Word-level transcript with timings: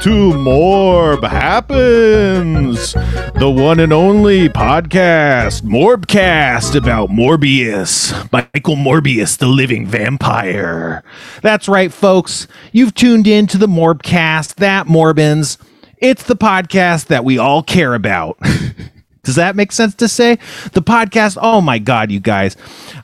to 0.00 0.30
Morb 0.30 1.28
Happens, 1.28 2.92
the 2.92 3.50
one 3.50 3.80
and 3.80 3.92
only 3.92 4.48
podcast, 4.48 5.62
Morbcast, 5.62 6.76
about 6.76 7.10
Morbius, 7.10 8.12
Michael 8.32 8.76
Morbius, 8.76 9.36
the 9.38 9.48
living 9.48 9.86
vampire. 9.86 11.02
That's 11.42 11.68
right, 11.68 11.92
folks. 11.92 12.46
You've 12.70 12.94
tuned 12.94 13.26
in 13.26 13.48
to 13.48 13.58
the 13.58 13.66
Morbcast, 13.66 14.54
that 14.56 14.86
Morbins. 14.86 15.58
It's 15.96 16.22
the 16.22 16.36
podcast 16.36 17.06
that 17.06 17.24
we 17.24 17.38
all 17.38 17.64
care 17.64 17.94
about. 17.94 18.38
Does 19.28 19.34
that 19.34 19.56
make 19.56 19.72
sense 19.72 19.94
to 19.96 20.08
say? 20.08 20.36
The 20.72 20.80
podcast, 20.80 21.36
oh 21.42 21.60
my 21.60 21.78
God, 21.78 22.10
you 22.10 22.18
guys. 22.18 22.56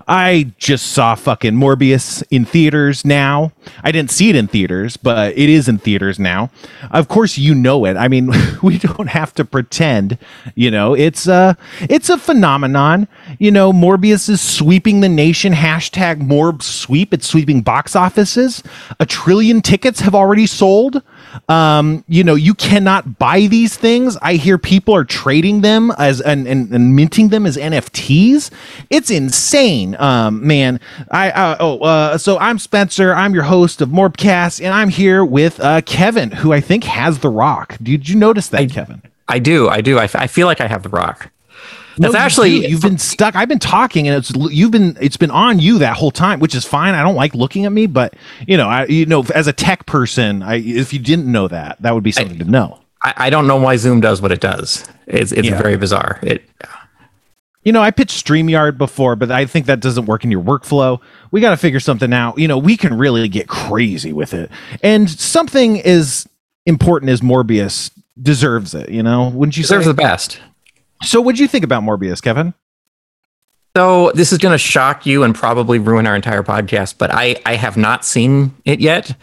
I 0.09 0.55
just 0.57 0.93
saw 0.93 1.15
fucking 1.15 1.53
Morbius 1.53 2.23
in 2.31 2.47
theaters 2.47 3.05
now. 3.05 3.53
I 3.83 3.93
didn't 3.93 4.11
see 4.11 4.31
it 4.31 4.37
in 4.37 4.47
theaters, 4.47 4.97
but 4.97 5.37
it 5.37 5.51
is 5.51 5.69
in 5.69 5.77
theaters 5.77 6.19
now. 6.19 6.49
Of 6.91 7.09
course, 7.09 7.37
you 7.37 7.55
know 7.55 7.85
it. 7.85 7.99
I 7.99 8.09
mean, 8.09 8.31
we 8.63 8.79
don't 8.79 9.09
have 9.09 9.35
to 9.35 9.45
pretend, 9.45 10.17
you 10.55 10.71
know, 10.71 10.95
it's 10.95 11.27
a, 11.27 11.59
it's 11.83 12.09
a 12.09 12.17
phenomenon. 12.17 13.07
You 13.39 13.51
know, 13.51 13.71
Morbius 13.71 14.31
is 14.31 14.41
sweeping 14.41 15.01
the 15.03 15.11
nation. 15.11 15.53
Hashtag 15.53 16.23
Morb 16.23 16.63
sweep. 16.63 17.13
It's 17.13 17.27
sweeping 17.27 17.61
box 17.61 17.95
offices. 17.95 18.63
A 18.99 19.05
trillion 19.05 19.61
tickets 19.61 20.01
have 20.01 20.15
already 20.15 20.47
sold. 20.47 21.03
Um, 21.49 22.05
you 22.09 22.25
know, 22.25 22.35
you 22.35 22.55
cannot 22.55 23.19
buy 23.19 23.47
these 23.47 23.77
things. 23.77 24.17
I 24.23 24.35
hear 24.35 24.59
people 24.59 24.95
are 24.95 25.05
trading 25.05 25.61
them 25.61 25.91
as 25.99 26.21
and, 26.21 26.47
and, 26.47 26.71
and 26.73 26.97
minting 26.97 27.29
them 27.29 27.47
as 27.47 27.57
NFTs. 27.57 28.51
It's 28.91 29.11
insane, 29.11 29.97
um, 29.97 30.47
man. 30.47 30.81
I 31.11 31.31
uh, 31.31 31.57
oh, 31.61 31.79
uh, 31.81 32.19
so 32.19 32.39
I'm 32.39 32.59
Spencer. 32.59 33.15
I'm 33.15 33.35
your 33.35 33.45
host 33.45 33.81
of 33.81 33.89
Morbcast, 33.89 34.65
and 34.65 34.73
I'm 34.73 34.89
here 34.89 35.25
with 35.25 35.61
uh, 35.61 35.81
Kevin, 35.83 36.31
who 36.31 36.53
I 36.53 36.61
think 36.61 36.85
has 36.85 37.19
the 37.21 37.31
Rock. 37.31 37.77
Did 37.83 38.09
you 38.09 38.17
notice 38.17 38.49
that, 38.49 38.61
I, 38.61 38.67
Kevin? 38.67 39.03
I 39.29 39.39
do. 39.39 39.69
I 39.69 39.81
do. 39.81 39.99
I, 39.99 40.05
f- 40.05 40.17
I 40.17 40.27
feel 40.27 40.47
like 40.47 40.61
I 40.61 40.67
have 40.67 40.83
the 40.83 40.89
Rock. 40.89 41.31
That's 41.99 42.15
no, 42.15 42.19
actually 42.19 42.67
you 42.67 42.73
have 42.73 42.83
been 42.83 42.99
stuck. 42.99 43.37
I've 43.37 43.49
been 43.49 43.59
talking, 43.59 44.09
and 44.09 44.17
it's 44.17 44.33
you've 44.53 44.71
been 44.71 44.97
it's 45.01 45.17
been 45.17 45.31
on 45.31 45.61
you 45.61 45.79
that 45.79 45.97
whole 45.97 46.11
time, 46.11 46.41
which 46.41 46.55
is 46.55 46.65
fine. 46.65 46.95
I 46.95 47.03
don't 47.03 47.15
like 47.15 47.35
looking 47.35 47.67
at 47.67 47.73
me, 47.73 47.87
but 47.87 48.15
you 48.47 48.57
know, 48.57 48.69
I 48.69 48.87
you 48.87 49.07
know, 49.07 49.25
as 49.35 49.47
a 49.47 49.53
tech 49.53 49.87
person, 49.87 50.43
I 50.43 50.57
if 50.57 50.93
you 50.93 50.99
didn't 50.99 51.31
know 51.31 51.49
that, 51.49 51.81
that 51.83 51.95
would 51.95 52.05
be 52.05 52.13
something 52.13 52.37
I, 52.37 52.45
to 52.45 52.51
know. 52.51 52.81
I, 53.03 53.15
I, 53.17 53.31
don't 53.31 53.47
know 53.47 53.57
why 53.57 53.77
Zoom 53.77 54.01
does 54.01 54.21
what 54.21 54.33
it 54.33 54.41
does. 54.41 54.89
It's 55.07 55.31
it's 55.31 55.49
yeah. 55.49 55.61
very 55.61 55.77
bizarre. 55.77 56.19
It. 56.23 56.43
You 57.63 57.73
know, 57.73 57.81
I 57.81 57.91
pitched 57.91 58.27
StreamYard 58.27 58.77
before, 58.77 59.17
but 59.17 59.31
I 59.31 59.47
think 59.47 59.67
that 59.67 59.81
doesn't 59.81 60.05
work 60.05 60.23
in 60.23 60.31
your 60.31 60.43
workflow. 60.43 61.01
We 61.31 61.41
got 61.41 61.51
to 61.51 61.57
figure 61.57 61.81
something 61.81 62.13
out. 62.13 62.39
You 62.39 62.47
know, 62.47 62.59
we 62.59 62.77
can 62.77 62.99
really 62.99 63.27
get 63.29 63.49
crazy 63.49 64.13
with 64.13 64.35
it, 64.35 64.51
and 64.83 65.09
something 65.09 65.81
as 65.83 66.29
important 66.67 67.11
as 67.11 67.21
Morbius 67.21 67.91
deserves 68.21 68.75
it. 68.75 68.89
You 68.91 69.03
know, 69.03 69.29
wouldn't 69.29 69.57
you? 69.57 69.63
Deserves 69.63 69.85
say? 69.85 69.93
the 69.93 69.95
best. 69.95 70.41
So, 71.05 71.21
what 71.21 71.37
do 71.37 71.43
you 71.43 71.49
think 71.49 71.65
about 71.65 71.83
Morbius, 71.83 72.23
Kevin? 72.23 72.55
So, 73.77 74.13
this 74.13 74.33
is 74.33 74.39
going 74.39 74.53
to 74.53 74.59
shock 74.59 75.07
you 75.07 75.23
and 75.23 75.35
probably 75.35 75.79
ruin 75.79 76.07
our 76.07 76.17
entire 76.17 76.43
podcast, 76.43 76.99
but 76.99 77.13
I, 77.13 77.37
I 77.45 77.57
have 77.57 77.77
not 77.77 78.05
seen 78.05 78.55
it 78.65 78.81
yet. 78.81 79.15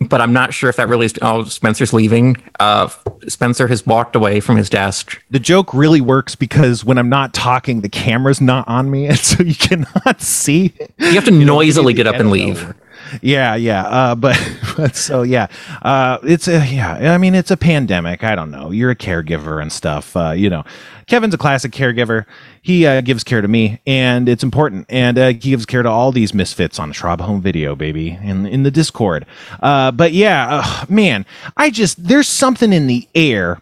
But 0.00 0.20
I'm 0.20 0.32
not 0.32 0.54
sure 0.54 0.70
if 0.70 0.76
that 0.76 0.88
really 0.88 1.06
is. 1.06 1.14
Oh, 1.22 1.42
Spencer's 1.42 1.92
leaving. 1.92 2.36
Uh, 2.60 2.88
Spencer 3.26 3.66
has 3.66 3.84
walked 3.84 4.14
away 4.14 4.38
from 4.38 4.54
his 4.54 4.70
desk. 4.70 5.20
The 5.30 5.40
joke 5.40 5.74
really 5.74 6.00
works 6.00 6.36
because 6.36 6.84
when 6.84 6.98
I'm 6.98 7.08
not 7.08 7.34
talking, 7.34 7.80
the 7.80 7.88
camera's 7.88 8.40
not 8.40 8.68
on 8.68 8.92
me, 8.92 9.06
and 9.08 9.18
so 9.18 9.42
you 9.42 9.56
cannot 9.56 10.20
see. 10.20 10.72
You 10.98 11.14
have 11.14 11.24
to 11.24 11.32
you 11.32 11.44
noisily 11.44 11.94
get 11.94 12.06
up 12.06 12.14
and 12.14 12.30
leave. 12.30 12.62
Over 12.62 12.76
yeah 13.22 13.54
yeah 13.54 13.82
uh, 13.84 14.14
but, 14.14 14.36
but 14.76 14.96
so 14.96 15.22
yeah 15.22 15.46
uh, 15.82 16.18
it's 16.22 16.48
a 16.48 16.64
yeah 16.66 17.12
i 17.14 17.18
mean 17.18 17.34
it's 17.34 17.50
a 17.50 17.56
pandemic 17.56 18.24
i 18.24 18.34
don't 18.34 18.50
know 18.50 18.70
you're 18.70 18.90
a 18.90 18.96
caregiver 18.96 19.60
and 19.60 19.72
stuff 19.72 20.16
uh, 20.16 20.30
you 20.30 20.50
know. 20.50 20.64
Kevin's 21.06 21.32
a 21.32 21.38
classic 21.38 21.72
caregiver 21.72 22.26
he 22.60 22.86
uh, 22.86 23.00
gives 23.00 23.24
care 23.24 23.40
to 23.40 23.48
me 23.48 23.80
and 23.86 24.28
it's 24.28 24.42
important 24.42 24.86
and 24.88 25.18
uh, 25.18 25.28
he 25.28 25.34
gives 25.34 25.64
care 25.64 25.82
to 25.82 25.88
all 25.88 26.12
these 26.12 26.34
misfits 26.34 26.78
on 26.78 26.92
Schwab 26.92 27.20
home 27.20 27.40
video 27.40 27.74
baby 27.74 28.18
in, 28.22 28.44
in 28.46 28.62
the 28.62 28.70
discord. 28.70 29.24
Uh, 29.60 29.90
but 29.90 30.12
yeah 30.12 30.84
man 30.88 31.24
i 31.56 31.70
just 31.70 32.02
there's 32.02 32.28
something 32.28 32.72
in 32.72 32.86
the 32.86 33.08
air 33.14 33.60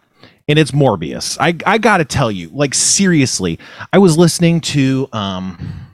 and 0.49 0.57
it's 0.57 0.71
morbius. 0.71 1.37
I, 1.39 1.55
I 1.65 1.77
gotta 1.77 2.05
tell 2.05 2.31
you 2.31 2.49
like 2.49 2.73
seriously 2.73 3.59
i 3.93 3.97
was 3.97 4.17
listening 4.17 4.61
to 4.61 5.07
um 5.13 5.86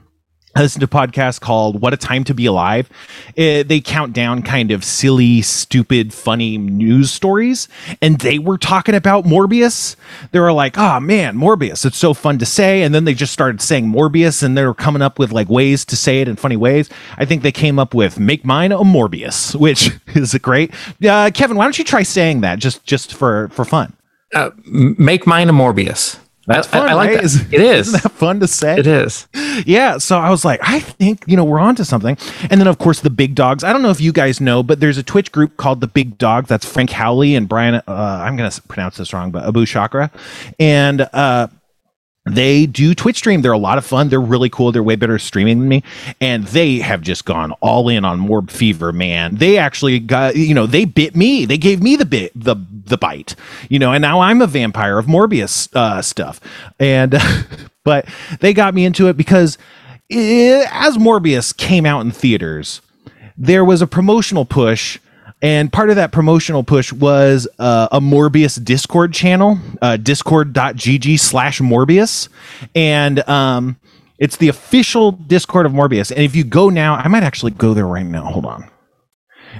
I 0.56 0.60
listen 0.60 0.78
to 0.80 0.84
a 0.84 0.88
podcast 0.88 1.40
called 1.40 1.80
What 1.80 1.92
a 1.92 1.96
Time 1.96 2.22
to 2.24 2.34
Be 2.34 2.46
Alive. 2.46 2.88
It, 3.34 3.66
uh, 3.66 3.68
they 3.68 3.80
count 3.80 4.12
down 4.12 4.42
kind 4.42 4.70
of 4.70 4.84
silly, 4.84 5.42
stupid, 5.42 6.14
funny 6.14 6.58
news 6.58 7.10
stories. 7.10 7.66
And 8.00 8.20
they 8.20 8.38
were 8.38 8.56
talking 8.56 8.94
about 8.94 9.24
Morbius. 9.24 9.96
They 10.30 10.38
were 10.38 10.52
like, 10.52 10.78
oh 10.78 11.00
man, 11.00 11.36
Morbius, 11.36 11.84
it's 11.84 11.98
so 11.98 12.14
fun 12.14 12.38
to 12.38 12.46
say. 12.46 12.82
And 12.82 12.94
then 12.94 13.04
they 13.04 13.14
just 13.14 13.32
started 13.32 13.60
saying 13.60 13.86
Morbius 13.86 14.44
and 14.44 14.56
they 14.56 14.64
were 14.64 14.74
coming 14.74 15.02
up 15.02 15.18
with 15.18 15.32
like 15.32 15.48
ways 15.48 15.84
to 15.86 15.96
say 15.96 16.20
it 16.20 16.28
in 16.28 16.36
funny 16.36 16.56
ways. 16.56 16.88
I 17.16 17.24
think 17.24 17.42
they 17.42 17.52
came 17.52 17.80
up 17.80 17.92
with 17.92 18.20
Make 18.20 18.44
Mine 18.44 18.70
a 18.70 18.78
Morbius, 18.78 19.56
which 19.56 19.90
is 20.14 20.34
great. 20.34 20.72
Uh, 21.04 21.32
Kevin, 21.34 21.56
why 21.56 21.64
don't 21.64 21.78
you 21.78 21.84
try 21.84 22.04
saying 22.04 22.42
that 22.42 22.60
just, 22.60 22.84
just 22.84 23.12
for, 23.12 23.48
for 23.48 23.64
fun? 23.64 23.96
Uh, 24.32 24.50
make 24.64 25.26
Mine 25.26 25.48
a 25.48 25.52
Morbius. 25.52 26.18
That's 26.46 26.66
fun. 26.66 26.88
I, 26.88 26.90
I 26.90 26.94
like 26.94 27.10
right? 27.10 27.22
that. 27.22 27.52
It 27.52 27.60
is. 27.60 27.88
Isn't 27.88 28.02
that 28.02 28.12
fun 28.12 28.40
to 28.40 28.48
say? 28.48 28.76
It 28.78 28.86
is. 28.86 29.26
Yeah. 29.64 29.98
So 29.98 30.18
I 30.18 30.30
was 30.30 30.44
like, 30.44 30.60
I 30.62 30.80
think, 30.80 31.24
you 31.26 31.36
know, 31.36 31.44
we're 31.44 31.58
onto 31.58 31.84
something. 31.84 32.18
And 32.50 32.60
then, 32.60 32.66
of 32.66 32.78
course, 32.78 33.00
the 33.00 33.10
big 33.10 33.34
dogs. 33.34 33.64
I 33.64 33.72
don't 33.72 33.82
know 33.82 33.90
if 33.90 34.00
you 34.00 34.12
guys 34.12 34.40
know, 34.40 34.62
but 34.62 34.80
there's 34.80 34.98
a 34.98 35.02
Twitch 35.02 35.32
group 35.32 35.56
called 35.56 35.80
the 35.80 35.86
Big 35.86 36.18
Dog. 36.18 36.46
That's 36.46 36.66
Frank 36.66 36.90
Howley 36.90 37.34
and 37.34 37.48
Brian, 37.48 37.76
uh, 37.76 37.82
I'm 37.86 38.36
going 38.36 38.50
to 38.50 38.62
pronounce 38.62 38.96
this 38.96 39.12
wrong, 39.12 39.30
but 39.30 39.44
Abu 39.46 39.64
Chakra. 39.64 40.10
And, 40.58 41.02
uh, 41.12 41.48
they 42.26 42.64
do 42.64 42.94
Twitch 42.94 43.18
stream. 43.18 43.42
They're 43.42 43.52
a 43.52 43.58
lot 43.58 43.76
of 43.76 43.84
fun. 43.84 44.08
They're 44.08 44.20
really 44.20 44.48
cool. 44.48 44.72
They're 44.72 44.82
way 44.82 44.96
better 44.96 45.18
streaming 45.18 45.60
than 45.60 45.68
me. 45.68 45.82
And 46.20 46.44
they 46.44 46.78
have 46.78 47.02
just 47.02 47.26
gone 47.26 47.52
all 47.60 47.88
in 47.90 48.04
on 48.04 48.18
Morb 48.18 48.50
Fever, 48.50 48.92
man. 48.92 49.36
They 49.36 49.58
actually 49.58 49.98
got, 49.98 50.34
you 50.34 50.54
know, 50.54 50.66
they 50.66 50.86
bit 50.86 51.14
me. 51.14 51.44
They 51.44 51.58
gave 51.58 51.82
me 51.82 51.96
the 51.96 52.06
bit, 52.06 52.32
the 52.34 52.56
the 52.86 52.98
bite, 52.98 53.34
you 53.68 53.78
know, 53.78 53.92
and 53.92 54.02
now 54.02 54.20
I'm 54.20 54.42
a 54.42 54.46
vampire 54.46 54.98
of 54.98 55.06
Morbius 55.06 55.74
uh, 55.74 56.00
stuff. 56.02 56.40
And 56.78 57.16
but 57.84 58.06
they 58.40 58.54
got 58.54 58.74
me 58.74 58.84
into 58.84 59.08
it 59.08 59.16
because 59.16 59.58
it, 60.08 60.66
as 60.72 60.96
Morbius 60.96 61.54
came 61.54 61.84
out 61.84 62.00
in 62.00 62.10
theaters, 62.10 62.80
there 63.36 63.64
was 63.64 63.82
a 63.82 63.86
promotional 63.86 64.44
push 64.44 64.98
and 65.44 65.70
part 65.70 65.90
of 65.90 65.96
that 65.96 66.10
promotional 66.10 66.64
push 66.64 66.90
was 66.90 67.46
uh, 67.58 67.88
a 67.92 68.00
Morbius 68.00 68.64
Discord 68.64 69.12
channel, 69.12 69.58
uh, 69.82 69.98
discord.gg 69.98 71.20
slash 71.20 71.60
Morbius. 71.60 72.30
And 72.74 73.28
um, 73.28 73.76
it's 74.18 74.38
the 74.38 74.48
official 74.48 75.12
Discord 75.12 75.66
of 75.66 75.72
Morbius. 75.72 76.10
And 76.10 76.20
if 76.20 76.34
you 76.34 76.44
go 76.44 76.70
now, 76.70 76.94
I 76.94 77.08
might 77.08 77.24
actually 77.24 77.50
go 77.50 77.74
there 77.74 77.86
right 77.86 78.06
now. 78.06 78.24
Hold 78.24 78.46
on. 78.46 78.70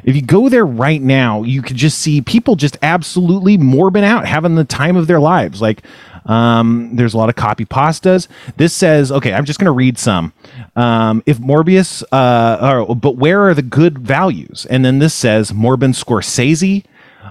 If 0.05 0.17
you 0.17 0.23
go 0.23 0.49
there 0.49 0.65
right 0.65 1.03
now, 1.03 1.43
you 1.43 1.61
could 1.61 1.77
just 1.77 1.99
see 1.99 2.23
people 2.23 2.57
just 2.57 2.79
absolutely 2.81 3.59
morbing 3.59 4.05
out, 4.05 4.27
having 4.27 4.55
the 4.55 4.65
time 4.65 4.97
of 4.97 5.07
their 5.07 5.21
lives. 5.21 5.61
Like, 5.61 5.83
um, 6.25 6.97
there's 6.97 7.13
a 7.13 7.19
lot 7.19 7.29
of 7.29 7.37
copy 7.37 7.67
pastas. 7.67 8.27
This 8.57 8.73
says, 8.73 9.13
okay, 9.13 9.35
I'm 9.35 9.45
just 9.45 9.59
going 9.59 9.67
to 9.67 9.73
read 9.73 9.99
some. 9.99 10.33
Um, 10.77 11.23
if 11.27 11.39
Morbius, 11.39 12.03
uh, 12.11 12.85
or, 12.87 12.97
but 12.97 13.17
where 13.17 13.43
are 13.49 13.55
the 13.55 13.63
good 13.63 13.99
values? 13.99 14.67
And 14.69 14.85
then 14.85 14.99
this 14.99 15.15
says 15.15 15.53
Morbin 15.53 15.95
Scorsese, 15.95 16.85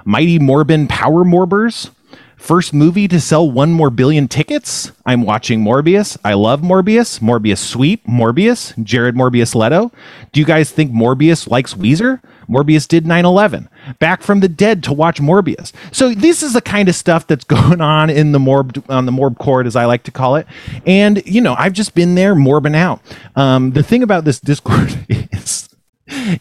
Mighty 0.06 0.40
Morbin 0.40 0.88
Power 0.88 1.24
Morbers. 1.24 1.90
First 2.38 2.74
movie 2.74 3.08
to 3.08 3.22
sell 3.22 3.50
one 3.50 3.72
more 3.72 3.90
billion 3.90 4.28
tickets. 4.28 4.92
I'm 5.06 5.22
watching 5.24 5.64
Morbius. 5.64 6.18
I 6.26 6.34
love 6.34 6.60
Morbius. 6.62 7.20
Morbius 7.22 7.60
Sweep. 7.60 8.06
Morbius. 8.06 8.82
Jared 8.84 9.16
Morbius 9.16 9.56
Leto. 9.56 9.94
Do 10.34 10.42
you 10.42 10.46
guys 10.46 10.70
think 10.70 10.92
Morbius 10.92 11.50
likes 11.50 11.74
Weezer? 11.74 12.22
Morbius 12.50 12.88
did 12.88 13.06
9 13.06 13.26
11. 13.26 13.70
Back 14.00 14.22
from 14.22 14.40
the 14.40 14.50
dead 14.50 14.84
to 14.84 14.94
watch 14.94 15.20
Morbius. 15.20 15.72
So 15.92 16.14
this 16.14 16.44
is 16.44 16.54
the 16.54 16.62
kind 16.62 16.90
of 16.90 16.96
stuff 16.96 17.28
that's 17.28 17.44
going 17.54 17.82
on 17.82 18.10
in 18.10 18.32
the 18.32 18.40
Morb 18.40 18.84
on 18.90 19.06
the 19.06 19.12
Morb 19.12 19.38
court, 19.38 19.66
as 19.66 19.76
I 19.76 19.86
like 19.86 20.04
to 20.04 20.12
call 20.12 20.36
it. 20.36 20.48
And 20.86 21.26
you 21.26 21.42
know, 21.42 21.56
I've 21.58 21.74
just 21.74 21.96
been 21.96 22.16
there 22.16 22.36
morbing 22.36 22.76
out. 22.76 23.02
Um, 23.36 23.72
the 23.72 23.84
thing 23.84 24.04
about 24.04 24.26
this 24.26 24.40
Discord 24.40 25.06
is 25.10 25.70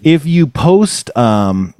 if 0.02 0.26
you 0.26 0.46
post 0.46 1.16
um, 1.16 1.74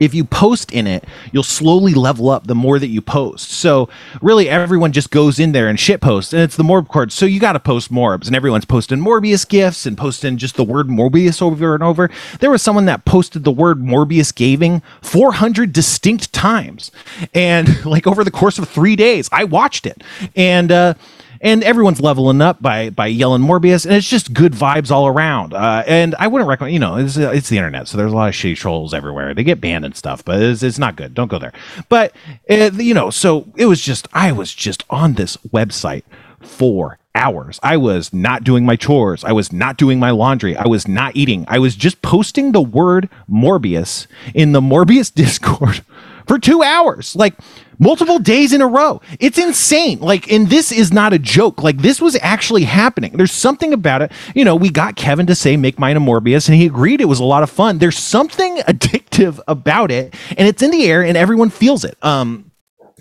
if 0.00 0.14
you 0.14 0.24
post 0.24 0.72
in 0.72 0.86
it, 0.86 1.04
you'll 1.32 1.42
slowly 1.42 1.94
level 1.94 2.30
up 2.30 2.46
the 2.46 2.54
more 2.54 2.78
that 2.78 2.88
you 2.88 3.00
post. 3.00 3.50
So 3.50 3.88
really, 4.20 4.48
everyone 4.48 4.92
just 4.92 5.10
goes 5.10 5.38
in 5.38 5.52
there 5.52 5.68
and 5.68 5.78
shit 5.78 6.00
posts, 6.00 6.32
and 6.32 6.42
it's 6.42 6.56
the 6.56 6.62
Morb 6.62 6.88
card. 6.88 7.12
So 7.12 7.26
you 7.26 7.40
got 7.40 7.52
to 7.52 7.60
post 7.60 7.92
Morbs, 7.92 8.26
and 8.26 8.36
everyone's 8.36 8.64
posting 8.64 8.98
Morbius 8.98 9.48
gifts 9.48 9.86
and 9.86 9.96
posting 9.96 10.36
just 10.36 10.56
the 10.56 10.64
word 10.64 10.88
Morbius 10.88 11.42
over 11.42 11.74
and 11.74 11.82
over. 11.82 12.10
There 12.40 12.50
was 12.50 12.62
someone 12.62 12.86
that 12.86 13.04
posted 13.04 13.44
the 13.44 13.50
word 13.52 13.80
Morbius 13.80 14.34
gaming 14.34 14.82
400 15.02 15.72
distinct 15.72 16.32
times, 16.32 16.90
and 17.34 17.84
like 17.86 18.06
over 18.06 18.24
the 18.24 18.30
course 18.30 18.58
of 18.58 18.68
three 18.68 18.96
days, 18.96 19.28
I 19.32 19.44
watched 19.44 19.86
it, 19.86 20.02
and 20.36 20.70
uh, 20.72 20.94
and 21.42 21.64
everyone's 21.64 22.00
leveling 22.00 22.40
up 22.40 22.62
by 22.62 22.88
by 22.90 23.08
yelling 23.08 23.42
Morbius, 23.42 23.84
and 23.84 23.94
it's 23.94 24.08
just 24.08 24.32
good 24.32 24.52
vibes 24.52 24.90
all 24.90 25.06
around. 25.08 25.52
Uh, 25.52 25.82
and 25.86 26.14
I 26.18 26.28
wouldn't 26.28 26.48
recommend, 26.48 26.72
you 26.72 26.78
know, 26.78 26.96
it's 26.96 27.16
it's 27.16 27.48
the 27.48 27.58
internet, 27.58 27.88
so 27.88 27.98
there's 27.98 28.12
a 28.12 28.16
lot 28.16 28.28
of 28.28 28.34
shitty 28.34 28.56
trolls 28.56 28.94
everywhere. 28.94 29.34
They 29.34 29.44
get 29.44 29.60
banned 29.60 29.84
and 29.84 29.96
stuff, 29.96 30.24
but 30.24 30.40
it's, 30.40 30.62
it's 30.62 30.78
not 30.78 30.96
good. 30.96 31.12
Don't 31.12 31.28
go 31.28 31.38
there. 31.38 31.52
But 31.88 32.14
you 32.48 32.94
know, 32.94 33.10
so 33.10 33.52
it 33.56 33.66
was 33.66 33.80
just 33.80 34.06
I 34.12 34.32
was 34.32 34.54
just 34.54 34.84
on 34.88 35.14
this 35.14 35.36
website 35.52 36.04
for 36.40 36.98
hours. 37.14 37.58
I 37.62 37.76
was 37.76 38.12
not 38.12 38.44
doing 38.44 38.64
my 38.64 38.76
chores. 38.76 39.24
I 39.24 39.32
was 39.32 39.52
not 39.52 39.76
doing 39.76 39.98
my 39.98 40.10
laundry. 40.10 40.56
I 40.56 40.66
was 40.66 40.88
not 40.88 41.14
eating. 41.16 41.44
I 41.48 41.58
was 41.58 41.76
just 41.76 42.02
posting 42.02 42.52
the 42.52 42.62
word 42.62 43.08
Morbius 43.30 44.06
in 44.34 44.52
the 44.52 44.60
Morbius 44.60 45.12
Discord 45.14 45.84
for 46.26 46.38
two 46.38 46.62
hours, 46.62 47.16
like 47.16 47.34
multiple 47.82 48.18
days 48.18 48.52
in 48.52 48.62
a 48.62 48.66
row. 48.66 49.00
It's 49.18 49.38
insane. 49.38 49.98
Like, 49.98 50.30
and 50.30 50.48
this 50.48 50.72
is 50.72 50.92
not 50.92 51.12
a 51.12 51.18
joke. 51.18 51.62
Like, 51.62 51.78
this 51.78 52.00
was 52.00 52.16
actually 52.22 52.64
happening. 52.64 53.12
There's 53.16 53.32
something 53.32 53.72
about 53.72 54.02
it. 54.02 54.12
You 54.34 54.44
know, 54.44 54.54
we 54.54 54.70
got 54.70 54.96
Kevin 54.96 55.26
to 55.26 55.34
say, 55.34 55.56
make 55.56 55.78
mine 55.78 55.96
a 55.96 56.00
Morbius, 56.00 56.48
and 56.48 56.56
he 56.56 56.66
agreed 56.66 57.00
it 57.00 57.06
was 57.06 57.20
a 57.20 57.24
lot 57.24 57.42
of 57.42 57.50
fun. 57.50 57.78
There's 57.78 57.98
something 57.98 58.56
addictive 58.68 59.40
about 59.48 59.90
it, 59.90 60.14
and 60.36 60.46
it's 60.48 60.62
in 60.62 60.70
the 60.70 60.84
air, 60.84 61.02
and 61.04 61.16
everyone 61.16 61.50
feels 61.50 61.84
it. 61.84 61.96
Um, 62.02 62.51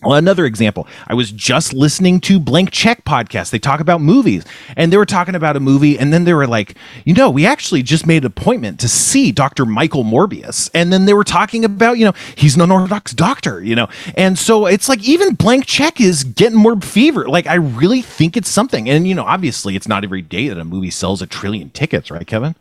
well, 0.03 0.15
another 0.15 0.45
example, 0.45 0.87
I 1.07 1.13
was 1.13 1.31
just 1.31 1.73
listening 1.73 2.19
to 2.21 2.39
Blank 2.39 2.71
Check 2.71 3.05
podcast. 3.05 3.51
They 3.51 3.59
talk 3.59 3.79
about 3.79 4.01
movies 4.01 4.43
and 4.75 4.91
they 4.91 4.97
were 4.97 5.05
talking 5.05 5.35
about 5.35 5.55
a 5.55 5.59
movie. 5.59 5.97
And 5.99 6.11
then 6.11 6.23
they 6.23 6.33
were 6.33 6.47
like, 6.47 6.75
you 7.05 7.13
know, 7.13 7.29
we 7.29 7.45
actually 7.45 7.83
just 7.83 8.07
made 8.07 8.23
an 8.23 8.27
appointment 8.27 8.79
to 8.79 8.87
see 8.87 9.31
Dr. 9.31 9.65
Michael 9.65 10.03
Morbius. 10.03 10.71
And 10.73 10.91
then 10.91 11.05
they 11.05 11.13
were 11.13 11.23
talking 11.23 11.63
about, 11.63 11.99
you 11.99 12.05
know, 12.05 12.13
he's 12.35 12.55
an 12.55 12.61
unorthodox 12.61 13.13
doctor, 13.13 13.63
you 13.63 13.75
know. 13.75 13.89
And 14.15 14.39
so 14.39 14.65
it's 14.65 14.89
like 14.89 15.03
even 15.03 15.35
Blank 15.35 15.67
Check 15.67 16.01
is 16.01 16.23
getting 16.23 16.57
Morb 16.57 16.83
fever. 16.83 17.27
Like, 17.27 17.45
I 17.45 17.55
really 17.55 18.01
think 18.01 18.35
it's 18.35 18.49
something. 18.49 18.89
And, 18.89 19.07
you 19.07 19.13
know, 19.13 19.25
obviously 19.25 19.75
it's 19.75 19.87
not 19.87 20.03
every 20.03 20.23
day 20.23 20.47
that 20.47 20.57
a 20.57 20.65
movie 20.65 20.89
sells 20.89 21.21
a 21.21 21.27
trillion 21.27 21.69
tickets, 21.69 22.09
right, 22.09 22.25
Kevin? 22.25 22.55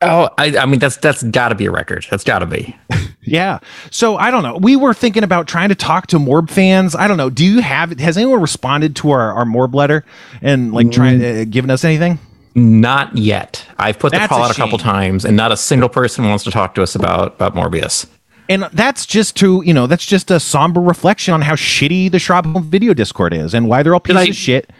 Oh, 0.00 0.30
I, 0.38 0.56
I 0.56 0.66
mean 0.66 0.78
that's 0.78 0.96
that's 0.96 1.22
got 1.24 1.48
to 1.48 1.54
be 1.54 1.66
a 1.66 1.70
record. 1.70 2.06
That's 2.10 2.24
got 2.24 2.38
to 2.38 2.46
be. 2.46 2.76
yeah. 3.22 3.58
So 3.90 4.16
I 4.16 4.30
don't 4.30 4.42
know. 4.42 4.56
We 4.56 4.76
were 4.76 4.94
thinking 4.94 5.24
about 5.24 5.48
trying 5.48 5.70
to 5.70 5.74
talk 5.74 6.06
to 6.08 6.18
Morb 6.18 6.50
fans. 6.50 6.94
I 6.94 7.08
don't 7.08 7.16
know. 7.16 7.30
Do 7.30 7.44
you 7.44 7.60
have? 7.60 7.98
Has 7.98 8.16
anyone 8.16 8.40
responded 8.40 8.94
to 8.96 9.10
our 9.10 9.32
our 9.32 9.44
Morb 9.44 9.74
letter 9.74 10.04
and 10.40 10.72
like 10.72 10.92
trying 10.92 11.24
uh, 11.24 11.44
giving 11.48 11.70
us 11.70 11.84
anything? 11.84 12.18
Not 12.54 13.16
yet. 13.16 13.64
I've 13.78 13.98
put 13.98 14.12
the 14.12 14.18
call 14.26 14.42
a 14.42 14.44
out 14.46 14.50
a 14.50 14.54
couple 14.54 14.78
times, 14.78 15.24
and 15.24 15.36
not 15.36 15.52
a 15.52 15.56
single 15.56 15.88
person 15.88 16.28
wants 16.28 16.44
to 16.44 16.50
talk 16.50 16.74
to 16.76 16.82
us 16.82 16.94
about 16.94 17.34
about 17.34 17.54
Morbius. 17.54 18.06
And 18.48 18.62
that's 18.72 19.04
just 19.04 19.36
to 19.36 19.62
you 19.64 19.74
know 19.74 19.86
that's 19.86 20.06
just 20.06 20.30
a 20.30 20.38
somber 20.38 20.80
reflection 20.80 21.34
on 21.34 21.42
how 21.42 21.54
shitty 21.54 22.10
the 22.10 22.18
Schraub 22.18 22.50
Home 22.52 22.64
Video 22.64 22.94
Discord 22.94 23.34
is 23.34 23.52
and 23.52 23.68
why 23.68 23.82
they're 23.82 23.94
all 23.94 24.00
pieces 24.00 24.22
I- 24.22 24.30
of 24.30 24.36
shit. 24.36 24.70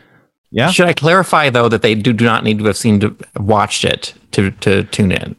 Yeah. 0.51 0.71
Should 0.71 0.87
I 0.87 0.93
clarify 0.93 1.51
though 1.51 1.69
that 1.69 1.83
they 1.83 1.95
do, 1.95 2.13
do 2.13 2.25
not 2.25 2.45
need 2.45 2.59
to 2.59 2.65
have 2.65 2.77
seen 2.77 3.01
to, 3.01 3.17
watched 3.37 3.85
it 3.85 4.15
to 4.33 4.51
to 4.51 4.85
tune 4.85 5.13
in? 5.13 5.37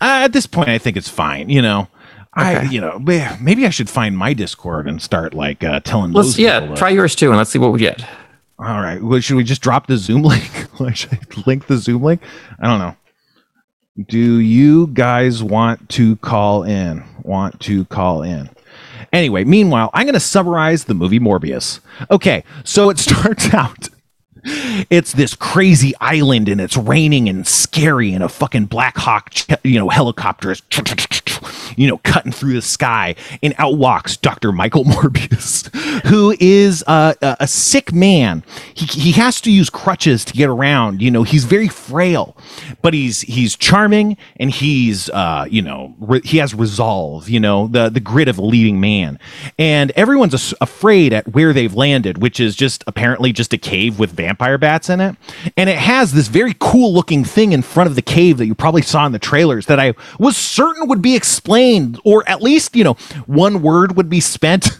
Uh, 0.00 0.22
at 0.24 0.32
this 0.32 0.46
point, 0.46 0.68
I 0.68 0.78
think 0.78 0.96
it's 0.96 1.08
fine. 1.08 1.48
You 1.48 1.62
know. 1.62 1.88
I, 2.34 2.62
you 2.62 2.80
know, 2.80 2.98
maybe 2.98 3.66
I 3.66 3.68
should 3.68 3.90
find 3.90 4.16
my 4.16 4.32
Discord 4.32 4.88
and 4.88 5.02
start 5.02 5.34
like 5.34 5.62
uh, 5.62 5.80
telling 5.80 6.12
Let's 6.12 6.28
those 6.28 6.38
yeah, 6.38 6.74
try 6.74 6.88
yours 6.88 7.14
too, 7.14 7.28
and 7.28 7.36
let's 7.36 7.50
see 7.50 7.58
what 7.58 7.72
we 7.72 7.78
get. 7.78 8.02
All 8.58 8.80
right. 8.80 9.02
Well, 9.02 9.20
should 9.20 9.36
we 9.36 9.44
just 9.44 9.60
drop 9.60 9.86
the 9.86 9.96
Zoom 9.96 10.22
link? 10.22 10.80
Like, 10.80 10.96
should 10.96 11.12
I 11.12 11.18
link 11.46 11.66
the 11.66 11.76
Zoom 11.76 12.02
link? 12.02 12.22
I 12.58 12.68
don't 12.68 12.78
know. 12.78 12.96
Do 14.06 14.38
you 14.38 14.86
guys 14.88 15.42
want 15.42 15.90
to 15.90 16.16
call 16.16 16.62
in? 16.62 17.04
Want 17.22 17.60
to 17.60 17.84
call 17.86 18.22
in? 18.22 18.48
Anyway, 19.12 19.44
meanwhile, 19.44 19.90
I'm 19.92 20.06
going 20.06 20.14
to 20.14 20.20
summarize 20.20 20.84
the 20.84 20.94
movie 20.94 21.20
Morbius. 21.20 21.80
Okay, 22.10 22.44
so 22.64 22.88
it 22.88 22.98
starts 22.98 23.52
out. 23.52 23.88
It's 24.44 25.12
this 25.12 25.34
crazy 25.34 25.94
island 26.00 26.48
and 26.48 26.60
it's 26.60 26.76
raining 26.76 27.28
and 27.28 27.46
scary 27.46 28.12
and 28.12 28.24
a 28.24 28.28
fucking 28.28 28.66
Black 28.66 28.96
Hawk, 28.96 29.32
you 29.62 29.78
know, 29.78 29.88
helicopter 29.88 30.50
is, 30.50 30.62
you 31.76 31.88
know, 31.88 31.98
cutting 31.98 32.32
through 32.32 32.54
the 32.54 32.62
sky. 32.62 33.14
And 33.42 33.54
out 33.58 33.76
walks 33.76 34.16
Dr. 34.16 34.52
Michael 34.52 34.84
Morbius, 34.92 35.74
who 36.06 36.34
is 36.40 36.84
uh, 36.86 37.14
a, 37.22 37.36
a 37.40 37.46
sick 37.46 37.92
man. 37.92 38.42
He, 38.74 38.86
he 38.86 39.12
has 39.12 39.40
to 39.42 39.50
use 39.50 39.70
crutches 39.70 40.24
to 40.26 40.32
get 40.32 40.48
around. 40.48 41.02
You 41.02 41.10
know, 41.10 41.22
he's 41.22 41.44
very 41.44 41.68
frail, 41.68 42.36
but 42.82 42.94
he's 42.94 43.22
he's 43.22 43.56
charming 43.56 44.16
and 44.36 44.50
he's 44.50 45.10
uh, 45.10 45.46
you 45.48 45.62
know 45.62 45.94
re- 45.98 46.22
he 46.24 46.38
has 46.38 46.54
resolve. 46.54 47.28
You 47.28 47.40
know, 47.40 47.66
the 47.66 47.88
the 47.88 48.00
grit 48.00 48.28
of 48.28 48.38
a 48.38 48.42
leading 48.42 48.80
man. 48.80 49.18
And 49.58 49.90
everyone's 49.92 50.54
afraid 50.60 51.12
at 51.12 51.32
where 51.32 51.52
they've 51.52 51.74
landed, 51.74 52.18
which 52.18 52.40
is 52.40 52.56
just 52.56 52.84
apparently 52.86 53.32
just 53.32 53.52
a 53.52 53.58
cave 53.58 53.98
with 53.98 54.12
vampire 54.12 54.58
bats 54.58 54.90
in 54.90 55.00
it. 55.00 55.16
And 55.56 55.68
it 55.68 55.78
has 55.78 56.12
this 56.12 56.28
very 56.28 56.54
cool 56.58 56.92
looking 56.92 57.24
thing 57.24 57.52
in 57.52 57.62
front 57.62 57.88
of 57.88 57.96
the 57.96 58.02
cave 58.02 58.38
that 58.38 58.46
you 58.46 58.54
probably 58.54 58.82
saw 58.82 59.06
in 59.06 59.12
the 59.12 59.18
trailers 59.18 59.66
that 59.66 59.80
I 59.80 59.94
was 60.18 60.36
certain 60.36 60.88
would 60.88 61.02
be 61.02 61.16
explained, 61.32 61.98
or 62.04 62.28
at 62.28 62.42
least, 62.42 62.76
you 62.76 62.84
know, 62.84 62.94
one 63.26 63.62
word 63.62 63.96
would 63.96 64.10
be 64.10 64.20
spent 64.20 64.70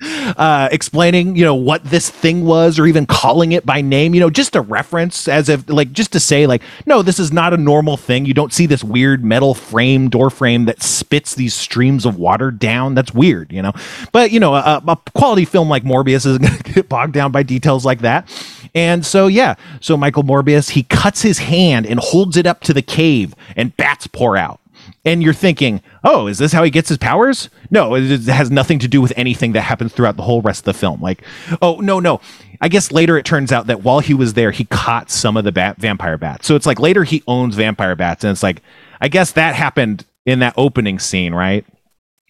uh, 0.00 0.68
explaining, 0.72 1.36
you 1.36 1.44
know, 1.44 1.54
what 1.54 1.84
this 1.84 2.08
thing 2.08 2.44
was 2.44 2.78
or 2.78 2.86
even 2.86 3.06
calling 3.06 3.52
it 3.52 3.66
by 3.66 3.80
name, 3.80 4.14
you 4.14 4.20
know, 4.20 4.30
just 4.30 4.56
a 4.56 4.60
reference 4.60 5.28
as 5.28 5.48
if 5.48 5.68
like 5.68 5.92
just 5.92 6.12
to 6.12 6.20
say 6.20 6.46
like, 6.46 6.62
no, 6.86 7.02
this 7.02 7.18
is 7.18 7.32
not 7.32 7.52
a 7.52 7.56
normal 7.56 7.96
thing. 7.96 8.24
You 8.24 8.34
don't 8.34 8.52
see 8.52 8.66
this 8.66 8.82
weird 8.82 9.24
metal 9.24 9.54
frame, 9.54 10.08
door 10.08 10.30
frame 10.30 10.64
that 10.64 10.82
spits 10.82 11.34
these 11.34 11.54
streams 11.54 12.06
of 12.06 12.16
water 12.16 12.50
down. 12.50 12.94
That's 12.94 13.12
weird, 13.12 13.52
you 13.52 13.62
know. 13.62 13.72
But 14.12 14.30
you 14.30 14.40
know, 14.40 14.54
a, 14.54 14.82
a 14.86 14.96
quality 15.14 15.44
film 15.44 15.68
like 15.68 15.84
Morbius 15.84 16.26
isn't 16.26 16.42
going 16.46 16.58
to 16.58 16.72
get 16.72 16.88
bogged 16.88 17.12
down 17.12 17.30
by 17.30 17.42
details 17.42 17.84
like 17.84 18.00
that. 18.00 18.28
And 18.74 19.04
so 19.06 19.26
yeah, 19.26 19.54
so 19.80 19.96
Michael 19.96 20.24
Morbius 20.24 20.70
he 20.70 20.82
cuts 20.82 21.22
his 21.22 21.38
hand 21.38 21.86
and 21.86 22.00
holds 22.00 22.36
it 22.36 22.46
up 22.46 22.60
to 22.62 22.72
the 22.72 22.82
cave, 22.82 23.34
and 23.54 23.76
bats 23.76 24.06
pour 24.06 24.36
out 24.36 24.60
and 25.04 25.22
you're 25.22 25.34
thinking, 25.34 25.82
oh, 26.02 26.26
is 26.26 26.38
this 26.38 26.52
how 26.52 26.62
he 26.62 26.70
gets 26.70 26.88
his 26.88 26.98
powers? 26.98 27.50
No, 27.70 27.94
it 27.94 28.22
has 28.22 28.50
nothing 28.50 28.78
to 28.78 28.88
do 28.88 29.02
with 29.02 29.12
anything 29.16 29.52
that 29.52 29.62
happens 29.62 29.92
throughout 29.92 30.16
the 30.16 30.22
whole 30.22 30.40
rest 30.40 30.60
of 30.60 30.64
the 30.64 30.74
film. 30.74 31.00
Like, 31.00 31.22
oh, 31.60 31.76
no, 31.76 32.00
no. 32.00 32.20
I 32.60 32.68
guess 32.68 32.90
later 32.90 33.18
it 33.18 33.26
turns 33.26 33.52
out 33.52 33.66
that 33.66 33.82
while 33.82 34.00
he 34.00 34.14
was 34.14 34.34
there, 34.34 34.50
he 34.50 34.64
caught 34.64 35.10
some 35.10 35.36
of 35.36 35.44
the 35.44 35.52
bat- 35.52 35.76
vampire 35.76 36.16
bats. 36.16 36.46
So 36.46 36.56
it's 36.56 36.66
like 36.66 36.80
later 36.80 37.04
he 37.04 37.22
owns 37.26 37.56
vampire 37.56 37.96
bats. 37.96 38.24
And 38.24 38.30
it's 38.30 38.42
like, 38.42 38.62
I 39.00 39.08
guess 39.08 39.32
that 39.32 39.54
happened 39.54 40.06
in 40.24 40.38
that 40.38 40.54
opening 40.56 40.98
scene, 40.98 41.34
right? 41.34 41.66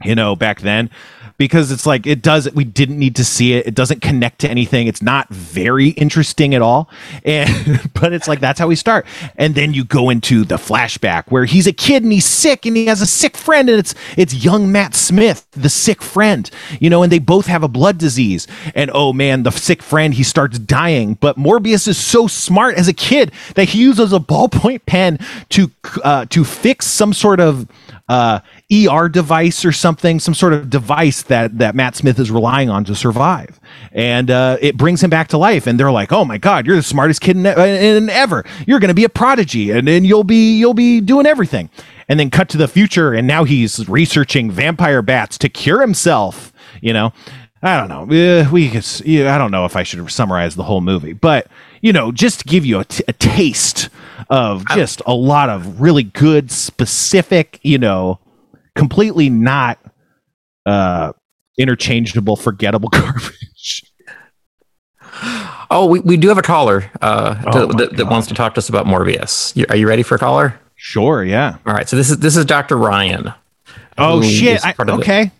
You 0.04 0.14
know, 0.14 0.36
back 0.36 0.60
then. 0.60 0.90
Because 1.36 1.72
it's 1.72 1.84
like 1.84 2.06
it 2.06 2.22
does 2.22 2.48
we 2.54 2.62
didn't 2.62 2.96
need 2.96 3.16
to 3.16 3.24
see 3.24 3.54
it. 3.54 3.66
It 3.66 3.74
doesn't 3.74 4.02
connect 4.02 4.38
to 4.42 4.48
anything. 4.48 4.86
It's 4.86 5.02
not 5.02 5.28
very 5.30 5.88
interesting 5.88 6.54
at 6.54 6.62
all. 6.62 6.88
And 7.24 7.90
but 7.94 8.12
it's 8.12 8.28
like 8.28 8.38
that's 8.38 8.60
how 8.60 8.68
we 8.68 8.76
start. 8.76 9.04
And 9.36 9.54
then 9.54 9.74
you 9.74 9.84
go 9.84 10.10
into 10.10 10.44
the 10.44 10.56
flashback 10.56 11.24
where 11.28 11.44
he's 11.44 11.66
a 11.66 11.72
kid 11.72 12.02
and 12.04 12.12
he's 12.12 12.26
sick 12.26 12.66
and 12.66 12.76
he 12.76 12.86
has 12.86 13.00
a 13.00 13.06
sick 13.06 13.36
friend 13.36 13.68
and 13.68 13.78
it's 13.78 13.94
it's 14.16 14.44
young 14.44 14.70
Matt 14.70 14.94
Smith, 14.94 15.46
the 15.52 15.68
sick 15.68 16.02
friend. 16.02 16.48
You 16.80 16.88
know, 16.90 17.02
and 17.02 17.10
they 17.10 17.18
both 17.18 17.46
have 17.46 17.64
a 17.64 17.68
blood 17.68 17.98
disease. 17.98 18.46
And 18.74 18.90
oh 18.94 19.12
man, 19.12 19.42
the 19.42 19.50
sick 19.50 19.82
friend 19.82 20.14
he 20.14 20.22
starts 20.22 20.58
dying, 20.58 21.14
but 21.14 21.36
Morbius 21.36 21.88
is 21.88 21.98
so 21.98 22.28
smart 22.28 22.76
as 22.76 22.86
a 22.86 22.92
kid 22.94 23.32
that 23.54 23.70
he 23.70 23.80
uses 23.80 24.12
a 24.12 24.20
ballpoint 24.20 24.86
pen 24.86 25.18
to 25.48 25.70
uh 26.04 26.26
to 26.26 26.44
fix 26.44 26.86
some 26.86 27.12
sort 27.12 27.40
of 27.40 27.66
uh, 28.08 28.40
ER 28.70 29.08
device 29.08 29.64
or 29.64 29.72
something, 29.72 30.20
some 30.20 30.34
sort 30.34 30.52
of 30.52 30.68
device 30.68 31.22
that 31.22 31.58
that 31.58 31.74
Matt 31.74 31.96
Smith 31.96 32.18
is 32.18 32.30
relying 32.30 32.68
on 32.68 32.84
to 32.84 32.94
survive, 32.94 33.58
and 33.92 34.30
uh, 34.30 34.58
it 34.60 34.76
brings 34.76 35.02
him 35.02 35.10
back 35.10 35.28
to 35.28 35.38
life. 35.38 35.66
And 35.66 35.80
they're 35.80 35.92
like, 35.92 36.12
"Oh 36.12 36.24
my 36.24 36.38
God, 36.38 36.66
you're 36.66 36.76
the 36.76 36.82
smartest 36.82 37.20
kid 37.20 37.36
in, 37.36 37.46
in 37.46 38.10
ever! 38.10 38.44
You're 38.66 38.80
going 38.80 38.88
to 38.88 38.94
be 38.94 39.04
a 39.04 39.08
prodigy, 39.08 39.70
and 39.70 39.88
then 39.88 40.04
you'll 40.04 40.24
be 40.24 40.58
you'll 40.58 40.74
be 40.74 41.00
doing 41.00 41.26
everything." 41.26 41.70
And 42.06 42.20
then 42.20 42.28
cut 42.28 42.50
to 42.50 42.58
the 42.58 42.68
future, 42.68 43.14
and 43.14 43.26
now 43.26 43.44
he's 43.44 43.88
researching 43.88 44.50
vampire 44.50 45.00
bats 45.00 45.38
to 45.38 45.48
cure 45.48 45.80
himself. 45.80 46.52
You 46.80 46.92
know. 46.92 47.12
I 47.66 47.78
don't 47.78 47.88
know. 47.88 48.02
Uh, 48.42 48.50
we 48.52 48.68
I 48.68 49.38
don't 49.38 49.50
know 49.50 49.64
if 49.64 49.74
I 49.74 49.84
should 49.84 50.10
summarize 50.10 50.54
the 50.54 50.64
whole 50.64 50.82
movie, 50.82 51.14
but 51.14 51.46
you 51.84 51.92
know, 51.92 52.10
just 52.10 52.40
to 52.40 52.44
give 52.46 52.64
you 52.64 52.80
a, 52.80 52.84
t- 52.86 53.04
a 53.06 53.12
taste 53.12 53.90
of 54.30 54.66
just 54.68 55.02
a 55.06 55.12
lot 55.12 55.50
of 55.50 55.82
really 55.82 56.02
good, 56.02 56.50
specific, 56.50 57.60
you 57.62 57.76
know, 57.76 58.18
completely 58.74 59.28
not 59.28 59.78
uh, 60.64 61.12
interchangeable, 61.58 62.36
forgettable 62.36 62.88
garbage. 62.92 63.84
Oh, 65.70 65.86
we, 65.90 66.00
we 66.00 66.16
do 66.16 66.28
have 66.28 66.38
a 66.38 66.42
caller 66.42 66.90
uh, 67.02 67.40
Oh 67.48 67.68
to, 67.68 67.76
that, 67.76 67.96
that 67.98 68.06
wants 68.06 68.28
to 68.28 68.34
talk 68.34 68.54
to 68.54 68.58
us 68.58 68.70
about 68.70 68.86
Morbius. 68.86 69.54
You, 69.54 69.66
are 69.68 69.76
you 69.76 69.86
ready 69.86 70.02
for 70.02 70.14
a 70.14 70.18
caller? 70.18 70.58
Sure, 70.76 71.22
yeah. 71.22 71.58
All 71.66 71.74
right. 71.74 71.86
So 71.86 71.96
this 71.96 72.10
is 72.10 72.18
this 72.18 72.34
is 72.36 72.46
Dr. 72.46 72.78
Ryan. 72.78 73.32
Oh 73.98 74.22
shit! 74.22 74.64
I, 74.64 74.70
of 74.78 74.86
the- 74.86 74.92
okay, 74.94 75.30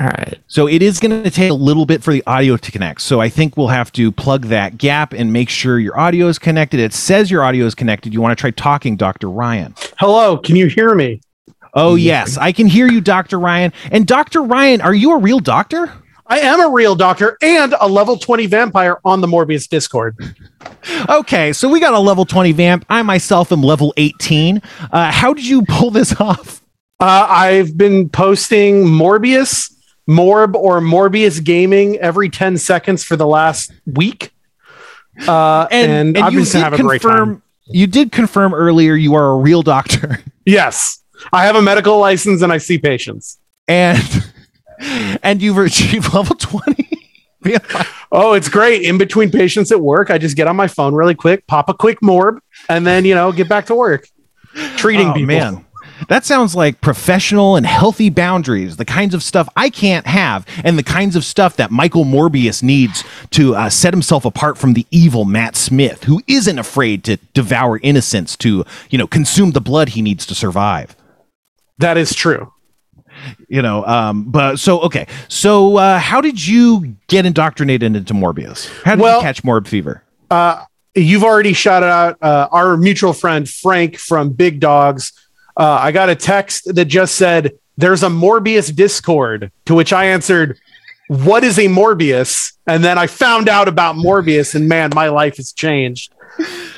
All 0.00 0.06
right. 0.06 0.38
so 0.46 0.66
it 0.66 0.80
is 0.80 0.98
going 0.98 1.22
to 1.22 1.30
take 1.30 1.50
a 1.50 1.54
little 1.54 1.84
bit 1.84 2.02
for 2.02 2.10
the 2.10 2.22
audio 2.26 2.56
to 2.56 2.72
connect. 2.72 3.02
So 3.02 3.20
I 3.20 3.28
think 3.28 3.58
we'll 3.58 3.68
have 3.68 3.92
to 3.92 4.10
plug 4.10 4.46
that 4.46 4.78
gap 4.78 5.12
and 5.12 5.30
make 5.30 5.50
sure 5.50 5.78
your 5.78 5.98
audio 6.00 6.28
is 6.28 6.38
connected. 6.38 6.80
It 6.80 6.94
says 6.94 7.30
your 7.30 7.44
audio 7.44 7.66
is 7.66 7.74
connected. 7.74 8.14
You 8.14 8.22
want 8.22 8.36
to 8.36 8.40
try 8.40 8.50
talking, 8.50 8.96
Doctor 8.96 9.28
Ryan? 9.28 9.74
Hello, 9.98 10.38
can 10.38 10.56
you 10.56 10.68
hear 10.68 10.94
me? 10.94 11.20
Oh 11.74 11.96
yes, 11.96 12.38
I 12.38 12.50
can 12.50 12.66
hear 12.66 12.88
you, 12.90 13.02
Doctor 13.02 13.38
Ryan. 13.38 13.74
And 13.92 14.06
Doctor 14.06 14.42
Ryan, 14.42 14.80
are 14.80 14.94
you 14.94 15.12
a 15.12 15.18
real 15.18 15.38
doctor? 15.38 15.92
I 16.26 16.38
am 16.40 16.60
a 16.60 16.68
real 16.70 16.94
doctor 16.94 17.36
and 17.42 17.74
a 17.80 17.88
level 17.88 18.16
20 18.16 18.46
vampire 18.46 18.98
on 19.04 19.20
the 19.20 19.26
Morbius 19.26 19.68
Discord. 19.68 20.16
Okay, 21.08 21.52
so 21.52 21.68
we 21.68 21.78
got 21.80 21.92
a 21.92 21.98
level 21.98 22.24
20 22.24 22.52
vamp. 22.52 22.86
I 22.88 23.02
myself 23.02 23.52
am 23.52 23.62
level 23.62 23.92
18. 23.96 24.62
Uh, 24.92 25.10
how 25.10 25.34
did 25.34 25.46
you 25.46 25.62
pull 25.62 25.90
this 25.90 26.14
off? 26.20 26.62
Uh, 27.00 27.26
I've 27.28 27.76
been 27.76 28.08
posting 28.10 28.84
Morbius, 28.84 29.69
Morb, 30.10 30.54
or 30.54 30.80
Morbius 30.80 31.42
Gaming 31.42 31.96
every 31.98 32.28
10 32.28 32.58
seconds 32.58 33.04
for 33.04 33.14
the 33.16 33.26
last 33.26 33.72
week. 33.86 34.32
Uh, 35.28 35.68
and, 35.70 36.18
I've 36.18 36.32
you 36.32 36.40
been 36.40 36.48
did 36.48 36.62
having 36.62 36.80
a 36.80 36.82
great 36.82 37.02
time. 37.02 37.10
confirm 37.10 37.42
you 37.72 37.86
did 37.86 38.10
confirm 38.10 38.52
earlier 38.52 38.94
you 38.94 39.14
are 39.14 39.30
a 39.30 39.36
real 39.36 39.62
doctor. 39.62 40.20
Yes, 40.46 41.04
I 41.32 41.44
have 41.44 41.54
a 41.54 41.62
medical 41.62 41.98
license 41.98 42.42
and 42.42 42.50
I 42.52 42.58
see 42.58 42.78
patients. 42.78 43.38
And 43.68 44.02
and 45.22 45.40
you've 45.40 45.58
achieved 45.58 46.12
level 46.14 46.34
20. 46.34 46.88
Oh, 48.10 48.32
it's 48.32 48.48
great. 48.48 48.82
In 48.82 48.98
between 48.98 49.30
patients 49.30 49.70
at 49.70 49.80
work, 49.80 50.10
I 50.10 50.18
just 50.18 50.34
get 50.36 50.48
on 50.48 50.56
my 50.56 50.66
phone 50.66 50.94
really 50.94 51.14
quick, 51.14 51.46
pop 51.46 51.68
a 51.68 51.74
quick 51.74 52.00
Morb, 52.00 52.40
and 52.68 52.84
then, 52.86 53.04
you 53.04 53.14
know, 53.14 53.30
get 53.32 53.48
back 53.48 53.66
to 53.66 53.74
work. 53.76 54.08
Treating 54.76 55.08
Oh, 55.10 55.12
people. 55.12 55.26
man. 55.26 55.64
That 56.10 56.24
sounds 56.24 56.56
like 56.56 56.80
professional 56.80 57.54
and 57.54 57.64
healthy 57.64 58.10
boundaries, 58.10 58.76
the 58.78 58.84
kinds 58.84 59.14
of 59.14 59.22
stuff 59.22 59.48
I 59.54 59.70
can't 59.70 60.08
have, 60.08 60.44
and 60.64 60.76
the 60.76 60.82
kinds 60.82 61.14
of 61.14 61.24
stuff 61.24 61.54
that 61.58 61.70
Michael 61.70 62.04
Morbius 62.04 62.64
needs 62.64 63.04
to 63.30 63.54
uh, 63.54 63.70
set 63.70 63.94
himself 63.94 64.24
apart 64.24 64.58
from 64.58 64.72
the 64.72 64.84
evil 64.90 65.24
Matt 65.24 65.54
Smith, 65.54 66.02
who 66.04 66.20
isn't 66.26 66.58
afraid 66.58 67.04
to 67.04 67.16
devour 67.32 67.78
innocents 67.84 68.36
to, 68.38 68.64
you 68.90 68.98
know, 68.98 69.06
consume 69.06 69.52
the 69.52 69.60
blood 69.60 69.90
he 69.90 70.02
needs 70.02 70.26
to 70.26 70.34
survive. 70.34 70.96
That 71.78 71.96
is 71.96 72.12
true. 72.12 72.52
You 73.48 73.62
know, 73.62 73.86
um, 73.86 74.24
but 74.24 74.58
so 74.58 74.80
okay, 74.80 75.06
so 75.28 75.76
uh, 75.76 76.00
how 76.00 76.20
did 76.20 76.44
you 76.44 76.96
get 77.06 77.24
indoctrinated 77.24 77.94
into 77.94 78.14
Morbius? 78.14 78.68
How 78.82 78.96
did 78.96 79.02
Well- 79.02 79.18
you 79.18 79.22
catch 79.22 79.44
Morb 79.44 79.68
fever? 79.68 80.02
Uh, 80.28 80.64
you've 80.96 81.22
already 81.22 81.52
shouted 81.52 81.86
out 81.86 82.16
uh, 82.20 82.48
our 82.50 82.76
mutual 82.76 83.12
friend 83.12 83.48
Frank 83.48 83.96
from 83.96 84.30
Big 84.30 84.58
Dogs. 84.58 85.12
Uh, 85.60 85.78
I 85.82 85.92
got 85.92 86.08
a 86.08 86.14
text 86.16 86.74
that 86.74 86.86
just 86.86 87.16
said, 87.16 87.52
There's 87.76 88.02
a 88.02 88.08
Morbius 88.08 88.74
Discord, 88.74 89.52
to 89.66 89.74
which 89.74 89.92
I 89.92 90.06
answered, 90.06 90.58
What 91.08 91.44
is 91.44 91.58
a 91.58 91.66
Morbius? 91.66 92.54
And 92.66 92.82
then 92.82 92.96
I 92.98 93.06
found 93.06 93.48
out 93.48 93.68
about 93.68 93.96
Morbius, 93.96 94.54
and 94.54 94.68
man, 94.68 94.90
my 94.94 95.08
life 95.08 95.36
has 95.36 95.52
changed. 95.52 96.12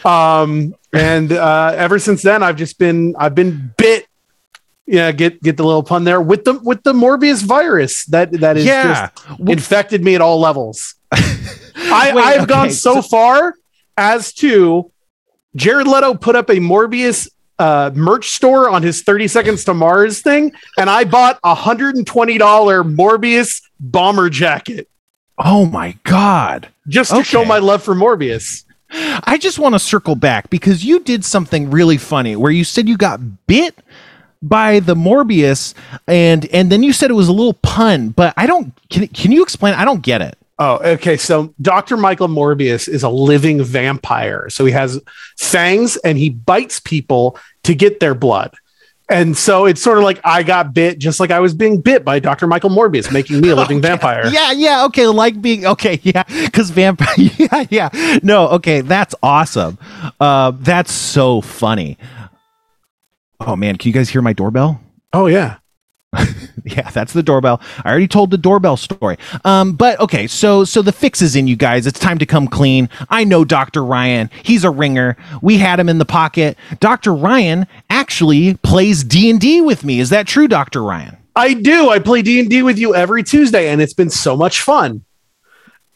Um, 0.04 0.74
and 0.92 1.30
uh, 1.32 1.72
ever 1.76 1.98
since 2.00 2.22
then, 2.22 2.42
I've 2.42 2.56
just 2.56 2.78
been 2.78 3.14
I've 3.18 3.34
been 3.36 3.72
bit. 3.76 4.06
Yeah, 4.84 5.12
get 5.12 5.40
get 5.40 5.56
the 5.56 5.64
little 5.64 5.84
pun 5.84 6.02
there 6.02 6.20
with 6.20 6.44
the 6.44 6.54
with 6.58 6.82
the 6.82 6.92
Morbius 6.92 7.44
virus 7.44 8.04
that 8.06 8.32
that 8.40 8.56
is 8.56 8.64
Yeah. 8.64 9.10
just 9.14 9.38
infected 9.48 10.02
me 10.02 10.16
at 10.16 10.20
all 10.20 10.40
levels. 10.40 10.96
I, 11.12 12.12
Wait, 12.12 12.24
I've 12.24 12.48
gone 12.48 12.70
so, 12.72 12.94
so- 12.96 13.02
far 13.02 13.54
as 13.96 14.32
to 14.34 14.90
Jared 15.54 15.86
Leto 15.86 16.14
put 16.14 16.34
up 16.34 16.48
a 16.50 16.54
Morbius 16.54 17.28
uh, 17.62 17.90
merch 17.94 18.30
store 18.30 18.68
on 18.68 18.82
his 18.82 19.02
30 19.02 19.28
Seconds 19.28 19.64
to 19.64 19.74
Mars 19.74 20.20
thing, 20.20 20.52
and 20.76 20.90
I 20.90 21.04
bought 21.04 21.38
a 21.44 21.54
$120 21.54 22.02
Morbius 22.04 23.62
bomber 23.78 24.28
jacket 24.30 24.88
Oh 25.38 25.64
my 25.66 25.96
god. 26.04 26.68
just 26.88 27.14
to 27.14 27.22
show 27.24 27.44
my 27.44 27.58
love 27.58 27.82
for 27.82 27.94
Morbius. 27.94 28.64
I 28.90 29.38
just 29.38 29.58
want 29.58 29.74
to 29.74 29.78
circle 29.78 30.14
back 30.16 30.50
because 30.50 30.84
you 30.84 31.00
did 31.00 31.24
something 31.24 31.70
really 31.70 31.96
funny 31.96 32.36
where 32.36 32.52
you 32.52 32.64
said 32.64 32.88
you 32.88 32.96
got 32.96 33.46
bit 33.46 33.74
by 34.42 34.80
the 34.80 34.94
Morbius 34.94 35.72
and 36.06 36.46
and 36.52 36.70
then 36.70 36.82
you 36.82 36.92
said 36.92 37.10
it 37.10 37.14
was 37.14 37.28
a 37.28 37.32
little 37.32 37.54
pun, 37.54 38.10
but 38.10 38.34
I 38.36 38.46
don't 38.46 38.72
can, 38.90 39.06
can 39.08 39.32
you 39.32 39.42
explain? 39.42 39.74
I 39.74 39.84
don't 39.84 40.02
get 40.02 40.20
it. 40.20 40.36
Oh, 40.64 40.78
okay. 40.92 41.16
So 41.16 41.52
Dr. 41.60 41.96
Michael 41.96 42.28
Morbius 42.28 42.88
is 42.88 43.02
a 43.02 43.08
living 43.08 43.64
vampire. 43.64 44.48
So 44.48 44.64
he 44.64 44.70
has 44.70 45.00
fangs 45.36 45.96
and 45.96 46.16
he 46.16 46.30
bites 46.30 46.78
people 46.78 47.36
to 47.64 47.74
get 47.74 47.98
their 47.98 48.14
blood. 48.14 48.54
And 49.08 49.36
so 49.36 49.66
it's 49.66 49.82
sort 49.82 49.98
of 49.98 50.04
like 50.04 50.20
I 50.22 50.44
got 50.44 50.72
bit 50.72 51.00
just 51.00 51.18
like 51.18 51.32
I 51.32 51.40
was 51.40 51.52
being 51.52 51.80
bit 51.80 52.04
by 52.04 52.20
Dr. 52.20 52.46
Michael 52.46 52.70
Morbius, 52.70 53.12
making 53.12 53.40
me 53.40 53.48
a 53.48 53.56
living 53.56 53.80
vampire. 53.88 54.28
Yeah, 54.28 54.52
yeah, 54.52 54.84
okay, 54.84 55.08
like 55.08 55.42
being 55.42 55.66
okay, 55.66 55.98
yeah, 56.04 56.22
because 56.22 56.70
vampire, 56.70 57.08
yeah, 57.18 57.66
yeah, 57.68 58.18
no, 58.22 58.46
okay, 58.50 58.82
that's 58.82 59.16
awesome. 59.20 59.78
Uh, 60.20 60.52
that's 60.54 60.92
so 60.92 61.40
funny. 61.40 61.98
Oh 63.40 63.56
man, 63.56 63.76
can 63.78 63.88
you 63.88 63.92
guys 63.92 64.08
hear 64.08 64.22
my 64.22 64.32
doorbell? 64.32 64.80
Oh, 65.12 65.26
yeah. 65.26 65.56
yeah 66.76 66.90
that's 66.90 67.12
the 67.12 67.22
doorbell. 67.22 67.60
I 67.84 67.90
already 67.90 68.08
told 68.08 68.30
the 68.30 68.38
doorbell 68.38 68.76
story. 68.76 69.16
Um 69.44 69.72
but 69.72 69.98
okay 70.00 70.26
so 70.26 70.64
so 70.64 70.82
the 70.82 70.92
fix 70.92 71.22
is 71.22 71.36
in 71.36 71.46
you 71.46 71.56
guys. 71.56 71.86
It's 71.86 71.98
time 71.98 72.18
to 72.18 72.26
come 72.26 72.48
clean. 72.48 72.88
I 73.10 73.24
know 73.24 73.44
dr 73.44 73.82
ryan. 73.82 74.30
He's 74.42 74.64
a 74.64 74.70
ringer. 74.70 75.16
We 75.40 75.58
had 75.58 75.80
him 75.80 75.88
in 75.88 75.98
the 75.98 76.04
pocket. 76.04 76.56
Dr 76.80 77.12
ryan 77.14 77.66
actually 77.90 78.54
plays 78.56 79.04
d&d 79.04 79.60
with 79.62 79.84
me. 79.84 80.00
Is 80.00 80.10
that 80.10 80.26
true 80.26 80.48
dr 80.48 80.82
ryan? 80.82 81.16
I 81.34 81.54
do. 81.54 81.88
I 81.88 81.98
play 81.98 82.20
D&D 82.20 82.62
with 82.62 82.78
you 82.78 82.94
every 82.94 83.22
Tuesday 83.22 83.68
and 83.70 83.80
it's 83.80 83.94
been 83.94 84.10
so 84.10 84.36
much 84.36 84.60
fun. 84.60 85.04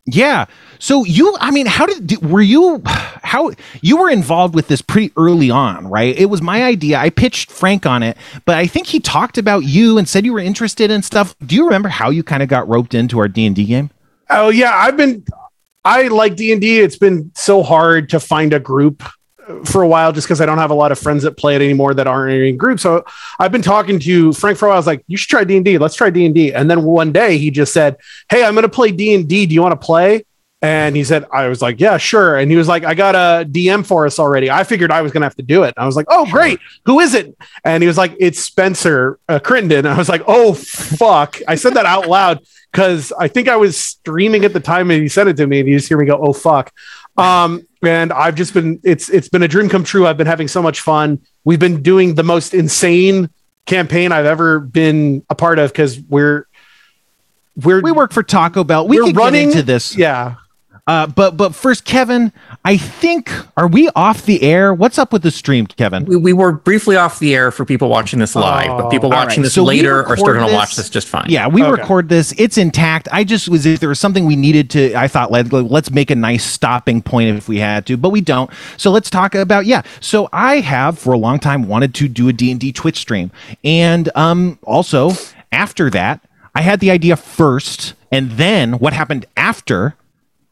yeah 0.06 0.46
so 0.78 1.04
you 1.04 1.36
i 1.40 1.50
mean 1.50 1.66
how 1.66 1.86
did 1.86 2.22
were 2.22 2.42
you 2.42 2.82
how 2.84 3.50
you 3.82 3.96
were 3.96 4.10
involved 4.10 4.54
with 4.54 4.68
this 4.68 4.80
pretty 4.82 5.12
early 5.16 5.50
on 5.50 5.86
right 5.88 6.16
it 6.16 6.26
was 6.26 6.42
my 6.42 6.62
idea 6.64 6.98
i 6.98 7.10
pitched 7.10 7.50
frank 7.50 7.86
on 7.86 8.02
it 8.02 8.16
but 8.44 8.56
i 8.56 8.66
think 8.66 8.86
he 8.86 9.00
talked 9.00 9.38
about 9.38 9.60
you 9.60 9.98
and 9.98 10.08
said 10.08 10.24
you 10.24 10.32
were 10.32 10.40
interested 10.40 10.90
in 10.90 11.02
stuff 11.02 11.34
do 11.44 11.54
you 11.54 11.64
remember 11.64 11.88
how 11.88 12.10
you 12.10 12.22
kind 12.22 12.42
of 12.42 12.48
got 12.48 12.68
roped 12.68 12.94
into 12.94 13.18
our 13.18 13.28
d&d 13.28 13.64
game 13.64 13.90
Oh 14.28 14.48
yeah, 14.48 14.72
I've 14.74 14.96
been 14.96 15.24
I 15.84 16.08
like 16.08 16.36
D&D. 16.36 16.80
It's 16.80 16.96
been 16.96 17.30
so 17.34 17.62
hard 17.62 18.08
to 18.10 18.18
find 18.18 18.52
a 18.52 18.58
group 18.58 19.04
uh, 19.46 19.64
for 19.64 19.82
a 19.82 19.88
while 19.88 20.12
just 20.12 20.26
because 20.26 20.40
I 20.40 20.46
don't 20.46 20.58
have 20.58 20.70
a 20.70 20.74
lot 20.74 20.90
of 20.90 20.98
friends 20.98 21.22
that 21.22 21.36
play 21.36 21.54
it 21.54 21.62
anymore 21.62 21.94
that 21.94 22.08
aren't 22.08 22.32
in 22.32 22.40
any 22.40 22.52
group. 22.52 22.80
So 22.80 23.04
I've 23.38 23.52
been 23.52 23.62
talking 23.62 24.00
to 24.00 24.32
Frank 24.32 24.58
for 24.58 24.66
a 24.66 24.68
while. 24.70 24.76
I 24.76 24.80
was 24.80 24.86
like, 24.86 25.04
you 25.06 25.16
should 25.16 25.30
try 25.30 25.44
D&D. 25.44 25.78
Let's 25.78 25.94
try 25.94 26.10
D&D. 26.10 26.52
And 26.52 26.68
then 26.68 26.82
one 26.82 27.12
day 27.12 27.38
he 27.38 27.52
just 27.52 27.72
said, 27.72 27.98
hey, 28.28 28.44
I'm 28.44 28.54
going 28.54 28.64
to 28.64 28.68
play 28.68 28.90
D&D. 28.90 29.46
Do 29.46 29.54
you 29.54 29.62
want 29.62 29.80
to 29.80 29.84
play? 29.84 30.25
And 30.62 30.96
he 30.96 31.04
said, 31.04 31.26
I 31.30 31.48
was 31.48 31.60
like, 31.60 31.80
yeah, 31.80 31.98
sure. 31.98 32.38
And 32.38 32.50
he 32.50 32.56
was 32.56 32.66
like, 32.66 32.82
I 32.82 32.94
got 32.94 33.14
a 33.14 33.46
DM 33.46 33.84
for 33.84 34.06
us 34.06 34.18
already. 34.18 34.50
I 34.50 34.64
figured 34.64 34.90
I 34.90 35.02
was 35.02 35.12
going 35.12 35.20
to 35.20 35.26
have 35.26 35.36
to 35.36 35.42
do 35.42 35.64
it. 35.64 35.74
I 35.76 35.84
was 35.84 35.96
like, 35.96 36.06
oh, 36.08 36.24
great. 36.30 36.60
Who 36.86 37.00
is 37.00 37.14
it? 37.14 37.36
And 37.64 37.82
he 37.82 37.86
was 37.86 37.98
like, 37.98 38.16
it's 38.18 38.40
Spencer 38.40 39.18
uh, 39.28 39.38
Crittenden. 39.38 39.86
I 39.86 39.98
was 39.98 40.08
like, 40.08 40.22
oh, 40.26 40.54
fuck. 40.54 41.38
I 41.46 41.56
said 41.56 41.74
that 41.74 41.84
out 41.84 42.08
loud 42.08 42.40
because 42.72 43.12
I 43.18 43.28
think 43.28 43.48
I 43.48 43.56
was 43.56 43.76
streaming 43.76 44.46
at 44.46 44.54
the 44.54 44.60
time 44.60 44.90
and 44.90 45.02
he 45.02 45.08
sent 45.08 45.28
it 45.28 45.36
to 45.36 45.46
me 45.46 45.60
and 45.60 45.68
you 45.68 45.76
just 45.76 45.88
hear 45.88 45.98
me 45.98 46.06
go, 46.06 46.16
oh, 46.16 46.32
fuck. 46.32 46.72
Um, 47.18 47.66
and 47.82 48.10
I've 48.10 48.34
just 48.34 48.54
been, 48.54 48.80
it's, 48.82 49.10
it's 49.10 49.28
been 49.28 49.42
a 49.42 49.48
dream 49.48 49.68
come 49.68 49.84
true. 49.84 50.06
I've 50.06 50.16
been 50.16 50.26
having 50.26 50.48
so 50.48 50.62
much 50.62 50.80
fun. 50.80 51.20
We've 51.44 51.60
been 51.60 51.82
doing 51.82 52.14
the 52.14 52.22
most 52.22 52.54
insane 52.54 53.28
campaign 53.66 54.10
I've 54.10 54.26
ever 54.26 54.60
been 54.60 55.22
a 55.28 55.34
part 55.34 55.58
of 55.58 55.70
because 55.70 56.00
we're, 56.00 56.46
we're, 57.56 57.82
we 57.82 57.92
work 57.92 58.12
for 58.12 58.22
Taco 58.22 58.64
Bell. 58.64 58.88
We 58.88 58.98
we're 58.98 59.08
could 59.08 59.16
running 59.16 59.50
into 59.50 59.62
this. 59.62 59.96
Yeah. 59.96 60.36
Uh, 60.88 61.04
but 61.04 61.36
but 61.36 61.52
first, 61.52 61.84
Kevin, 61.84 62.32
I 62.64 62.76
think 62.76 63.32
are 63.56 63.66
we 63.66 63.88
off 63.96 64.24
the 64.24 64.42
air? 64.42 64.72
What's 64.72 64.98
up 64.98 65.12
with 65.12 65.22
the 65.22 65.32
stream, 65.32 65.66
Kevin? 65.66 66.04
We, 66.04 66.16
we 66.16 66.32
were 66.32 66.52
briefly 66.52 66.94
off 66.94 67.18
the 67.18 67.34
air 67.34 67.50
for 67.50 67.64
people 67.64 67.88
watching 67.88 68.20
this 68.20 68.36
live, 68.36 68.68
but 68.78 68.90
people 68.90 69.10
watching 69.10 69.40
right, 69.40 69.46
this 69.46 69.54
so 69.54 69.64
later 69.64 70.06
are 70.06 70.16
still 70.16 70.32
going 70.34 70.46
to 70.46 70.54
watch 70.54 70.76
this- 70.76 70.84
this 70.86 70.90
just 70.90 71.08
fine. 71.08 71.26
Yeah, 71.28 71.48
we 71.48 71.64
Okay. 71.64 71.72
record 71.80 72.08
this. 72.08 72.32
It's 72.38 72.56
intact. 72.56 73.08
I 73.10 73.24
just 73.24 73.48
was 73.48 73.66
if 73.66 73.80
there 73.80 73.88
was 73.88 73.98
something 73.98 74.26
we 74.26 74.36
needed 74.36 74.70
to. 74.70 74.94
I 74.94 75.08
thought 75.08 75.32
let 75.32 75.52
let's 75.52 75.90
make 75.90 76.12
a 76.12 76.14
nice 76.14 76.44
stopping 76.44 77.02
point 77.02 77.36
if 77.36 77.48
we 77.48 77.58
had 77.58 77.84
to, 77.86 77.96
but 77.96 78.10
we 78.10 78.20
don't. 78.20 78.48
So 78.76 78.92
let's 78.92 79.10
talk 79.10 79.34
about 79.34 79.66
yeah. 79.66 79.82
So 79.98 80.28
I 80.32 80.60
have 80.60 81.00
for 81.00 81.12
a 81.12 81.18
long 81.18 81.40
time 81.40 81.66
wanted 81.66 81.94
to 81.96 82.06
do 82.06 82.28
a 82.28 82.32
D 82.32 82.52
and 82.52 82.60
D 82.60 82.70
Twitch 82.70 82.98
stream, 82.98 83.32
and 83.64 84.08
um 84.14 84.56
also 84.62 85.12
after 85.50 85.90
that 85.90 86.20
I 86.54 86.62
had 86.62 86.78
the 86.78 86.92
idea 86.92 87.16
first, 87.16 87.94
and 88.12 88.30
then 88.32 88.74
what 88.74 88.92
happened 88.92 89.26
after 89.36 89.96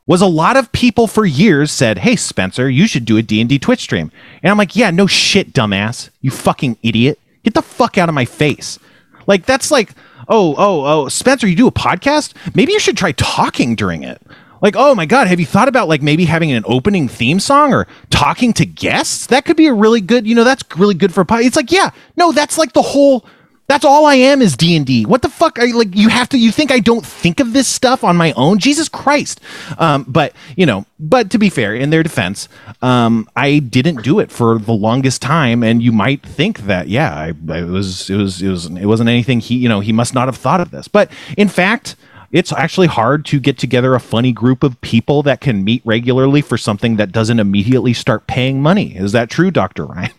was 0.06 0.20
a 0.20 0.26
lot 0.26 0.56
of 0.56 0.70
people 0.72 1.06
for 1.06 1.24
years 1.24 1.70
said, 1.72 1.98
"Hey 1.98 2.16
Spencer, 2.16 2.68
you 2.68 2.86
should 2.86 3.04
do 3.04 3.16
a 3.16 3.22
D&D 3.22 3.58
Twitch 3.58 3.80
stream." 3.80 4.10
And 4.42 4.50
I'm 4.50 4.58
like, 4.58 4.76
"Yeah, 4.76 4.90
no 4.90 5.06
shit, 5.06 5.52
dumbass. 5.52 6.10
You 6.20 6.30
fucking 6.30 6.76
idiot. 6.82 7.18
Get 7.42 7.54
the 7.54 7.62
fuck 7.62 7.96
out 7.96 8.08
of 8.08 8.14
my 8.14 8.24
face." 8.24 8.78
Like 9.26 9.46
that's 9.46 9.70
like, 9.70 9.90
"Oh, 10.28 10.54
oh, 10.58 10.84
oh, 10.84 11.08
Spencer, 11.08 11.46
you 11.46 11.56
do 11.56 11.66
a 11.66 11.72
podcast? 11.72 12.34
Maybe 12.54 12.72
you 12.72 12.80
should 12.80 12.96
try 12.96 13.12
talking 13.12 13.74
during 13.74 14.02
it." 14.02 14.20
Like, 14.60 14.76
"Oh 14.76 14.94
my 14.94 15.06
god, 15.06 15.26
have 15.26 15.40
you 15.40 15.46
thought 15.46 15.68
about 15.68 15.88
like 15.88 16.02
maybe 16.02 16.26
having 16.26 16.52
an 16.52 16.64
opening 16.66 17.08
theme 17.08 17.40
song 17.40 17.72
or 17.72 17.86
talking 18.10 18.52
to 18.54 18.66
guests? 18.66 19.26
That 19.26 19.44
could 19.44 19.56
be 19.56 19.66
a 19.66 19.74
really 19.74 20.00
good, 20.00 20.26
you 20.26 20.34
know, 20.34 20.44
that's 20.44 20.64
really 20.76 20.94
good 20.94 21.14
for 21.14 21.22
a 21.22 21.26
pod." 21.26 21.40
It's 21.42 21.56
like, 21.56 21.72
"Yeah, 21.72 21.90
no, 22.16 22.32
that's 22.32 22.58
like 22.58 22.74
the 22.74 22.82
whole 22.82 23.24
that's 23.66 23.84
all 23.84 24.04
I 24.04 24.16
am 24.16 24.42
is 24.42 24.56
D 24.56 24.76
and 24.76 24.84
D. 24.84 25.06
What 25.06 25.22
the 25.22 25.30
fuck? 25.30 25.58
Are 25.58 25.66
like 25.72 25.96
you 25.96 26.08
have 26.08 26.28
to? 26.30 26.38
You 26.38 26.52
think 26.52 26.70
I 26.70 26.80
don't 26.80 27.04
think 27.04 27.40
of 27.40 27.54
this 27.54 27.66
stuff 27.66 28.04
on 28.04 28.16
my 28.16 28.32
own? 28.32 28.58
Jesus 28.58 28.88
Christ! 28.88 29.40
Um, 29.78 30.04
but 30.06 30.34
you 30.56 30.66
know, 30.66 30.84
but 31.00 31.30
to 31.30 31.38
be 31.38 31.48
fair, 31.48 31.74
in 31.74 31.88
their 31.88 32.02
defense, 32.02 32.48
um, 32.82 33.28
I 33.36 33.60
didn't 33.60 34.02
do 34.02 34.18
it 34.18 34.30
for 34.30 34.58
the 34.58 34.72
longest 34.74 35.22
time, 35.22 35.62
and 35.62 35.82
you 35.82 35.92
might 35.92 36.22
think 36.22 36.60
that 36.60 36.88
yeah, 36.88 37.14
I, 37.14 37.32
I 37.50 37.62
was 37.62 38.10
it 38.10 38.16
was 38.16 38.42
it 38.42 38.48
was 38.48 38.66
it 38.66 38.86
wasn't 38.86 39.08
anything 39.08 39.40
he 39.40 39.56
you 39.56 39.68
know 39.68 39.80
he 39.80 39.92
must 39.92 40.12
not 40.14 40.28
have 40.28 40.36
thought 40.36 40.60
of 40.60 40.70
this, 40.70 40.88
but 40.88 41.10
in 41.36 41.48
fact. 41.48 41.96
it's 42.32 42.52
actually 42.52 42.88
hard 42.88 43.24
to 43.24 43.38
get 43.38 43.56
together 43.56 43.94
a 43.94 44.00
funny 44.00 44.32
group 44.32 44.64
of 44.64 44.80
people 44.80 45.22
that 45.22 45.40
can 45.40 45.62
meet 45.62 45.80
regularly 45.84 46.42
for 46.42 46.58
something 46.58 46.96
that 46.96 47.12
doesn't 47.12 47.38
immediately 47.38 47.94
start 47.94 48.26
paying 48.26 48.60
money. 48.60 48.96
Is 48.96 49.12
that 49.12 49.30
true, 49.30 49.52
Dr. 49.52 49.86
Ryan? 49.86 50.10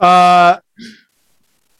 Uh, 0.00 0.58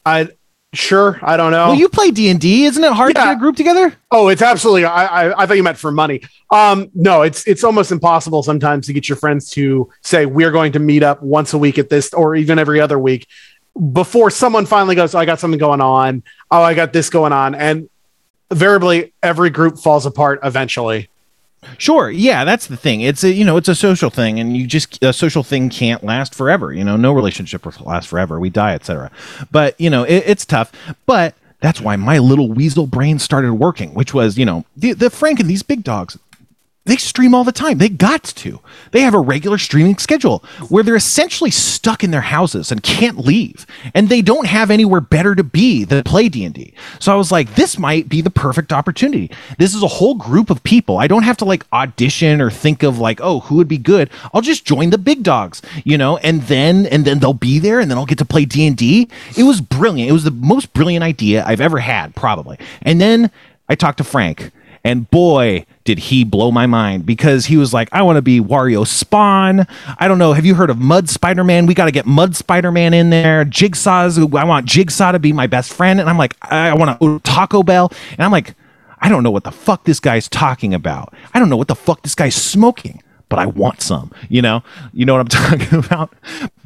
I 0.05 0.29
sure 0.73 1.19
I 1.21 1.37
don't 1.37 1.51
know. 1.51 1.69
Well, 1.69 1.75
you 1.75 1.89
play 1.89 2.11
D&D, 2.11 2.65
isn't 2.65 2.83
it 2.83 2.91
hard 2.93 3.15
to 3.15 3.21
get 3.21 3.33
a 3.33 3.39
group 3.39 3.55
together? 3.55 3.95
Oh, 4.11 4.27
it's 4.27 4.41
absolutely. 4.41 4.85
I, 4.85 5.29
I 5.29 5.43
I 5.43 5.45
thought 5.45 5.57
you 5.57 5.63
meant 5.63 5.77
for 5.77 5.91
money. 5.91 6.21
Um, 6.51 6.89
no, 6.93 7.21
it's 7.23 7.47
it's 7.47 7.63
almost 7.63 7.91
impossible 7.91 8.43
sometimes 8.43 8.87
to 8.87 8.93
get 8.93 9.09
your 9.09 9.15
friends 9.15 9.49
to 9.51 9.89
say 10.03 10.25
we're 10.25 10.51
going 10.51 10.71
to 10.73 10.79
meet 10.79 11.03
up 11.03 11.21
once 11.21 11.53
a 11.53 11.57
week 11.57 11.77
at 11.77 11.89
this, 11.89 12.13
or 12.13 12.35
even 12.35 12.59
every 12.59 12.79
other 12.79 12.99
week, 12.99 13.27
before 13.93 14.29
someone 14.29 14.65
finally 14.65 14.95
goes, 14.95 15.15
oh, 15.15 15.19
"I 15.19 15.25
got 15.25 15.39
something 15.39 15.59
going 15.59 15.81
on." 15.81 16.23
Oh, 16.51 16.61
I 16.61 16.73
got 16.73 16.93
this 16.93 17.09
going 17.09 17.33
on, 17.33 17.55
and 17.55 17.89
invariably 18.51 19.13
every 19.21 19.49
group 19.49 19.77
falls 19.77 20.05
apart 20.05 20.39
eventually. 20.43 21.09
Sure. 21.77 22.09
Yeah, 22.09 22.45
that's 22.45 22.67
the 22.67 22.77
thing. 22.77 23.01
It's 23.01 23.23
a 23.23 23.31
you 23.31 23.43
know 23.43 23.57
it's 23.57 23.67
a 23.67 23.75
social 23.75 24.09
thing, 24.09 24.39
and 24.39 24.55
you 24.55 24.65
just 24.65 25.03
a 25.03 25.11
social 25.11 25.43
thing 25.43 25.69
can't 25.69 26.03
last 26.03 26.33
forever. 26.33 26.73
You 26.73 26.83
know, 26.83 26.95
no 26.95 27.11
relationship 27.11 27.65
will 27.65 27.73
last 27.85 28.07
forever. 28.07 28.39
We 28.39 28.49
die, 28.49 28.73
etc. 28.73 29.11
But 29.51 29.79
you 29.79 29.89
know, 29.89 30.03
it, 30.03 30.23
it's 30.25 30.45
tough. 30.45 30.71
But 31.05 31.35
that's 31.59 31.81
why 31.81 31.95
my 31.97 32.17
little 32.17 32.49
weasel 32.51 32.87
brain 32.87 33.19
started 33.19 33.53
working, 33.53 33.93
which 33.93 34.13
was 34.13 34.37
you 34.37 34.45
know 34.45 34.65
the 34.77 34.93
the 34.93 35.09
Frank 35.09 35.39
and 35.39 35.49
these 35.49 35.63
big 35.63 35.83
dogs. 35.83 36.17
They 36.89 36.97
stream 36.97 37.35
all 37.35 37.43
the 37.43 37.51
time. 37.51 37.77
They 37.77 37.87
got 37.87 38.23
to. 38.23 38.61
They 38.89 39.01
have 39.01 39.13
a 39.13 39.19
regular 39.19 39.59
streaming 39.59 39.99
schedule 39.99 40.39
where 40.69 40.83
they're 40.83 40.95
essentially 40.95 41.51
stuck 41.51 42.03
in 42.03 42.09
their 42.09 42.21
houses 42.21 42.71
and 42.71 42.81
can't 42.81 43.19
leave, 43.19 43.67
and 43.93 44.09
they 44.09 44.23
don't 44.23 44.47
have 44.47 44.71
anywhere 44.71 44.99
better 44.99 45.35
to 45.35 45.43
be 45.43 45.83
than 45.83 46.03
play 46.03 46.29
D 46.29 46.43
and 46.43 46.55
D. 46.55 46.73
So 46.97 47.13
I 47.13 47.15
was 47.15 47.31
like, 47.31 47.53
this 47.53 47.77
might 47.77 48.09
be 48.09 48.21
the 48.21 48.31
perfect 48.31 48.73
opportunity. 48.73 49.29
This 49.59 49.75
is 49.75 49.83
a 49.83 49.87
whole 49.87 50.15
group 50.15 50.49
of 50.49 50.63
people. 50.63 50.97
I 50.97 51.05
don't 51.05 51.21
have 51.21 51.37
to 51.37 51.45
like 51.45 51.63
audition 51.71 52.41
or 52.41 52.49
think 52.49 52.81
of 52.81 52.97
like, 52.97 53.19
oh, 53.21 53.41
who 53.41 53.57
would 53.57 53.67
be 53.67 53.77
good. 53.77 54.09
I'll 54.33 54.41
just 54.41 54.65
join 54.65 54.89
the 54.89 54.97
big 54.97 55.21
dogs, 55.21 55.61
you 55.83 55.95
know, 55.95 56.17
and 56.17 56.41
then 56.41 56.87
and 56.87 57.05
then 57.05 57.19
they'll 57.19 57.33
be 57.33 57.59
there, 57.59 57.79
and 57.79 57.91
then 57.91 57.99
I'll 57.99 58.07
get 58.07 58.17
to 58.17 58.25
play 58.25 58.45
D 58.45 58.65
and 58.65 58.75
D. 58.75 59.07
It 59.37 59.43
was 59.43 59.61
brilliant. 59.61 60.09
It 60.09 60.13
was 60.13 60.23
the 60.23 60.31
most 60.31 60.73
brilliant 60.73 61.03
idea 61.03 61.45
I've 61.45 61.61
ever 61.61 61.77
had, 61.77 62.15
probably. 62.15 62.57
And 62.81 62.99
then 62.99 63.29
I 63.69 63.75
talked 63.75 63.99
to 63.99 64.03
Frank. 64.03 64.51
And 64.83 65.09
boy, 65.09 65.65
did 65.83 65.99
he 65.99 66.23
blow 66.23 66.51
my 66.51 66.65
mind 66.65 67.05
because 67.05 67.47
he 67.47 67.57
was 67.57 67.73
like, 67.73 67.89
I 67.91 68.01
want 68.01 68.17
to 68.17 68.21
be 68.21 68.39
Wario 68.39 68.87
Spawn. 68.87 69.67
I 69.97 70.07
don't 70.07 70.17
know. 70.17 70.33
Have 70.33 70.45
you 70.45 70.55
heard 70.55 70.69
of 70.69 70.77
Mud 70.77 71.09
Spider 71.09 71.43
Man? 71.43 71.65
We 71.65 71.73
got 71.73 71.85
to 71.85 71.91
get 71.91 72.05
Mud 72.05 72.35
Spider 72.35 72.71
Man 72.71 72.93
in 72.93 73.09
there. 73.09 73.43
Jigsaw's, 73.45 74.17
I 74.17 74.43
want 74.43 74.65
Jigsaw 74.65 75.11
to 75.11 75.19
be 75.19 75.33
my 75.33 75.47
best 75.47 75.73
friend. 75.73 75.99
And 75.99 76.09
I'm 76.09 76.17
like, 76.17 76.35
I 76.41 76.73
want 76.73 76.99
to 76.99 77.19
Taco 77.19 77.63
Bell. 77.63 77.91
And 78.11 78.21
I'm 78.21 78.31
like, 78.31 78.55
I 78.99 79.09
don't 79.09 79.23
know 79.23 79.31
what 79.31 79.43
the 79.43 79.51
fuck 79.51 79.85
this 79.85 79.99
guy's 79.99 80.27
talking 80.27 80.73
about. 80.73 81.13
I 81.33 81.39
don't 81.39 81.49
know 81.49 81.57
what 81.57 81.67
the 81.67 81.75
fuck 81.75 82.03
this 82.03 82.15
guy's 82.15 82.35
smoking, 82.35 83.01
but 83.29 83.39
I 83.39 83.45
want 83.45 83.81
some, 83.81 84.11
you 84.29 84.41
know? 84.41 84.63
You 84.93 85.05
know 85.05 85.15
what 85.15 85.21
I'm 85.21 85.59
talking 85.59 85.79
about? 85.79 86.13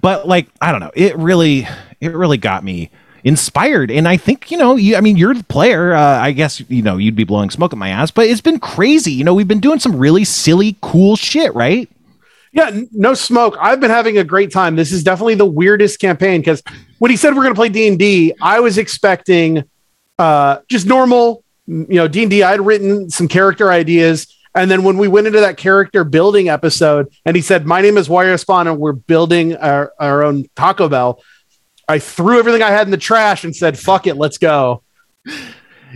But 0.01 0.27
like, 0.27 0.50
I 0.62 0.72
don't 0.72 0.82
know. 0.82 0.91
It 0.96 1.15
really, 1.17 1.67
it 2.01 2.13
really 2.13 2.38
got 2.38 2.63
me 2.63 2.89
inspired 3.23 3.89
and 3.89 4.07
i 4.07 4.17
think 4.17 4.51
you 4.51 4.57
know 4.57 4.75
you 4.75 4.95
i 4.95 5.01
mean 5.01 5.15
you're 5.15 5.33
the 5.33 5.43
player 5.45 5.93
uh, 5.93 6.19
i 6.19 6.31
guess 6.31 6.61
you 6.69 6.81
know 6.81 6.97
you'd 6.97 7.15
be 7.15 7.23
blowing 7.23 7.49
smoke 7.49 7.71
at 7.71 7.77
my 7.79 7.89
ass 7.89 8.11
but 8.11 8.25
it's 8.27 8.41
been 8.41 8.59
crazy 8.59 9.11
you 9.13 9.23
know 9.23 9.33
we've 9.33 9.47
been 9.47 9.61
doing 9.61 9.79
some 9.79 9.95
really 9.97 10.23
silly 10.25 10.75
cool 10.81 11.15
shit 11.15 11.53
right 11.55 11.89
Yeah, 12.51 12.69
no 12.91 13.15
smoke. 13.15 13.57
I've 13.59 13.79
been 13.79 13.89
having 13.89 14.19
a 14.19 14.23
great 14.23 14.51
time. 14.51 14.75
This 14.75 14.91
is 14.91 15.03
definitely 15.03 15.33
the 15.35 15.45
weirdest 15.45 15.99
campaign 15.99 16.41
because 16.41 16.61
when 16.99 17.09
he 17.09 17.17
said 17.17 17.33
we're 17.33 17.41
going 17.41 17.55
to 17.55 17.59
play 17.59 17.69
D 17.69 17.87
and 17.87 17.97
D, 17.97 18.33
I 18.39 18.59
was 18.59 18.77
expecting 18.77 19.63
uh, 20.19 20.59
just 20.69 20.85
normal, 20.85 21.43
you 21.65 21.95
know, 21.97 22.07
D 22.07 22.21
and 22.21 22.29
D. 22.29 22.43
I'd 22.43 22.62
written 22.62 23.09
some 23.09 23.27
character 23.27 23.71
ideas, 23.71 24.27
and 24.53 24.69
then 24.69 24.83
when 24.83 24.99
we 24.99 25.07
went 25.07 25.25
into 25.25 25.39
that 25.39 25.57
character 25.57 26.03
building 26.03 26.47
episode, 26.47 27.07
and 27.25 27.36
he 27.36 27.41
said, 27.41 27.65
"My 27.65 27.81
name 27.81 27.97
is 27.97 28.07
Wario 28.07 28.39
Spawn, 28.39 28.67
and 28.67 28.77
we're 28.77 28.93
building 28.93 29.55
our, 29.55 29.91
our 29.99 30.21
own 30.23 30.45
Taco 30.55 30.88
Bell," 30.88 31.23
I 31.88 32.00
threw 32.00 32.39
everything 32.39 32.62
I 32.62 32.72
had 32.72 32.88
in 32.88 32.91
the 32.91 32.98
trash 32.98 33.43
and 33.43 33.56
said, 33.56 33.78
"Fuck 33.78 34.08
it, 34.08 34.15
let's 34.15 34.38
go." 34.38 34.82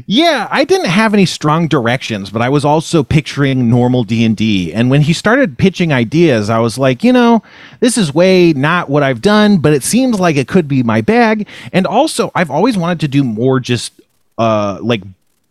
Yeah, 0.06 0.47
I 0.52 0.63
didn't 0.63 0.89
have 0.89 1.13
any 1.13 1.26
strong 1.26 1.67
directions, 1.67 2.30
but 2.30 2.41
I 2.41 2.50
was 2.50 2.63
also 2.63 3.02
picturing 3.04 3.67
normal 3.67 4.04
D&D. 4.04 4.71
And 4.71 4.91
when 4.91 5.02
he 5.02 5.12
started 5.13 5.58
pitching 5.58 5.91
ideas, 5.91 6.52
I 6.52 6.60
was 6.60 6.78
like, 6.78 7.04
you 7.04 7.12
know, 7.12 7.41
this 7.80 7.97
is 7.97 8.13
way 8.13 8.54
not 8.54 8.89
what 8.89 9.02
I've 9.02 9.21
done, 9.21 9.58
but 9.58 9.73
it 9.73 9.82
seems 9.82 10.19
like 10.19 10.36
it 10.36 10.47
could 10.47 10.67
be 10.67 10.84
my 10.84 11.02
bag. 11.02 11.47
And 11.73 11.88
also, 11.88 12.32
I've 12.36 12.52
always 12.52 12.78
wanted 12.78 13.00
to 13.00 13.08
do 13.08 13.23
more 13.23 13.60
just 13.60 14.00
uh 14.38 14.78
like 14.84 15.02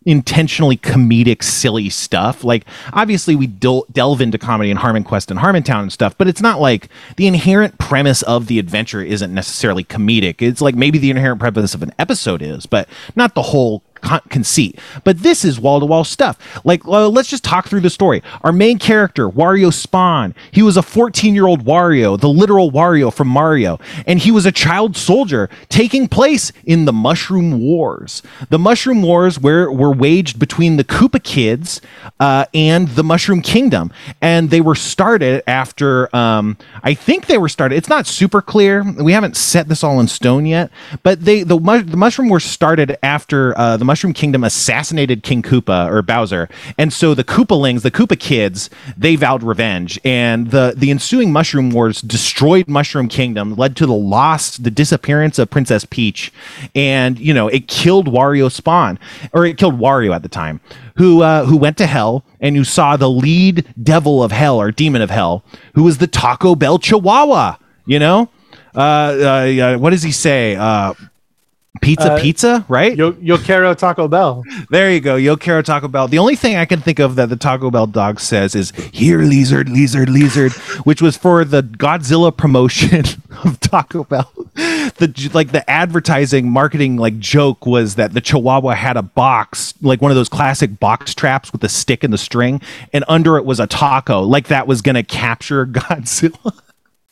intentionally 0.07 0.77
comedic 0.77 1.43
silly 1.43 1.89
stuff. 1.89 2.45
Like 2.45 2.65
obviously 2.93 3.35
we 3.35 3.45
del- 3.45 3.85
delve 3.91 4.21
into 4.21 4.37
comedy 4.37 4.71
in 4.71 4.77
HarmonQuest 4.77 5.29
and 5.29 5.39
harmontown 5.39 5.81
and 5.81 5.91
stuff 5.91 6.17
but 6.17 6.29
it's 6.29 6.41
not 6.41 6.61
like 6.61 6.87
the 7.17 7.27
inherent 7.27 7.77
premise 7.77 8.21
of 8.23 8.47
the 8.47 8.57
adventure 8.57 9.01
isn't 9.01 9.33
necessarily 9.33 9.83
comedic. 9.83 10.41
It's 10.41 10.61
like 10.61 10.75
maybe 10.75 10.97
the 10.97 11.09
inherent 11.09 11.41
premise 11.41 11.75
of 11.75 11.83
an 11.83 11.91
episode 11.99 12.41
is 12.41 12.65
but 12.65 12.87
not 13.17 13.35
the 13.35 13.41
whole 13.41 13.83
con- 14.01 14.21
conceit. 14.29 14.79
But 15.03 15.19
this 15.19 15.45
is 15.45 15.59
wall-to-wall 15.59 16.03
stuff. 16.03 16.37
Like 16.65 16.85
uh, 16.85 17.09
let's 17.09 17.29
just 17.29 17.43
talk 17.43 17.67
through 17.67 17.81
the 17.81 17.89
story. 17.89 18.21
Our 18.43 18.51
main 18.51 18.79
character 18.79 19.29
wario 19.29 19.73
spawn 19.73 20.35
he 20.51 20.61
was 20.61 20.77
a 20.77 20.81
14 20.81 21.33
year 21.33 21.47
old 21.47 21.65
wario 21.65 22.19
the 22.19 22.29
literal 22.29 22.71
wario 22.71 23.13
from 23.13 23.27
mario. 23.27 23.79
And 24.05 24.19
he 24.19 24.31
was 24.31 24.45
a 24.45 24.51
child 24.51 24.95
soldier 24.97 25.49
taking 25.69 26.07
place 26.07 26.51
in 26.65 26.85
the 26.85 26.93
mushroom 26.93 27.59
wars. 27.59 28.21
The 28.49 28.59
mushroom 28.59 29.01
wars 29.01 29.39
were, 29.39 29.71
were 29.71 29.93
waged 29.93 30.39
between 30.39 30.77
the 30.77 30.83
koopa 30.83 31.23
kids 31.23 31.81
uh, 32.19 32.45
and 32.53 32.89
the 32.89 33.03
mushroom 33.03 33.41
kingdom. 33.41 33.91
And 34.21 34.49
they 34.49 34.61
were 34.61 34.75
started 34.75 35.43
after 35.47 36.13
um, 36.15 36.57
i 36.83 36.93
think 36.93 37.27
they 37.27 37.37
were 37.37 37.49
started 37.49 37.75
it's 37.75 37.89
not 37.89 38.07
super 38.07 38.41
clear. 38.41 38.83
We 38.83 39.11
haven't 39.11 39.37
set 39.37 39.67
this 39.67 39.83
all 39.83 39.99
in 39.99 40.07
stone 40.07 40.45
yet. 40.45 40.71
But 41.03 41.23
they 41.23 41.43
the, 41.43 41.57
the 41.57 41.97
mushroom 41.97 42.29
wars 42.29 42.43
started 42.43 42.97
after 43.03 43.57
uh, 43.57 43.77
the 43.77 43.85
mushroom 43.87 44.13
kingdom 44.13 44.43
assassinated 44.43 45.23
king 45.23 45.41
koopa 45.41 45.89
or 45.89 46.01
bowser 46.03 46.47
and 46.77 46.93
so 46.93 47.15
the 47.15 47.23
koopalings 47.23 47.81
the 47.81 47.89
koopa 47.89 48.19
kids 48.19 48.69
they 48.95 49.15
vowed 49.15 49.41
revenge 49.41 49.99
and 50.05 50.51
the 50.51 50.73
the 50.77 50.91
ensuing 50.91 51.31
mushroom 51.31 51.71
wars 51.71 52.01
destroyed 52.01 52.67
mushroom 52.67 53.07
kingdom 53.07 53.55
led 53.55 53.75
to 53.75 53.85
the 53.85 53.93
loss 53.93 54.57
the 54.57 54.69
disappearance 54.69 55.39
of 55.39 55.49
princess 55.49 55.85
peach 55.89 56.31
and 56.75 57.17
you 57.17 57.33
know 57.33 57.47
it 57.47 57.67
killed 57.67 58.07
wario 58.07 58.51
spawn 58.51 58.99
or 59.33 59.45
it 59.45 59.57
killed 59.57 59.79
wario 59.79 60.13
at 60.13 60.21
the 60.21 60.29
time 60.29 60.61
who 60.97 61.23
uh, 61.23 61.45
who 61.45 61.57
went 61.57 61.77
to 61.77 61.87
hell 61.87 62.23
and 62.39 62.55
who 62.55 62.63
saw 62.63 62.95
the 62.95 63.09
lead 63.09 63.65
devil 63.81 64.23
of 64.23 64.31
hell 64.31 64.61
or 64.61 64.71
demon 64.71 65.01
of 65.01 65.09
hell 65.09 65.43
who 65.73 65.83
was 65.83 65.97
the 65.97 66.07
taco 66.07 66.53
bell 66.53 66.77
chihuahua 66.77 67.57
you 67.87 67.97
know? 67.97 68.29
Uh, 68.75 68.79
uh, 68.79 69.63
uh 69.63 69.77
what 69.79 69.89
does 69.89 70.03
he 70.03 70.11
say? 70.11 70.55
Uh 70.55 70.93
pizza 71.81 72.13
Uh, 72.13 72.19
pizza 72.21 72.65
right 72.67 72.95
Yo, 72.97 73.15
yo 73.21 73.37
Taco 73.37 74.07
Bell. 74.07 74.43
there 74.69 74.91
you 74.91 74.99
go. 74.99 75.15
Yo 75.15 75.35
quiero 75.37 75.61
Taco 75.61 75.87
Bell. 75.87 76.07
The 76.07 76.19
only 76.19 76.35
thing 76.35 76.55
I 76.55 76.65
can 76.65 76.79
think 76.81 76.99
of 76.99 77.15
that 77.15 77.29
the 77.29 77.35
Taco 77.35 77.69
Bell 77.71 77.87
dog 77.87 78.19
says 78.19 78.55
is 78.55 78.71
"Here, 78.91 79.21
lizard, 79.21 79.69
lizard, 79.69 80.09
lizard," 80.09 80.51
which 80.83 81.01
was 81.01 81.17
for 81.17 81.43
the 81.45 81.61
Godzilla 81.63 82.35
promotion 82.35 83.03
of 83.43 83.59
Taco 83.59 84.03
Bell. 84.03 84.31
The 84.55 85.29
like 85.33 85.51
the 85.51 85.67
advertising 85.69 86.49
marketing 86.49 86.97
like 86.97 87.19
joke 87.19 87.65
was 87.65 87.95
that 87.95 88.13
the 88.13 88.21
Chihuahua 88.21 88.73
had 88.75 88.97
a 88.97 89.03
box, 89.03 89.73
like 89.81 90.01
one 90.01 90.11
of 90.11 90.15
those 90.15 90.29
classic 90.29 90.79
box 90.79 91.13
traps 91.13 91.51
with 91.51 91.61
the 91.61 91.69
stick 91.69 92.03
and 92.03 92.11
the 92.11 92.17
string, 92.17 92.61
and 92.93 93.03
under 93.07 93.37
it 93.37 93.45
was 93.45 93.59
a 93.59 93.67
taco, 93.67 94.21
like 94.21 94.47
that 94.47 94.65
was 94.67 94.81
gonna 94.81 95.03
capture 95.03 95.65
Godzilla 95.77 96.53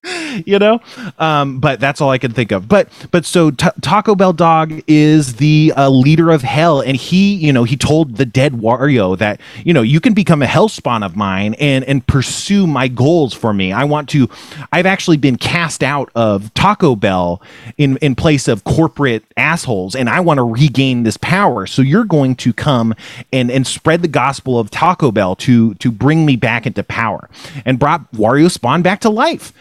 you 0.46 0.60
know? 0.60 0.80
Um 1.18 1.60
but 1.60 1.80
that's 1.80 2.02
all 2.02 2.10
i 2.10 2.18
can 2.18 2.32
think 2.32 2.52
of. 2.52 2.68
But 2.68 2.90
but 3.12 3.26
so 3.26 3.52
Ta 3.52 3.72
taco 3.82 4.16
bell 4.16 4.34
dog 4.34 4.82
is 4.88 5.36
the 5.36 5.74
uh, 5.76 5.90
leader 5.90 6.32
of 6.32 6.42
hell. 6.42 6.82
And 6.82 6.98
he 6.98 7.36
you 7.36 7.54
know 7.54 7.64
he 7.64 7.78
told 7.78 8.18
the 8.18 8.26
dead 8.26 8.54
wario 8.54 9.18
that 9.18 9.40
you 9.64 9.74
know 9.74 9.82
you 9.82 10.00
can 10.00 10.14
become 10.14 10.42
a 10.42 10.48
hell 10.48 10.70
spawn 10.70 11.04
of 11.04 11.16
mine 11.16 11.56
and 11.56 11.84
and 11.86 12.06
pursue 12.06 12.68
my 12.68 12.88
goals 12.88 13.34
for 13.34 13.54
me. 13.54 13.72
I 13.72 13.84
want 13.84 14.10
to 14.10 14.30
i've 14.72 14.86
actually 14.86 15.18
been 15.18 15.38
cast 15.38 15.84
out 15.84 16.10
of 16.16 16.54
taco 16.54 16.96
bell 16.96 17.42
in 17.78 17.98
in 17.98 18.16
place 18.16 18.48
of 18.48 18.64
corporate 18.64 19.24
assholes 19.38 19.96
and 19.96 20.10
i 20.10 20.20
want 20.20 20.38
to 20.38 20.44
regain 20.44 21.04
this 21.04 21.18
power. 21.18 21.66
So 21.66 21.82
you're 21.82 22.04
going 22.04 22.36
to 22.38 22.54
come 22.54 22.94
and 23.32 23.50
and 23.50 23.66
spread 23.66 24.02
the 24.02 24.08
gospel 24.08 24.60
of 24.60 24.70
taco 24.70 25.12
bell 25.12 25.36
to 25.38 25.74
to 25.76 25.92
bring 25.92 26.26
me 26.26 26.36
back 26.36 26.66
into 26.66 26.84
power. 26.84 27.30
And 27.66 27.80
brought 27.80 28.12
wario 28.12 28.52
spawn 28.52 28.82
back 28.82 29.02
to 29.02 29.10
life 29.10 29.54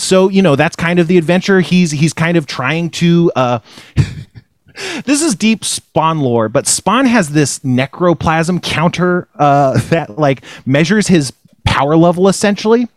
so 0.00 0.28
you 0.28 0.42
know 0.42 0.56
that's 0.56 0.76
kind 0.76 0.98
of 0.98 1.06
the 1.06 1.18
adventure 1.18 1.60
he's 1.60 1.90
he's 1.90 2.12
kind 2.12 2.36
of 2.36 2.46
trying 2.46 2.88
to 2.90 3.30
uh 3.36 3.58
this 5.04 5.22
is 5.22 5.34
deep 5.34 5.64
spawn 5.64 6.20
lore 6.20 6.48
but 6.48 6.66
spawn 6.66 7.06
has 7.06 7.30
this 7.30 7.58
necroplasm 7.60 8.62
counter 8.62 9.28
uh 9.36 9.78
that 9.90 10.18
like 10.18 10.42
measures 10.64 11.06
his 11.08 11.32
power 11.64 11.96
level 11.96 12.28
essentially 12.28 12.88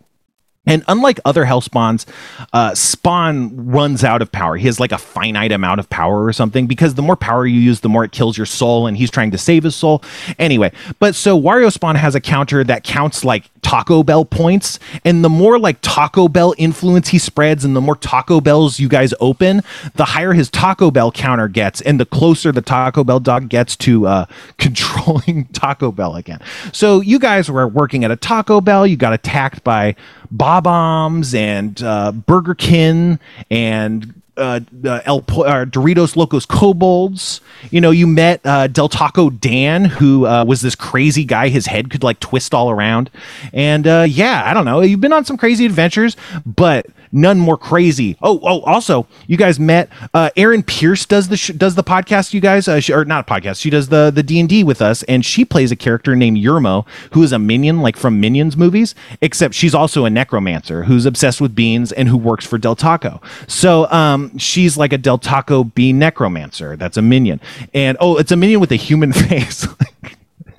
And 0.67 0.83
unlike 0.87 1.19
other 1.25 1.45
Hellspawns, 1.45 2.05
uh, 2.53 2.75
Spawn 2.75 3.71
runs 3.71 4.03
out 4.03 4.21
of 4.21 4.31
power. 4.31 4.55
He 4.55 4.67
has 4.67 4.79
like 4.79 4.91
a 4.91 4.99
finite 4.99 5.51
amount 5.51 5.79
of 5.79 5.89
power 5.89 6.23
or 6.23 6.33
something 6.33 6.67
because 6.67 6.93
the 6.93 7.01
more 7.01 7.15
power 7.15 7.47
you 7.47 7.59
use, 7.59 7.79
the 7.79 7.89
more 7.89 8.03
it 8.03 8.11
kills 8.11 8.37
your 8.37 8.45
soul, 8.45 8.85
and 8.85 8.95
he's 8.95 9.09
trying 9.09 9.31
to 9.31 9.37
save 9.37 9.63
his 9.63 9.75
soul. 9.75 10.03
Anyway, 10.37 10.71
but 10.99 11.15
so 11.15 11.39
Wario 11.41 11.71
Spawn 11.71 11.95
has 11.95 12.13
a 12.13 12.21
counter 12.21 12.63
that 12.65 12.83
counts 12.83 13.25
like 13.25 13.49
Taco 13.62 14.04
Bell 14.04 14.26
points, 14.26 14.80
and 15.04 15.24
the 15.24 15.30
more 15.30 15.60
like 15.60 15.78
Taco 15.82 16.28
Bell 16.28 16.54
influence 16.58 17.10
he 17.10 17.17
spreads, 17.19 17.65
and 17.65 17.76
the 17.76 17.82
more 17.82 17.95
Taco 17.95 18.41
Bells 18.41 18.80
you 18.80 18.88
guys 18.88 19.13
open, 19.19 19.62
the 19.95 20.06
higher 20.06 20.34
his 20.34 20.50
Taco 20.50 20.91
Bell 20.91 21.12
counter 21.12 21.48
gets, 21.48 21.82
and 21.82 22.00
the 22.00 22.06
closer 22.06 22.52
the 22.52 22.62
Taco 22.62 23.04
Bell 23.04 23.19
dog 23.19 23.50
gets 23.50 23.76
to 23.78 24.08
uh, 24.08 24.26
controlling 24.58 25.45
Taco 25.54 25.91
Bell 25.91 26.15
again. 26.15 26.39
So 26.72 27.02
you 27.02 27.19
guys 27.19 27.50
were 27.50 27.67
working 27.67 28.04
at 28.04 28.12
a 28.12 28.15
Taco 28.15 28.62
Bell, 28.62 28.86
you 28.88 28.98
got 28.98 29.13
attacked 29.13 29.63
by 29.63 29.95
Bob-ombs 30.32 31.34
and 31.34 31.82
uh, 31.82 32.12
Burger 32.12 32.56
King 32.56 33.19
and 33.50 34.18
uh, 34.39 34.60
El 35.06 35.17
uh, 35.17 35.65
Doritos 35.65 36.15
Locos 36.15 36.45
Kobolds. 36.45 37.41
You 37.71 37.82
know, 37.82 37.91
you 37.91 38.08
met 38.08 38.41
uh, 38.45 38.67
Del 38.67 38.89
Taco 38.89 39.30
Dan, 39.30 39.86
who 39.86 40.25
uh, 40.25 40.45
was 40.45 40.62
this 40.62 40.75
crazy 40.75 41.25
guy. 41.25 41.49
His 41.49 41.67
head 41.67 41.89
could 41.89 42.04
like 42.04 42.19
twist 42.19 42.54
all 42.54 42.71
around. 42.71 43.10
And 43.54 43.86
uh, 43.86 44.06
yeah, 44.08 44.43
I 44.45 44.54
don't 44.54 44.65
know. 44.65 44.82
You've 44.82 45.02
been 45.02 45.13
on 45.13 45.25
some 45.25 45.38
crazy 45.38 45.65
adventures, 45.65 46.15
but 46.45 46.86
none 47.12 47.39
more 47.39 47.58
crazy. 47.58 48.17
Oh, 48.22 48.39
oh, 48.43 48.62
also, 48.62 49.08
you 49.28 49.38
guys 49.38 49.60
met 49.60 49.89
uh, 50.13 50.30
Aaron 50.36 50.63
Pierce 50.63 51.06
does 51.06 51.28
the 51.30 51.38
sh- 51.38 51.52
does 51.52 51.76
the 51.76 51.84
podcast. 51.84 52.34
You 52.34 52.41
guys, 52.41 52.67
uh, 52.67 52.80
she, 52.80 52.93
or 52.93 53.06
not 53.06 53.30
a 53.30 53.34
podcast. 53.34 53.62
She 53.62 53.69
does 53.69 53.89
the 53.89 54.12
the 54.13 54.24
D 54.24 54.39
and 54.39 54.50
D 54.50 54.63
with 54.63 54.82
us, 54.82 55.04
and 55.04 55.26
she 55.26 55.45
plays 55.45 55.72
a 55.72 55.76
character 55.76 56.15
named 56.15 56.38
Yermo, 56.38 56.86
who 57.12 57.24
is 57.24 57.32
a 57.32 57.39
minion 57.39 57.82
like 57.82 57.98
from 57.98 58.19
Minions 58.19 58.56
movies. 58.58 58.95
Except 59.22 59.54
she's 59.54 59.76
also 59.76 60.06
a 60.06 60.10
necromancer 60.10 60.84
who's 60.84 61.06
obsessed 61.06 61.41
with 61.41 61.56
beans 61.56 61.91
and 61.91 62.08
who 62.08 62.17
works 62.17 62.45
for 62.45 62.58
Del 62.58 62.76
Taco. 62.76 63.22
So 63.48 63.89
um, 63.91 64.38
she's 64.38 64.78
like 64.78 64.93
a 64.93 64.98
Del 64.98 65.17
Taco 65.17 65.63
bean 65.63 66.00
necromancer. 66.00 66.76
That's 66.76 66.98
a 66.98 67.02
minion, 67.02 67.39
and 67.74 67.98
oh, 68.00 68.17
it's 68.17 68.32
a 68.32 68.36
minion 68.36 68.60
with 68.60 68.72
a 68.72 68.76
human 68.78 69.13
face. 69.13 69.67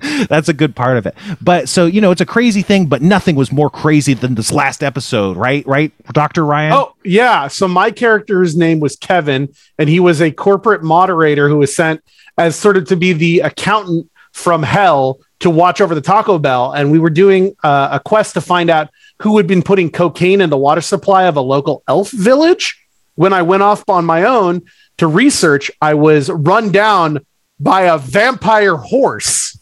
That's 0.29 0.49
a 0.49 0.53
good 0.53 0.75
part 0.75 0.97
of 0.97 1.05
it. 1.05 1.15
But 1.41 1.69
so, 1.69 1.85
you 1.85 2.01
know, 2.01 2.11
it's 2.11 2.21
a 2.21 2.25
crazy 2.25 2.61
thing, 2.61 2.87
but 2.87 3.01
nothing 3.01 3.35
was 3.35 3.51
more 3.51 3.69
crazy 3.69 4.13
than 4.13 4.35
this 4.35 4.51
last 4.51 4.83
episode, 4.83 5.37
right? 5.37 5.65
Right, 5.67 5.91
Dr. 6.13 6.45
Ryan? 6.45 6.73
Oh, 6.73 6.95
yeah. 7.03 7.47
So 7.47 7.67
my 7.67 7.91
character's 7.91 8.55
name 8.55 8.79
was 8.79 8.95
Kevin, 8.95 9.53
and 9.77 9.89
he 9.89 9.99
was 9.99 10.21
a 10.21 10.31
corporate 10.31 10.83
moderator 10.83 11.47
who 11.47 11.57
was 11.57 11.75
sent 11.75 12.01
as 12.37 12.55
sort 12.55 12.77
of 12.77 12.85
to 12.87 12.95
be 12.95 13.13
the 13.13 13.41
accountant 13.41 14.09
from 14.31 14.63
hell 14.63 15.19
to 15.39 15.49
watch 15.49 15.81
over 15.81 15.93
the 15.93 16.01
Taco 16.01 16.39
Bell. 16.39 16.71
And 16.71 16.91
we 16.91 16.99
were 16.99 17.09
doing 17.09 17.55
uh, 17.63 17.89
a 17.91 17.99
quest 17.99 18.33
to 18.35 18.41
find 18.41 18.69
out 18.69 18.89
who 19.21 19.37
had 19.37 19.47
been 19.47 19.61
putting 19.61 19.91
cocaine 19.91 20.41
in 20.41 20.49
the 20.49 20.57
water 20.57 20.81
supply 20.81 21.23
of 21.23 21.35
a 21.35 21.41
local 21.41 21.83
elf 21.87 22.11
village. 22.11 22.77
When 23.15 23.33
I 23.33 23.41
went 23.41 23.61
off 23.61 23.83
on 23.87 24.05
my 24.05 24.23
own 24.23 24.61
to 24.97 25.07
research, 25.07 25.69
I 25.81 25.93
was 25.93 26.29
run 26.29 26.71
down 26.71 27.25
by 27.59 27.81
a 27.81 27.97
vampire 27.97 28.75
horse. 28.75 29.59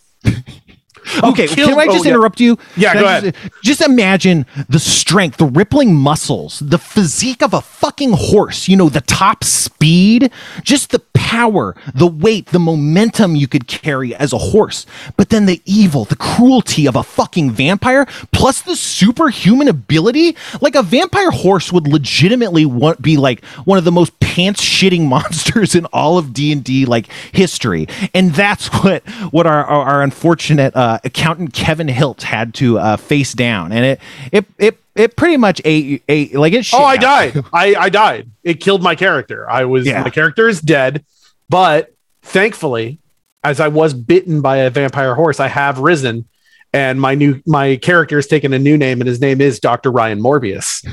Okay, 1.23 1.47
killed- 1.47 1.69
can 1.69 1.79
I 1.79 1.85
just 1.85 1.99
oh, 1.99 2.03
yeah. 2.03 2.09
interrupt 2.11 2.39
you? 2.39 2.57
Yeah, 2.75 2.93
Can 2.93 3.01
go 3.01 3.31
just, 3.31 3.63
just 3.63 3.81
imagine 3.81 4.45
the 4.67 4.79
strength, 4.79 5.37
the 5.37 5.45
rippling 5.45 5.95
muscles, 5.95 6.59
the 6.59 6.77
physique 6.77 7.41
of 7.41 7.53
a 7.53 7.61
fucking 7.61 8.13
horse, 8.13 8.67
you 8.67 8.75
know, 8.75 8.89
the 8.89 9.01
top 9.01 9.43
speed, 9.43 10.31
just 10.63 10.91
the 10.91 10.99
power, 11.13 11.75
the 11.93 12.07
weight, 12.07 12.47
the 12.47 12.59
momentum 12.59 13.35
you 13.35 13.47
could 13.47 13.67
carry 13.67 14.15
as 14.15 14.33
a 14.33 14.37
horse. 14.37 14.85
But 15.17 15.29
then 15.29 15.45
the 15.45 15.61
evil, 15.65 16.05
the 16.05 16.15
cruelty 16.15 16.87
of 16.87 16.95
a 16.95 17.03
fucking 17.03 17.51
vampire, 17.51 18.05
plus 18.31 18.61
the 18.61 18.75
superhuman 18.75 19.67
ability. 19.67 20.35
Like 20.61 20.75
a 20.75 20.81
vampire 20.83 21.31
horse 21.31 21.71
would 21.71 21.87
legitimately 21.87 22.65
want, 22.65 23.01
be 23.01 23.17
like 23.17 23.43
one 23.65 23.77
of 23.77 23.83
the 23.83 23.91
most 23.91 24.19
pants 24.19 24.61
shitting 24.63 25.07
monsters 25.07 25.75
in 25.75 25.85
all 25.87 26.17
of 26.17 26.33
D&D 26.33 26.85
like 26.85 27.07
history. 27.31 27.87
And 28.13 28.33
that's 28.33 28.67
what 28.67 29.07
what 29.31 29.45
our 29.45 29.63
our, 29.65 29.83
our 29.83 30.01
unfortunate 30.01 30.75
uh, 30.75 30.98
accountant 31.03 31.53
Kevin 31.53 31.87
Hilt 31.87 32.21
had 32.23 32.53
to 32.55 32.79
uh, 32.79 32.97
face 32.97 33.33
down. 33.33 33.71
And 33.71 33.85
it 33.85 33.99
it 34.31 34.45
it 34.57 34.77
it 34.95 35.15
pretty 35.15 35.37
much 35.37 35.61
ate, 35.65 36.03
ate 36.09 36.33
like 36.35 36.53
it 36.53 36.69
Oh, 36.73 36.83
I 36.83 36.95
out. 36.95 36.99
died. 37.01 37.43
I, 37.53 37.75
I 37.75 37.89
died. 37.89 38.29
It 38.43 38.55
killed 38.55 38.81
my 38.83 38.95
character. 38.95 39.49
I 39.49 39.65
was 39.65 39.85
Yeah. 39.87 40.03
my 40.03 40.09
character 40.09 40.47
is 40.47 40.59
dead, 40.61 41.03
but 41.49 41.93
thankfully, 42.21 42.99
as 43.43 43.59
I 43.59 43.69
was 43.69 43.93
bitten 43.93 44.41
by 44.41 44.57
a 44.57 44.69
vampire 44.69 45.15
horse, 45.15 45.39
I 45.39 45.47
have 45.47 45.79
risen, 45.79 46.25
and 46.73 46.99
my 46.99 47.15
new 47.15 47.41
my 47.45 47.77
character 47.77 48.17
has 48.17 48.27
taken 48.27 48.51
a 48.53 48.59
new 48.59 48.77
name, 48.77 48.99
and 49.01 49.07
his 49.07 49.21
name 49.21 49.39
is 49.41 49.59
Doctor 49.59 49.91
Ryan 49.91 50.19
Morbius. 50.21 50.85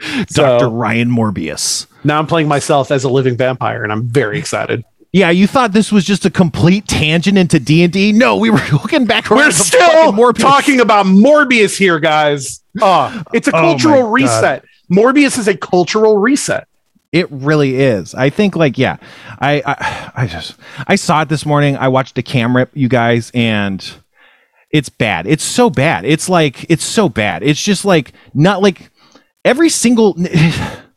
Dr. 0.00 0.26
So 0.32 0.70
Ryan 0.70 1.08
Morbius. 1.10 1.86
now 2.04 2.18
I'm 2.20 2.26
playing 2.28 2.46
myself 2.46 2.90
as 2.92 3.02
a 3.04 3.08
living 3.08 3.36
vampire, 3.36 3.82
and 3.82 3.90
I'm 3.92 4.06
very 4.08 4.38
excited. 4.38 4.84
Yeah, 5.12 5.30
you 5.30 5.46
thought 5.46 5.72
this 5.72 5.90
was 5.90 6.04
just 6.04 6.26
a 6.26 6.30
complete 6.30 6.86
tangent 6.86 7.38
into 7.38 7.58
D&D? 7.58 8.12
No, 8.12 8.36
we 8.36 8.50
were 8.50 8.60
looking 8.72 9.06
back 9.06 9.30
We're 9.30 9.50
still 9.50 9.80
fucking 9.80 10.12
Morbius. 10.14 10.38
talking 10.40 10.80
about 10.80 11.06
Morbius 11.06 11.76
here, 11.78 11.98
guys. 11.98 12.62
Uh, 12.80 13.22
it's 13.32 13.48
a 13.48 13.52
Oh 13.56 13.60
my 13.60 13.60
cultural 13.68 14.02
God. 14.02 14.12
reset. 14.12 14.64
Morbius 14.92 15.38
is 15.38 15.48
a 15.48 15.56
cultural 15.56 16.18
reset. 16.18 16.68
It 17.10 17.26
really 17.30 17.76
is. 17.80 18.14
I 18.14 18.28
think 18.28 18.54
like 18.54 18.76
yeah. 18.76 18.98
I, 19.40 19.62
I 19.64 20.12
I 20.24 20.26
just 20.26 20.56
I 20.86 20.96
saw 20.96 21.22
it 21.22 21.30
this 21.30 21.46
morning. 21.46 21.74
I 21.78 21.88
watched 21.88 22.18
a 22.18 22.22
cam 22.22 22.54
rip, 22.54 22.70
you 22.74 22.88
guys, 22.90 23.30
and 23.32 23.82
it's 24.70 24.90
bad. 24.90 25.26
It's 25.26 25.42
so 25.42 25.70
bad. 25.70 26.04
It's 26.04 26.28
like 26.28 26.66
it's 26.70 26.84
so 26.84 27.08
bad. 27.08 27.42
It's 27.42 27.62
just 27.62 27.86
like 27.86 28.12
not 28.34 28.60
like 28.60 28.90
every 29.42 29.70
single 29.70 30.16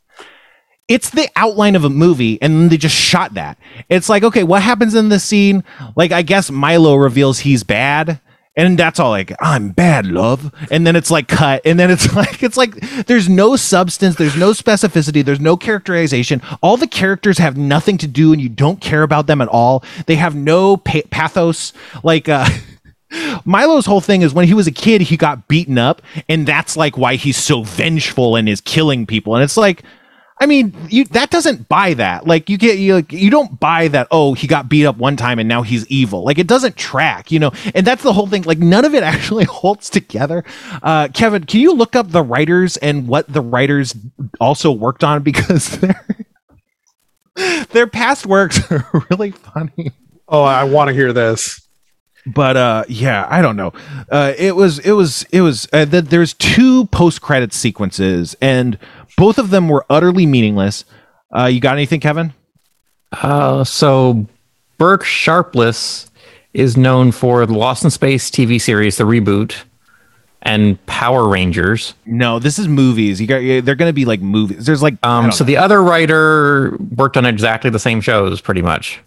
it's 0.91 1.09
the 1.09 1.29
outline 1.37 1.77
of 1.77 1.85
a 1.85 1.89
movie 1.89 2.37
and 2.41 2.69
they 2.69 2.75
just 2.75 2.95
shot 2.95 3.35
that. 3.35 3.57
It's 3.87 4.09
like, 4.09 4.23
okay, 4.23 4.43
what 4.43 4.61
happens 4.61 4.93
in 4.93 5.07
this 5.07 5.23
scene? 5.23 5.63
Like 5.95 6.11
I 6.11 6.21
guess 6.21 6.51
Milo 6.51 6.95
reveals 6.95 7.39
he's 7.39 7.63
bad. 7.63 8.19
And 8.57 8.77
that's 8.77 8.99
all 8.99 9.11
like, 9.11 9.31
I'm 9.39 9.69
bad, 9.69 10.05
love. 10.05 10.53
And 10.69 10.85
then 10.85 10.97
it's 10.97 11.09
like 11.09 11.29
cut. 11.29 11.61
And 11.63 11.79
then 11.79 11.89
it's 11.89 12.13
like, 12.15 12.43
it's 12.43 12.57
like 12.57 12.75
there's 13.05 13.29
no 13.29 13.55
substance, 13.55 14.17
there's 14.17 14.35
no 14.35 14.51
specificity, 14.51 15.23
there's 15.23 15.39
no 15.39 15.55
characterization. 15.55 16.41
All 16.61 16.75
the 16.75 16.87
characters 16.87 17.37
have 17.37 17.55
nothing 17.55 17.97
to 17.99 18.07
do 18.07 18.33
and 18.33 18.41
you 18.41 18.49
don't 18.49 18.81
care 18.81 19.03
about 19.03 19.27
them 19.27 19.39
at 19.39 19.47
all. 19.47 19.85
They 20.07 20.15
have 20.15 20.35
no 20.35 20.75
pa- 20.75 21.07
pathos. 21.09 21.71
Like, 22.03 22.27
uh, 22.27 22.49
Milo's 23.45 23.85
whole 23.85 24.01
thing 24.01 24.23
is 24.23 24.33
when 24.33 24.47
he 24.47 24.53
was 24.53 24.67
a 24.67 24.71
kid, 24.71 25.01
he 25.01 25.15
got 25.15 25.47
beaten 25.47 25.77
up, 25.77 26.01
and 26.29 26.45
that's 26.45 26.75
like 26.75 26.97
why 26.97 27.15
he's 27.15 27.37
so 27.37 27.63
vengeful 27.63 28.35
and 28.35 28.47
is 28.47 28.61
killing 28.61 29.05
people. 29.05 29.35
And 29.35 29.43
it's 29.43 29.57
like, 29.57 29.83
I 30.41 30.47
mean, 30.47 30.73
you 30.89 31.05
that 31.05 31.29
doesn't 31.29 31.69
buy 31.69 31.93
that. 31.93 32.25
Like 32.25 32.49
you 32.49 32.57
get 32.57 32.79
you 32.79 32.95
like, 32.95 33.11
you 33.13 33.29
don't 33.29 33.59
buy 33.59 33.87
that. 33.89 34.07
Oh, 34.09 34.33
he 34.33 34.47
got 34.47 34.67
beat 34.67 34.87
up 34.87 34.97
one 34.97 35.15
time 35.15 35.37
and 35.37 35.47
now 35.47 35.61
he's 35.61 35.85
evil. 35.87 36.23
Like 36.25 36.39
it 36.39 36.47
doesn't 36.47 36.75
track, 36.75 37.31
you 37.31 37.37
know. 37.39 37.51
And 37.75 37.85
that's 37.85 38.01
the 38.01 38.11
whole 38.11 38.25
thing. 38.25 38.41
Like 38.41 38.57
none 38.57 38.83
of 38.83 38.95
it 38.95 39.03
actually 39.13 39.45
holds 39.45 39.89
together. 39.91 40.43
Uh, 40.81 41.09
Kevin, 41.13 41.43
can 41.45 41.59
you 41.61 41.73
look 41.73 41.95
up 41.95 42.09
the 42.09 42.23
writers 42.23 42.75
and 42.77 43.07
what 43.07 43.31
the 43.31 43.39
writers 43.41 43.95
also 44.39 44.71
worked 44.71 45.03
on 45.03 45.21
because 45.31 45.77
their 45.79 46.05
their 47.71 47.87
past 47.87 48.25
works 48.25 48.59
are 48.71 48.85
really 49.09 49.31
funny 49.31 49.91
Oh, 50.27 50.43
I 50.43 50.63
want 50.63 50.87
to 50.87 50.93
hear 50.93 51.13
this. 51.13 51.61
but 52.25 52.55
uh 52.55 52.83
yeah 52.87 53.25
i 53.31 53.41
don't 53.41 53.55
know 53.55 53.73
uh 54.11 54.31
it 54.37 54.55
was 54.55 54.77
it 54.79 54.91
was 54.91 55.23
it 55.31 55.41
was 55.41 55.67
uh, 55.73 55.85
th- 55.87 56.05
there's 56.05 56.33
two 56.35 56.85
post 56.85 57.19
credit 57.21 57.51
sequences 57.51 58.35
and 58.41 58.77
both 59.17 59.37
of 59.37 59.49
them 59.49 59.67
were 59.69 59.85
utterly 59.89 60.25
meaningless 60.25 60.85
uh 61.35 61.45
you 61.45 61.59
got 61.59 61.73
anything 61.75 61.99
kevin 61.99 62.33
Uh, 63.11 63.63
so 63.63 64.25
Burke 64.77 65.03
Sharpless 65.03 66.09
is 66.53 66.75
known 66.77 67.11
for 67.11 67.45
the 67.45 67.53
Lost 67.53 67.83
in 67.83 67.89
Space 67.91 68.29
TV 68.31 68.59
series, 68.59 68.97
the 68.97 69.03
reboot, 69.03 69.55
and 70.41 70.83
Power 70.85 71.27
Rangers. 71.27 71.93
no 72.05 72.39
this 72.39 72.57
is 72.57 72.67
movies 72.67 73.21
you 73.21 73.27
got 73.27 73.39
they're 73.65 73.75
gonna 73.75 73.93
be 73.93 74.05
like 74.05 74.21
movies 74.21 74.65
there's 74.65 74.81
like 74.81 74.95
Um, 75.05 75.31
so 75.31 75.43
know. 75.43 75.47
the 75.47 75.57
other 75.57 75.83
writer 75.83 76.75
worked 76.95 77.15
on 77.17 77.25
exactly 77.25 77.69
the 77.69 77.79
same 77.79 78.01
shows, 78.01 78.41
pretty 78.41 78.61
much. 78.61 78.99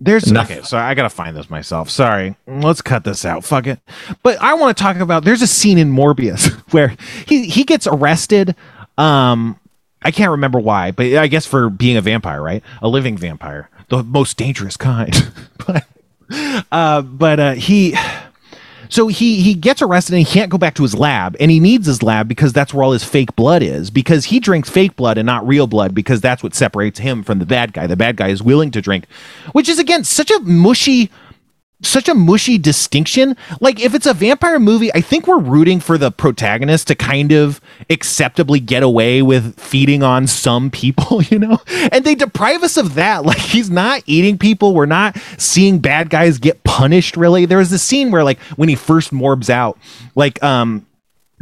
there's 0.00 0.32
nothing. 0.32 0.58
okay 0.58 0.66
so 0.66 0.76
i 0.78 0.94
gotta 0.94 1.10
find 1.10 1.36
this 1.36 1.48
myself 1.50 1.88
sorry 1.90 2.34
let's 2.46 2.80
cut 2.82 3.04
this 3.04 3.24
out 3.24 3.44
fuck 3.44 3.66
it 3.66 3.78
but 4.22 4.36
i 4.40 4.54
want 4.54 4.74
to 4.76 4.82
talk 4.82 4.96
about 4.96 5.22
there's 5.24 5.42
a 5.42 5.46
scene 5.46 5.76
in 5.78 5.92
morbius 5.92 6.48
where 6.72 6.96
he 7.26 7.46
he 7.48 7.62
gets 7.64 7.86
arrested 7.86 8.56
um 9.00 9.58
I 10.02 10.10
can't 10.10 10.30
remember 10.30 10.58
why, 10.58 10.92
but 10.92 11.06
I 11.14 11.26
guess 11.26 11.46
for 11.46 11.68
being 11.68 11.96
a 11.96 12.00
vampire, 12.00 12.42
right? 12.42 12.62
A 12.80 12.88
living 12.88 13.18
vampire, 13.18 13.68
the 13.88 14.02
most 14.02 14.36
dangerous 14.36 14.76
kind. 14.76 15.14
but 15.66 15.84
uh, 16.72 17.02
but 17.02 17.40
uh, 17.40 17.52
he, 17.52 17.94
so 18.88 19.08
he 19.08 19.42
he 19.42 19.52
gets 19.52 19.82
arrested 19.82 20.14
and 20.14 20.26
he 20.26 20.32
can't 20.32 20.50
go 20.50 20.56
back 20.56 20.74
to 20.76 20.82
his 20.82 20.94
lab, 20.94 21.36
and 21.38 21.50
he 21.50 21.60
needs 21.60 21.86
his 21.86 22.02
lab 22.02 22.28
because 22.28 22.52
that's 22.54 22.72
where 22.72 22.82
all 22.82 22.92
his 22.92 23.04
fake 23.04 23.36
blood 23.36 23.62
is. 23.62 23.90
Because 23.90 24.26
he 24.26 24.40
drinks 24.40 24.70
fake 24.70 24.96
blood 24.96 25.18
and 25.18 25.26
not 25.26 25.46
real 25.46 25.66
blood, 25.66 25.94
because 25.94 26.22
that's 26.22 26.42
what 26.42 26.54
separates 26.54 26.98
him 26.98 27.22
from 27.22 27.38
the 27.38 27.46
bad 27.46 27.74
guy. 27.74 27.86
The 27.86 27.96
bad 27.96 28.16
guy 28.16 28.28
is 28.28 28.42
willing 28.42 28.70
to 28.70 28.80
drink, 28.80 29.06
which 29.52 29.68
is 29.68 29.78
again 29.78 30.04
such 30.04 30.30
a 30.30 30.40
mushy 30.40 31.10
such 31.82 32.08
a 32.08 32.14
mushy 32.14 32.58
distinction. 32.58 33.36
Like 33.60 33.80
if 33.80 33.94
it's 33.94 34.06
a 34.06 34.14
vampire 34.14 34.58
movie, 34.58 34.92
I 34.92 35.00
think 35.00 35.26
we're 35.26 35.38
rooting 35.40 35.80
for 35.80 35.96
the 35.96 36.10
protagonist 36.10 36.88
to 36.88 36.94
kind 36.94 37.32
of 37.32 37.60
acceptably 37.88 38.60
get 38.60 38.82
away 38.82 39.22
with 39.22 39.58
feeding 39.58 40.02
on 40.02 40.26
some 40.26 40.70
people, 40.70 41.22
you 41.30 41.38
know? 41.38 41.58
And 41.92 42.04
they 42.04 42.14
deprive 42.14 42.62
us 42.62 42.76
of 42.76 42.94
that. 42.94 43.24
Like 43.30 43.38
he's 43.38 43.70
not 43.70 44.02
eating 44.06 44.38
people. 44.38 44.74
We're 44.74 44.86
not 44.86 45.16
seeing 45.38 45.78
bad 45.78 46.10
guys 46.10 46.38
get 46.38 46.64
punished 46.64 47.16
really. 47.16 47.44
There 47.44 47.58
was 47.58 47.70
this 47.70 47.82
scene 47.82 48.10
where 48.10 48.24
like 48.24 48.40
when 48.56 48.68
he 48.68 48.74
first 48.74 49.12
morbs 49.12 49.48
out, 49.48 49.78
like 50.16 50.42
um 50.42 50.84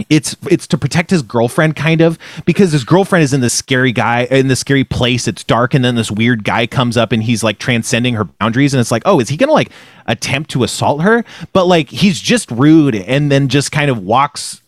it's 0.09 0.37
it's 0.51 0.67
to 0.67 0.79
protect 0.79 1.11
his 1.11 1.23
girlfriend 1.23 1.75
kind 1.75 2.01
of 2.01 2.19
because 2.45 2.73
his 2.73 2.85
girlfriend 2.85 3.23
is 3.23 3.33
in 3.33 3.41
this 3.41 3.55
scary 3.55 3.91
guy 3.91 4.29
in 4.31 4.47
this 4.47 4.61
scary 4.61 4.85
place 4.85 5.27
it's 5.27 5.43
dark 5.43 5.75
and 5.75 5.85
then 5.85 5.97
this 5.97 6.11
weird 6.11 6.45
guy 6.45 6.67
comes 6.67 6.97
up 6.97 7.11
and 7.11 7.25
he's 7.25 7.43
like 7.43 7.59
transcending 7.59 8.15
her 8.15 8.25
boundaries 8.25 8.73
and 8.73 8.81
it's 8.81 8.93
like 8.93 9.03
oh 9.07 9.19
is 9.19 9.29
he 9.29 9.37
gonna 9.37 9.53
like 9.53 9.71
attempt 10.09 10.51
to 10.51 10.65
assault 10.65 11.03
her? 11.03 11.25
But 11.53 11.67
like 11.67 11.91
he's 11.91 12.21
just 12.21 12.51
rude 12.51 12.97
and 12.97 13.31
then 13.31 13.47
just 13.49 13.71
kind 13.71 13.91
of 13.91 14.03
walks 14.03 14.61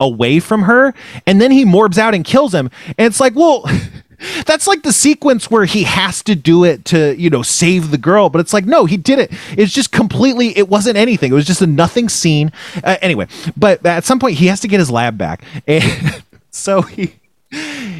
away 0.00 0.38
from 0.38 0.62
her 0.62 0.92
and 1.26 1.40
then 1.40 1.50
he 1.50 1.64
morbs 1.64 1.98
out 1.98 2.14
and 2.14 2.24
kills 2.24 2.52
him. 2.52 2.70
And 2.98 3.06
it's 3.06 3.20
like 3.20 3.34
well 3.34 3.64
that's 4.46 4.66
like 4.66 4.82
the 4.82 4.92
sequence 4.92 5.50
where 5.50 5.64
he 5.64 5.84
has 5.84 6.22
to 6.24 6.34
do 6.34 6.64
it 6.64 6.84
to 6.86 7.14
you 7.16 7.30
know 7.30 7.42
save 7.42 7.90
the 7.90 7.98
girl 7.98 8.28
but 8.28 8.40
it's 8.40 8.52
like 8.52 8.66
no 8.66 8.84
he 8.84 8.96
did 8.96 9.18
it. 9.18 9.30
It's 9.56 9.72
just 9.72 9.92
completely 9.92 10.56
it 10.56 10.68
wasn't 10.68 10.96
anything. 10.96 11.30
It 11.30 11.34
was 11.34 11.46
just 11.46 11.62
a 11.62 11.66
nothing 11.66 12.08
scene. 12.08 12.52
Uh, 12.82 12.96
anyway 13.00 13.28
but 13.56 13.84
at 13.86 14.04
some 14.04 14.18
point 14.18 14.36
he 14.38 14.46
has 14.46 14.60
to 14.60 14.68
get 14.68 14.80
his 14.80 14.90
lab 14.90 15.18
back. 15.18 15.42
And 15.68 16.22
so 16.50 16.82
he 16.82 17.14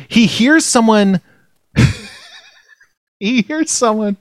he 0.09 0.26
hears 0.26 0.64
someone 0.64 1.20
he 3.20 3.42
hears 3.42 3.70
someone 3.70 4.16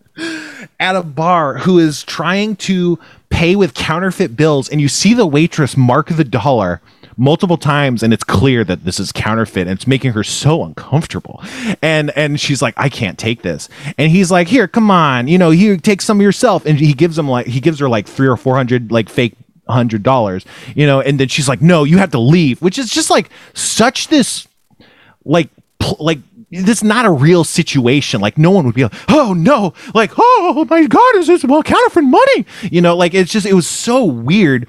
at 0.80 0.96
a 0.96 1.04
bar 1.04 1.60
who 1.60 1.80
is 1.80 2.04
trying 2.04 2.56
to 2.56 3.00
pay 3.30 3.56
with 3.56 3.74
counterfeit 3.74 4.36
bills 4.36 4.70
and 4.70 4.80
you 4.80 4.88
see 4.88 5.14
the 5.14 5.26
waitress 5.26 5.76
mark 5.76 6.08
the 6.08 6.24
dollar 6.24 6.82
multiple 7.18 7.58
times 7.58 8.04
and 8.04 8.14
it's 8.14 8.24
clear 8.24 8.64
that 8.64 8.86
this 8.86 9.00
is 9.00 9.12
counterfeit 9.12 9.68
and 9.68 9.72
it's 9.72 9.88
making 9.88 10.14
her 10.14 10.24
so 10.24 10.64
uncomfortable 10.64 11.44
and 11.82 12.12
and 12.12 12.40
she's 12.40 12.62
like 12.62 12.76
i 12.78 12.88
can't 12.88 13.18
take 13.18 13.42
this 13.42 13.68
and 13.98 14.12
he's 14.12 14.30
like 14.30 14.48
here 14.48 14.68
come 14.68 14.92
on 14.92 15.28
you 15.28 15.38
know 15.38 15.50
here 15.50 15.76
take 15.78 16.02
some 16.02 16.22
yourself 16.22 16.64
and 16.66 16.80
he 16.80 16.94
gives 16.94 17.18
him 17.18 17.28
like 17.28 17.48
he 17.48 17.60
gives 17.60 17.80
her 17.80 17.90
like 17.90 18.08
three 18.08 18.28
or 18.28 18.38
four 18.38 18.56
hundred 18.56 18.92
like 18.92 19.10
fake 19.10 19.36
hundred 19.68 20.04
dollars 20.04 20.46
you 20.76 20.86
know 20.86 21.02
and 21.02 21.20
then 21.20 21.28
she's 21.28 21.50
like 21.50 21.62
no 21.62 21.84
you 21.84 21.98
have 21.98 22.12
to 22.12 22.20
leave 22.20 22.62
which 22.62 22.78
is 22.78 22.90
just 22.90 23.10
like 23.10 23.30
such 23.54 24.10
this 24.10 24.48
like 25.26 25.50
pl- 25.80 25.98
like 26.00 26.20
this 26.50 26.78
is 26.78 26.84
not 26.84 27.06
a 27.06 27.12
real 27.12 27.44
situation. 27.44 28.22
Like 28.22 28.38
no 28.38 28.52
one 28.52 28.66
would 28.66 28.76
be 28.76 28.84
like, 28.84 28.94
oh 29.10 29.34
no, 29.34 29.74
like 29.94 30.12
oh 30.18 30.66
my 30.70 30.86
god, 30.86 31.16
is 31.16 31.28
this 31.28 31.44
well 31.44 31.64
counterfeit 31.64 32.04
money? 32.04 32.46
You 32.64 32.82
know, 32.82 32.96
like 32.96 33.14
it's 33.14 33.32
just 33.32 33.46
it 33.46 33.54
was 33.54 33.68
so 33.68 34.06
weird 34.06 34.68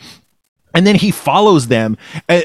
and 0.78 0.86
then 0.86 0.94
he 0.94 1.10
follows 1.10 1.66
them 1.66 1.96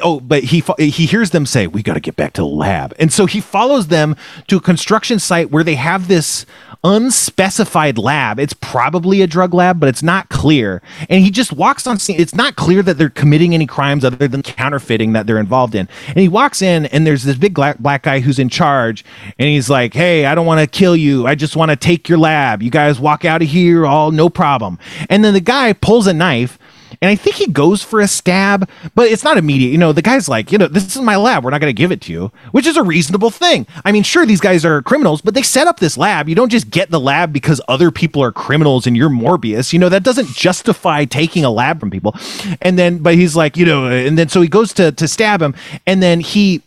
oh 0.02 0.20
but 0.20 0.44
he 0.46 0.64
he 0.80 1.06
hears 1.06 1.30
them 1.30 1.46
say 1.46 1.68
we 1.68 1.84
got 1.84 1.94
to 1.94 2.00
get 2.00 2.16
back 2.16 2.34
to 2.34 2.42
the 2.42 2.48
lab. 2.48 2.96
And 2.98 3.14
so 3.14 3.28
he 3.28 3.40
follows 3.40 3.88
them 3.88 4.16
to 4.48 4.58
a 4.58 4.60
construction 4.60 5.20
site 5.20 5.52
where 5.52 5.64
they 5.64 5.76
have 5.76 6.08
this 6.08 6.48
unspecified 6.84 8.00
lab. 8.00 8.40
It's 8.40 8.54
probably 8.54 9.22
a 9.22 9.28
drug 9.28 9.54
lab 9.54 9.80
but 9.80 9.88
it's 9.88 10.02
not 10.02 10.30
clear. 10.30 10.82
And 11.10 11.24
he 11.24 11.30
just 11.30 11.54
walks 11.54 11.86
on 11.86 12.00
scene. 12.00 12.20
It's 12.20 12.34
not 12.34 12.56
clear 12.56 12.82
that 12.82 12.98
they're 12.98 13.10
committing 13.10 13.54
any 13.54 13.68
crimes 13.68 14.04
other 14.04 14.28
than 14.28 14.42
counterfeiting 14.42 15.14
that 15.14 15.28
they're 15.28 15.38
involved 15.38 15.76
in. 15.76 15.88
And 16.08 16.18
he 16.18 16.28
walks 16.28 16.64
in 16.64 16.88
and 16.88 17.06
there's 17.06 17.24
this 17.24 17.38
big 17.38 17.54
black 17.54 18.02
guy 18.02 18.20
who's 18.20 18.40
in 18.40 18.50
charge 18.50 19.06
and 19.38 19.48
he's 19.48 19.70
like 19.70 19.94
hey 19.94 20.26
i 20.26 20.34
don't 20.34 20.48
want 20.48 20.60
to 20.60 20.66
kill 20.66 20.96
you. 20.96 21.28
I 21.28 21.36
just 21.36 21.56
want 21.56 21.70
to 21.70 21.76
take 21.76 22.10
your 22.10 22.18
lab. 22.18 22.64
You 22.64 22.72
guys 22.72 23.00
walk 23.00 23.26
out 23.26 23.44
of 23.44 23.48
here 23.48 23.86
all 23.86 24.10
no 24.10 24.28
problem. 24.28 24.80
And 25.08 25.24
then 25.24 25.36
the 25.36 25.40
guy 25.40 25.74
pulls 25.74 26.08
a 26.08 26.14
knife 26.14 26.58
and 27.04 27.10
I 27.10 27.16
think 27.16 27.36
he 27.36 27.48
goes 27.48 27.84
for 27.84 28.00
a 28.00 28.08
stab, 28.08 28.70
but 28.96 29.10
it's 29.10 29.26
not 29.26 29.36
immediate. 29.36 29.72
You 29.72 29.78
know, 29.78 29.92
the 29.92 30.02
guy's 30.02 30.30
like, 30.30 30.54
you 30.54 30.58
know, 30.58 30.70
this 30.70 30.96
is 30.96 31.02
my 31.02 31.18
lab. 31.18 31.44
We're 31.44 31.50
not 31.50 31.60
going 31.60 31.70
to 31.70 31.78
give 31.78 31.92
it 31.92 32.00
to 32.04 32.14
you, 32.14 32.32
which 32.52 32.66
is 32.66 32.78
a 32.78 32.82
reasonable 32.82 33.30
thing. 33.30 33.68
I 33.84 33.92
mean, 33.92 34.04
sure, 34.04 34.26
these 34.26 34.40
guys 34.40 34.64
are 34.64 34.82
criminals, 34.82 35.20
but 35.20 35.34
they 35.34 35.42
set 35.42 35.68
up 35.68 35.82
this 35.82 35.98
lab. 35.98 36.30
You 36.30 36.36
don't 36.36 36.48
just 36.48 36.70
get 36.70 36.92
the 36.92 37.02
lab 37.02 37.34
because 37.34 37.60
other 37.68 37.92
people 37.92 38.24
are 38.24 38.32
criminals 38.32 38.88
and 38.88 38.96
you're 38.96 39.10
Morbius. 39.10 39.74
You 39.74 39.80
know, 39.80 39.90
that 39.90 40.04
doesn't 40.04 40.30
justify 40.30 41.04
taking 41.04 41.44
a 41.44 41.50
lab 41.50 41.82
from 41.82 41.92
people. 41.92 42.16
And 42.62 42.80
then, 42.80 43.00
but 43.00 43.16
he's 43.16 43.36
like, 43.36 43.58
you 43.58 43.66
know, 43.66 43.86
and 43.88 44.18
then 44.18 44.30
so 44.30 44.40
he 44.40 44.48
goes 44.48 44.72
to 44.76 44.94
to 44.94 45.06
stab 45.06 45.42
him, 45.42 45.56
and 45.86 46.02
then 46.02 46.22
he 46.22 46.62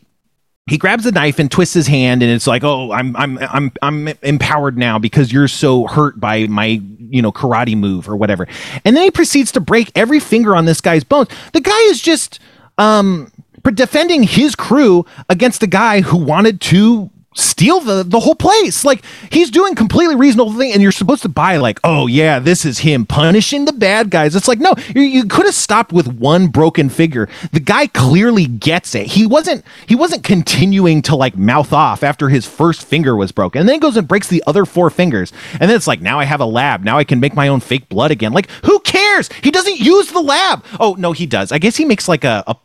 he 0.67 0.77
grabs 0.79 1.05
the 1.05 1.13
knife 1.13 1.39
and 1.39 1.51
twists 1.51 1.75
his 1.75 1.87
hand 1.87 2.23
and 2.23 2.33
it's 2.33 2.47
like 2.47 2.65
oh 2.65 2.91
i'm 2.91 3.15
i'm 3.17 3.39
i'm 3.39 3.73
i'm 3.83 4.09
empowered 4.23 4.77
now 4.77 4.99
because 4.99 5.33
you're 5.33 5.47
so 5.47 5.87
hurt 5.87 6.19
by 6.19 6.47
my 6.49 6.81
you 7.11 7.23
know 7.23 7.33
karate 7.33 7.77
move 7.77 8.09
or 8.09 8.17
whatever. 8.17 8.47
And 8.85 8.97
then 8.97 9.05
he 9.05 9.11
proceeds 9.11 9.53
to 9.53 9.61
break 9.61 9.91
every 9.95 10.21
finger 10.21 10.55
on 10.55 10.65
this 10.65 10.81
guy's 10.81 11.05
bones. 11.05 11.29
The 11.53 11.61
guy 11.61 11.81
is 11.85 12.01
just 12.01 12.41
um 12.79 13.33
defending 13.75 14.23
his 14.23 14.55
crew 14.55 15.05
against 15.29 15.63
a 15.63 15.67
guy 15.67 16.01
who 16.01 16.17
wanted 16.17 16.61
to 16.61 17.11
steal 17.37 17.81
the 17.81 18.03
the 18.03 18.21
whole 18.21 18.35
place. 18.35 18.85
Like 18.85 19.05
he's 19.31 19.51
doing 19.51 19.75
completely 19.75 20.17
reasonable 20.17 20.53
thing, 20.55 20.73
and 20.73 20.83
you're 20.83 20.93
supposed 20.93 21.23
to 21.23 21.29
buy 21.29 21.57
like, 21.59 21.79
oh 21.85 22.07
yeah, 22.07 22.39
this 22.39 22.65
is 22.65 22.79
him 22.79 23.07
punishing 23.07 23.65
the 23.65 23.73
bad 23.73 24.11
guys. 24.11 24.35
It's 24.35 24.49
like 24.49 24.59
no, 24.59 24.75
you, 24.95 25.03
you 25.03 25.25
could 25.27 25.47
have 25.47 25.55
stopped 25.55 25.93
with 25.93 26.09
one 26.09 26.49
broken 26.49 26.89
figure. 26.89 27.29
The 27.53 27.61
guy 27.61 27.87
clearly 27.87 28.47
gets 28.47 28.95
it. 28.95 29.07
He 29.07 29.27
wasn't 29.27 29.65
he 29.87 29.95
wasn't 29.95 30.25
continuing 30.25 31.03
to 31.03 31.17
like 31.17 31.37
mouth 31.37 31.73
off 31.73 32.03
after 32.03 32.29
his 32.29 32.47
first 32.47 32.85
finger 32.85 33.15
was 33.15 33.33
broken, 33.33 33.61
and 33.61 33.69
then 33.69 33.75
he 33.75 33.81
goes 33.81 33.97
and 33.97 34.09
breaks 34.09 34.29
the 34.29 34.43
other 34.47 34.65
four 34.65 34.91
fingers, 34.91 35.33
and 35.53 35.63
then 35.63 35.77
it's 35.77 35.87
like 35.87 36.01
now 36.01 36.19
I 36.19 36.25
have 36.25 36.41
a 36.41 36.47
lab. 36.47 36.83
Now 36.83 36.99
I 36.99 37.05
can 37.05 37.21
make 37.21 37.35
my 37.35 37.49
own 37.49 37.61
fake 37.61 37.89
blood 37.89 38.11
again. 38.11 38.33
Like 38.33 38.51
who 38.65 38.79
cares? 38.81 39.29
He 39.43 39.51
doesn't 39.51 39.79
use 39.79 40.11
the 40.11 40.21
lab. 40.21 40.65
Oh 40.81 40.95
no, 40.99 41.13
he 41.13 41.27
does. 41.27 41.53
I 41.53 41.59
guess 41.59 41.77
he 41.77 41.85
makes 41.85 42.09
like 42.09 42.25
a, 42.25 42.43
a 42.47 42.57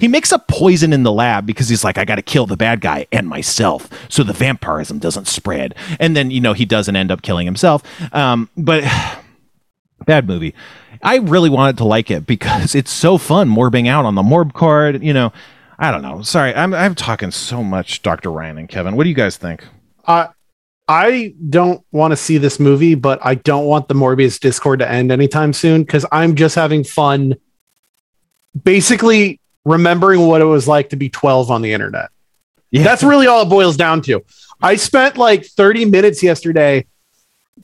he 0.00 0.08
makes 0.08 0.32
up 0.32 0.48
poison 0.48 0.92
in 0.92 1.02
the 1.02 1.12
lab 1.12 1.46
because 1.46 1.68
he's 1.68 1.84
like, 1.84 1.98
I 1.98 2.04
got 2.04 2.16
to 2.16 2.22
kill 2.22 2.46
the 2.46 2.56
bad 2.56 2.80
guy 2.80 3.06
and 3.12 3.28
myself 3.28 3.88
so 4.08 4.22
the 4.22 4.32
vampirism 4.32 4.98
doesn't 4.98 5.28
spread. 5.28 5.74
And 5.98 6.16
then, 6.16 6.30
you 6.30 6.40
know, 6.40 6.52
he 6.52 6.64
doesn't 6.64 6.94
end 6.94 7.10
up 7.10 7.22
killing 7.22 7.46
himself. 7.46 7.82
Um, 8.14 8.48
but 8.56 8.84
bad 10.06 10.26
movie. 10.26 10.54
I 11.02 11.16
really 11.16 11.50
wanted 11.50 11.78
to 11.78 11.84
like 11.84 12.10
it 12.10 12.26
because 12.26 12.74
it's 12.74 12.90
so 12.90 13.18
fun 13.18 13.50
morbing 13.50 13.88
out 13.88 14.04
on 14.06 14.14
the 14.14 14.22
morb 14.22 14.54
card. 14.54 15.02
You 15.02 15.12
know, 15.12 15.32
I 15.78 15.90
don't 15.90 16.02
know. 16.02 16.22
Sorry, 16.22 16.54
I'm, 16.54 16.72
I'm 16.72 16.94
talking 16.94 17.30
so 17.30 17.62
much, 17.62 18.02
Dr. 18.02 18.30
Ryan 18.30 18.58
and 18.58 18.68
Kevin. 18.68 18.96
What 18.96 19.04
do 19.04 19.10
you 19.10 19.14
guys 19.14 19.36
think? 19.36 19.64
Uh, 20.06 20.28
I 20.88 21.34
don't 21.48 21.82
want 21.92 22.12
to 22.12 22.16
see 22.16 22.38
this 22.38 22.60
movie, 22.60 22.94
but 22.94 23.18
I 23.24 23.36
don't 23.36 23.64
want 23.64 23.88
the 23.88 23.94
Morbius 23.94 24.38
Discord 24.38 24.80
to 24.80 24.90
end 24.90 25.10
anytime 25.10 25.52
soon 25.52 25.82
because 25.82 26.04
I'm 26.12 26.34
just 26.34 26.54
having 26.54 26.84
fun 26.84 27.36
basically 28.62 29.40
remembering 29.64 30.26
what 30.26 30.40
it 30.40 30.46
was 30.46 30.68
like 30.68 30.90
to 30.90 30.96
be 30.96 31.08
12 31.08 31.50
on 31.50 31.62
the 31.62 31.72
internet. 31.72 32.10
Yeah. 32.70 32.82
That's 32.82 33.02
really 33.02 33.26
all 33.26 33.42
it 33.42 33.48
boils 33.48 33.76
down 33.76 34.02
to. 34.02 34.24
I 34.60 34.76
spent 34.76 35.16
like 35.16 35.46
30 35.46 35.84
minutes 35.86 36.22
yesterday 36.22 36.86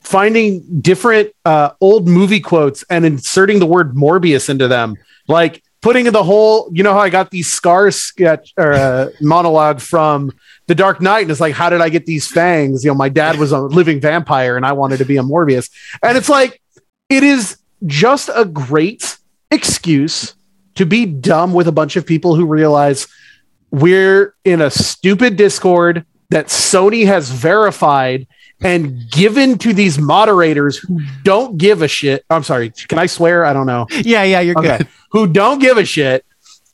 finding 0.01 0.81
different 0.81 1.31
uh, 1.45 1.71
old 1.81 2.07
movie 2.07 2.39
quotes 2.39 2.83
and 2.83 3.05
inserting 3.05 3.59
the 3.59 3.65
word 3.65 3.93
Morbius 3.93 4.49
into 4.49 4.67
them. 4.67 4.95
Like 5.27 5.63
putting 5.81 6.05
in 6.05 6.13
the 6.13 6.23
whole, 6.23 6.69
you 6.71 6.83
know 6.83 6.93
how 6.93 6.99
I 6.99 7.09
got 7.09 7.31
these 7.31 7.47
scars 7.47 7.95
sketch 7.95 8.53
or 8.57 8.73
uh, 8.73 9.09
monologue 9.19 9.81
from 9.81 10.31
The 10.67 10.75
Dark 10.75 11.01
Knight, 11.01 11.23
and 11.23 11.31
it's 11.31 11.41
like, 11.41 11.55
how 11.55 11.69
did 11.69 11.81
I 11.81 11.89
get 11.89 12.05
these 12.05 12.27
fangs? 12.27 12.83
You 12.83 12.91
know, 12.91 12.95
my 12.95 13.09
dad 13.09 13.37
was 13.37 13.51
a 13.51 13.59
living 13.59 13.99
vampire, 13.99 14.55
and 14.57 14.65
I 14.65 14.73
wanted 14.73 14.97
to 14.97 15.05
be 15.05 15.17
a 15.17 15.23
Morbius, 15.23 15.69
and 16.03 16.17
it's 16.17 16.29
like, 16.29 16.61
it 17.09 17.23
is 17.23 17.57
just 17.85 18.29
a 18.33 18.45
great 18.45 19.17
excuse 19.49 20.35
to 20.75 20.85
be 20.85 21.05
dumb 21.05 21.53
with 21.53 21.67
a 21.67 21.71
bunch 21.71 21.95
of 21.95 22.05
people 22.05 22.35
who 22.35 22.45
realize 22.45 23.07
we're 23.71 24.35
in 24.43 24.61
a 24.61 24.69
stupid 24.69 25.35
Discord 25.35 26.05
that 26.29 26.47
Sony 26.47 27.05
has 27.05 27.29
verified 27.29 28.27
and 28.61 29.09
given 29.09 29.57
to 29.57 29.73
these 29.73 29.97
moderators 29.97 30.77
who 30.77 31.01
don't 31.23 31.57
give 31.57 31.81
a 31.81 31.87
shit. 31.87 32.23
I'm 32.29 32.43
sorry, 32.43 32.71
can 32.87 32.99
I 32.99 33.07
swear? 33.07 33.43
I 33.45 33.53
don't 33.53 33.65
know. 33.65 33.87
Yeah, 34.03 34.23
yeah, 34.23 34.39
you're 34.39 34.57
okay. 34.57 34.79
good. 34.79 34.87
Who 35.11 35.27
don't 35.27 35.59
give 35.59 35.77
a 35.77 35.85
shit 35.85 36.25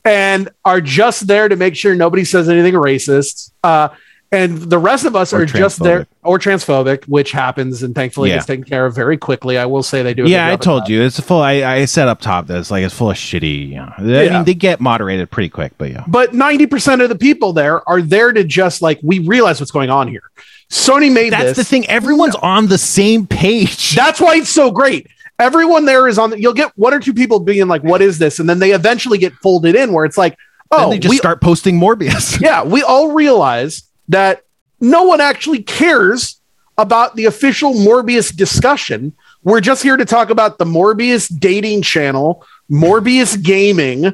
and 0.05 0.49
are 0.63 0.81
just 0.81 1.27
there 1.27 1.47
to 1.49 1.55
make 1.55 1.75
sure 1.75 1.95
nobody 1.95 2.23
says 2.23 2.49
anything 2.49 2.73
racist. 2.73 3.51
Uh, 3.63 3.89
and 4.31 4.57
the 4.57 4.77
rest 4.77 5.05
of 5.05 5.15
us 5.15 5.31
or 5.31 5.43
are 5.43 5.45
just 5.45 5.81
there 5.81 6.05
or 6.23 6.37
transphobic 6.37 7.07
which 7.07 7.31
happens 7.31 7.81
and 7.81 7.95
thankfully 7.95 8.29
yeah. 8.29 8.35
it's 8.35 8.45
taken 8.45 8.65
care 8.65 8.85
of 8.85 8.93
very 8.93 9.17
quickly. 9.17 9.57
I 9.57 9.65
will 9.65 9.83
say 9.83 10.03
they 10.03 10.13
do 10.13 10.27
yeah 10.27 10.47
i 10.47 10.57
told 10.57 10.89
you 10.89 11.01
it's 11.01 11.19
full 11.19 11.41
I, 11.41 11.63
I 11.63 11.85
said 11.85 12.09
up 12.09 12.19
top 12.19 12.47
that 12.47 12.59
it's 12.59 12.69
like 12.69 12.83
it's 12.83 12.93
full 12.93 13.09
of 13.09 13.15
shitty 13.15 13.69
you 13.69 13.75
know, 13.75 13.93
i 13.97 14.01
yeah. 14.01 14.33
mean 14.33 14.43
they 14.43 14.53
get 14.53 14.81
moderated 14.81 15.31
pretty 15.31 15.49
quick 15.49 15.77
but 15.77 15.91
yeah. 15.91 16.03
But 16.07 16.31
90% 16.31 17.03
of 17.03 17.09
the 17.09 17.15
people 17.15 17.53
there 17.53 17.87
are 17.87 18.01
there 18.01 18.31
to 18.31 18.43
just 18.43 18.81
like 18.81 18.99
we 19.03 19.19
realize 19.19 19.59
what's 19.59 19.71
going 19.71 19.89
on 19.89 20.07
here. 20.07 20.23
Sony 20.69 21.11
made 21.11 21.33
that's 21.33 21.49
this. 21.49 21.57
the 21.57 21.63
thing 21.63 21.87
everyone's 21.87 22.33
no. 22.35 22.41
on 22.41 22.67
the 22.67 22.77
same 22.77 23.25
page. 23.25 23.95
That's 23.95 24.19
why 24.19 24.35
it's 24.35 24.49
so 24.49 24.69
great. 24.69 25.07
Everyone 25.39 25.85
there 25.85 26.09
is 26.09 26.19
on 26.19 26.31
the, 26.31 26.41
you'll 26.41 26.53
get 26.53 26.77
one 26.77 26.93
or 26.93 26.99
two 26.99 27.13
people 27.13 27.39
being 27.39 27.67
like 27.69 27.83
what 27.83 28.01
is 28.01 28.17
this? 28.17 28.39
And 28.39 28.49
then 28.49 28.59
they 28.59 28.71
eventually 28.71 29.17
get 29.17 29.33
folded 29.35 29.75
in 29.75 29.93
where 29.93 30.03
it's 30.03 30.17
like 30.17 30.37
oh 30.71 30.81
then 30.81 30.89
they 30.89 30.99
just 30.99 31.11
we, 31.11 31.17
start 31.17 31.39
posting 31.39 31.79
morbius. 31.79 32.41
Yeah 32.41 32.63
we 32.63 32.83
all 32.83 33.13
realize 33.13 33.83
that 34.09 34.43
no 34.79 35.03
one 35.03 35.21
actually 35.21 35.63
cares 35.63 36.39
about 36.77 37.15
the 37.15 37.25
official 37.25 37.73
Morbius 37.73 38.35
discussion. 38.35 39.13
We're 39.43 39.61
just 39.61 39.81
here 39.81 39.97
to 39.97 40.05
talk 40.05 40.29
about 40.29 40.57
the 40.57 40.65
Morbius 40.65 41.27
dating 41.39 41.81
channel, 41.81 42.45
Morbius 42.69 43.41
gaming, 43.41 44.13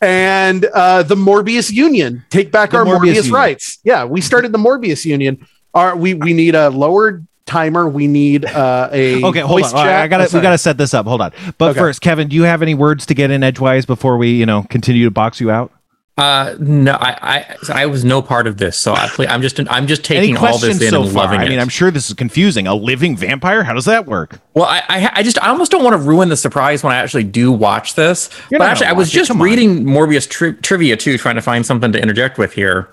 and 0.00 0.64
uh, 0.66 1.02
the 1.02 1.14
Morbius 1.14 1.70
Union. 1.72 2.24
Take 2.30 2.52
back 2.52 2.70
The 2.70 2.78
our 2.78 2.84
Morbius 2.84 3.22
Morbius, 3.22 3.32
rights. 3.32 3.78
Yeah, 3.84 4.04
we 4.04 4.20
started 4.20 4.52
the 4.52 4.58
Morbius 4.58 5.04
Union. 5.04 5.46
Our, 5.72 5.96
we 5.96 6.14
we 6.14 6.34
need 6.34 6.54
a 6.54 6.68
lower 6.70 7.22
timer. 7.46 7.88
We 7.88 8.06
need 8.06 8.44
uh, 8.44 8.88
a 8.92 9.24
Okay, 9.24 9.40
hold 9.40 9.60
voice 9.62 9.72
on. 9.72 9.78
All 9.78 9.84
right, 9.84 9.90
chat. 9.92 10.02
I 10.02 10.08
gotta 10.08 10.24
Oh, 10.24 10.38
we 10.38 10.42
gotta 10.42 10.58
set 10.58 10.76
this 10.78 10.94
up. 10.94 11.06
Hold 11.06 11.20
on. 11.20 11.32
But 11.58 11.70
Okay. 11.70 11.80
first, 11.80 12.00
Kevin, 12.00 12.28
do 12.28 12.36
you 12.36 12.42
have 12.42 12.62
any 12.62 12.74
words 12.74 13.06
to 13.06 13.14
get 13.14 13.30
in 13.30 13.42
edgewise 13.42 13.86
before 13.86 14.16
we, 14.16 14.30
you 14.32 14.46
know, 14.46 14.64
continue 14.70 15.04
to 15.04 15.10
box 15.10 15.40
you 15.40 15.50
out? 15.50 15.72
Uh, 16.16 16.54
no, 16.60 16.92
I, 16.92 17.56
I, 17.68 17.82
I 17.82 17.86
was 17.86 18.04
no 18.04 18.22
part 18.22 18.46
of 18.46 18.58
this, 18.58 18.78
so 18.78 18.92
I, 18.92 19.10
I'm 19.28 19.42
just, 19.42 19.58
I'm 19.68 19.88
just 19.88 20.04
taking 20.04 20.36
all 20.36 20.58
this 20.58 20.80
in 20.80 20.90
so 20.90 21.02
and 21.02 21.12
far? 21.12 21.24
loving 21.24 21.40
I 21.40 21.48
mean, 21.48 21.58
I'm 21.58 21.68
sure 21.68 21.90
this 21.90 22.08
is 22.08 22.14
confusing. 22.14 22.68
A 22.68 22.74
living 22.74 23.16
vampire? 23.16 23.64
How 23.64 23.72
does 23.72 23.86
that 23.86 24.06
work? 24.06 24.38
Well, 24.54 24.66
I, 24.66 24.82
I, 24.88 25.10
I 25.14 25.22
just, 25.24 25.42
I 25.42 25.48
almost 25.48 25.72
don't 25.72 25.82
want 25.82 25.94
to 25.94 25.98
ruin 25.98 26.28
the 26.28 26.36
surprise 26.36 26.84
when 26.84 26.92
I 26.92 26.98
actually 26.98 27.24
do 27.24 27.50
watch 27.50 27.96
this. 27.96 28.30
You're 28.48 28.60
but 28.60 28.68
actually, 28.68 28.86
I 28.86 28.92
was 28.92 29.10
just 29.10 29.32
on. 29.32 29.40
reading 29.40 29.84
Morbius 29.84 30.30
tri- 30.30 30.52
trivia 30.62 30.96
too, 30.96 31.18
trying 31.18 31.34
to 31.34 31.42
find 31.42 31.66
something 31.66 31.90
to 31.90 32.00
interject 32.00 32.38
with 32.38 32.52
here. 32.52 32.88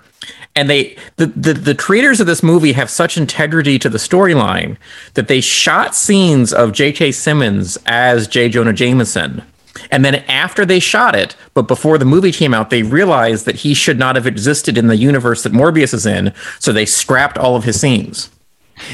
And 0.56 0.68
they, 0.68 0.96
the, 1.16 1.26
the, 1.26 1.52
the 1.54 1.74
creators 1.76 2.20
of 2.20 2.26
this 2.26 2.42
movie 2.42 2.72
have 2.72 2.90
such 2.90 3.16
integrity 3.16 3.78
to 3.78 3.88
the 3.88 3.98
storyline 3.98 4.76
that 5.14 5.28
they 5.28 5.40
shot 5.40 5.94
scenes 5.94 6.52
of 6.52 6.72
J.K. 6.72 7.12
Simmons 7.12 7.78
as 7.86 8.26
J. 8.26 8.48
Jonah 8.48 8.72
Jameson. 8.72 9.42
And 9.90 10.04
then 10.04 10.16
after 10.28 10.64
they 10.64 10.78
shot 10.78 11.14
it, 11.14 11.36
but 11.54 11.68
before 11.68 11.98
the 11.98 12.04
movie 12.04 12.32
came 12.32 12.54
out, 12.54 12.70
they 12.70 12.82
realized 12.82 13.46
that 13.46 13.56
he 13.56 13.74
should 13.74 13.98
not 13.98 14.16
have 14.16 14.26
existed 14.26 14.78
in 14.78 14.86
the 14.86 14.96
universe 14.96 15.42
that 15.42 15.52
Morbius 15.52 15.92
is 15.94 16.06
in. 16.06 16.32
So 16.58 16.72
they 16.72 16.86
scrapped 16.86 17.38
all 17.38 17.56
of 17.56 17.64
his 17.64 17.80
scenes 17.80 18.30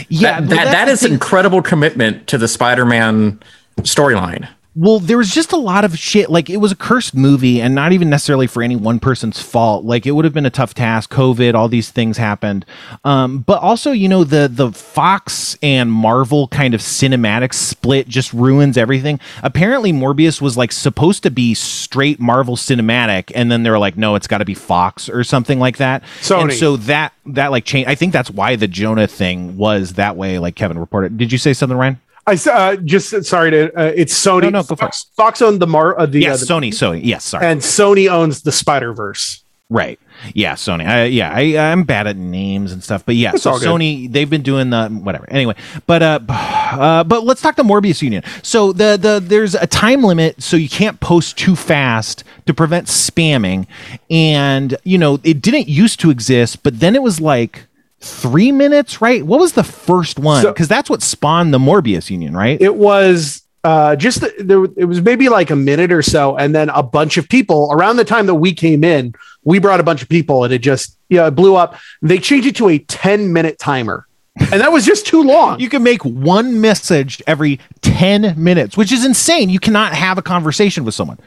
Yeah, 0.08 0.40
that, 0.40 0.48
well, 0.48 0.56
that, 0.56 0.72
that 0.72 0.88
is 0.88 1.04
incredible 1.04 1.62
commitment 1.62 2.26
to 2.28 2.38
the 2.38 2.48
Spider-Man 2.48 3.40
storyline. 3.78 4.48
Well, 4.80 5.00
there 5.00 5.18
was 5.18 5.34
just 5.34 5.50
a 5.50 5.56
lot 5.56 5.84
of 5.84 5.98
shit. 5.98 6.30
Like 6.30 6.48
it 6.48 6.58
was 6.58 6.70
a 6.70 6.76
cursed 6.76 7.12
movie, 7.12 7.60
and 7.60 7.74
not 7.74 7.90
even 7.90 8.08
necessarily 8.08 8.46
for 8.46 8.62
any 8.62 8.76
one 8.76 9.00
person's 9.00 9.42
fault. 9.42 9.84
Like 9.84 10.06
it 10.06 10.12
would 10.12 10.24
have 10.24 10.32
been 10.32 10.46
a 10.46 10.50
tough 10.50 10.72
task. 10.72 11.10
COVID, 11.10 11.54
all 11.54 11.68
these 11.68 11.90
things 11.90 12.16
happened. 12.16 12.64
Um, 13.02 13.40
but 13.40 13.60
also, 13.60 13.90
you 13.90 14.08
know, 14.08 14.22
the 14.22 14.46
the 14.46 14.70
Fox 14.70 15.58
and 15.64 15.90
Marvel 15.90 16.46
kind 16.46 16.74
of 16.74 16.80
cinematic 16.80 17.54
split 17.54 18.06
just 18.06 18.32
ruins 18.32 18.78
everything. 18.78 19.18
Apparently, 19.42 19.92
Morbius 19.92 20.40
was 20.40 20.56
like 20.56 20.70
supposed 20.70 21.24
to 21.24 21.30
be 21.32 21.54
straight 21.54 22.20
Marvel 22.20 22.54
cinematic, 22.54 23.32
and 23.34 23.50
then 23.50 23.64
they 23.64 23.70
were 23.70 23.80
like, 23.80 23.96
no, 23.96 24.14
it's 24.14 24.28
got 24.28 24.38
to 24.38 24.44
be 24.44 24.54
Fox 24.54 25.08
or 25.08 25.24
something 25.24 25.58
like 25.58 25.78
that. 25.78 26.04
Sony. 26.20 26.42
And 26.42 26.52
so 26.52 26.76
that 26.76 27.14
that 27.26 27.50
like 27.50 27.64
change. 27.64 27.88
I 27.88 27.96
think 27.96 28.12
that's 28.12 28.30
why 28.30 28.54
the 28.54 28.68
Jonah 28.68 29.08
thing 29.08 29.56
was 29.56 29.94
that 29.94 30.16
way. 30.16 30.38
Like 30.38 30.54
Kevin 30.54 30.78
reported. 30.78 31.18
Did 31.18 31.32
you 31.32 31.38
say 31.38 31.52
something, 31.52 31.76
Ryan? 31.76 32.00
I 32.28 32.50
uh, 32.50 32.76
just 32.76 33.24
sorry 33.24 33.50
to. 33.52 33.78
Uh, 33.78 33.92
it's 33.96 34.12
Sony. 34.14 34.42
No, 34.42 34.50
no, 34.50 34.62
go 34.62 34.76
Fox, 34.76 35.06
Fox 35.16 35.40
owned 35.40 35.60
the 35.60 35.66
Mar. 35.66 35.98
Uh, 35.98 36.06
the, 36.06 36.20
Yes, 36.20 36.42
uh, 36.42 36.44
the- 36.44 36.66
Sony. 36.66 36.68
Sony. 36.70 37.00
Yes, 37.02 37.24
sorry. 37.24 37.46
and 37.46 37.60
Sony 37.60 38.10
owns 38.10 38.42
the 38.42 38.52
Spider 38.52 38.92
Verse. 38.92 39.42
Right. 39.70 40.00
Yeah, 40.32 40.54
Sony. 40.54 40.86
I, 40.86 41.04
yeah, 41.04 41.30
I, 41.30 41.70
I'm 41.70 41.84
bad 41.84 42.06
at 42.06 42.16
names 42.16 42.72
and 42.72 42.82
stuff, 42.82 43.04
but 43.04 43.16
yeah. 43.16 43.32
It's 43.34 43.42
so. 43.42 43.52
Sony, 43.52 44.10
they've 44.10 44.28
been 44.28 44.42
doing 44.42 44.70
the 44.70 44.88
whatever. 44.88 45.30
Anyway, 45.30 45.54
but 45.86 46.02
uh, 46.02 46.20
uh, 46.28 47.04
but 47.04 47.24
let's 47.24 47.40
talk 47.40 47.56
the 47.56 47.62
Morbius 47.62 48.02
Union. 48.02 48.22
So 48.42 48.72
the 48.72 48.98
the 49.00 49.20
there's 49.22 49.54
a 49.54 49.66
time 49.66 50.02
limit, 50.02 50.42
so 50.42 50.56
you 50.56 50.68
can't 50.68 51.00
post 51.00 51.38
too 51.38 51.54
fast 51.54 52.24
to 52.46 52.54
prevent 52.54 52.86
spamming, 52.86 53.66
and 54.10 54.76
you 54.84 54.98
know 54.98 55.20
it 55.22 55.40
didn't 55.40 55.68
used 55.68 56.00
to 56.00 56.10
exist, 56.10 56.62
but 56.62 56.80
then 56.80 56.94
it 56.94 57.02
was 57.02 57.20
like 57.20 57.66
three 58.00 58.52
minutes, 58.52 59.00
right? 59.00 59.24
What 59.24 59.40
was 59.40 59.52
the 59.54 59.64
first 59.64 60.18
one? 60.18 60.42
So- 60.42 60.52
Because 60.52 60.68
that's 60.68 60.88
what 60.90 61.02
spawned 61.02 61.52
the 61.52 61.58
Morbius 61.58 62.10
Union, 62.10 62.36
right? 62.36 62.60
It 62.60 62.76
was 62.76 63.42
uh, 63.64 63.96
just 63.96 64.20
there. 64.38 64.64
It 64.76 64.84
was 64.86 65.00
maybe 65.02 65.28
like 65.28 65.50
a 65.50 65.56
minute 65.56 65.90
or 65.92 66.02
so, 66.02 66.36
and 66.36 66.54
then 66.54 66.68
a 66.70 66.82
bunch 66.82 67.16
of 67.16 67.28
people 67.28 67.70
around 67.72 67.96
the 67.96 68.04
time 68.04 68.26
that 68.26 68.36
we 68.36 68.52
came 68.54 68.84
in. 68.84 69.14
We 69.44 69.58
brought 69.58 69.80
a 69.80 69.82
bunch 69.82 70.00
of 70.02 70.08
people, 70.08 70.44
and 70.44 70.52
it 70.54 70.60
just 70.60 70.96
yeah 71.08 71.26
it 71.26 71.32
blew 71.32 71.56
up. 71.56 71.76
They 72.00 72.18
changed 72.18 72.46
it 72.46 72.56
to 72.56 72.68
a 72.68 72.78
ten 72.78 73.32
minute 73.32 73.58
timer, 73.58 74.06
and 74.38 74.60
that 74.60 74.70
was 74.70 74.86
just 74.86 75.06
too 75.06 75.22
long. 75.22 75.58
you 75.58 75.68
can 75.68 75.82
make 75.82 76.04
one 76.04 76.60
message 76.60 77.20
every 77.26 77.58
10 77.82 78.34
minutes, 78.42 78.76
which 78.76 78.92
is 78.92 79.04
insane. 79.04 79.50
You 79.50 79.58
cannot 79.58 79.92
have 79.92 80.18
a 80.18 80.22
conversation 80.22 80.84
with 80.84 80.94
someone. 80.94 81.18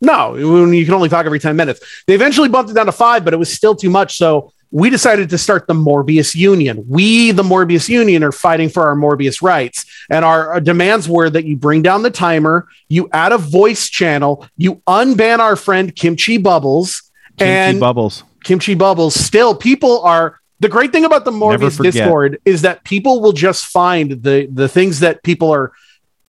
No, 0.00 0.36
you 0.36 0.84
can 0.84 0.94
only 0.94 1.08
talk 1.08 1.26
every 1.26 1.40
10 1.40 1.56
minutes. 1.56 1.80
They 2.06 2.14
eventually 2.14 2.48
bumped 2.48 2.70
it 2.70 2.74
down 2.74 2.86
to 2.86 2.92
five, 2.92 3.24
but 3.24 3.32
it 3.34 3.38
was 3.38 3.50
still 3.52 3.74
too 3.74 3.90
much. 3.90 4.16
So 4.18 4.52
we 4.74 4.90
decided 4.90 5.30
to 5.30 5.38
start 5.38 5.68
the 5.68 5.72
Morbius 5.72 6.34
Union. 6.34 6.84
We, 6.88 7.30
the 7.30 7.44
Morbius 7.44 7.88
Union, 7.88 8.24
are 8.24 8.32
fighting 8.32 8.68
for 8.68 8.84
our 8.88 8.96
Morbius 8.96 9.40
rights. 9.40 9.86
And 10.10 10.24
our, 10.24 10.60
demands 10.60 11.08
were 11.08 11.30
that 11.30 11.44
you 11.44 11.56
bring 11.56 11.80
down 11.80 12.02
the 12.02 12.10
timer, 12.10 12.66
you 12.88 13.08
add 13.12 13.30
a 13.30 13.38
voice 13.38 13.88
channel, 13.88 14.48
you 14.56 14.82
unban 14.88 15.38
our 15.38 15.54
friend 15.54 15.94
Kimchi 15.94 16.38
Bubbles. 16.38 17.08
Kimchi 17.38 17.52
and 17.52 17.78
bubbles. 17.78 18.24
Kimchi 18.42 18.74
Bubbles, 18.74 19.14
still 19.14 19.54
people 19.54 20.02
are. 20.02 20.40
The 20.58 20.68
great 20.68 20.90
thing 20.90 21.04
about 21.04 21.24
the 21.24 21.30
Morbius. 21.30 21.80
Discord 21.80 22.40
is 22.44 22.62
that 22.62 22.82
people 22.82 23.20
will 23.20 23.32
just 23.32 23.66
find 23.66 24.22
the 24.24 24.48
the 24.50 24.68
things 24.68 25.00
that 25.00 25.22
people 25.22 25.52
are 25.52 25.72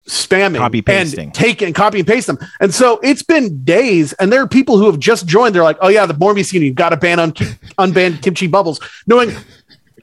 spamming 0.07 0.57
Copy 0.57 0.81
pasting. 0.81 1.25
and 1.25 1.33
take 1.33 1.61
and 1.61 1.73
copy 1.73 1.99
and 1.99 2.07
paste 2.07 2.27
them. 2.27 2.37
And 2.59 2.73
so 2.73 2.99
it's 3.03 3.23
been 3.23 3.63
days, 3.63 4.13
and 4.13 4.31
there 4.31 4.41
are 4.41 4.47
people 4.47 4.77
who 4.77 4.85
have 4.85 4.99
just 4.99 5.27
joined. 5.27 5.55
They're 5.55 5.63
like, 5.63 5.77
"Oh 5.81 5.87
yeah, 5.89 6.05
the 6.05 6.13
Morbius 6.13 6.53
Union 6.53 6.73
got 6.73 6.89
to 6.89 6.97
ban 6.97 7.19
on 7.19 7.31
unban 7.33 8.21
Kimchi 8.21 8.47
Bubbles," 8.47 8.79
knowing 9.07 9.35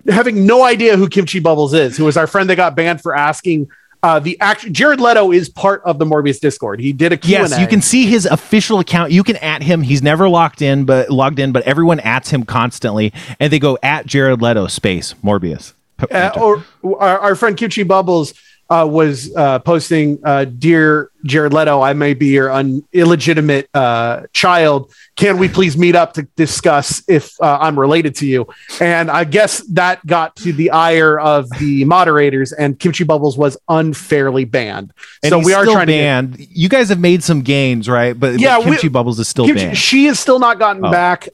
having 0.08 0.46
no 0.46 0.64
idea 0.64 0.96
who 0.96 1.08
Kimchi 1.08 1.38
Bubbles 1.38 1.74
is, 1.74 1.96
who 1.96 2.04
was 2.04 2.16
our 2.16 2.26
friend 2.26 2.50
that 2.50 2.56
got 2.56 2.74
banned 2.74 3.00
for 3.00 3.14
asking. 3.14 3.68
Uh, 4.04 4.18
the 4.18 4.36
act 4.40 4.70
Jared 4.72 4.98
Leto 5.00 5.30
is 5.30 5.48
part 5.48 5.80
of 5.84 6.00
the 6.00 6.04
Morbius 6.04 6.40
Discord. 6.40 6.80
He 6.80 6.92
did 6.92 7.12
a 7.12 7.16
Q&A. 7.16 7.42
Yes, 7.42 7.56
you 7.60 7.68
can 7.68 7.80
see 7.80 8.06
his 8.06 8.26
official 8.26 8.80
account. 8.80 9.12
You 9.12 9.22
can 9.22 9.36
at 9.36 9.62
him. 9.62 9.80
He's 9.80 10.02
never 10.02 10.28
locked 10.28 10.60
in, 10.60 10.84
but 10.84 11.08
logged 11.08 11.38
in, 11.38 11.52
but 11.52 11.62
everyone 11.62 12.00
ats 12.00 12.30
him 12.30 12.42
constantly, 12.42 13.12
and 13.38 13.52
they 13.52 13.60
go 13.60 13.78
at 13.80 14.06
Jared 14.06 14.42
Leto 14.42 14.66
space 14.66 15.14
Morbius. 15.22 15.74
uh, 16.10 16.32
or 16.36 16.64
our, 16.98 17.18
our 17.20 17.34
friend 17.36 17.56
Kimchi 17.56 17.84
Bubbles 17.84 18.34
uh, 18.72 18.86
was 18.86 19.34
uh, 19.36 19.58
posting, 19.60 20.18
uh, 20.24 20.44
"Dear 20.46 21.10
Jared 21.24 21.52
Leto, 21.52 21.80
I 21.82 21.92
may 21.92 22.14
be 22.14 22.28
your 22.28 22.50
un- 22.50 22.82
illegitimate 22.92 23.68
uh, 23.74 24.22
child. 24.32 24.90
Can 25.16 25.36
we 25.38 25.48
please 25.48 25.76
meet 25.76 25.94
up 25.94 26.14
to 26.14 26.22
discuss 26.36 27.02
if 27.08 27.34
uh, 27.40 27.58
I'm 27.60 27.78
related 27.78 28.14
to 28.16 28.26
you?" 28.26 28.46
And 28.80 29.10
I 29.10 29.24
guess 29.24 29.58
that 29.74 30.04
got 30.06 30.36
to 30.36 30.52
the 30.52 30.70
ire 30.70 31.18
of 31.20 31.50
the 31.58 31.84
moderators, 31.84 32.52
and 32.52 32.78
Kimchi 32.78 33.04
Bubbles 33.04 33.36
was 33.36 33.56
unfairly 33.68 34.44
banned. 34.46 34.92
and 35.22 35.30
so 35.30 35.38
we 35.38 35.52
are 35.52 35.64
trying 35.64 35.86
to. 35.88 35.92
Get, 36.38 36.48
you 36.50 36.68
guys 36.68 36.88
have 36.88 37.00
made 37.00 37.22
some 37.22 37.42
gains, 37.42 37.88
right? 37.88 38.18
But, 38.18 38.40
Yeah, 38.40 38.56
but 38.58 38.64
we- 38.66 38.72
Kimchi 38.72 38.88
Bubbles 38.88 39.18
is 39.18 39.28
still 39.28 39.46
Kimchi- 39.46 39.64
banned. 39.66 39.78
she 39.78 40.06
has 40.06 40.18
still 40.18 40.38
not 40.38 40.58
gotten 40.58 40.84
Oh. 40.84 40.90
back. 40.90 41.28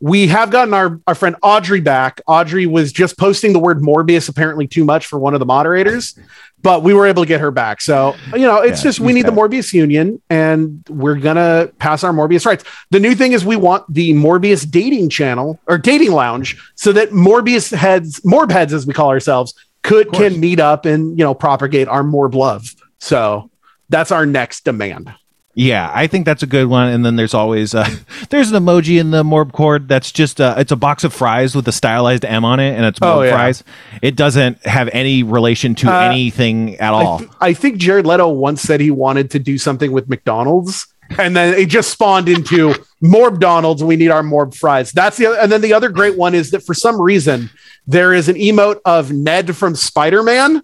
We 0.00 0.26
have 0.26 0.50
gotten 0.50 0.74
our, 0.74 1.00
our 1.06 1.14
friend 1.14 1.36
Audrey 1.42 1.80
back. 1.80 2.20
Audrey 2.26 2.66
was 2.66 2.92
just 2.92 3.16
posting 3.16 3.52
the 3.52 3.58
word 3.58 3.80
Morbius 3.80 4.28
apparently 4.28 4.66
too 4.66 4.84
much 4.84 5.06
for 5.06 5.18
one 5.18 5.34
of 5.34 5.40
the 5.40 5.46
moderators, 5.46 6.18
but 6.60 6.82
we 6.82 6.92
were 6.92 7.06
able 7.06 7.22
to 7.22 7.28
get 7.28 7.40
her 7.40 7.50
back. 7.50 7.80
So, 7.80 8.14
you 8.32 8.40
know, 8.40 8.58
it's 8.58 8.80
Yeah, 8.80 8.90
just 8.90 9.00
we 9.00 9.12
need 9.12 9.26
the. 9.26 9.32
Morbius 9.32 9.72
Union 9.72 10.20
and 10.28 10.84
we're 10.88 11.14
going 11.14 11.36
to 11.36 11.72
pass 11.78 12.04
our 12.04 12.12
Morbius 12.12 12.44
rights. 12.44 12.64
The 12.90 13.00
new 13.00 13.14
thing 13.14 13.32
is 13.32 13.44
we 13.44 13.56
want 13.56 13.84
the 13.92 14.12
Morbius 14.12 14.70
dating 14.70 15.08
channel 15.08 15.58
or 15.66 15.78
dating 15.78 16.12
lounge 16.12 16.60
so 16.74 16.92
that 16.92 17.10
Morbius 17.10 17.74
heads, 17.74 18.20
Morb 18.20 18.50
heads, 18.50 18.72
as 18.72 18.86
we 18.86 18.92
call 18.92 19.08
ourselves, 19.08 19.54
could 19.82 20.12
can 20.12 20.40
meet 20.40 20.60
up 20.60 20.86
and, 20.86 21.18
you 21.18 21.24
know, 21.24 21.34
propagate 21.34 21.88
our 21.88 22.02
Morb 22.02 22.34
love. 22.34 22.74
So 22.98 23.50
that's 23.90 24.10
our 24.10 24.26
next 24.26 24.64
demand. 24.64 25.14
Yeah, 25.56 25.88
I 25.94 26.08
think 26.08 26.24
that's 26.26 26.42
a 26.42 26.48
good 26.48 26.66
one. 26.66 26.88
And 26.88 27.06
then 27.06 27.14
there's 27.16 27.32
always 27.34 27.74
uh, 27.76 27.88
there's 28.30 28.50
an 28.50 28.60
emoji 28.62 28.98
in 28.98 29.12
the 29.12 29.22
Morb 29.22 29.52
cord 29.52 29.86
that's 29.88 30.10
just 30.10 30.40
uh, 30.40 30.56
it's 30.58 30.72
a 30.72 30.76
box 30.76 31.04
of 31.04 31.12
fries 31.14 31.54
with 31.54 31.68
a 31.68 31.72
stylized 31.72 32.24
M 32.24 32.44
on 32.44 32.58
it, 32.58 32.74
and 32.74 32.84
it's 32.84 32.98
Morb 32.98 33.14
Oh, 33.16 33.22
yeah. 33.22 33.30
fries. 33.36 33.62
It 34.02 34.16
doesn't 34.16 34.64
have 34.66 34.88
any 34.92 35.22
relation 35.22 35.74
to 35.76 35.88
Uh, 35.92 36.00
anything 36.10 36.74
at 36.76 36.92
I, 36.92 37.04
all. 37.04 37.18
th- 37.20 37.30
I 37.40 37.52
think 37.54 37.76
Jared 37.78 38.04
Leto 38.04 38.28
once 38.28 38.62
said 38.62 38.80
he 38.80 38.90
wanted 38.90 39.30
to 39.30 39.38
do 39.38 39.56
something 39.56 39.92
with 39.92 40.08
McDonald's, 40.08 40.88
and 41.18 41.36
then 41.36 41.54
it 41.54 41.66
just 41.68 41.90
spawned 41.90 42.28
into 42.28 42.74
Morb 43.00 43.38
Donald's. 43.38 43.84
We 43.84 43.94
need 43.94 44.10
our 44.10 44.24
Morb 44.24 44.56
fries. 44.56 44.90
That's 44.90 45.16
the 45.18 45.26
other, 45.26 45.38
and 45.38 45.52
then 45.52 45.60
the 45.60 45.72
other 45.72 45.88
great 45.88 46.18
one 46.18 46.34
is 46.34 46.50
that 46.50 46.60
for 46.66 46.74
some 46.74 47.00
reason 47.00 47.48
there 47.86 48.12
is 48.12 48.28
an 48.28 48.34
emote 48.36 48.80
of 48.84 49.12
Ned 49.12 49.54
from 49.54 49.76
Spider 49.76 50.22
Man. 50.24 50.62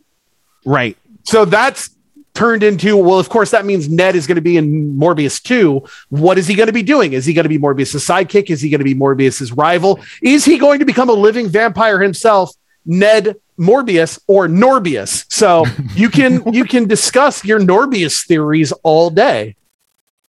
right. 0.67 0.97
So 1.25 1.45
that's 1.45 1.91
turned 2.35 2.63
into 2.63 2.97
well, 2.97 3.19
of 3.19 3.29
course 3.29 3.51
that 3.51 3.65
means 3.67 3.89
Ned 3.89 4.15
is 4.17 4.27
going 4.27 4.37
to 4.37 4.41
be 4.43 4.57
in 4.57 4.97
Morbius 4.99 5.43
2. 5.43 5.83
What 6.11 6.39
is 6.39 6.47
he 6.47 6.55
going 6.55 6.69
to 6.69 6.73
be 6.73 6.83
doing? 6.83 7.13
Is 7.13 7.27
he 7.27 7.33
going 7.33 7.45
to 7.45 7.49
be 7.49 7.59
Morbius's 7.59 8.05
sidekick? 8.07 8.51
Is 8.51 8.61
he 8.61 8.71
going 8.71 8.79
to 8.79 8.85
be 8.85 8.95
Morbius's 8.95 9.53
rival? 9.53 10.01
Is 10.23 10.45
he 10.45 10.59
going 10.59 10.79
to 10.79 10.85
become 10.85 11.09
a 11.09 11.15
living 11.15 11.49
vampire 11.49 12.01
himself, 12.01 12.53
Ned 12.87 13.37
Morbius 13.59 14.21
or 14.27 14.49
Norbius? 14.49 15.27
So 15.31 15.67
you 15.95 16.09
can 16.09 16.53
you 16.53 16.65
can 16.65 16.87
discuss 16.87 17.45
your 17.45 17.61
Norbius 17.61 18.27
theories 18.27 18.73
all 18.83 19.11
day. 19.11 19.57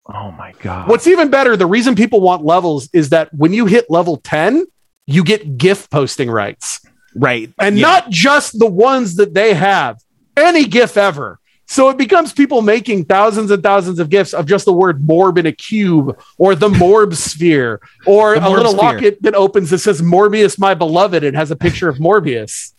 Oh 0.08 0.32
my 0.32 0.54
god. 0.62 0.90
What's 0.90 1.08
even 1.08 1.30
better, 1.30 1.56
the 1.56 1.68
reason 1.68 1.96
people 1.96 2.20
want 2.22 2.44
levels 2.44 2.90
is 2.92 3.10
that 3.10 3.34
when 3.34 3.54
you 3.54 3.66
hit 3.68 3.90
level 3.90 4.18
10, 4.18 4.66
you 5.06 5.24
get 5.24 5.58
GIF 5.58 5.90
posting 5.90 6.30
rights. 6.30 6.82
Right. 7.16 7.52
and 7.60 7.78
Yeah. 7.78 7.82
not 7.88 8.10
just 8.10 8.58
the 8.58 8.66
ones 8.66 9.16
that 9.18 9.34
they 9.34 9.54
have, 9.54 10.00
any 10.38 10.66
GIF 10.66 10.98
ever. 10.98 11.40
So 11.72 11.88
it 11.88 11.98
becomes 11.98 12.34
people 12.34 12.62
making 12.62 13.06
thousands 13.06 13.50
and 13.50 13.64
thousands 13.64 14.00
of 14.00 14.10
gifts 14.10 14.34
of 14.34 14.46
just 14.46 14.66
the 14.66 14.74
word 14.74 15.02
morb 15.08 15.38
in 15.38 15.46
a 15.46 15.54
cube 15.54 16.22
or 16.38 16.54
the 16.54 16.68
morb 16.68 17.16
sphere 17.16 17.80
or 18.06 18.38
The 18.38 18.46
a 18.46 18.50
little 18.50 18.74
Morb 18.74 18.78
sphere. 18.78 18.92
locket 18.92 19.22
that 19.24 19.36
opens 19.36 19.70
that 19.70 19.78
says 19.78 20.02
Morbius, 20.02 20.60
my 20.60 20.74
beloved, 20.74 21.24
and 21.24 21.34
has 21.38 21.50
a 21.50 21.56
picture 21.56 21.88
of 21.88 21.98
Morbius. 21.98 22.74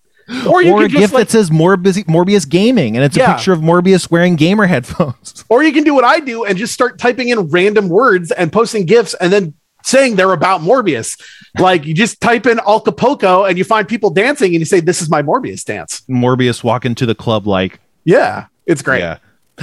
Or 0.47 0.63
you 0.63 0.73
or 0.75 0.85
a 0.85 0.89
can 0.91 1.01
gift 1.01 1.15
like, 1.15 1.29
that 1.29 1.33
says 1.33 1.49
Morbius, 1.49 2.05
Morbius 2.05 2.47
Gaming, 2.47 2.95
and 2.97 3.03
it's 3.05 3.17
Yeah. 3.17 3.33
a 3.33 3.35
picture 3.35 3.55
of 3.55 3.61
Morbius 3.61 4.11
wearing 4.11 4.37
gamer 4.37 4.67
headphones. 4.67 5.43
or 5.49 5.63
you 5.63 5.73
can 5.73 5.85
do 5.85 5.95
what 5.95 6.05
I 6.05 6.21
do 6.21 6.45
and 6.45 6.59
just 6.59 6.75
start 6.75 6.99
typing 6.99 7.31
in 7.31 7.49
random 7.49 7.89
words 7.89 8.31
and 8.31 8.53
posting 8.53 8.85
gifts 8.85 9.15
and 9.15 9.33
then 9.33 9.55
saying 9.85 10.17
they're 10.17 10.33
about 10.35 10.61
Morbius. 10.61 11.19
Like 11.59 11.87
you 11.87 11.95
just 11.95 12.21
type 12.21 12.47
in 12.47 12.61
Acapulco 12.61 13.45
and 13.45 13.57
you 13.57 13.65
find 13.65 13.89
people 13.89 14.11
dancing 14.11 14.53
and 14.53 14.61
you 14.61 14.67
say, 14.67 14.81
This 14.81 15.01
is 15.01 15.09
my 15.09 15.23
Morbius 15.23 15.65
dance. 15.65 16.03
Morbius 16.11 16.63
walking 16.63 16.95
to 16.97 17.07
the 17.07 17.15
club 17.15 17.47
like 17.47 17.81
Yeah. 18.05 18.49
It's 18.67 18.83
great. 18.83 19.01
Yeah. 19.01 19.19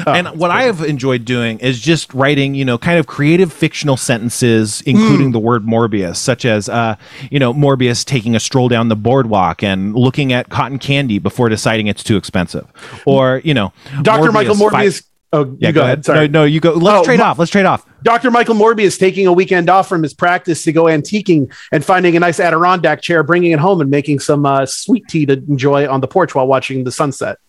Oh, 0.05 0.13
and 0.13 0.27
what 0.39 0.51
I 0.51 0.63
have 0.63 0.81
enjoyed 0.83 1.25
doing 1.25 1.57
is 1.59 1.79
just 1.79 2.13
writing, 2.13 2.53
you 2.53 2.63
know, 2.63 2.77
kind 2.77 2.99
of 2.99 3.07
creative 3.07 3.51
fictional 3.51 3.97
sentences, 3.97 4.81
including 4.85 5.31
the 5.31 5.39
word 5.39 5.65
Morbius, 5.65 6.17
such 6.17 6.45
as, 6.45 6.69
uh, 6.69 6.95
you 7.31 7.39
know, 7.39 7.53
Morbius 7.53 8.05
taking 8.05 8.35
a 8.35 8.39
stroll 8.39 8.69
down 8.69 8.87
the 8.89 8.95
boardwalk 8.95 9.63
and 9.63 9.95
looking 9.95 10.31
at 10.31 10.49
cotton 10.49 10.77
candy 10.77 11.17
before 11.17 11.49
deciding 11.49 11.87
it's 11.87 12.03
too 12.03 12.17
expensive, 12.17 12.67
or 13.05 13.41
you 13.43 13.53
know, 13.55 13.73
Dr. 14.03 14.31
Michael 14.31 14.53
fi- 14.55 14.85
Morbius. 14.85 15.03
oh, 15.33 15.57
yeah, 15.59 15.69
you 15.69 15.73
go, 15.73 15.81
ahead. 15.81 16.05
Sorry. 16.05 16.27
No, 16.27 16.41
no, 16.41 16.45
you 16.45 16.59
go. 16.59 16.73
Let's 16.73 16.99
Oh, 16.99 17.03
trade 17.03 17.19
my- 17.19 17.25
off. 17.25 17.39
Let's 17.39 17.51
trade 17.51 17.65
off. 17.65 17.83
Dr. 18.03 18.29
Michael 18.31 18.55
Morbius 18.55 18.97
taking 18.97 19.25
a 19.27 19.33
weekend 19.33 19.69
off 19.71 19.89
from 19.89 20.03
his 20.03 20.13
practice 20.13 20.63
to 20.63 20.71
go 20.71 20.83
antiquing 20.83 21.51
and 21.71 21.83
finding 21.83 22.15
a 22.15 22.19
nice 22.19 22.39
Adirondack 22.39 23.01
chair, 23.01 23.23
bringing 23.23 23.51
it 23.51 23.59
home 23.59 23.81
and 23.81 23.89
making 23.89 24.19
some 24.19 24.45
uh, 24.45 24.65
sweet 24.67 25.03
tea 25.09 25.25
to 25.25 25.33
enjoy 25.33 25.89
on 25.89 25.99
the 25.99 26.07
porch 26.07 26.35
while 26.35 26.45
watching 26.47 26.83
the 26.83 26.91
sunset. 26.91 27.39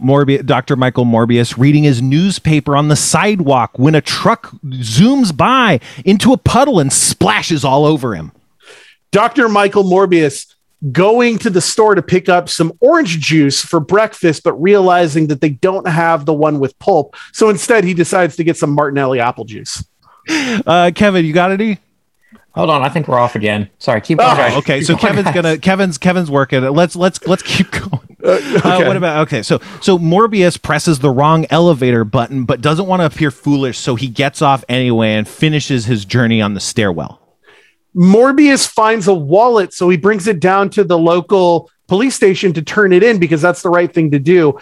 Morbius, 0.00 0.44
Dr. 0.46 0.76
Michael 0.76 1.04
Morbius 1.04 1.56
reading 1.58 1.84
his 1.84 2.00
newspaper 2.02 2.76
on 2.76 2.88
the 2.88 2.96
sidewalk 2.96 3.78
when 3.78 3.94
a 3.94 4.00
truck 4.00 4.50
zooms 4.66 5.36
by 5.36 5.80
into 6.04 6.32
a 6.32 6.36
puddle 6.38 6.78
and 6.80 6.92
splashes 6.92 7.64
all 7.64 7.84
over 7.84 8.14
him. 8.14 8.32
Dr. 9.10 9.48
Michael 9.48 9.84
Morbius 9.84 10.46
going 10.92 11.38
to 11.38 11.50
the 11.50 11.60
store 11.60 11.94
to 11.94 12.02
pick 12.02 12.28
up 12.28 12.48
some 12.48 12.72
orange 12.80 13.18
juice 13.18 13.60
for 13.60 13.80
breakfast, 13.80 14.44
but 14.44 14.52
realizing 14.54 15.26
that 15.26 15.40
they 15.40 15.48
don't 15.50 15.88
have 15.88 16.24
the 16.24 16.32
one 16.34 16.60
with 16.60 16.78
pulp. 16.78 17.16
So 17.32 17.48
instead, 17.48 17.84
he 17.84 17.94
decides 17.94 18.36
to 18.36 18.44
get 18.44 18.56
some 18.56 18.70
Martinelli 18.70 19.18
apple 19.20 19.44
juice. 19.44 19.84
Uh, 20.28 20.90
Kevin, 20.94 21.24
you 21.24 21.32
got 21.32 21.50
any? 21.52 21.78
Hold 22.54 22.70
on, 22.70 22.82
I 22.82 22.88
think 22.90 23.08
we're 23.08 23.18
off 23.18 23.34
again. 23.34 23.70
Sorry, 23.78 24.00
keep 24.00 24.18
Oh, 24.20 24.36
going. 24.36 24.52
Okay, 24.54 24.80
so 24.82 24.94
Keep 24.94 25.02
going, 25.02 25.14
Kevin's 25.14 25.24
guys. 25.26 25.34
gonna 25.34 25.58
Kevin's 25.58 25.98
Kevin's 25.98 26.30
working. 26.30 26.62
Let's 26.62 26.96
let's 26.96 27.24
let's 27.26 27.42
keep 27.42 27.70
going. 27.90 28.07
Uh, 28.22 28.38
what 28.84 28.96
about 28.96 29.26
okay? 29.26 29.42
So 29.42 29.60
so 29.80 29.98
Morbius 29.98 30.60
presses 30.60 30.98
the 30.98 31.10
wrong 31.10 31.46
elevator 31.50 32.04
button, 32.04 32.44
but 32.44 32.60
doesn't 32.60 32.86
want 32.86 33.00
to 33.00 33.06
appear 33.06 33.30
foolish, 33.30 33.78
so 33.78 33.94
he 33.94 34.08
gets 34.08 34.42
off 34.42 34.64
anyway 34.68 35.14
and 35.14 35.28
finishes 35.28 35.86
his 35.86 36.04
journey 36.04 36.42
on 36.42 36.54
the 36.54 36.60
stairwell. 36.60 37.20
Morbius 37.94 38.68
finds 38.68 39.08
a 39.08 39.14
wallet, 39.14 39.72
so 39.72 39.88
he 39.88 39.96
brings 39.96 40.26
it 40.26 40.40
down 40.40 40.70
to 40.70 40.84
the 40.84 40.98
local 40.98 41.70
police 41.86 42.14
station 42.14 42.52
to 42.52 42.62
turn 42.62 42.92
it 42.92 43.02
in 43.02 43.18
because 43.18 43.42
that's 43.42 43.62
the 43.62 43.70
right 43.70 43.92
thing 43.92 44.10
to 44.10 44.18
do. 44.18 44.58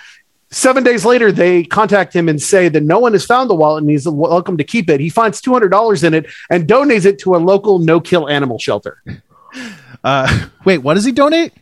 Seven 0.51 0.85
days 0.85 1.05
later, 1.05 1.33
they 1.33 1.65
contact 1.65 2.15
him 2.15 2.29
and 2.29 2.41
say 2.41 2.69
that 2.69 2.83
no 2.83 3.01
one 3.01 3.13
has 3.13 3.27
found 3.27 3.51
the 3.51 3.55
wallet 3.55 3.83
and 3.83 3.91
he's 3.91 4.09
welcome 4.09 4.57
to 4.57 4.65
keep 4.65 4.89
it. 4.89 5.01
He 5.01 5.11
finds 5.11 5.43
$200 5.43 6.05
in 6.05 6.15
it 6.15 6.27
and 6.49 6.69
donates 6.69 7.05
it 7.05 7.19
to 7.21 7.35
a 7.35 7.39
local 7.39 7.81
no 7.81 8.01
kill 8.01 8.29
animal 8.29 8.59
shelter. 8.59 9.03
Uh, 10.05 10.47
wait, 10.65 10.79
what 10.79 10.95
does 10.95 11.05
he 11.05 11.11
donate? 11.11 11.53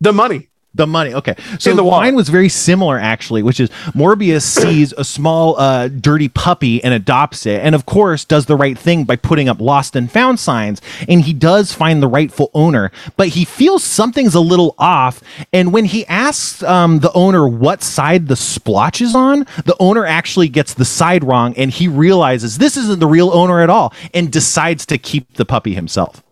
The 0.00 0.12
money. 0.12 0.50
The 0.74 0.86
money. 0.88 1.14
Okay. 1.14 1.36
So 1.60 1.70
In 1.70 1.76
the 1.76 1.84
wallet. 1.84 2.14
was 2.14 2.28
very 2.28 2.48
similar 2.48 2.98
actually, 2.98 3.42
which 3.44 3.60
is 3.60 3.70
Morbius 3.94 4.42
sees 4.64 4.92
a 4.94 5.04
small 5.04 5.56
uh, 5.58 5.86
dirty 5.86 6.28
puppy 6.28 6.82
and 6.82 6.92
adopts 6.92 7.46
it, 7.46 7.60
and 7.60 7.76
of 7.76 7.86
course 7.86 8.24
does 8.24 8.46
the 8.46 8.56
right 8.56 8.76
thing 8.76 9.04
by 9.04 9.14
putting 9.14 9.48
up 9.48 9.60
lost 9.60 9.94
and 9.94 10.10
found 10.10 10.40
signs, 10.40 10.82
and 11.08 11.22
he 11.22 11.32
does 11.32 11.72
find 11.72 12.02
the 12.02 12.08
rightful 12.08 12.50
owner, 12.54 12.90
but 13.16 13.28
he 13.28 13.44
feels 13.44 13.84
something's 13.84 14.34
a 14.34 14.40
little 14.40 14.74
off, 14.76 15.22
and 15.52 15.72
when 15.72 15.84
he 15.84 16.04
asks 16.06 16.62
um, 16.64 16.98
the 16.98 17.12
owner 17.12 17.46
what 17.46 17.82
side 17.82 18.26
the 18.26 18.36
splotch 18.36 19.00
is 19.00 19.14
on, 19.14 19.46
the 19.66 19.76
owner 19.78 20.04
actually 20.04 20.48
gets 20.48 20.74
the 20.74 20.84
side 20.84 21.22
wrong, 21.22 21.54
and 21.56 21.70
he 21.70 21.86
realizes 21.86 22.58
this 22.58 22.76
isn't 22.76 22.98
the 22.98 23.06
real 23.06 23.30
owner 23.30 23.60
at 23.60 23.70
all, 23.70 23.94
and 24.12 24.32
decides 24.32 24.84
to 24.86 24.98
keep 24.98 25.34
the 25.34 25.44
puppy 25.44 25.74
himself. 25.74 26.23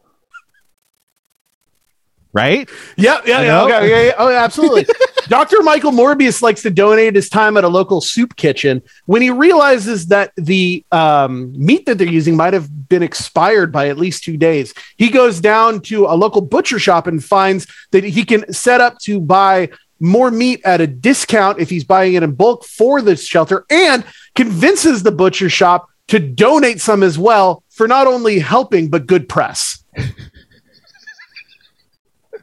Right? 2.32 2.68
Yeah, 2.96 3.20
yeah, 3.26 3.42
yeah. 3.42 3.62
Okay, 3.64 3.90
yeah, 3.90 4.02
yeah. 4.06 4.12
Oh, 4.16 4.28
yeah, 4.30 4.42
absolutely. 4.42 4.86
Dr. 5.28 5.62
Michael 5.62 5.92
Morbius 5.92 6.42
likes 6.42 6.62
to 6.62 6.70
donate 6.70 7.14
his 7.14 7.28
time 7.28 7.56
at 7.56 7.64
a 7.64 7.68
local 7.68 8.00
soup 8.00 8.36
kitchen 8.36 8.82
when 9.06 9.22
he 9.22 9.30
realizes 9.30 10.06
that 10.06 10.32
the 10.36 10.84
um, 10.92 11.52
meat 11.56 11.86
that 11.86 11.98
they're 11.98 12.06
using 12.06 12.36
might 12.36 12.54
have 12.54 12.88
been 12.88 13.02
expired 13.02 13.70
by 13.70 13.88
at 13.88 13.98
least 13.98 14.24
two 14.24 14.36
days. 14.36 14.74
He 14.96 15.10
goes 15.10 15.40
down 15.40 15.80
to 15.82 16.06
a 16.06 16.14
local 16.16 16.40
butcher 16.40 16.78
shop 16.78 17.06
and 17.06 17.22
finds 17.22 17.66
that 17.90 18.02
he 18.02 18.24
can 18.24 18.50
set 18.52 18.80
up 18.80 18.98
to 19.00 19.20
buy 19.20 19.70
more 20.00 20.30
meat 20.30 20.60
at 20.64 20.80
a 20.80 20.86
discount 20.86 21.60
if 21.60 21.70
he's 21.70 21.84
buying 21.84 22.14
it 22.14 22.22
in 22.22 22.32
bulk 22.32 22.64
for 22.64 23.00
the 23.00 23.14
shelter 23.14 23.64
and 23.70 24.04
convinces 24.34 25.02
the 25.02 25.12
butcher 25.12 25.48
shop 25.48 25.88
to 26.08 26.18
donate 26.18 26.80
some 26.80 27.02
as 27.02 27.18
well 27.18 27.62
for 27.70 27.86
not 27.86 28.06
only 28.06 28.40
helping 28.40 28.90
but 28.90 29.06
good 29.06 29.28
press. 29.28 29.84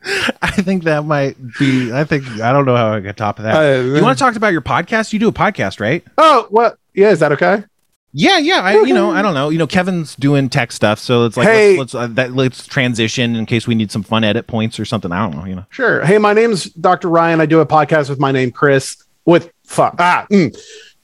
I 0.42 0.52
think 0.52 0.84
that 0.84 1.06
might 1.06 1.36
be. 1.60 1.92
I 1.92 2.04
think 2.04 2.28
I 2.40 2.52
don't 2.52 2.66
know 2.66 2.76
how 2.76 2.94
I 2.94 3.00
get 3.00 3.18
top 3.18 3.40
of 3.40 3.44
that. 3.44 3.56
Uh, 3.56 3.82
you 3.82 4.02
want 4.02 4.18
to 4.18 4.24
talk 4.24 4.36
about 4.36 4.52
your 4.54 4.62
podcast? 4.62 5.14
You 5.14 5.20
do 5.20 5.28
a 5.28 5.34
podcast, 5.34 5.80
right? 5.80 6.04
Oh, 6.18 6.48
what? 6.50 6.78
Yeah, 6.94 7.10
is 7.10 7.20
that 7.20 7.32
okay? 7.34 7.64
Yeah, 8.12 8.40
yeah. 8.40 8.62
I, 8.62 8.82
you 8.82 8.94
know, 8.94 9.12
I 9.12 9.22
don't 9.22 9.36
know. 9.36 9.50
You 9.50 9.60
know, 9.60 9.68
Kevin's 9.68 10.16
doing 10.16 10.50
tech 10.50 10.72
stuff, 10.72 10.98
so 10.98 11.26
it's 11.26 11.38
like 11.38 11.48
Hey. 11.48 11.78
let's 11.78 11.94
let's, 11.94 12.12
uh, 12.12 12.14
that, 12.16 12.34
let's 12.34 12.66
transition 12.66 13.36
in 13.36 13.46
case 13.46 13.68
we 13.68 13.76
need 13.76 13.92
some 13.92 14.02
fun 14.02 14.24
edit 14.24 14.48
points 14.48 14.80
or 14.80 14.86
something. 14.86 15.12
I 15.12 15.22
don't 15.24 15.38
know. 15.38 15.46
You 15.46 15.56
know, 15.56 15.66
Sure. 15.70 16.04
Hey, 16.04 16.18
my 16.18 16.34
name's 16.34 16.66
Dr. 16.66 17.08
Ryan. 17.08 17.40
I 17.40 17.46
do 17.46 17.60
a 17.60 17.66
podcast 17.68 18.10
with 18.10 18.20
my 18.20 18.32
name 18.32 18.52
Chris. 18.52 18.98
With 19.26 19.52
fuck 19.64 19.96
ah, 20.00 20.26
mm. 20.32 20.58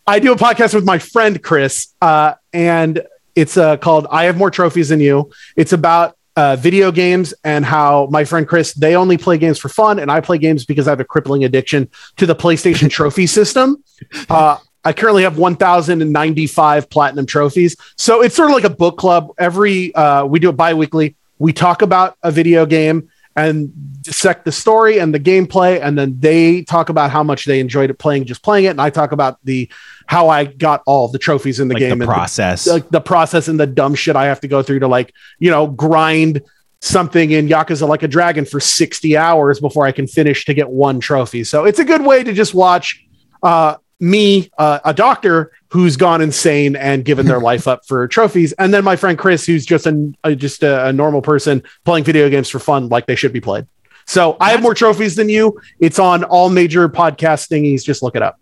I 0.07 0.17
do 0.17 0.31
a 0.31 0.35
podcast 0.35 0.73
with 0.73 0.83
my 0.83 0.97
friend 0.97 1.43
Chris, 1.43 1.93
uh, 2.01 2.33
and 2.53 3.05
it's 3.35 3.55
uh, 3.55 3.77
called 3.77 4.07
"I 4.09 4.23
Have 4.23 4.37
More 4.37 4.49
Trophies 4.49 4.89
Than 4.89 4.99
You." 4.99 5.31
It's 5.55 5.73
about 5.73 6.17
uh, 6.35 6.55
video 6.55 6.91
games 6.91 7.33
and 7.43 7.65
how 7.65 8.07
my 8.11 8.25
friend 8.25 8.47
Chris 8.47 8.73
they 8.73 8.95
only 8.95 9.17
play 9.17 9.37
games 9.37 9.57
for 9.57 9.69
fun, 9.69 9.99
and 9.99 10.11
I 10.11 10.21
play 10.21 10.37
games 10.37 10.65
because 10.65 10.87
I 10.87 10.91
have 10.91 10.99
a 10.99 11.05
crippling 11.05 11.43
addiction 11.43 11.89
to 12.17 12.25
the 12.25 12.35
PlayStation 12.35 12.89
trophy 12.89 13.27
system. 13.39 13.83
Uh, 14.29 14.57
I 14.83 14.93
currently 14.93 15.23
have 15.23 15.37
1,095 15.39 16.89
platinum 16.89 17.25
trophies, 17.25 17.75
so 17.97 18.21
it's 18.21 18.35
sort 18.35 18.49
of 18.49 18.55
like 18.55 18.65
a 18.65 18.69
book 18.69 18.97
club. 18.97 19.31
Every 19.37 19.93
uh, 19.95 20.25
we 20.25 20.39
do 20.39 20.49
it 20.49 20.57
bi-weekly. 20.57 21.15
We 21.39 21.53
talk 21.53 21.81
about 21.81 22.17
a 22.23 22.31
video 22.31 22.65
game 22.65 23.09
and 23.35 24.01
dissect 24.01 24.45
the 24.45 24.51
story 24.51 24.99
and 24.99 25.13
the 25.13 25.19
gameplay 25.19 25.81
and 25.81 25.97
then 25.97 26.17
they 26.19 26.61
talk 26.63 26.89
about 26.89 27.11
how 27.11 27.23
much 27.23 27.45
they 27.45 27.59
enjoyed 27.59 27.89
it 27.89 27.95
playing 27.95 28.25
just 28.25 28.41
playing 28.41 28.65
it 28.65 28.69
and 28.69 28.81
i 28.81 28.89
talk 28.89 29.11
about 29.11 29.37
the 29.43 29.69
how 30.05 30.29
i 30.29 30.45
got 30.45 30.81
all 30.85 31.07
the 31.07 31.19
trophies 31.19 31.59
in 31.59 31.67
the 31.67 31.73
like 31.73 31.81
game 31.81 31.99
the 31.99 32.05
process. 32.05 32.65
like 32.65 32.89
the 32.89 33.01
process 33.01 33.47
and 33.47 33.59
the 33.59 33.67
dumb 33.67 33.93
shit 33.93 34.15
i 34.15 34.25
have 34.25 34.39
to 34.39 34.47
go 34.47 34.63
through 34.63 34.79
to 34.79 34.87
like 34.87 35.13
you 35.39 35.51
know 35.51 35.67
grind 35.67 36.41
something 36.81 37.31
in 37.31 37.47
yakuza 37.47 37.87
like 37.87 38.03
a 38.03 38.07
dragon 38.07 38.45
for 38.45 38.59
60 38.59 39.17
hours 39.17 39.59
before 39.59 39.85
i 39.85 39.91
can 39.91 40.07
finish 40.07 40.45
to 40.45 40.53
get 40.53 40.69
one 40.69 40.99
trophy 40.99 41.43
so 41.43 41.65
it's 41.65 41.79
a 41.79 41.85
good 41.85 42.05
way 42.05 42.23
to 42.23 42.31
just 42.31 42.53
watch 42.53 43.03
uh 43.43 43.75
me 43.99 44.49
uh, 44.57 44.79
a 44.83 44.93
doctor 44.93 45.51
who's 45.69 45.97
gone 45.97 46.21
insane 46.21 46.75
and 46.75 47.05
given 47.05 47.25
their 47.25 47.39
life 47.39 47.67
up 47.67 47.85
for 47.85 48.07
trophies 48.07 48.51
and 48.53 48.73
then 48.73 48.83
my 48.83 48.95
friend 48.95 49.17
chris 49.17 49.45
who's 49.45 49.65
just 49.65 49.85
a, 49.87 50.13
a 50.23 50.35
just 50.35 50.63
a, 50.63 50.87
a 50.87 50.93
normal 50.93 51.21
person 51.21 51.63
playing 51.85 52.03
video 52.03 52.29
games 52.29 52.49
for 52.49 52.59
fun 52.59 52.89
like 52.89 53.05
they 53.05 53.15
should 53.15 53.33
be 53.33 53.41
played 53.41 53.65
so 54.05 54.35
i 54.39 54.51
have 54.51 54.61
more 54.61 54.73
trophies 54.73 55.15
than 55.15 55.29
you 55.29 55.57
it's 55.79 55.99
on 55.99 56.23
all 56.25 56.49
major 56.49 56.89
podcast 56.89 57.49
thingies 57.49 57.83
just 57.83 58.03
look 58.03 58.15
it 58.15 58.21
up 58.21 58.37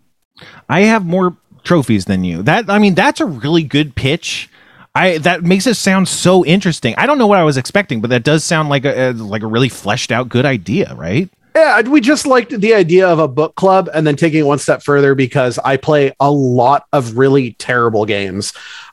I 0.68 0.80
have 0.82 1.04
more 1.04 1.36
trophies 1.62 2.04
than 2.04 2.24
you. 2.24 2.42
That 2.42 2.68
I 2.68 2.78
mean, 2.78 2.94
that's 2.94 3.20
a 3.20 3.26
really 3.26 3.62
good 3.62 3.94
pitch. 3.94 4.48
I 4.94 5.18
that 5.18 5.42
makes 5.42 5.66
it 5.66 5.74
sound 5.74 6.08
so 6.08 6.44
interesting. 6.44 6.94
I 6.96 7.06
don't 7.06 7.18
know 7.18 7.26
what 7.26 7.38
I 7.38 7.44
was 7.44 7.56
expecting, 7.56 8.00
but 8.00 8.10
that 8.10 8.22
does 8.22 8.44
sound 8.44 8.68
like 8.68 8.84
a, 8.84 9.10
a 9.10 9.12
like 9.12 9.42
a 9.42 9.46
really 9.46 9.68
fleshed 9.68 10.12
out 10.12 10.28
good 10.28 10.46
idea, 10.46 10.94
right? 10.94 11.28
Yeah, 11.54 11.82
we 11.82 12.00
just 12.00 12.26
liked 12.26 12.50
the 12.50 12.74
idea 12.74 13.08
of 13.08 13.20
a 13.20 13.28
book 13.28 13.54
club 13.54 13.88
and 13.94 14.04
then 14.04 14.16
taking 14.16 14.40
it 14.40 14.44
one 14.44 14.58
step 14.58 14.82
further 14.82 15.14
because 15.14 15.58
I 15.58 15.76
play 15.76 16.12
a 16.18 16.30
lot 16.30 16.86
of 16.92 17.16
really 17.16 17.52
terrible 17.52 18.06
games. 18.06 18.52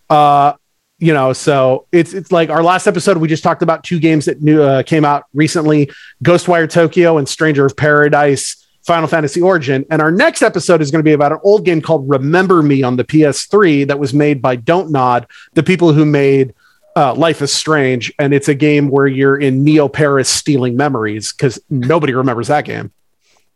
Uh, 0.09 0.53
you 0.99 1.13
know, 1.13 1.33
so 1.33 1.87
it's 1.91 2.13
it's 2.13 2.31
like 2.31 2.51
our 2.51 2.61
last 2.61 2.85
episode 2.85 3.17
we 3.17 3.27
just 3.27 3.41
talked 3.41 3.63
about 3.63 3.83
two 3.83 3.99
games 3.99 4.25
that 4.25 4.43
new 4.43 4.61
uh, 4.61 4.83
came 4.83 5.03
out 5.03 5.23
recently: 5.33 5.89
Ghostwire 6.23 6.69
Tokyo 6.69 7.17
and 7.17 7.27
Stranger 7.27 7.65
of 7.65 7.75
Paradise. 7.75 8.57
Final 8.83 9.07
Fantasy 9.07 9.39
Origin. 9.39 9.85
And 9.91 10.01
our 10.01 10.09
next 10.11 10.41
episode 10.41 10.81
is 10.81 10.89
going 10.89 11.01
to 11.01 11.07
be 11.07 11.13
about 11.13 11.31
an 11.31 11.37
old 11.43 11.65
game 11.65 11.81
called 11.81 12.09
Remember 12.09 12.63
Me 12.63 12.81
on 12.81 12.95
the 12.95 13.03
PS3 13.03 13.85
that 13.87 13.99
was 13.99 14.11
made 14.11 14.41
by 14.41 14.55
Don't 14.55 14.89
Nod, 14.89 15.27
the 15.53 15.61
people 15.61 15.93
who 15.93 16.03
made 16.03 16.55
uh, 16.95 17.13
Life 17.13 17.41
is 17.41 17.53
Strange, 17.53 18.13
and 18.19 18.33
it's 18.33 18.47
a 18.47 18.55
game 18.55 18.89
where 18.89 19.07
you're 19.07 19.37
in 19.37 19.63
Neo 19.63 19.87
Paris 19.87 20.29
stealing 20.29 20.75
memories 20.75 21.31
because 21.31 21.59
nobody 21.69 22.13
remembers 22.13 22.47
that 22.47 22.65
game. 22.65 22.91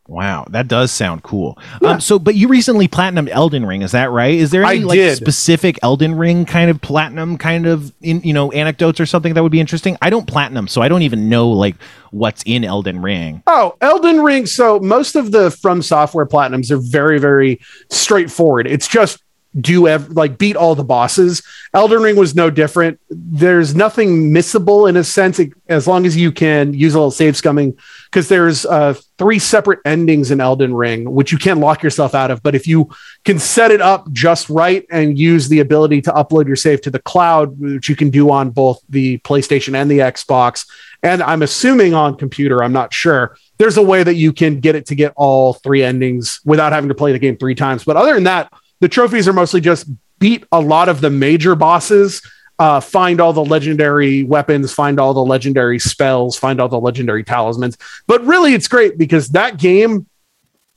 Wow, 0.08 0.46
that 0.50 0.68
does 0.68 0.92
sound 0.92 1.24
cool. 1.24 1.58
Yeah. 1.82 1.90
Um, 1.90 2.00
so, 2.00 2.18
but 2.18 2.36
you 2.36 2.46
recently 2.46 2.86
platinum 2.86 3.26
Elden 3.26 3.66
Ring, 3.66 3.82
is 3.82 3.90
that 3.90 4.10
right? 4.10 4.34
Is 4.34 4.52
there 4.52 4.62
any 4.64 4.82
I 4.82 4.84
like 4.84 4.96
did. 4.96 5.16
specific 5.16 5.78
Elden 5.82 6.16
Ring 6.16 6.44
kind 6.44 6.70
of 6.70 6.80
platinum 6.80 7.36
kind 7.36 7.66
of 7.66 7.92
in, 8.02 8.20
you 8.22 8.32
know 8.32 8.52
anecdotes 8.52 9.00
or 9.00 9.06
something 9.06 9.34
that 9.34 9.42
would 9.42 9.52
be 9.52 9.58
interesting? 9.58 9.96
I 10.00 10.10
don't 10.10 10.26
platinum, 10.26 10.68
so 10.68 10.80
I 10.80 10.88
don't 10.88 11.02
even 11.02 11.28
know 11.28 11.48
like 11.48 11.74
what's 12.12 12.42
in 12.46 12.64
Elden 12.64 13.02
Ring. 13.02 13.42
Oh, 13.48 13.76
Elden 13.80 14.20
Ring. 14.20 14.46
So 14.46 14.78
most 14.78 15.16
of 15.16 15.32
the 15.32 15.50
From 15.50 15.82
Software 15.82 16.26
platinums 16.26 16.70
are 16.70 16.78
very 16.78 17.18
very 17.18 17.60
straightforward. 17.90 18.68
It's 18.68 18.86
just 18.86 19.22
do 19.60 19.88
ev- 19.88 20.10
like 20.10 20.38
beat 20.38 20.56
all 20.56 20.74
the 20.74 20.84
bosses. 20.84 21.42
Elden 21.72 22.02
Ring 22.02 22.16
was 22.16 22.34
no 22.34 22.50
different. 22.50 23.00
There's 23.10 23.74
nothing 23.74 24.30
missable 24.30 24.88
in 24.88 24.96
a 24.96 25.04
sense, 25.04 25.40
as 25.68 25.86
long 25.86 26.06
as 26.06 26.16
you 26.16 26.32
can 26.32 26.74
use 26.74 26.94
a 26.94 26.98
little 26.98 27.10
save 27.10 27.34
scumming, 27.34 27.76
because 28.10 28.28
there's 28.28 28.66
uh, 28.66 28.94
three 29.18 29.38
separate 29.38 29.80
endings 29.84 30.30
in 30.30 30.40
Elden 30.40 30.74
Ring, 30.74 31.10
which 31.10 31.32
you 31.32 31.38
can't 31.38 31.60
lock 31.60 31.82
yourself 31.82 32.14
out 32.14 32.30
of. 32.30 32.42
But 32.42 32.54
if 32.54 32.66
you 32.66 32.90
can 33.24 33.38
set 33.38 33.70
it 33.70 33.80
up 33.80 34.10
just 34.12 34.48
right 34.50 34.84
and 34.90 35.18
use 35.18 35.48
the 35.48 35.60
ability 35.60 36.02
to 36.02 36.12
upload 36.12 36.46
your 36.46 36.56
save 36.56 36.82
to 36.82 36.90
the 36.90 36.98
cloud, 36.98 37.58
which 37.58 37.88
you 37.88 37.96
can 37.96 38.10
do 38.10 38.30
on 38.30 38.50
both 38.50 38.80
the 38.88 39.18
PlayStation 39.18 39.74
and 39.74 39.90
the 39.90 39.98
Xbox, 39.98 40.66
and 41.02 41.22
I'm 41.22 41.42
assuming 41.42 41.94
on 41.94 42.16
computer, 42.16 42.62
I'm 42.62 42.72
not 42.72 42.92
sure. 42.92 43.36
There's 43.58 43.76
a 43.76 43.82
way 43.82 44.02
that 44.02 44.14
you 44.14 44.32
can 44.32 44.60
get 44.60 44.74
it 44.74 44.86
to 44.86 44.94
get 44.94 45.12
all 45.16 45.54
three 45.54 45.82
endings 45.82 46.40
without 46.44 46.72
having 46.72 46.88
to 46.88 46.94
play 46.94 47.12
the 47.12 47.18
game 47.18 47.36
three 47.36 47.54
times. 47.54 47.84
But 47.84 47.96
other 47.96 48.14
than 48.14 48.24
that, 48.24 48.52
the 48.80 48.88
trophies 48.88 49.26
are 49.28 49.32
mostly 49.32 49.60
just 49.60 49.88
beat 50.18 50.44
a 50.52 50.60
lot 50.60 50.88
of 50.88 51.00
the 51.00 51.10
major 51.10 51.54
bosses, 51.54 52.22
uh, 52.58 52.80
find 52.80 53.20
all 53.20 53.32
the 53.32 53.44
legendary 53.44 54.22
weapons, 54.22 54.72
find 54.72 54.98
all 54.98 55.12
the 55.14 55.24
legendary 55.24 55.78
spells, 55.78 56.38
find 56.38 56.60
all 56.60 56.68
the 56.68 56.80
legendary 56.80 57.22
talismans. 57.22 57.76
But 58.06 58.24
really, 58.24 58.54
it's 58.54 58.68
great 58.68 58.96
because 58.98 59.28
that 59.30 59.58
game 59.58 60.06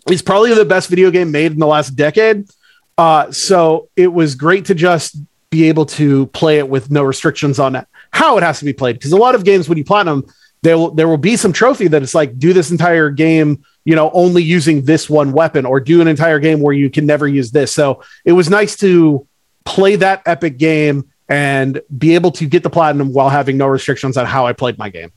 is 0.09 0.21
probably 0.21 0.53
the 0.53 0.65
best 0.65 0.89
video 0.89 1.11
game 1.11 1.31
made 1.31 1.51
in 1.51 1.59
the 1.59 1.67
last 1.67 1.91
decade. 1.91 2.49
Uh, 2.97 3.31
so 3.31 3.89
it 3.95 4.07
was 4.07 4.35
great 4.35 4.65
to 4.65 4.75
just 4.75 5.17
be 5.49 5.69
able 5.69 5.85
to 5.85 6.27
play 6.27 6.57
it 6.57 6.67
with 6.67 6.91
no 6.91 7.03
restrictions 7.03 7.59
on 7.59 7.85
how 8.11 8.37
it 8.37 8.43
has 8.43 8.59
to 8.59 8.65
be 8.65 8.73
played. 8.73 8.93
Because 8.93 9.13
a 9.13 9.17
lot 9.17 9.35
of 9.35 9.43
games, 9.43 9.69
when 9.69 9.77
you 9.77 9.85
platinum, 9.85 10.25
there 10.61 10.77
will 10.77 10.91
there 10.91 11.07
will 11.07 11.17
be 11.17 11.35
some 11.35 11.53
trophy 11.53 11.87
that 11.87 12.03
it's 12.03 12.15
like 12.15 12.37
do 12.37 12.53
this 12.53 12.71
entire 12.71 13.09
game 13.09 13.63
you 13.85 13.95
know 13.95 14.11
only 14.13 14.43
using 14.43 14.83
this 14.83 15.09
one 15.09 15.31
weapon 15.31 15.65
or 15.65 15.79
do 15.79 16.01
an 16.01 16.07
entire 16.07 16.39
game 16.39 16.59
where 16.59 16.73
you 16.73 16.89
can 16.89 17.05
never 17.05 17.27
use 17.27 17.51
this. 17.51 17.71
So 17.73 18.03
it 18.25 18.33
was 18.33 18.49
nice 18.49 18.75
to 18.77 19.27
play 19.65 19.95
that 19.97 20.23
epic 20.25 20.57
game 20.57 21.09
and 21.27 21.81
be 21.95 22.15
able 22.15 22.31
to 22.31 22.45
get 22.47 22.63
the 22.63 22.69
platinum 22.69 23.13
while 23.13 23.29
having 23.29 23.57
no 23.57 23.67
restrictions 23.67 24.17
on 24.17 24.25
how 24.25 24.47
i 24.47 24.53
played 24.53 24.77
my 24.77 24.89
game 24.89 25.11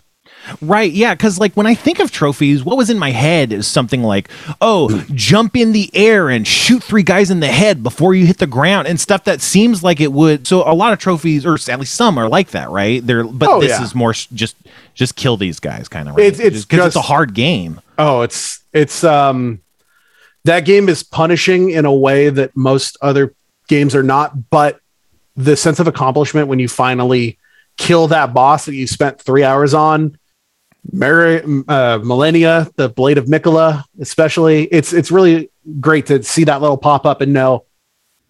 Right, 0.61 0.91
yeah, 0.91 1.15
because 1.15 1.39
like 1.39 1.55
when 1.55 1.67
I 1.67 1.75
think 1.75 2.01
of 2.01 2.11
trophies, 2.11 2.65
what 2.65 2.77
was 2.77 2.91
in 2.91 2.99
my 2.99 3.11
head 3.11 3.53
is 3.53 3.67
something 3.67 4.03
like, 4.03 4.29
oh, 4.61 5.05
jump 5.15 5.57
in 5.57 5.73
the 5.73 5.89
air 5.95 6.29
and 6.29 6.47
shoot 6.47 6.83
three 6.83 7.05
guys 7.05 7.31
in 7.31 7.41
the 7.41 7.47
head 7.47 7.83
before 7.83 8.13
you 8.15 8.27
hit 8.27 8.39
the 8.39 8.47
ground, 8.47 8.89
and 8.89 8.99
stuff 9.01 9.25
that 9.25 9.41
seems 9.41 9.83
like 9.85 10.01
it 10.01 10.13
would. 10.13 10.47
So 10.47 10.63
a 10.69 10.75
lot 10.75 10.93
of 10.93 10.99
trophies, 10.99 11.47
or 11.47 11.55
at 11.55 11.79
least 11.79 11.95
some, 11.95 12.19
are 12.19 12.29
like 12.29 12.51
that, 12.51 12.71
right? 12.71 13.07
They're, 13.07 13.25
but 13.25 13.49
Oh, 13.49 13.61
this 13.61 13.71
yeah. 13.71 13.83
is 13.85 13.95
more 13.95 14.13
just 14.13 14.57
just 14.95 15.17
kill 15.17 15.37
these 15.37 15.61
guys, 15.61 15.89
kind 15.89 16.09
of. 16.09 16.17
Right? 16.17 16.27
It's- 16.27 16.41
it's 16.41 16.65
because 16.65 16.89
it's 16.89 16.97
a 16.97 17.01
hard 17.03 17.35
game. 17.35 17.81
oh 17.99 18.23
it's 18.23 18.61
it's 18.73 19.05
um 19.05 19.61
that 20.45 20.65
game 20.65 20.89
is 20.89 21.03
punishing 21.05 21.71
in 21.71 21.85
a 21.85 21.93
way 21.95 22.29
that 22.31 22.57
most 22.57 22.97
other 23.01 23.33
games 23.69 23.95
are 23.95 24.03
not 24.03 24.51
but 24.51 24.81
the 25.37 25.57
sense 25.57 25.79
of 25.79 25.87
accomplishment 25.87 26.49
when 26.49 26.59
you 26.59 26.69
finally 26.69 27.39
kill 27.79 28.09
that 28.09 28.35
boss 28.35 28.67
that 28.67 28.75
you 28.75 28.87
spent 28.87 29.21
three 29.21 29.45
hours 29.45 29.73
on 29.73 30.19
Mary, 30.91 31.37
uh, 31.39 31.99
Malenia 31.99 32.73
the 32.75 32.89
blade 32.89 33.19
of 33.19 33.27
Miquella 33.27 33.85
especially 34.01 34.65
it's 34.65 34.93
it's 34.93 35.11
really 35.11 35.51
great 35.81 36.07
to 36.07 36.23
see 36.23 36.45
that 36.45 36.61
little 36.61 36.77
pop 36.77 37.07
up 37.07 37.21
and 37.21 37.33
know 37.33 37.65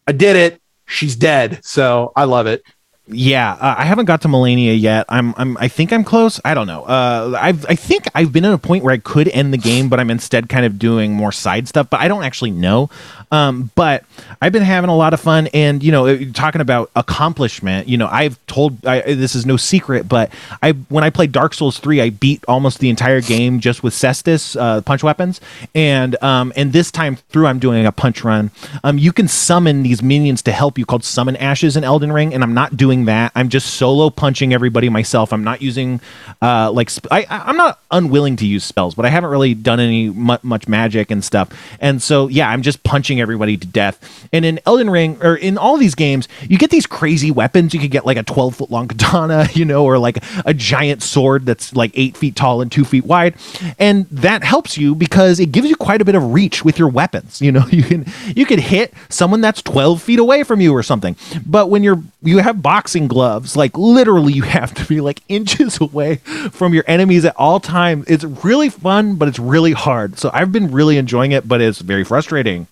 i 0.07 0.13
did 0.13 0.37
it. 0.37 0.61
She's 0.87 1.17
dead. 1.17 1.65
So 1.65 2.13
i 2.17 2.25
love 2.25 2.47
it 2.47 2.63
Yeah, 3.09 3.53
uh, 3.55 3.75
I 3.79 3.85
haven't 3.85 4.05
got 4.05 4.23
to 4.23 4.29
Malenia 4.29 4.81
yet. 4.81 5.07
I'm, 5.09 5.35
I'm, 5.37 5.57
I 5.59 5.67
think 5.67 5.93
I'm 5.93 6.05
close. 6.05 6.41
I 6.45 6.55
don't 6.55 6.69
know. 6.69 6.85
Uh, 6.85 7.37
I've, 7.39 7.67
I 7.67 7.75
think 7.75 8.07
I've 8.15 8.33
been 8.33 8.45
at 8.45 8.55
a 8.55 8.59
point 8.59 8.85
where 8.85 8.95
I 8.95 8.99
could 8.99 9.29
end 9.29 9.53
the 9.53 9.59
game, 9.59 9.89
but 9.89 9.99
I'm 9.99 10.09
instead 10.09 10.49
kind 10.49 10.65
of 10.65 10.79
doing 10.79 11.13
more 11.13 11.33
side 11.33 11.67
stuff. 11.67 11.91
But 11.91 12.01
I 12.01 12.07
don't 12.07 12.23
actually 12.23 12.53
know. 12.53 12.91
Um, 13.33 13.71
but 13.75 14.05
I've 14.43 14.53
been 14.53 14.63
having 14.63 14.91
a 14.91 14.97
lot 14.97 15.15
of 15.15 15.21
fun, 15.21 15.49
and 15.55 15.83
you 15.83 15.91
know, 15.91 16.07
uh, 16.07 16.19
talking 16.35 16.61
about 16.61 16.91
accomplishment. 16.95 17.89
You 17.89 17.97
know, 17.97 18.07
I've 18.07 18.39
told 18.47 18.85
I, 18.87 19.01
this 19.01 19.35
is 19.35 19.47
no 19.47 19.57
secret, 19.57 20.07
but 20.07 20.31
I 20.63 20.73
when 20.91 21.03
I 21.03 21.09
played 21.09 21.33
Dark 21.33 21.55
Souls 21.55 21.79
three, 21.79 22.01
I 22.03 22.11
beat 22.11 22.45
almost 22.47 22.79
the 22.81 22.91
entire 22.91 23.23
game 23.23 23.59
just 23.59 23.83
with 23.83 23.95
Cestus 23.95 24.55
uh, 24.61 24.83
punch 24.83 25.03
weapons, 25.03 25.41
and 25.75 26.23
um, 26.23 26.53
and 26.57 26.75
this 26.75 26.91
time 26.91 27.17
through, 27.31 27.47
I'm 27.47 27.59
doing 27.59 27.87
a 27.87 27.93
punch 27.93 28.23
run. 28.23 28.51
Um, 28.85 28.99
you 28.99 29.15
can 29.15 29.29
summon 29.29 29.83
these 29.83 30.03
minions 30.03 30.43
to 30.43 30.53
help 30.53 30.77
you 30.77 30.85
called 30.85 31.03
summon 31.03 31.35
ashes 31.37 31.75
in 31.75 31.85
Elden 31.85 32.13
Ring, 32.13 32.35
and 32.35 32.43
I'm 32.43 32.53
not 32.53 32.77
doing 32.77 32.92
that. 33.07 33.33
I'm 33.35 33.49
just 33.49 33.75
solo 33.75 34.11
punching 34.11 34.53
everybody 34.53 34.89
myself. 34.89 35.33
I'm 35.33 35.45
not 35.45 35.61
using 35.63 36.01
uh, 36.41 36.71
like 36.71 36.91
sp- 36.91 37.11
I, 37.11 37.27
I'm 37.29 37.57
not 37.57 37.81
unwilling 37.91 38.37
to 38.37 38.47
use 38.47 38.65
spells, 38.65 38.95
but 38.95 39.05
I 39.05 39.09
haven't 39.09 39.31
really 39.31 39.55
done 39.55 39.81
any 39.81 40.11
mu- 40.11 40.39
much 40.43 40.69
magic 40.69 41.11
and 41.11 41.25
stuff. 41.25 41.51
And 41.81 42.03
so 42.03 42.29
yeah, 42.29 42.49
I'm 42.49 42.63
just 42.63 42.83
punching 42.83 43.21
everybody 43.21 43.57
to 43.57 43.67
death. 43.67 44.29
And 44.33 44.45
in 44.45 44.61
Elden 44.67 44.91
Ring 44.91 45.19
or 45.23 45.37
in 45.37 45.59
all 45.59 45.77
these 45.77 45.95
games, 45.95 46.29
you 46.43 46.59
get 46.59 46.71
these 46.71 46.87
crazy 46.87 47.31
weapons. 47.31 47.75
You 47.75 47.81
could 47.81 47.91
get 47.91 48.07
like 48.07 48.17
a 48.17 48.23
12 48.23 48.57
foot 48.57 48.71
long 48.71 48.89
katana, 48.89 49.49
you 49.55 49.65
know, 49.65 49.85
or 49.85 49.99
like 49.99 50.19
a 50.45 50.55
giant 50.55 51.03
sword 51.03 51.47
that's 51.47 51.75
like 51.75 51.91
eight 51.95 52.17
feet 52.17 52.37
tall 52.37 52.61
and 52.61 52.71
two 52.71 52.85
feet 52.85 53.05
wide, 53.05 53.35
and 53.79 54.07
that 54.11 54.45
helps 54.45 54.77
you 54.77 54.95
because 54.95 55.41
it 55.41 55.53
gives 55.53 55.69
you 55.69 55.77
quite 55.77 56.01
a 56.01 56.05
bit 56.05 56.15
of 56.15 56.33
reach 56.33 56.65
with 56.65 56.79
your 56.79 56.89
weapons. 56.89 57.41
You 57.41 57.53
know, 57.53 57.67
you 57.71 57.83
can 57.83 58.07
you 58.35 58.47
could 58.47 58.61
hit 58.61 58.93
someone 59.09 59.41
that's 59.41 59.63
12 59.63 60.03
feet 60.03 60.19
away 60.19 60.43
from 60.43 60.61
you 60.61 60.73
or 60.75 60.83
something. 60.83 61.17
But 61.47 61.69
when 61.71 61.83
you're 61.83 62.03
you 62.23 62.39
have 62.39 62.63
boxing 62.83 63.07
gloves, 63.07 63.55
like 63.55 63.79
literally 63.79 64.33
you 64.33 64.43
have 64.43 64.75
to 64.75 64.85
be 64.87 65.01
like 65.01 65.21
inches 65.29 65.81
away 65.81 66.17
from 66.51 66.75
your 66.75 66.83
enemies 66.89 67.25
at 67.25 67.37
all 67.37 67.61
times. 67.61 68.05
It's 68.09 68.25
really 68.25 68.71
fun, 68.71 69.15
but 69.15 69.29
it's 69.29 69.39
really 69.39 69.71
hard. 69.71 70.19
So 70.19 70.33
I've 70.35 70.51
been 70.51 70.73
really 70.73 70.97
enjoying 70.97 71.31
it, 71.31 71.47
but 71.47 71.61
it's 71.61 71.79
very 71.79 72.03
frustrating. 72.03 72.67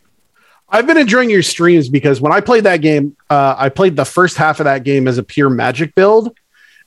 I've 0.68 0.86
been 0.88 0.98
enjoying 0.98 1.30
your 1.30 1.44
streams 1.44 1.88
because 1.88 2.20
when 2.20 2.32
I 2.32 2.40
played 2.40 2.64
that 2.64 2.78
game, 2.78 3.16
uh, 3.28 3.54
I 3.56 3.68
played 3.68 3.94
the 3.94 4.04
first 4.04 4.36
half 4.36 4.58
of 4.58 4.64
that 4.64 4.82
game 4.82 5.06
as 5.06 5.16
a 5.16 5.22
pure 5.22 5.48
magic 5.48 5.94
build. 5.94 6.36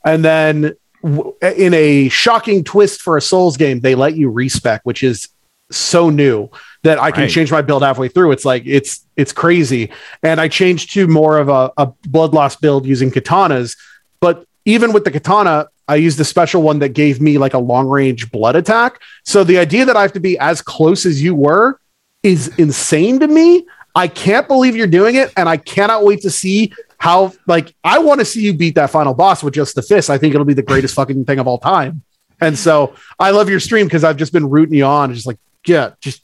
And 0.03 0.23
then 0.23 0.75
w- 1.01 1.33
in 1.41 1.73
a 1.73 2.09
shocking 2.09 2.65
twist 2.65 3.01
for 3.01 3.15
a 3.15 3.21
Souls 3.21 3.55
game, 3.55 3.79
they 3.79 3.95
let 3.95 4.17
you 4.17 4.29
respec, 4.29 4.81
which 4.83 5.01
is 5.01 5.29
so 5.75 6.09
new 6.09 6.49
that 6.83 6.99
I 6.99 7.11
can 7.11 7.21
Right. 7.23 7.29
change 7.31 7.51
my 7.51 7.61
build 7.61 7.83
halfway 7.83 8.07
through. 8.09 8.31
It's 8.31 8.45
like 8.45 8.63
it's 8.65 9.05
it's 9.15 9.31
crazy. 9.31 9.89
And 10.21 10.39
I 10.41 10.47
changed 10.47 10.93
to 10.93 11.07
more 11.07 11.37
of 11.37 11.49
a, 11.49 11.71
a 11.77 11.87
blood 12.07 12.33
loss 12.33 12.55
build 12.55 12.85
using 12.85 13.11
katanas. 13.11 13.77
But 14.19 14.45
even 14.65 14.93
with 14.93 15.03
the 15.03 15.11
katana, 15.11 15.67
I 15.87 15.95
used 15.95 16.17
the 16.17 16.25
special 16.25 16.61
one 16.61 16.79
that 16.79 16.89
gave 16.89 17.21
me 17.21 17.37
like 17.37 17.53
a 17.53 17.59
long 17.59 17.87
range 17.87 18.31
blood 18.31 18.55
attack. 18.55 18.99
So 19.23 19.43
the 19.43 19.57
idea 19.57 19.85
that 19.85 19.95
I 19.97 20.01
have 20.01 20.13
to 20.13 20.19
be 20.19 20.37
as 20.39 20.61
close 20.61 21.05
as 21.05 21.21
you 21.21 21.35
were 21.35 21.79
is 22.23 22.47
insane 22.57 23.19
to 23.19 23.27
me. 23.27 23.65
I 23.95 24.07
can't 24.07 24.47
believe 24.47 24.75
you're 24.75 24.87
doing 24.87 25.15
it, 25.15 25.31
and 25.37 25.47
I 25.47 25.57
cannot 25.57 26.03
wait 26.03 26.21
to 26.21 26.31
see 26.31 26.73
how. 26.97 27.33
Like, 27.45 27.75
I 27.83 27.99
want 27.99 28.21
to 28.21 28.25
see 28.25 28.41
you 28.41 28.53
beat 28.53 28.73
that 28.75 28.89
final 28.89 29.13
boss 29.13 29.43
with 29.43 29.53
just 29.53 29.75
the 29.75 29.83
fist. 29.83 30.09
I 30.09 30.17
think 30.17 30.33
it'll 30.33 30.45
be 30.45 30.55
the 30.55 30.63
greatest 30.63 30.95
fucking 30.95 31.25
thing 31.25 31.37
of 31.37 31.47
all 31.47 31.59
time. 31.59 32.01
And 32.41 32.57
so 32.57 32.95
I 33.19 33.29
love 33.31 33.49
your 33.49 33.59
stream 33.59 33.85
because 33.85 34.03
I've 34.03 34.17
just 34.17 34.33
been 34.33 34.49
rooting 34.49 34.73
you 34.75 34.85
on, 34.85 35.13
just 35.13 35.27
like, 35.27 35.37
yeah, 35.67 35.91
just 36.01 36.23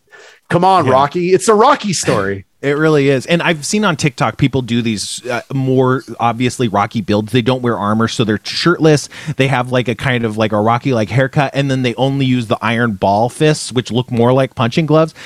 come 0.49 0.63
on, 0.63 0.85
Yeah. 0.85 0.91
Rocky. 0.91 1.33
It's 1.33 1.47
a 1.47 1.53
Rocky 1.53 1.93
story. 1.93 2.45
It 2.61 2.71
really 2.71 3.07
is. 3.07 3.25
And 3.25 3.41
I've 3.41 3.65
seen 3.65 3.85
on 3.85 3.95
TikTok 3.95 4.37
people 4.37 4.61
do 4.61 4.81
these 4.81 5.25
uh, 5.25 5.43
more 5.53 6.03
obviously 6.19 6.67
rocky 6.67 6.99
builds. 6.99 7.31
They 7.31 7.41
don't 7.41 7.61
wear 7.61 7.77
armor, 7.79 8.09
so 8.09 8.25
they're 8.25 8.41
shirtless. 8.43 9.07
They 9.37 9.47
have 9.47 9.71
like 9.71 9.87
a 9.87 9.95
kind 9.95 10.25
of 10.25 10.35
like 10.35 10.51
a 10.51 10.59
rocky 10.59 10.93
like 10.93 11.07
haircut, 11.07 11.51
and 11.53 11.71
then 11.71 11.83
they 11.83 11.95
only 11.95 12.25
use 12.25 12.47
the 12.47 12.57
iron 12.61 12.93
ball 12.93 13.29
fists, 13.29 13.71
which 13.71 13.93
look 13.93 14.11
more 14.11 14.33
like 14.33 14.55
punching 14.55 14.87
gloves. 14.87 15.13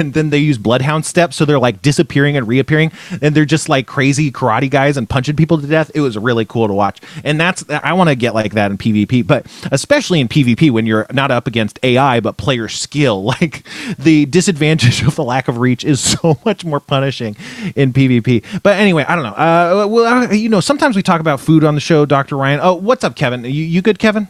And 0.00 0.14
then 0.14 0.30
they 0.30 0.38
use 0.38 0.56
bloodhound 0.56 1.04
steps, 1.04 1.36
so 1.36 1.44
they're 1.44 1.58
like 1.58 1.82
disappearing 1.82 2.36
and 2.36 2.46
reappearing, 2.48 2.92
and 3.20 3.34
they're 3.34 3.44
just 3.44 3.68
like 3.68 3.86
crazy 3.86 4.30
karate 4.30 4.70
guys 4.70 4.96
and 4.96 5.08
punching 5.08 5.36
people 5.36 5.60
to 5.60 5.66
death. 5.66 5.90
It 5.94 6.00
was 6.00 6.16
really 6.16 6.44
cool 6.44 6.68
to 6.68 6.72
watch. 6.74 7.00
And 7.24 7.38
that's 7.38 7.64
I 7.68 7.92
want 7.92 8.08
to 8.08 8.14
get 8.16 8.34
like 8.34 8.54
that 8.54 8.70
in 8.70 8.78
PvP, 8.78 9.26
but 9.26 9.46
especially 9.70 10.20
in 10.20 10.28
PvP 10.28 10.70
when 10.70 10.86
you're 10.86 11.06
not 11.12 11.30
up 11.30 11.46
against 11.46 11.78
AI 11.82 12.20
but 12.20 12.38
player 12.38 12.68
skill. 12.68 13.34
Like 13.40 13.64
the 13.96 14.26
disadvantage 14.26 15.02
of 15.06 15.14
the 15.14 15.24
lack 15.24 15.46
of 15.48 15.58
reach 15.58 15.84
is 15.84 16.00
so 16.00 16.38
much 16.44 16.64
punishing 16.78 17.36
in 17.74 17.92
PvP. 17.92 18.62
But 18.62 18.78
anyway, 18.78 19.04
I 19.08 19.16
don't 19.16 19.24
know. 19.24 19.30
Uh, 19.30 19.86
well, 19.88 20.32
you 20.32 20.48
know, 20.48 20.60
sometimes 20.60 20.94
we 20.94 21.02
talk 21.02 21.20
about 21.20 21.40
food 21.40 21.64
on 21.64 21.74
the 21.74 21.80
show, 21.80 22.06
Doctor 22.06 22.36
Ryan. 22.36 22.60
Oh, 22.62 22.74
what's 22.74 23.02
up, 23.02 23.16
Kevin? 23.16 23.42
You, 23.42 23.50
you 23.50 23.82
good, 23.82 23.98
Kevin? 23.98 24.28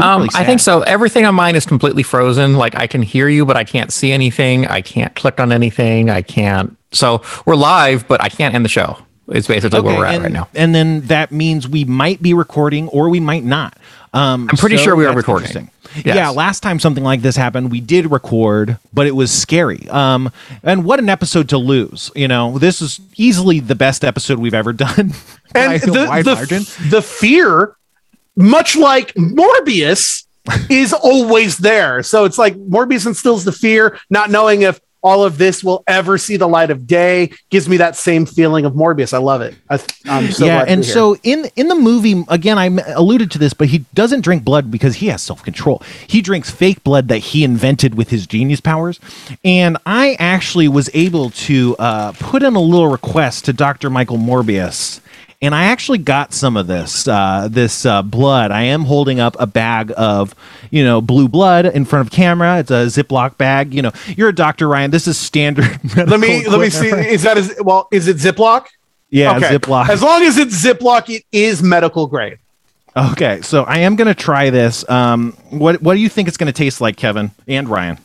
Um, 0.00 0.22
really 0.22 0.30
I 0.34 0.44
think 0.44 0.60
so. 0.60 0.82
Everything 0.82 1.26
on 1.26 1.34
mine 1.34 1.56
is 1.56 1.66
completely 1.66 2.04
frozen. 2.04 2.54
Like 2.54 2.76
I 2.76 2.86
can 2.86 3.02
hear 3.02 3.28
you, 3.28 3.44
but 3.44 3.56
I 3.56 3.64
can't 3.64 3.92
see 3.92 4.12
anything. 4.12 4.66
I 4.66 4.80
can't 4.82 5.14
click 5.16 5.40
on 5.40 5.50
anything. 5.50 6.10
I 6.10 6.22
can't. 6.22 6.76
So 6.92 7.22
we're 7.44 7.56
live, 7.56 8.06
but 8.06 8.22
I 8.22 8.28
can't 8.28 8.54
end 8.54 8.64
the 8.64 8.68
show. 8.68 8.96
It's 9.28 9.46
basically 9.46 9.80
where 9.80 9.96
we're 9.96 10.06
at 10.06 10.16
and, 10.16 10.24
right 10.24 10.32
now. 10.32 10.48
And 10.54 10.74
then 10.74 11.02
that 11.02 11.30
means 11.30 11.68
we 11.68 11.84
might 11.84 12.20
be 12.20 12.34
recording 12.34 12.88
or 12.88 13.08
we 13.08 13.20
might 13.20 13.44
not. 13.44 13.76
Um, 14.12 14.48
I'm 14.50 14.56
pretty 14.56 14.76
sure 14.76 14.96
we 14.96 15.06
are 15.06 15.14
recording. 15.14 15.70
Yes. 15.94 16.16
Yeah, 16.16 16.28
last 16.30 16.60
time 16.60 16.78
something 16.78 17.02
like 17.02 17.20
this 17.20 17.36
happened, 17.36 17.70
we 17.70 17.80
did 17.80 18.10
record, 18.10 18.78
but 18.92 19.06
it 19.06 19.12
was 19.12 19.32
scary. 19.32 19.88
Um, 19.88 20.30
and 20.62 20.84
what 20.84 21.00
an 21.00 21.08
episode 21.08 21.48
to 21.48 21.58
lose! 21.58 22.10
You 22.14 22.28
know, 22.28 22.58
this 22.58 22.80
is 22.80 23.00
easily 23.16 23.58
the 23.60 23.74
best 23.74 24.04
episode 24.04 24.38
we've 24.38 24.54
ever 24.54 24.72
done. 24.72 25.12
and 25.54 25.82
a 25.82 25.86
the, 25.86 26.22
the, 26.24 26.34
margin. 26.34 26.62
the 26.90 27.02
fear, 27.02 27.76
much 28.36 28.76
like 28.76 29.12
Morbius, 29.14 30.24
is 30.68 30.92
always 30.92 31.58
there. 31.58 32.02
So 32.02 32.24
it's 32.24 32.38
like 32.38 32.54
Morbius 32.54 33.06
instills 33.06 33.44
the 33.44 33.52
fear, 33.52 33.98
not 34.10 34.30
knowing 34.30 34.62
if 34.62 34.80
all 35.02 35.24
of 35.24 35.38
this 35.38 35.64
will 35.64 35.82
ever 35.86 36.18
see 36.18 36.36
the 36.36 36.48
light 36.48 36.70
of 36.70 36.86
day. 36.86 37.32
Gives 37.50 37.68
me 37.68 37.78
that 37.78 37.96
same 37.96 38.26
feeling 38.26 38.64
of 38.64 38.74
Morbius. 38.74 39.12
I 39.12 39.18
love 39.18 39.40
it. 39.40 39.54
I, 39.68 39.76
so 39.76 40.44
yeah, 40.44 40.64
glad 40.64 40.68
and 40.68 40.84
so 40.84 41.16
in 41.22 41.46
in 41.56 41.68
the 41.68 41.74
movie, 41.74 42.24
again, 42.28 42.58
I 42.58 42.66
alluded 42.92 43.30
to 43.32 43.38
this, 43.38 43.52
but 43.52 43.68
he 43.68 43.84
doesn't 43.94 44.22
drink 44.22 44.44
blood 44.44 44.70
because 44.70 44.96
he 44.96 45.08
has 45.08 45.22
self 45.22 45.42
control. 45.42 45.82
He 46.06 46.20
drinks 46.22 46.50
fake 46.50 46.82
blood 46.84 47.08
that 47.08 47.18
he 47.18 47.44
invented 47.44 47.94
with 47.94 48.10
his 48.10 48.26
genius 48.26 48.60
powers. 48.60 49.00
And 49.44 49.76
I 49.86 50.16
actually 50.18 50.68
was 50.68 50.90
able 50.94 51.30
to 51.30 51.76
uh, 51.78 52.12
put 52.12 52.42
in 52.42 52.54
a 52.54 52.60
little 52.60 52.88
request 52.88 53.44
to 53.46 53.52
Doctor 53.52 53.90
Michael 53.90 54.18
Morbius. 54.18 55.00
And 55.42 55.54
I 55.54 55.64
actually 55.64 55.98
got 55.98 56.34
some 56.34 56.56
of 56.58 56.66
this 56.66 57.08
uh, 57.08 57.48
this 57.50 57.86
uh, 57.86 58.02
blood. 58.02 58.50
I 58.50 58.64
am 58.64 58.82
holding 58.82 59.20
up 59.20 59.36
a 59.38 59.46
bag 59.46 59.90
of 59.96 60.34
you 60.70 60.84
know 60.84 61.00
blue 61.00 61.28
blood 61.28 61.64
in 61.64 61.86
front 61.86 62.06
of 62.06 62.12
camera. 62.12 62.58
It's 62.58 62.70
a 62.70 62.86
Ziploc 62.86 63.38
bag. 63.38 63.72
You 63.72 63.80
know, 63.82 63.92
you're 64.08 64.28
a 64.28 64.34
doctor, 64.34 64.68
Ryan. 64.68 64.90
This 64.90 65.08
is 65.08 65.16
standard. 65.16 65.80
let 65.96 66.20
me 66.20 66.46
let 66.46 66.60
me 66.60 66.68
see. 66.68 66.88
Is 66.88 67.22
that 67.22 67.30
that 67.34 67.38
is 67.38 67.54
well? 67.62 67.88
Is 67.90 68.08
it 68.08 68.16
Ziploc? 68.16 68.66
Yeah, 69.08 69.38
Ziploc. 69.40 69.88
As 69.88 70.02
long 70.02 70.22
as 70.22 70.38
it's 70.38 70.64
Ziploc, 70.64 71.08
it 71.08 71.24
is 71.32 71.62
medical 71.62 72.06
grade. 72.06 72.38
Okay, 72.96 73.40
so 73.42 73.64
I 73.64 73.78
am 73.78 73.96
gonna 73.96 74.14
try 74.14 74.50
this. 74.50 74.88
Um, 74.88 75.32
what 75.50 75.80
what 75.80 75.94
do 75.94 76.00
you 76.00 76.08
think 76.08 76.28
it's 76.28 76.36
gonna 76.36 76.52
taste 76.52 76.80
like, 76.80 76.96
Kevin 76.96 77.30
and 77.46 77.68
Ryan? 77.68 77.98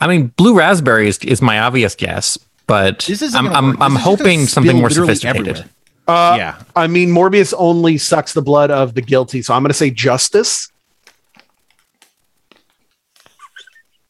I 0.00 0.08
mean, 0.08 0.28
blue 0.28 0.58
raspberry 0.58 1.06
is, 1.06 1.18
is 1.18 1.40
my 1.40 1.60
obvious 1.60 1.94
guess, 1.94 2.36
but 2.66 3.00
This 3.00 3.22
isn't 3.22 3.38
I'm 3.38 3.52
I'm, 3.52 3.66
work. 3.70 3.76
I'm 3.80 3.96
is 3.96 4.02
hoping 4.02 4.46
something 4.46 4.76
more 4.76 4.90
sophisticated. 4.90 5.48
everywhere. 5.48 5.70
Uh, 6.08 6.34
yeah, 6.36 6.62
I 6.74 6.88
mean, 6.88 7.10
Morbius 7.10 7.54
only 7.56 7.96
sucks 7.96 8.32
the 8.34 8.42
blood 8.42 8.70
of 8.70 8.94
the 8.94 9.00
guilty, 9.02 9.40
so 9.40 9.54
I'm 9.54 9.62
going 9.62 9.68
to 9.70 9.74
say 9.74 9.90
justice. 9.90 10.68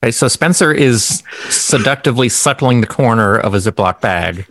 Okay, 0.02 0.10
so 0.10 0.26
Spencer 0.26 0.72
is 0.72 1.22
seductively 1.48 2.28
suckling 2.28 2.80
the 2.80 2.86
corner 2.86 3.36
of 3.36 3.54
a 3.54 3.58
Ziploc 3.58 4.00
bag. 4.00 4.46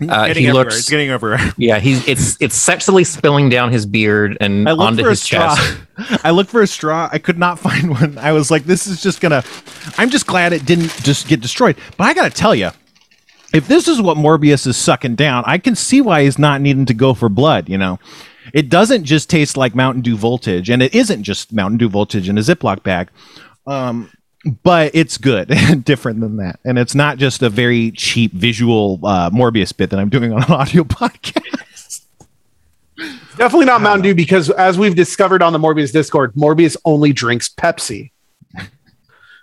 Uh, 0.00 0.26
getting 0.28 0.42
he 0.42 0.48
everywhere. 0.48 0.64
looks, 0.64 0.78
It's 0.78 0.90
getting 0.90 1.10
everywhere. 1.10 1.52
yeah, 1.56 1.78
he's 1.78 2.06
it's 2.08 2.36
it's 2.40 2.54
sexually 2.54 3.04
spilling 3.04 3.48
down 3.48 3.72
his 3.72 3.86
beard 3.86 4.36
and 4.40 4.68
I 4.68 4.72
onto 4.72 5.04
his 5.04 5.22
straw. 5.22 5.54
chest. 5.56 5.78
I 6.24 6.30
looked 6.30 6.50
for 6.50 6.62
a 6.62 6.66
straw. 6.66 7.08
I 7.12 7.18
could 7.18 7.38
not 7.38 7.58
find 7.58 7.90
one. 7.90 8.18
I 8.18 8.32
was 8.32 8.50
like, 8.50 8.64
this 8.64 8.86
is 8.86 9.02
just 9.02 9.20
gonna. 9.20 9.42
I'm 9.98 10.10
just 10.10 10.26
glad 10.26 10.52
it 10.52 10.64
didn't 10.66 10.90
just 11.02 11.28
get 11.28 11.40
destroyed. 11.40 11.76
But 11.96 12.04
I 12.04 12.14
gotta 12.14 12.30
tell 12.30 12.54
you, 12.54 12.70
if 13.52 13.68
this 13.68 13.88
is 13.88 14.00
what 14.00 14.16
Morbius 14.16 14.66
is 14.66 14.76
sucking 14.76 15.14
down, 15.14 15.44
I 15.46 15.58
can 15.58 15.74
see 15.74 16.00
why 16.00 16.24
he's 16.24 16.38
not 16.38 16.60
needing 16.60 16.86
to 16.86 16.94
go 16.94 17.14
for 17.14 17.28
blood. 17.28 17.68
You 17.68 17.78
know, 17.78 17.98
it 18.52 18.68
doesn't 18.68 19.04
just 19.04 19.30
taste 19.30 19.56
like 19.56 19.74
Mountain 19.74 20.02
Dew 20.02 20.16
Voltage, 20.16 20.70
and 20.70 20.82
it 20.82 20.94
isn't 20.94 21.22
just 21.22 21.52
Mountain 21.52 21.78
Dew 21.78 21.88
Voltage 21.88 22.28
in 22.28 22.38
a 22.38 22.40
Ziploc 22.40 22.82
bag. 22.82 23.08
Um, 23.66 24.10
but 24.64 24.90
it's 24.94 25.18
good 25.18 25.50
and 25.50 25.84
different 25.84 26.20
than 26.20 26.36
that, 26.38 26.58
and 26.64 26.78
it's 26.78 26.94
not 26.94 27.18
just 27.18 27.42
a 27.42 27.50
very 27.50 27.90
cheap 27.92 28.32
visual 28.32 29.00
uh, 29.04 29.30
Morbius 29.30 29.76
bit 29.76 29.90
that 29.90 29.98
I'm 30.00 30.08
doing 30.08 30.32
on 30.32 30.42
an 30.42 30.50
audio 30.52 30.84
podcast. 30.84 32.02
Definitely 33.36 33.66
not 33.66 33.80
Mountain 33.80 34.02
Dew 34.02 34.14
because, 34.14 34.50
as 34.50 34.78
we've 34.78 34.94
discovered 34.94 35.42
on 35.42 35.52
the 35.52 35.58
Morbius 35.58 35.92
Discord, 35.92 36.34
Morbius 36.34 36.76
only 36.84 37.12
drinks 37.12 37.48
Pepsi. 37.48 38.10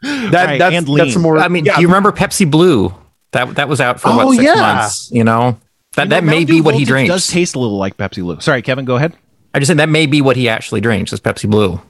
That, 0.01 0.45
Right, 0.45 0.57
that's, 0.57 0.75
and 0.77 0.97
that's 0.97 1.17
more. 1.17 1.39
I 1.39 1.49
mean, 1.49 1.65
yeah, 1.65 1.75
do 1.75 1.81
you 1.81 1.87
remember 1.89 2.13
Pepsi 2.13 2.49
Blue? 2.49 2.95
That 3.31 3.55
that 3.55 3.69
was 3.69 3.79
out 3.81 3.99
for 3.99 4.09
Oh, 4.09 4.17
what 4.25 4.31
six 4.35 4.43
yeah. 4.43 4.55
months. 4.55 5.11
You 5.11 5.23
know 5.23 5.59
that 5.95 6.03
You 6.05 6.09
that 6.09 6.23
know, 6.23 6.31
may 6.31 6.45
be 6.45 6.61
what 6.61 6.75
he 6.75 6.85
drinks. 6.85 7.09
Does 7.09 7.27
taste 7.27 7.55
a 7.55 7.59
little 7.59 7.77
like 7.77 7.97
Pepsi 7.97 8.21
Blue. 8.23 8.39
Sorry, 8.39 8.61
Kevin, 8.61 8.85
go 8.85 8.95
ahead. 8.95 9.15
I 9.53 9.59
just 9.59 9.67
said 9.69 9.77
that 9.77 9.89
may 9.89 10.05
be 10.05 10.21
what 10.21 10.35
he 10.35 10.47
actually 10.49 10.81
drinks 10.81 11.11
is 11.13 11.19
Pepsi 11.19 11.49
Blue. 11.49 11.81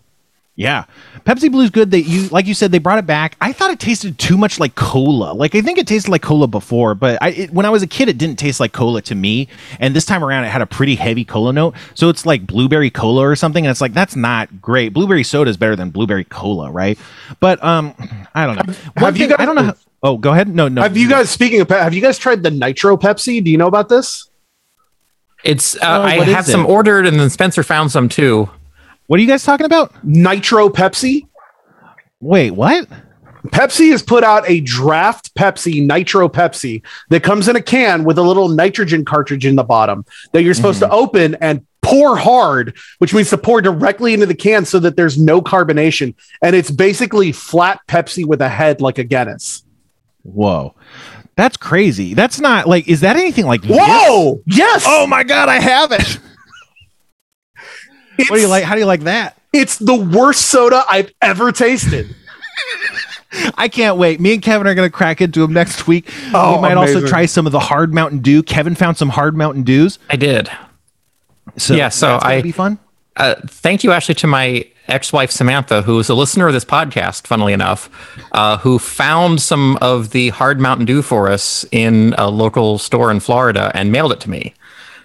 Yeah, 0.60 0.84
Pepsi 1.24 1.50
Blue's 1.50 1.70
good. 1.70 1.92
That 1.92 2.02
you 2.02 2.28
like 2.28 2.46
you 2.46 2.54
said 2.54 2.74
they 2.74 2.80
brought 2.80 3.00
it 3.00 3.06
back. 3.06 3.38
I 3.40 3.54
thought 3.54 3.72
it 3.72 3.80
tasted 3.80 4.20
too 4.20 4.38
much 4.38 4.60
like 4.60 4.76
cola. 4.76 5.32
Like 5.32 5.56
I 5.56 5.62
think 5.62 5.78
it 5.80 5.88
tasted 5.88 6.12
like 6.12 6.22
cola 6.22 6.48
before, 6.48 6.96
but 6.96 7.18
I 7.22 7.30
it, 7.30 7.52
when 7.52 7.66
I 7.66 7.70
was 7.70 7.82
a 7.82 7.88
kid, 7.88 8.10
it 8.10 8.18
didn't 8.18 8.38
taste 8.40 8.60
like 8.60 8.74
cola 8.74 9.02
to 9.04 9.16
me. 9.16 9.48
And 9.80 9.96
this 9.96 10.04
time 10.04 10.22
around, 10.22 10.44
it 10.44 10.50
had 10.50 10.62
a 10.62 10.66
pretty 10.66 10.96
heavy 10.96 11.24
cola 11.24 11.54
note. 11.54 11.76
So 11.94 12.10
it's 12.10 12.26
like 12.26 12.46
blueberry 12.46 12.90
cola 12.90 13.22
or 13.26 13.38
something. 13.38 13.66
And 13.66 13.72
it's 13.72 13.80
like 13.80 13.94
that's 13.94 14.18
not 14.18 14.62
great. 14.62 14.92
Blueberry 14.92 15.24
soda 15.24 15.50
is 15.50 15.56
better 15.56 15.78
than 15.78 15.92
blueberry 15.92 16.26
cola, 16.26 16.70
right? 16.70 17.00
But 17.40 17.64
um, 17.64 17.94
I 18.36 18.46
don't 18.46 18.58
know. 18.58 18.74
One 18.96 19.06
have 19.06 19.18
you 19.18 19.28
guys- 19.30 19.38
I 19.40 19.46
don't 19.46 19.56
know. 19.56 19.64
How, 19.64 19.76
oh, 20.04 20.18
go 20.18 20.34
ahead. 20.34 20.54
No, 20.54 20.68
no. 20.68 20.82
have 20.82 20.98
you 20.98 21.08
guys, 21.08 21.30
speaking 21.30 21.62
of, 21.62 21.70
Pe- 21.70 21.80
have 21.80 21.94
you 21.94 22.02
guys 22.02 22.18
tried 22.18 22.44
the 22.44 22.52
Nitro 22.52 22.98
Pepsi? 22.98 23.42
Do 23.42 23.50
you 23.50 23.58
know 23.58 23.68
about 23.68 23.88
this? 23.88 24.30
It's 25.46 25.76
uh, 25.78 25.80
Oh, 25.84 26.02
I 26.02 26.18
what 26.18 26.28
is 26.28 26.36
have 26.36 26.46
some 26.46 26.66
ordered, 26.66 27.08
and 27.08 27.18
then 27.18 27.30
Spencer 27.30 27.64
found 27.64 27.94
some 27.94 28.10
too. 28.10 28.50
What 29.10 29.18
are 29.18 29.22
you 29.22 29.28
guys 29.28 29.44
talking 29.44 29.66
about? 29.66 29.92
Nitro 30.04 30.70
Pepsi? 30.70 31.28
Wait, 32.20 32.52
what? 32.52 32.88
Pepsi 33.48 33.90
has 33.90 34.04
put 34.04 34.24
out 34.24 34.48
a 34.48 34.62
draft 34.62 35.34
Pepsi, 35.34 35.84
Nitro 35.84 36.30
Pepsi, 36.30 36.84
that 37.10 37.24
comes 37.24 37.48
in 37.48 37.56
a 37.56 37.62
can 37.62 38.04
with 38.04 38.20
a 38.20 38.22
little 38.22 38.50
nitrogen 38.50 39.04
cartridge 39.04 39.48
in 39.48 39.56
the 39.56 39.64
bottom 39.64 40.06
that 40.32 40.44
you're 40.44 40.54
supposed 40.54 40.78
to 40.82 40.86
mm-hmm. 40.86 40.94
open 40.94 41.36
and 41.42 41.66
pour 41.82 42.18
hard, 42.18 42.78
which 43.00 43.12
means 43.12 43.32
to 43.32 43.38
pour 43.40 43.64
directly 43.64 44.14
into 44.14 44.28
the 44.28 44.36
can 44.36 44.64
so 44.64 44.78
that 44.78 44.96
there's 44.96 45.18
no 45.18 45.42
carbonation. 45.42 46.14
And 46.44 46.56
it's 46.56 46.70
basically 46.70 47.32
flat 47.32 47.80
Pepsi 47.88 48.24
with 48.24 48.44
a 48.44 48.50
head 48.50 48.80
like 48.80 49.00
a 49.00 49.04
Guinness. 49.04 49.64
Whoa, 50.22 50.76
that's 51.36 51.58
crazy. 51.58 52.14
That's 52.14 52.40
not 52.40 52.68
like. 52.68 52.88
Is 52.88 53.02
that 53.02 53.16
anything 53.16 53.48
like? 53.48 53.64
this? 53.64 53.76
Whoa! 53.76 54.44
Yes! 54.46 54.84
Oh 54.86 55.08
my 55.08 55.24
god, 55.24 55.50
I 55.50 55.60
have 55.60 55.94
it. 55.94 56.20
It's, 58.20 58.30
What 58.30 58.38
do 58.38 58.42
you 58.42 58.48
like? 58.48 58.64
How 58.64 58.76
do 58.76 58.80
you 58.80 58.86
like 58.86 59.02
that? 59.02 59.38
It's 59.54 59.78
the 59.78 59.96
worst 59.96 60.44
soda 60.48 60.84
I've 60.90 61.12
ever 61.22 61.52
tasted. 61.52 62.16
I 63.58 63.68
can't 63.68 63.98
wait. 63.98 64.20
Me 64.20 64.34
and 64.34 64.42
Kevin 64.42 64.68
are 64.68 64.74
going 64.76 64.90
to 64.90 64.96
crack 64.96 65.22
into 65.22 65.42
them 65.42 65.54
next 65.54 65.88
week. 65.88 66.12
Oh, 66.34 66.56
we 66.56 66.62
might 66.62 66.78
also 66.78 67.06
try 67.08 67.26
some 67.26 67.46
of 67.46 67.52
the 67.52 67.60
hard 67.60 67.94
Mountain 67.94 68.20
Dew. 68.20 68.42
Kevin 68.44 68.76
found 68.76 68.98
some 68.98 69.10
hard 69.10 69.36
Mountain 69.38 69.64
Dews. 69.64 70.00
I 70.10 70.16
did. 70.16 70.50
So 71.58 71.76
Yeah, 71.76 71.90
so 71.90 72.08
that's 72.08 72.24
gonna 72.24 72.36
I- 72.36 72.42
be 72.42 72.52
fun. 72.52 72.80
Uh, 73.16 73.36
thank 73.48 73.84
you, 73.84 73.92
actually, 73.92 74.16
to 74.16 74.28
my 74.28 74.66
ex-wife 74.88 75.30
Samantha, 75.30 75.82
who 75.82 76.00
is 76.00 76.08
a 76.10 76.16
listener 76.16 76.48
of 76.48 76.54
this 76.54 76.64
podcast. 76.64 77.28
Funnily 77.28 77.52
enough, 77.54 77.90
uh, 78.32 78.58
who 78.58 78.80
found 78.80 79.42
some 79.42 79.78
of 79.82 80.12
the 80.12 80.30
hard 80.30 80.60
Mountain 80.62 80.86
Dew 80.86 81.02
for 81.02 81.30
us 81.30 81.66
in 81.72 82.16
a 82.18 82.30
local 82.30 82.78
store 82.78 83.12
in 83.12 83.20
Florida 83.20 83.72
and 83.76 83.92
mailed 83.92 84.12
it 84.14 84.20
to 84.22 84.30
me. 84.30 84.54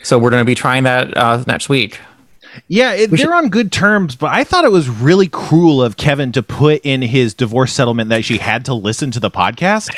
So 0.05 0.17
we're 0.19 0.31
going 0.31 0.43
to 0.43 0.47
be 0.47 0.55
trying 0.55 0.85
that 0.85 1.17
uh, 1.17 1.43
next 1.47 1.69
week. 1.69 1.99
Yeah, 2.69 2.93
it, 2.93 3.11
they're 3.11 3.35
on 3.35 3.49
good 3.49 3.73
terms, 3.73 4.17
but 4.17 4.31
I 4.31 4.45
thought 4.45 4.65
it 4.65 4.71
was 4.71 4.89
really 4.89 5.29
cruel 5.29 5.83
of 5.83 5.97
Kevin 5.97 6.33
to 6.33 6.43
put 6.43 6.81
in 6.85 7.03
his 7.03 7.35
divorce 7.35 7.73
settlement 7.73 8.11
that 8.11 8.25
she 8.25 8.39
had 8.39 8.65
to 8.67 8.75
listen 8.75 9.11
to 9.13 9.21
the 9.21 9.31
podcast. 9.31 9.95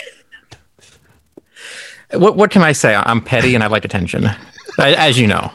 What 2.13 2.37
what 2.37 2.51
can 2.51 2.63
I 2.63 2.73
say? 2.73 2.95
I'm 2.95 3.21
petty 3.21 3.55
and 3.55 3.65
I 3.65 3.67
like 3.67 3.85
attention, 3.85 4.27
as 4.79 5.19
you 5.19 5.27
know. 5.27 5.51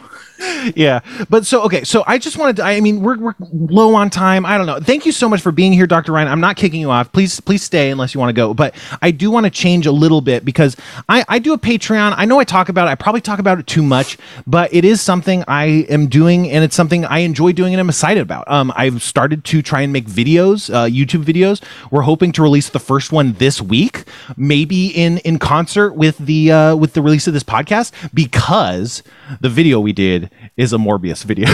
Yeah 0.76 1.02
but 1.30 1.46
so 1.46 1.62
okay 1.62 1.84
so 1.84 2.04
i 2.08 2.18
just 2.18 2.38
wanted 2.38 2.56
to 2.56 2.64
i 2.64 2.80
mean 2.80 3.02
we're, 3.02 3.18
we're 3.18 3.36
low 3.52 3.94
on 3.96 4.10
time. 4.10 4.46
I 4.46 4.58
don't 4.58 4.66
know. 4.66 4.80
Thank 4.80 5.06
you 5.06 5.12
so 5.12 5.30
much 5.30 5.42
for 5.42 5.52
being 5.52 5.74
here 5.74 5.86
dr 5.86 6.12
ryan. 6.12 6.28
I'm 6.28 6.40
not 6.40 6.56
kicking 6.56 6.82
you 6.82 6.90
off. 6.90 7.12
Please 7.12 7.40
please 7.40 7.64
stay 7.64 7.92
unless 7.92 8.14
you 8.14 8.20
want 8.20 8.30
to 8.30 8.34
go 8.34 8.54
but 8.54 8.76
i 9.02 9.12
do 9.12 9.30
want 9.30 9.46
to 9.46 9.50
change 9.50 9.86
a 9.86 9.92
little 9.92 10.22
bit 10.22 10.44
because 10.44 10.76
i 11.10 11.24
i 11.28 11.40
do 11.40 11.54
a 11.54 11.58
patreon. 11.58 12.14
I 12.18 12.26
know 12.26 12.40
i 12.40 12.44
talk 12.44 12.70
about 12.70 12.88
it. 12.88 12.92
I 12.92 12.96
probably 12.96 13.22
talk 13.22 13.40
about 13.40 13.60
it 13.60 13.68
too 13.68 13.84
much 13.84 14.18
but 14.48 14.74
it 14.74 14.86
is 14.86 15.02
something 15.02 15.44
i 15.48 15.66
am 15.90 16.08
doing 16.08 16.50
and 16.50 16.64
it's 16.64 16.76
something 16.76 17.06
i 17.06 17.20
enjoy 17.20 17.52
doing 17.52 17.74
and 17.74 17.80
i'm 17.80 17.90
excited 17.90 18.22
about. 18.22 18.50
Um 18.50 18.74
i've 18.76 19.02
started 19.04 19.44
to 19.46 19.62
try 19.62 19.82
and 19.82 19.94
make 19.94 20.08
videos 20.08 20.74
uh, 20.74 20.86
youtube 20.86 21.24
videos. 21.24 21.62
We're 21.92 22.02
hoping 22.02 22.32
to 22.34 22.42
release 22.42 22.70
the 22.70 22.80
first 22.80 23.12
one 23.12 23.34
this 23.34 23.62
week 23.62 24.06
maybe 24.38 24.88
in 24.88 25.20
in 25.20 25.38
concert 25.40 25.94
with 25.94 26.18
the 26.18 26.52
uh 26.52 26.76
with 26.76 26.94
the 26.94 27.02
release 27.02 27.28
of 27.28 27.34
this 27.34 27.44
podcast 27.44 27.92
because 28.14 29.04
the 29.40 29.50
video 29.50 29.80
we 29.80 29.94
did 29.94 30.31
is 30.58 30.74
a 30.74 30.78
Morbius 30.78 31.24
video. 31.24 31.48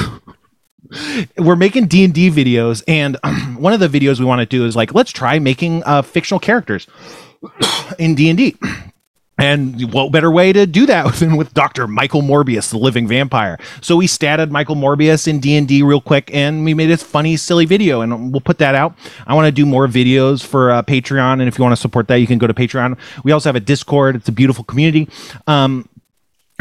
We're 1.37 1.55
making 1.55 1.87
D 1.87 2.03
and 2.03 2.13
D 2.13 2.29
videos, 2.29 2.83
and 2.87 3.17
one 3.57 3.73
of 3.73 3.79
the 3.79 3.87
videos 3.87 4.19
we 4.19 4.25
want 4.25 4.39
to 4.39 4.45
do 4.45 4.65
is 4.65 4.75
like, 4.75 4.93
let's 4.93 5.11
try 5.11 5.39
making 5.39 5.83
uh, 5.85 6.01
fictional 6.01 6.39
characters 6.39 6.87
in 7.99 8.15
D 8.15 8.55
and 9.37 9.93
what 9.93 10.11
better 10.11 10.31
way 10.31 10.51
to 10.51 10.65
do 10.65 10.85
that 10.87 11.13
than 11.15 11.37
with 11.37 11.53
Doctor 11.53 11.87
Michael 11.87 12.21
Morbius, 12.21 12.69
the 12.69 12.77
living 12.77 13.07
vampire? 13.07 13.59
So 13.81 13.95
we 13.95 14.07
statted 14.07 14.49
Michael 14.49 14.75
Morbius 14.75 15.27
in 15.27 15.39
D 15.39 15.55
and 15.55 15.67
D 15.67 15.83
real 15.83 16.01
quick, 16.01 16.31
and 16.33 16.65
we 16.65 16.73
made 16.73 16.87
this 16.87 17.03
funny, 17.03 17.37
silly 17.37 17.65
video, 17.65 18.01
and 18.01 18.31
we'll 18.31 18.41
put 18.41 18.57
that 18.59 18.75
out. 18.75 18.95
I 19.25 19.35
want 19.35 19.45
to 19.45 19.51
do 19.51 19.65
more 19.65 19.87
videos 19.87 20.45
for 20.45 20.71
uh, 20.71 20.81
Patreon, 20.81 21.33
and 21.33 21.43
if 21.43 21.57
you 21.57 21.63
want 21.63 21.73
to 21.73 21.81
support 21.81 22.07
that, 22.07 22.17
you 22.17 22.27
can 22.27 22.39
go 22.39 22.47
to 22.47 22.53
Patreon. 22.53 22.97
We 23.23 23.31
also 23.31 23.49
have 23.49 23.55
a 23.55 23.61
Discord; 23.61 24.15
it's 24.15 24.27
a 24.27 24.31
beautiful 24.31 24.63
community. 24.63 25.07
Um, 25.45 25.87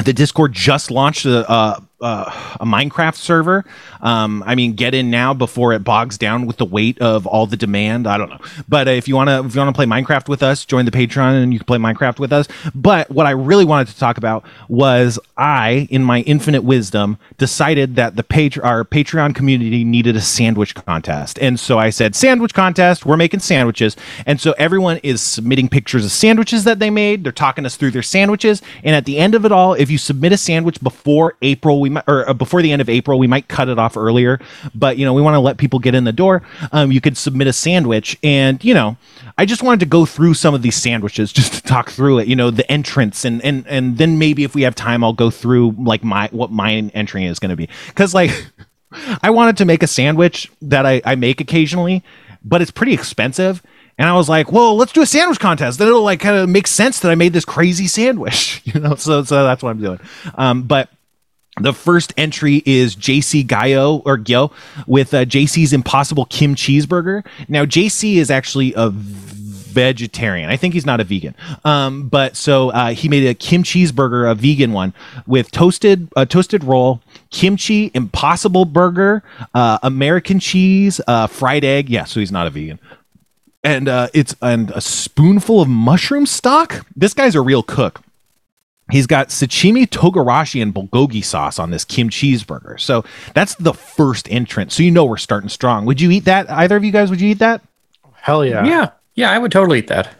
the 0.05 0.13
Discord 0.13 0.53
just 0.53 0.91
launched 0.91 1.25
a, 1.25 1.83
a, 2.01 2.33
a, 2.61 2.67
Minecraft 2.67 3.15
server. 3.15 3.65
Um, 4.03 4.43
I 4.47 4.55
mean, 4.55 4.75
get 4.75 4.95
in 4.95 5.11
now 5.11 5.33
before 5.33 5.73
it 5.73 5.81
bogs 5.81 6.19
down 6.19 6.47
with 6.47 6.59
the 6.59 6.65
weight 6.65 6.99
of 7.01 7.27
all 7.27 7.47
the 7.47 7.57
demand. 7.57 8.07
I 8.07 8.19
don't 8.19 8.29
know, 8.29 8.41
but 8.69 8.87
if 8.87 9.09
you 9.09 9.15
want 9.15 9.29
to, 9.31 9.45
if 9.45 9.55
you 9.55 9.61
want 9.61 9.75
to 9.75 9.79
play 9.79 9.87
Minecraft 9.87 10.29
with 10.29 10.43
us, 10.43 10.65
join 10.65 10.85
the 10.85 10.91
Patreon 10.91 11.43
and 11.43 11.53
you 11.53 11.59
can 11.59 11.67
play 11.67 11.79
Minecraft 11.79 12.19
with 12.19 12.33
us. 12.33 12.49
But 12.75 13.11
what 13.11 13.27
I 13.27 13.31
really 13.31 13.65
wanted 13.65 13.89
to 13.89 13.99
talk 13.99 14.19
about 14.19 14.45
was 14.69 15.19
I, 15.39 15.89
in 15.91 16.05
my 16.05 16.21
infinite 16.23 16.65
wisdom, 16.65 17.19
decided 17.39 17.97
that 17.97 18.17
the 18.17 18.23
page 18.23 18.59
our 18.59 18.85
Patreon 18.85 19.35
community 19.35 19.83
needed 19.83 20.17
a 20.17 20.21
sandwich 20.21 20.75
contest, 20.75 21.39
and 21.41 21.59
so 21.59 21.79
I 21.79 21.91
said 21.91 22.15
sandwich 22.15 22.53
contest. 22.53 23.07
We're 23.07 23.17
making 23.17 23.41
sandwiches, 23.41 23.97
and 24.27 24.39
so 24.41 24.53
everyone 24.59 24.99
is 24.99 25.23
submitting 25.23 25.69
pictures 25.69 26.05
of 26.05 26.13
sandwiches 26.13 26.65
that 26.65 26.79
they 26.79 26.91
made. 26.91 27.25
They're 27.25 27.33
talking 27.33 27.65
us 27.65 27.77
through 27.77 27.93
their 27.93 28.03
sandwiches, 28.03 28.61
and 28.85 28.95
at 28.95 29.07
the 29.07 29.19
end 29.19 29.35
of 29.35 29.47
it 29.47 29.53
all, 29.53 29.73
if 29.73 29.91
you 29.91 29.97
submit 29.97 30.33
a 30.33 30.37
sandwich 30.37 30.83
before 30.83 31.37
April, 31.41 31.86
we 31.87 31.91
might, 31.91 32.05
or 32.09 32.29
uh, 32.29 32.35
before 32.35 32.63
the 32.63 32.73
end 32.73 32.83
of 32.83 32.89
April, 32.89 33.19
we 33.19 33.29
might 33.29 33.47
cut 33.47 33.69
it 33.69 33.79
off 33.79 33.97
earlier. 33.97 34.41
But 34.75 34.99
you 34.99 35.05
know, 35.05 35.15
we 35.15 35.23
want 35.23 35.35
to 35.35 35.41
let 35.41 35.57
people 35.57 35.79
get 35.79 35.95
in 35.95 36.05
the 36.05 36.13
door. 36.13 36.43
Um, 36.73 36.91
you 36.91 37.01
could 37.01 37.17
submit 37.17 37.47
a 37.47 37.53
sandwich, 37.53 38.19
and 38.23 38.63
you 38.65 38.75
know, 38.75 38.97
I 39.39 39.47
just 39.47 39.63
wanted 39.63 39.81
to 39.81 39.87
go 39.87 40.05
through 40.05 40.35
some 40.35 40.55
of 40.55 40.63
these 40.63 40.77
sandwiches 40.77 41.33
just 41.39 41.55
to 41.55 41.63
talk 41.63 41.91
through 41.91 42.19
it. 42.19 42.29
You 42.29 42.35
know, 42.35 42.51
the 42.51 42.71
entrance, 42.71 43.25
and 43.25 43.43
and 43.45 43.65
and 43.69 43.99
then 43.99 44.19
maybe 44.19 44.43
if 44.43 44.55
we 44.55 44.63
have 44.63 44.75
time, 44.75 45.05
I'll 45.05 45.13
go 45.13 45.31
through 45.31 45.77
like 45.79 46.03
my 46.03 46.29
what 46.33 46.51
my 46.51 46.73
entry 46.73 47.25
is 47.25 47.39
going 47.39 47.51
to 47.51 47.57
be 47.57 47.69
because 47.89 48.15
like. 48.15 48.31
I 49.23 49.31
wanted 49.31 49.59
to 49.59 49.67
make 49.67 49.83
a 49.83 49.87
sandwich 49.87 50.51
that 50.63 50.87
I, 50.87 51.03
I 51.05 51.17
make 51.17 51.41
occasionally, 51.41 52.03
but 52.43 52.63
it's 52.63 52.71
pretty 52.71 52.95
expensive. 52.95 53.61
And 53.99 54.09
I 54.09 54.15
was 54.15 54.29
like, 54.29 54.53
well, 54.53 54.77
let's 54.77 54.93
do 54.93 55.01
a 55.01 55.07
sandwich 55.07 55.41
contest. 55.41 55.79
Then 55.79 55.89
it'll 55.89 56.03
like 56.03 56.21
kind 56.21 56.37
of 56.37 56.49
make 56.49 56.67
sense 56.67 57.01
that 57.01 57.11
I 57.11 57.15
made 57.15 57.33
this 57.33 57.45
crazy 57.45 57.87
sandwich, 57.87 58.61
you 58.65 58.79
know? 58.79 58.95
So, 58.95 59.25
so 59.25 59.45
that's 59.45 59.63
what 59.63 59.71
I'm 59.71 59.81
doing. 59.81 60.01
Um, 60.35 60.63
but 60.65 60.91
the 61.61 61.73
first 61.73 62.13
entry 62.17 62.63
is 62.67 62.95
JC 62.95 63.47
Gayo 63.47 64.03
or 64.05 64.19
Gyo 64.19 64.53
with 64.87 65.15
uh, 65.15 65.25
JC's 65.25 65.73
Impossible 65.73 66.27
Kim 66.27 66.55
Cheeseburger. 66.55 67.25
Now, 67.49 67.65
JC 67.65 68.17
is 68.17 68.31
actually 68.31 68.75
a 68.77 68.91
vegetarian. 68.91 70.49
I 70.51 70.57
think 70.57 70.75
he's 70.75 70.87
not 70.87 71.01
a 71.01 71.05
vegan. 71.05 71.35
Um, 71.65 72.09
but 72.09 72.37
so 72.37 72.71
uh, 72.71 72.91
he 72.91 73.09
made 73.09 73.27
a 73.27 73.35
Kim 73.35 73.63
Cheeseburger, 73.63 74.31
a 74.31 74.35
vegan 74.35 74.73
one, 74.73 74.95
with 75.27 75.51
toasted 75.51 76.09
a 76.17 76.27
toasted 76.27 76.65
roll, 76.65 77.01
kimchi, 77.31 77.91
Impossible 77.95 78.65
Burger, 78.65 79.23
uh, 79.55 79.79
American 79.83 80.41
cheese, 80.41 81.01
uh, 81.07 81.27
fried 81.27 81.65
egg. 81.65 81.91
Yeah, 81.91 82.05
so 82.05 82.21
he's 82.21 82.33
not 82.33 82.47
a 82.47 82.51
vegan 82.51 82.79
and 83.65 83.89
uh, 83.89 84.09
it's 84.15 84.35
and 84.41 84.71
a 84.71 84.81
spoonful 84.81 85.61
of 85.61 85.69
mushroom 85.69 86.25
stock. 86.25 86.87
This 86.95 87.13
guy's 87.13 87.35
a 87.35 87.41
real 87.41 87.65
cook. 87.65 88.01
He's 88.91 89.07
got 89.07 89.29
shichimi, 89.29 89.87
togarashi, 89.89 90.63
and 90.63 90.73
bulgogi 90.73 91.25
sauce 91.25 91.59
on 91.59 91.71
this 91.71 91.85
Kim 91.85 92.09
cheeseburger. 92.09 92.79
So 92.81 93.05
that's 93.35 93.57
the 93.57 93.75
first 93.75 94.31
entrant. 94.31 94.71
So 94.71 94.83
you 94.85 94.93
know 94.93 95.05
we're 95.05 95.17
starting 95.17 95.49
strong. 95.49 95.87
Would 95.87 96.01
you 96.01 96.11
eat 96.13 96.25
that? 96.27 96.49
Either 96.49 96.77
of 96.77 96.85
you 96.85 96.93
guys? 96.93 97.11
Would 97.11 97.21
you 97.21 97.31
eat 97.31 97.41
that? 97.41 97.63
Hell 98.15 98.45
yeah! 98.45 98.65
Yeah, 98.65 98.91
yeah, 99.15 99.31
I 99.31 99.39
would 99.39 99.51
totally 99.53 99.81
eat 99.81 99.89
that. 99.89 100.15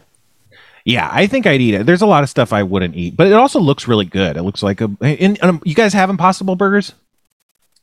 Yeah, 0.83 1.09
I 1.11 1.27
think 1.27 1.45
I'd 1.45 1.59
eat 1.59 1.73
it. 1.73 1.85
There's 1.85 2.01
a 2.01 2.05
lot 2.07 2.23
of 2.23 2.29
stuff 2.29 2.53
I 2.53 2.63
wouldn't 2.63 2.95
eat, 2.95 3.17
but 3.17 3.27
it 3.27 3.33
also 3.33 3.59
looks 3.59 3.87
really 3.87 4.05
good. 4.05 4.37
It 4.37 4.43
looks 4.43 4.63
like 4.63 4.79
a. 4.81 4.89
In, 5.01 5.37
um, 5.41 5.61
you 5.65 5.75
guys 5.75 5.93
have 5.93 6.09
Impossible 6.09 6.55
Burgers? 6.55 6.93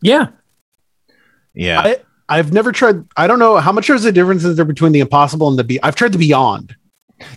Yeah, 0.00 0.28
yeah. 1.54 1.80
I, 1.80 1.96
I've 2.28 2.52
never 2.52 2.72
tried. 2.72 3.04
I 3.16 3.26
don't 3.26 3.38
know 3.38 3.58
how 3.58 3.72
much 3.72 3.88
is 3.90 4.02
the 4.02 4.12
difference 4.12 4.44
is 4.44 4.56
there 4.56 4.64
between 4.64 4.92
the 4.92 5.00
Impossible 5.00 5.48
and 5.48 5.58
the 5.58 5.64
Be. 5.64 5.82
I've 5.82 5.96
tried 5.96 6.12
the 6.12 6.18
Beyond. 6.18 6.76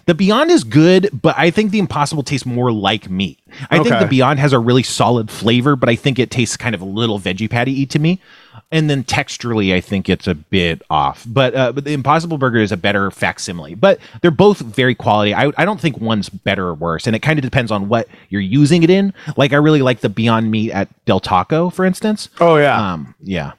The 0.05 0.13
Beyond 0.13 0.51
is 0.51 0.63
good, 0.63 1.09
but 1.13 1.35
I 1.37 1.51
think 1.51 1.71
the 1.71 1.79
Impossible 1.79 2.23
tastes 2.23 2.45
more 2.45 2.71
like 2.71 3.09
meat. 3.09 3.39
I 3.69 3.79
okay. 3.79 3.89
think 3.89 4.01
the 4.01 4.07
Beyond 4.07 4.39
has 4.39 4.53
a 4.53 4.59
really 4.59 4.83
solid 4.83 5.29
flavor, 5.29 5.75
but 5.75 5.89
I 5.89 5.95
think 5.95 6.19
it 6.19 6.31
tastes 6.31 6.57
kind 6.57 6.75
of 6.75 6.81
a 6.81 6.85
little 6.85 7.19
veggie 7.19 7.49
patty 7.49 7.85
to 7.85 7.99
me. 7.99 8.19
And 8.69 8.89
then 8.89 9.05
texturally, 9.05 9.73
I 9.73 9.79
think 9.79 10.09
it's 10.09 10.27
a 10.27 10.35
bit 10.35 10.81
off. 10.89 11.25
But 11.25 11.55
uh, 11.55 11.71
but 11.71 11.85
the 11.85 11.93
Impossible 11.93 12.37
Burger 12.37 12.59
is 12.59 12.73
a 12.73 12.77
better 12.77 13.09
facsimile. 13.11 13.75
But 13.75 13.99
they're 14.21 14.29
both 14.29 14.59
very 14.59 14.93
quality. 14.93 15.33
I, 15.33 15.51
I 15.57 15.63
don't 15.63 15.79
think 15.79 15.99
one's 15.99 16.27
better 16.27 16.67
or 16.67 16.73
worse, 16.73 17.07
and 17.07 17.15
it 17.15 17.19
kind 17.19 17.39
of 17.39 17.43
depends 17.43 17.71
on 17.71 17.87
what 17.87 18.09
you're 18.27 18.41
using 18.41 18.83
it 18.83 18.89
in. 18.89 19.13
Like 19.37 19.53
I 19.53 19.55
really 19.55 19.81
like 19.81 20.01
the 20.01 20.09
Beyond 20.09 20.51
Meat 20.51 20.71
at 20.71 20.89
Del 21.05 21.21
Taco, 21.21 21.69
for 21.69 21.85
instance. 21.85 22.27
Oh 22.41 22.57
yeah, 22.57 22.93
um, 22.93 23.15
yeah. 23.21 23.53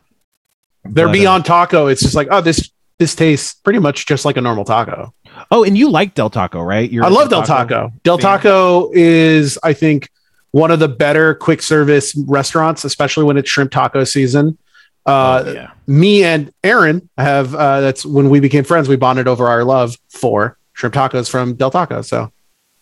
They're 0.84 1.06
but, 1.06 1.12
beyond 1.12 1.44
uh, 1.44 1.48
taco. 1.48 1.86
It's 1.86 2.02
just 2.02 2.14
like, 2.14 2.28
oh, 2.30 2.40
this 2.40 2.70
this 2.98 3.14
tastes 3.14 3.54
pretty 3.54 3.78
much 3.78 4.06
just 4.06 4.24
like 4.24 4.36
a 4.36 4.40
normal 4.40 4.64
taco. 4.64 5.14
Oh, 5.50 5.64
and 5.64 5.76
you 5.76 5.90
like 5.90 6.14
Del 6.14 6.30
Taco, 6.30 6.60
right? 6.60 6.90
You're 6.90 7.04
I 7.04 7.08
love 7.08 7.28
Del 7.28 7.42
Taco. 7.42 7.74
Taco. 7.74 7.92
Del 8.02 8.18
Taco 8.18 8.90
is, 8.92 9.58
I 9.62 9.72
think, 9.72 10.08
one 10.50 10.70
of 10.70 10.78
the 10.78 10.88
better 10.88 11.34
quick 11.34 11.62
service 11.62 12.14
restaurants, 12.26 12.84
especially 12.84 13.24
when 13.24 13.36
it's 13.36 13.50
shrimp 13.50 13.70
taco 13.70 14.04
season. 14.04 14.58
Uh, 15.06 15.44
oh, 15.46 15.52
yeah. 15.52 15.70
Me 15.86 16.24
and 16.24 16.52
Aaron 16.62 17.08
have 17.16 17.54
uh, 17.54 17.80
that's 17.80 18.04
when 18.04 18.30
we 18.30 18.40
became 18.40 18.64
friends. 18.64 18.88
We 18.88 18.96
bonded 18.96 19.28
over 19.28 19.48
our 19.48 19.64
love 19.64 19.96
for 20.08 20.58
shrimp 20.74 20.94
tacos 20.94 21.30
from 21.30 21.54
Del 21.54 21.70
Taco. 21.70 22.02
So 22.02 22.32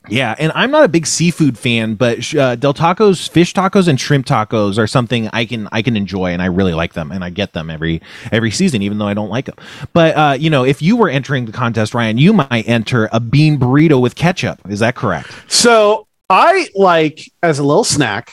yeah, 0.08 0.34
and 0.38 0.52
I'm 0.54 0.70
not 0.70 0.84
a 0.84 0.88
big 0.88 1.06
seafood 1.06 1.58
fan, 1.58 1.94
but 1.94 2.34
uh, 2.34 2.56
Del 2.56 2.74
Taco's 2.74 3.26
fish 3.26 3.52
tacos 3.52 3.88
and 3.88 4.00
shrimp 4.00 4.26
tacos 4.26 4.78
are 4.78 4.86
something 4.86 5.28
I 5.32 5.44
can 5.44 5.68
I 5.72 5.82
can 5.82 5.96
enjoy, 5.96 6.32
and 6.32 6.42
I 6.42 6.46
really 6.46 6.74
like 6.74 6.94
them, 6.94 7.10
and 7.10 7.24
I 7.24 7.30
get 7.30 7.52
them 7.52 7.70
every 7.70 8.00
every 8.32 8.50
season, 8.50 8.82
even 8.82 8.98
though 8.98 9.08
I 9.08 9.14
don't 9.14 9.30
like 9.30 9.46
them. 9.46 9.56
But 9.92 10.16
uh, 10.16 10.36
you 10.38 10.50
know, 10.50 10.64
if 10.64 10.82
you 10.82 10.96
were 10.96 11.08
entering 11.08 11.46
the 11.46 11.52
contest, 11.52 11.94
Ryan, 11.94 12.18
you 12.18 12.32
might 12.32 12.68
enter 12.68 13.08
a 13.12 13.20
bean 13.20 13.58
burrito 13.58 14.00
with 14.00 14.14
ketchup. 14.14 14.60
Is 14.68 14.80
that 14.80 14.94
correct? 14.94 15.30
So 15.48 16.06
I 16.30 16.68
like 16.74 17.20
as 17.42 17.58
a 17.58 17.64
little 17.64 17.84
snack. 17.84 18.32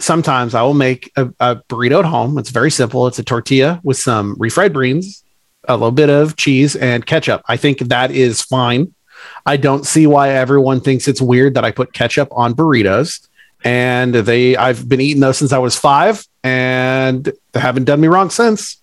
Sometimes 0.00 0.54
I 0.54 0.62
will 0.62 0.74
make 0.74 1.12
a, 1.16 1.26
a 1.38 1.56
burrito 1.68 2.00
at 2.00 2.04
home. 2.04 2.36
It's 2.38 2.50
very 2.50 2.70
simple. 2.70 3.06
It's 3.06 3.18
a 3.18 3.24
tortilla 3.24 3.80
with 3.84 3.96
some 3.96 4.36
refried 4.36 4.78
beans, 4.78 5.22
a 5.68 5.74
little 5.74 5.92
bit 5.92 6.10
of 6.10 6.36
cheese, 6.36 6.74
and 6.76 7.06
ketchup. 7.06 7.42
I 7.48 7.56
think 7.56 7.78
that 7.78 8.10
is 8.10 8.42
fine 8.42 8.92
I 9.46 9.56
don't 9.56 9.84
see 9.84 10.06
why 10.06 10.30
everyone 10.30 10.80
thinks 10.80 11.06
it's 11.08 11.20
weird 11.20 11.54
that 11.54 11.64
I 11.64 11.70
put 11.70 11.92
ketchup 11.92 12.28
on 12.32 12.54
burritos. 12.54 13.26
And 13.62 14.14
they, 14.14 14.56
I've 14.56 14.88
been 14.88 15.00
eating 15.00 15.20
those 15.20 15.38
since 15.38 15.52
I 15.52 15.58
was 15.58 15.76
five, 15.76 16.26
and 16.42 17.24
they 17.52 17.60
haven't 17.60 17.84
done 17.84 18.00
me 18.00 18.08
wrong 18.08 18.28
since. 18.28 18.82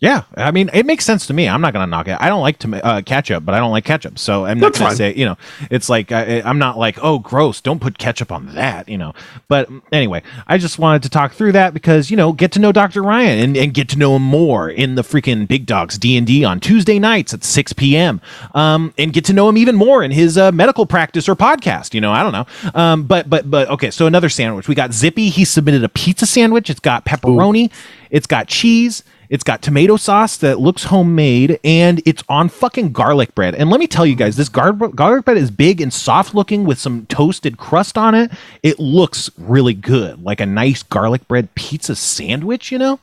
Yeah, 0.00 0.24
I 0.36 0.50
mean, 0.50 0.70
it 0.74 0.86
makes 0.86 1.04
sense 1.04 1.26
to 1.28 1.32
me. 1.34 1.48
I'm 1.48 1.60
not 1.60 1.72
going 1.72 1.86
to 1.86 1.90
knock 1.90 2.08
it. 2.08 2.18
I 2.20 2.28
don't 2.28 2.42
like 2.42 2.58
to 2.58 2.84
uh, 2.84 3.00
ketchup, 3.02 3.44
but 3.44 3.54
I 3.54 3.58
don't 3.58 3.70
like 3.70 3.84
ketchup, 3.84 4.18
so 4.18 4.44
I'm 4.44 4.58
not 4.58 4.76
going 4.76 4.90
to 4.90 4.96
say, 4.96 5.14
you 5.14 5.24
know, 5.24 5.36
it's 5.70 5.88
like 5.88 6.10
I, 6.10 6.42
I'm 6.44 6.58
not 6.58 6.76
like, 6.76 6.98
oh, 7.00 7.20
gross, 7.20 7.60
don't 7.60 7.80
put 7.80 7.96
ketchup 7.96 8.32
on 8.32 8.54
that, 8.54 8.88
you 8.88 8.98
know. 8.98 9.14
But 9.46 9.70
anyway, 9.92 10.22
I 10.48 10.58
just 10.58 10.80
wanted 10.80 11.04
to 11.04 11.08
talk 11.10 11.32
through 11.32 11.52
that 11.52 11.74
because 11.74 12.10
you 12.10 12.16
know, 12.16 12.32
get 12.32 12.50
to 12.52 12.58
know 12.58 12.72
Dr. 12.72 13.02
Ryan 13.04 13.38
and, 13.38 13.56
and 13.56 13.72
get 13.72 13.88
to 13.90 13.98
know 13.98 14.16
him 14.16 14.22
more 14.22 14.68
in 14.68 14.96
the 14.96 15.02
freaking 15.02 15.46
Big 15.46 15.64
Dogs 15.64 15.96
D 15.96 16.16
and 16.16 16.26
D 16.26 16.44
on 16.44 16.58
Tuesday 16.58 16.98
nights 16.98 17.32
at 17.32 17.44
6 17.44 17.72
p.m. 17.74 18.20
Um, 18.52 18.92
and 18.98 19.12
get 19.12 19.24
to 19.26 19.32
know 19.32 19.48
him 19.48 19.56
even 19.56 19.76
more 19.76 20.02
in 20.02 20.10
his 20.10 20.36
uh, 20.36 20.50
medical 20.50 20.86
practice 20.86 21.28
or 21.28 21.36
podcast. 21.36 21.94
You 21.94 22.00
know, 22.00 22.10
I 22.10 22.22
don't 22.24 22.32
know. 22.32 22.46
Um, 22.74 23.04
but 23.04 23.30
but 23.30 23.48
but 23.48 23.68
okay, 23.70 23.92
so 23.92 24.06
another 24.06 24.28
sandwich. 24.28 24.66
We 24.66 24.74
got 24.74 24.92
Zippy. 24.92 25.28
He 25.30 25.44
submitted 25.44 25.84
a 25.84 25.88
pizza 25.88 26.26
sandwich. 26.26 26.68
It's 26.68 26.80
got 26.80 27.04
pepperoni. 27.04 27.70
Ooh. 27.70 27.76
It's 28.10 28.26
got 28.26 28.48
cheese. 28.48 29.02
It's 29.28 29.44
got 29.44 29.62
tomato 29.62 29.96
sauce 29.96 30.36
that 30.38 30.60
looks 30.60 30.84
homemade 30.84 31.58
and 31.64 32.02
it's 32.04 32.22
on 32.28 32.48
fucking 32.48 32.92
garlic 32.92 33.34
bread. 33.34 33.54
And 33.54 33.70
let 33.70 33.80
me 33.80 33.86
tell 33.86 34.06
you 34.06 34.14
guys, 34.14 34.36
this 34.36 34.48
gar- 34.48 34.72
garlic 34.72 35.24
bread 35.24 35.36
is 35.36 35.50
big 35.50 35.80
and 35.80 35.92
soft 35.92 36.34
looking 36.34 36.64
with 36.64 36.78
some 36.78 37.06
toasted 37.06 37.56
crust 37.56 37.96
on 37.96 38.14
it. 38.14 38.30
It 38.62 38.78
looks 38.78 39.30
really 39.38 39.74
good, 39.74 40.22
like 40.22 40.40
a 40.40 40.46
nice 40.46 40.82
garlic 40.82 41.26
bread 41.28 41.54
pizza 41.54 41.96
sandwich, 41.96 42.70
you 42.70 42.78
know? 42.78 43.00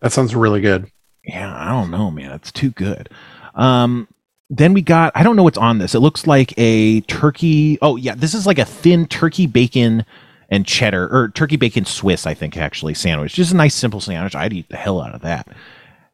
That 0.00 0.12
sounds 0.12 0.34
really 0.34 0.60
good. 0.60 0.90
Yeah, 1.24 1.54
I 1.54 1.68
don't 1.68 1.90
know, 1.90 2.10
man. 2.10 2.32
It's 2.32 2.50
too 2.50 2.70
good. 2.70 3.10
Um, 3.54 4.08
then 4.48 4.72
we 4.72 4.82
got, 4.82 5.12
I 5.14 5.22
don't 5.22 5.36
know 5.36 5.42
what's 5.42 5.58
on 5.58 5.78
this. 5.78 5.94
It 5.94 6.00
looks 6.00 6.26
like 6.26 6.52
a 6.56 7.02
turkey. 7.02 7.78
Oh, 7.82 7.96
yeah, 7.96 8.14
this 8.14 8.34
is 8.34 8.46
like 8.46 8.58
a 8.58 8.64
thin 8.64 9.06
turkey 9.06 9.46
bacon 9.46 10.04
and 10.50 10.66
cheddar 10.66 11.08
or 11.14 11.28
turkey 11.30 11.56
bacon 11.56 11.84
Swiss, 11.84 12.26
I 12.26 12.34
think 12.34 12.56
actually 12.56 12.94
sandwich. 12.94 13.34
Just 13.34 13.52
a 13.52 13.56
nice 13.56 13.74
simple 13.74 14.00
sandwich. 14.00 14.34
I'd 14.34 14.52
eat 14.52 14.68
the 14.68 14.76
hell 14.76 15.00
out 15.00 15.14
of 15.14 15.22
that. 15.22 15.48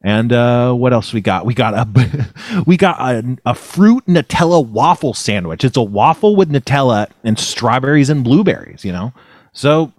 And 0.01 0.31
uh, 0.31 0.73
what 0.73 0.93
else 0.93 1.11
we 1.11 1.21
got? 1.21 1.45
We 1.45 1.53
got 1.55 1.73
a 1.73 2.63
we 2.67 2.77
got 2.77 2.99
a, 3.01 3.37
a 3.45 3.55
fruit 3.55 4.05
Nutella 4.05 4.65
waffle 4.65 5.13
sandwich. 5.13 5.63
It's 5.63 5.77
a 5.77 5.81
waffle 5.81 6.35
with 6.35 6.51
Nutella 6.51 7.09
and 7.23 7.37
strawberries 7.39 8.09
and 8.09 8.23
blueberries. 8.23 8.85
You 8.85 8.91
know, 8.91 9.13
so 9.53 9.91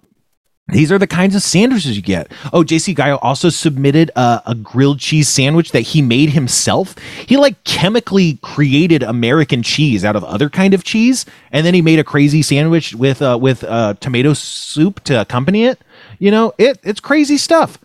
these 0.71 0.91
are 0.91 0.97
the 0.97 1.07
kinds 1.07 1.35
of 1.35 1.41
sandwiches 1.41 1.95
you 1.95 2.01
get. 2.01 2.31
Oh, 2.53 2.63
JC 2.63 2.95
Gaio 2.95 3.19
also 3.21 3.49
submitted 3.49 4.11
a, 4.15 4.41
a, 4.47 4.55
grilled 4.55 4.99
cheese 4.99 5.27
sandwich 5.27 5.71
that 5.71 5.81
he 5.81 6.01
made 6.01 6.29
himself. 6.29 6.97
He 6.97 7.37
like 7.37 7.63
chemically 7.63 8.37
created 8.41 9.03
American 9.03 9.63
cheese 9.63 10.05
out 10.05 10.15
of 10.15 10.23
other 10.23 10.49
kind 10.49 10.73
of 10.73 10.83
cheese, 10.83 11.25
and 11.51 11.65
then 11.65 11.73
he 11.73 11.81
made 11.81 11.99
a 11.99 12.03
crazy 12.03 12.41
sandwich 12.41 12.93
with 12.93 13.21
uh, 13.21 13.37
with 13.39 13.63
uh, 13.63 13.95
tomato 13.99 14.33
soup 14.33 15.03
to 15.05 15.21
accompany 15.21 15.65
it. 15.65 15.79
You 16.19 16.31
know, 16.31 16.53
it 16.57 16.79
it's 16.83 16.99
crazy 16.99 17.37
stuff. 17.37 17.77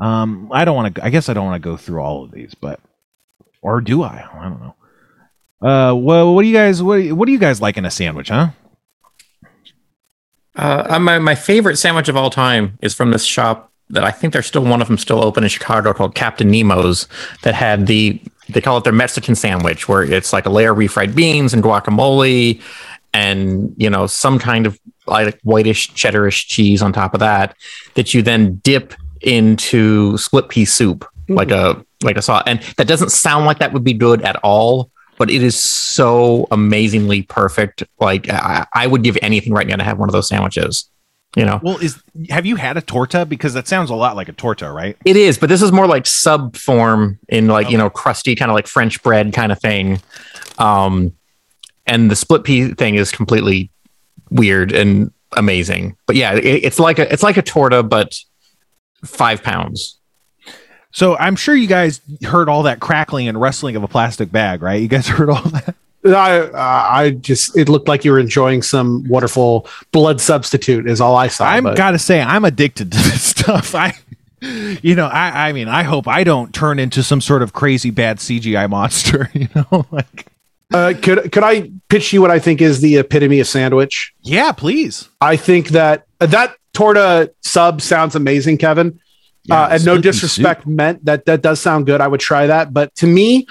Um, 0.00 0.50
I 0.52 0.64
don't 0.64 0.76
want 0.76 0.94
to. 0.94 1.04
I 1.04 1.10
guess 1.10 1.28
I 1.28 1.34
don't 1.34 1.46
want 1.46 1.62
to 1.62 1.68
go 1.68 1.76
through 1.76 2.00
all 2.00 2.24
of 2.24 2.32
these, 2.32 2.54
but 2.54 2.80
or 3.62 3.80
do 3.80 4.02
I? 4.02 4.28
I 4.32 4.48
don't 4.48 4.60
know. 4.60 4.74
Uh, 5.62 5.94
well, 5.94 6.34
what 6.34 6.42
do 6.42 6.48
you 6.48 6.54
guys 6.54 6.82
what 6.82 7.02
what 7.12 7.26
do 7.26 7.32
you 7.32 7.38
guys 7.38 7.60
like 7.60 7.76
in 7.76 7.84
a 7.84 7.90
sandwich, 7.90 8.28
huh? 8.28 8.48
Uh, 10.56 10.98
my 11.00 11.18
my 11.18 11.34
favorite 11.34 11.76
sandwich 11.76 12.08
of 12.08 12.16
all 12.16 12.30
time 12.30 12.78
is 12.80 12.94
from 12.94 13.10
this 13.10 13.24
shop 13.24 13.72
that 13.90 14.04
I 14.04 14.10
think 14.10 14.32
there's 14.32 14.46
still 14.46 14.64
one 14.64 14.80
of 14.80 14.88
them 14.88 14.98
still 14.98 15.22
open 15.22 15.42
in 15.42 15.50
Chicago 15.50 15.92
called 15.92 16.14
Captain 16.14 16.50
Nemo's 16.50 17.08
that 17.42 17.54
had 17.54 17.86
the 17.86 18.20
they 18.48 18.60
call 18.60 18.78
it 18.78 18.84
their 18.84 18.92
Mexican 18.92 19.34
sandwich 19.34 19.88
where 19.88 20.02
it's 20.02 20.32
like 20.32 20.46
a 20.46 20.50
layer 20.50 20.72
of 20.72 20.78
refried 20.78 21.14
beans 21.14 21.54
and 21.54 21.62
guacamole 21.62 22.62
and 23.12 23.74
you 23.76 23.90
know 23.90 24.06
some 24.06 24.38
kind 24.38 24.66
of 24.66 24.78
like 25.06 25.40
whitish 25.42 25.92
cheddarish 25.92 26.46
cheese 26.46 26.82
on 26.82 26.92
top 26.92 27.14
of 27.14 27.20
that 27.20 27.56
that 27.94 28.14
you 28.14 28.22
then 28.22 28.56
dip 28.56 28.94
into 29.22 30.16
split 30.18 30.48
pea 30.48 30.64
soup 30.64 31.00
mm-hmm. 31.00 31.34
like 31.34 31.50
a 31.50 31.84
like 32.02 32.16
a 32.16 32.22
sauce 32.22 32.42
and 32.46 32.60
that 32.76 32.86
doesn't 32.86 33.10
sound 33.10 33.46
like 33.46 33.58
that 33.58 33.72
would 33.72 33.84
be 33.84 33.94
good 33.94 34.22
at 34.22 34.36
all 34.36 34.90
but 35.18 35.30
it 35.30 35.42
is 35.42 35.58
so 35.58 36.46
amazingly 36.50 37.22
perfect. 37.22 37.82
Like 38.00 38.28
I, 38.30 38.66
I 38.74 38.86
would 38.86 39.02
give 39.02 39.16
anything 39.22 39.52
right 39.52 39.66
now 39.66 39.76
to 39.76 39.84
have 39.84 39.98
one 39.98 40.08
of 40.08 40.12
those 40.12 40.28
sandwiches 40.28 40.88
you 41.36 41.44
know? 41.44 41.60
Well 41.62 41.78
is 41.78 42.02
have 42.30 42.46
you 42.46 42.56
had 42.56 42.76
a 42.76 42.80
torta? 42.80 43.26
Because 43.26 43.54
that 43.54 43.66
sounds 43.66 43.90
a 43.90 43.94
lot 43.94 44.16
like 44.16 44.28
a 44.28 44.32
torta 44.32 44.70
right? 44.70 44.96
It 45.04 45.16
is 45.16 45.38
but 45.38 45.48
this 45.48 45.62
is 45.62 45.72
more 45.72 45.86
like 45.86 46.06
sub 46.06 46.56
form 46.56 47.18
in 47.28 47.48
like 47.48 47.66
okay. 47.66 47.72
you 47.72 47.78
know 47.78 47.90
crusty 47.90 48.34
kind 48.34 48.50
of 48.50 48.54
like 48.54 48.66
french 48.66 49.02
bread 49.02 49.32
kind 49.32 49.52
of 49.52 49.60
thing. 49.60 50.00
Um 50.58 51.12
and 51.86 52.10
the 52.10 52.16
split 52.16 52.44
pea 52.44 52.72
thing 52.74 52.94
is 52.94 53.10
completely 53.10 53.70
weird 54.30 54.72
and 54.72 55.12
amazing. 55.36 55.96
But 56.06 56.16
yeah 56.16 56.34
it, 56.34 56.44
it's 56.44 56.78
like 56.78 56.98
a 56.98 57.12
it's 57.12 57.22
like 57.22 57.36
a 57.36 57.42
torta 57.42 57.82
but 57.82 58.16
five 59.04 59.42
pounds 59.42 59.98
so 60.94 61.16
i'm 61.18 61.36
sure 61.36 61.54
you 61.54 61.66
guys 61.66 62.00
heard 62.24 62.48
all 62.48 62.62
that 62.62 62.80
crackling 62.80 63.28
and 63.28 63.38
rustling 63.38 63.76
of 63.76 63.82
a 63.82 63.88
plastic 63.88 64.32
bag 64.32 64.62
right 64.62 64.80
you 64.80 64.88
guys 64.88 65.06
heard 65.16 65.28
all 65.28 65.42
that 65.42 65.76
I 66.12 66.38
uh, 66.40 66.88
I 66.90 67.10
just 67.10 67.56
it 67.56 67.68
looked 67.68 67.88
like 67.88 68.04
you 68.04 68.12
were 68.12 68.18
enjoying 68.18 68.62
some 68.62 69.08
wonderful 69.08 69.66
blood 69.90 70.20
substitute 70.20 70.86
is 70.86 71.00
all 71.00 71.16
I 71.16 71.28
saw. 71.28 71.46
I'm 71.46 71.64
gotta 71.74 71.98
say 71.98 72.20
I'm 72.20 72.44
addicted 72.44 72.92
to 72.92 72.98
this 73.10 73.22
stuff. 73.22 73.74
I 73.74 73.94
you 74.40 74.94
know 74.94 75.06
I 75.06 75.48
I 75.48 75.52
mean 75.52 75.68
I 75.68 75.82
hope 75.82 76.06
I 76.06 76.24
don't 76.24 76.54
turn 76.54 76.78
into 76.78 77.02
some 77.02 77.20
sort 77.20 77.42
of 77.42 77.52
crazy 77.52 77.90
bad 77.90 78.18
CGI 78.18 78.68
monster. 78.68 79.30
You 79.34 79.48
know 79.54 79.86
like. 79.90 80.26
Uh, 80.72 80.92
could 81.00 81.30
could 81.30 81.44
I 81.44 81.70
pitch 81.88 82.12
you 82.12 82.20
what 82.20 82.30
I 82.30 82.38
think 82.38 82.60
is 82.60 82.80
the 82.80 82.96
epitome 82.96 83.38
of 83.38 83.46
sandwich? 83.46 84.12
Yeah, 84.22 84.50
please. 84.52 85.08
I 85.20 85.36
think 85.36 85.68
that 85.68 86.06
uh, 86.20 86.26
that 86.26 86.56
torta 86.72 87.32
sub 87.42 87.80
sounds 87.80 88.16
amazing, 88.16 88.58
Kevin. 88.58 88.98
Yeah, 89.46 89.62
uh, 89.62 89.68
and 89.72 89.84
no 89.84 89.98
disrespect 89.98 90.62
soup. 90.62 90.72
meant 90.72 91.04
that 91.04 91.26
that 91.26 91.42
does 91.42 91.60
sound 91.60 91.86
good. 91.86 92.00
I 92.00 92.08
would 92.08 92.20
try 92.20 92.46
that, 92.46 92.72
but 92.72 92.94
to 92.96 93.06
me, 93.06 93.46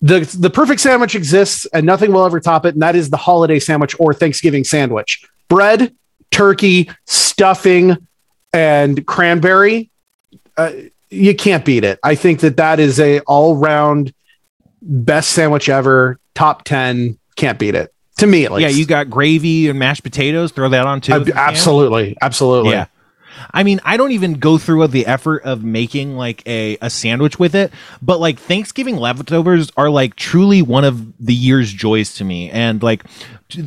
the 0.00 0.20
the 0.38 0.50
perfect 0.50 0.80
sandwich 0.80 1.14
exists 1.14 1.66
and 1.72 1.84
nothing 1.86 2.12
will 2.12 2.24
ever 2.24 2.40
top 2.40 2.64
it. 2.64 2.74
And 2.74 2.82
that 2.82 2.94
is 2.94 3.10
the 3.10 3.16
holiday 3.16 3.58
sandwich 3.58 3.98
or 3.98 4.14
thanksgiving 4.14 4.64
sandwich. 4.64 5.24
Bread 5.48 5.94
turkey 6.30 6.90
stuffing 7.06 7.96
and 8.52 9.06
cranberry 9.06 9.90
uh, 10.56 10.72
you 11.10 11.34
can't 11.34 11.64
beat 11.64 11.84
it. 11.84 11.98
I 12.02 12.14
think 12.14 12.40
that 12.40 12.56
that 12.56 12.80
is 12.80 12.98
a 12.98 13.20
all-round 13.20 14.14
best 14.80 15.30
sandwich 15.30 15.68
ever. 15.68 16.18
Top 16.34 16.64
10 16.64 17.18
can't 17.36 17.58
beat 17.58 17.74
it. 17.74 17.92
To 18.18 18.26
me 18.26 18.44
at 18.44 18.52
least. 18.52 18.62
yeah 18.62 18.68
you 18.68 18.86
got 18.86 19.10
gravy 19.10 19.68
and 19.68 19.78
mashed 19.78 20.04
potatoes 20.04 20.52
throw 20.52 20.68
that 20.68 20.86
on 20.86 21.00
too. 21.00 21.12
Absolutely. 21.34 22.16
Absolutely. 22.20 22.70
Yeah 22.72 22.86
I 23.52 23.62
mean, 23.62 23.80
I 23.84 23.96
don't 23.96 24.12
even 24.12 24.34
go 24.34 24.58
through 24.58 24.86
the 24.88 25.06
effort 25.06 25.42
of 25.44 25.62
making 25.62 26.16
like 26.16 26.46
a, 26.46 26.78
a 26.80 26.90
sandwich 26.90 27.38
with 27.38 27.54
it, 27.54 27.72
but 28.00 28.20
like 28.20 28.38
Thanksgiving 28.38 28.96
leftovers 28.96 29.70
are 29.76 29.90
like 29.90 30.16
truly 30.16 30.62
one 30.62 30.84
of 30.84 31.16
the 31.24 31.34
year's 31.34 31.72
joys 31.72 32.14
to 32.14 32.24
me. 32.24 32.50
And 32.50 32.82
like 32.82 33.04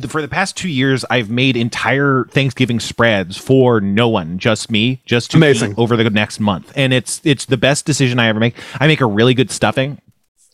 for 0.08 0.20
the 0.20 0.28
past 0.28 0.56
two 0.56 0.68
years, 0.68 1.04
I've 1.10 1.30
made 1.30 1.56
entire 1.56 2.26
Thanksgiving 2.30 2.80
spreads 2.80 3.36
for 3.36 3.80
no 3.80 4.08
one, 4.08 4.38
just 4.38 4.70
me, 4.70 5.02
just 5.04 5.30
to 5.32 5.36
Amazing. 5.36 5.74
over 5.76 5.96
the 5.96 6.08
next 6.10 6.40
month. 6.40 6.72
And 6.76 6.92
it's 6.92 7.20
it's 7.24 7.44
the 7.44 7.56
best 7.56 7.86
decision 7.86 8.18
I 8.18 8.28
ever 8.28 8.40
make. 8.40 8.56
I 8.80 8.86
make 8.86 9.00
a 9.00 9.06
really 9.06 9.34
good 9.34 9.50
stuffing. 9.50 10.00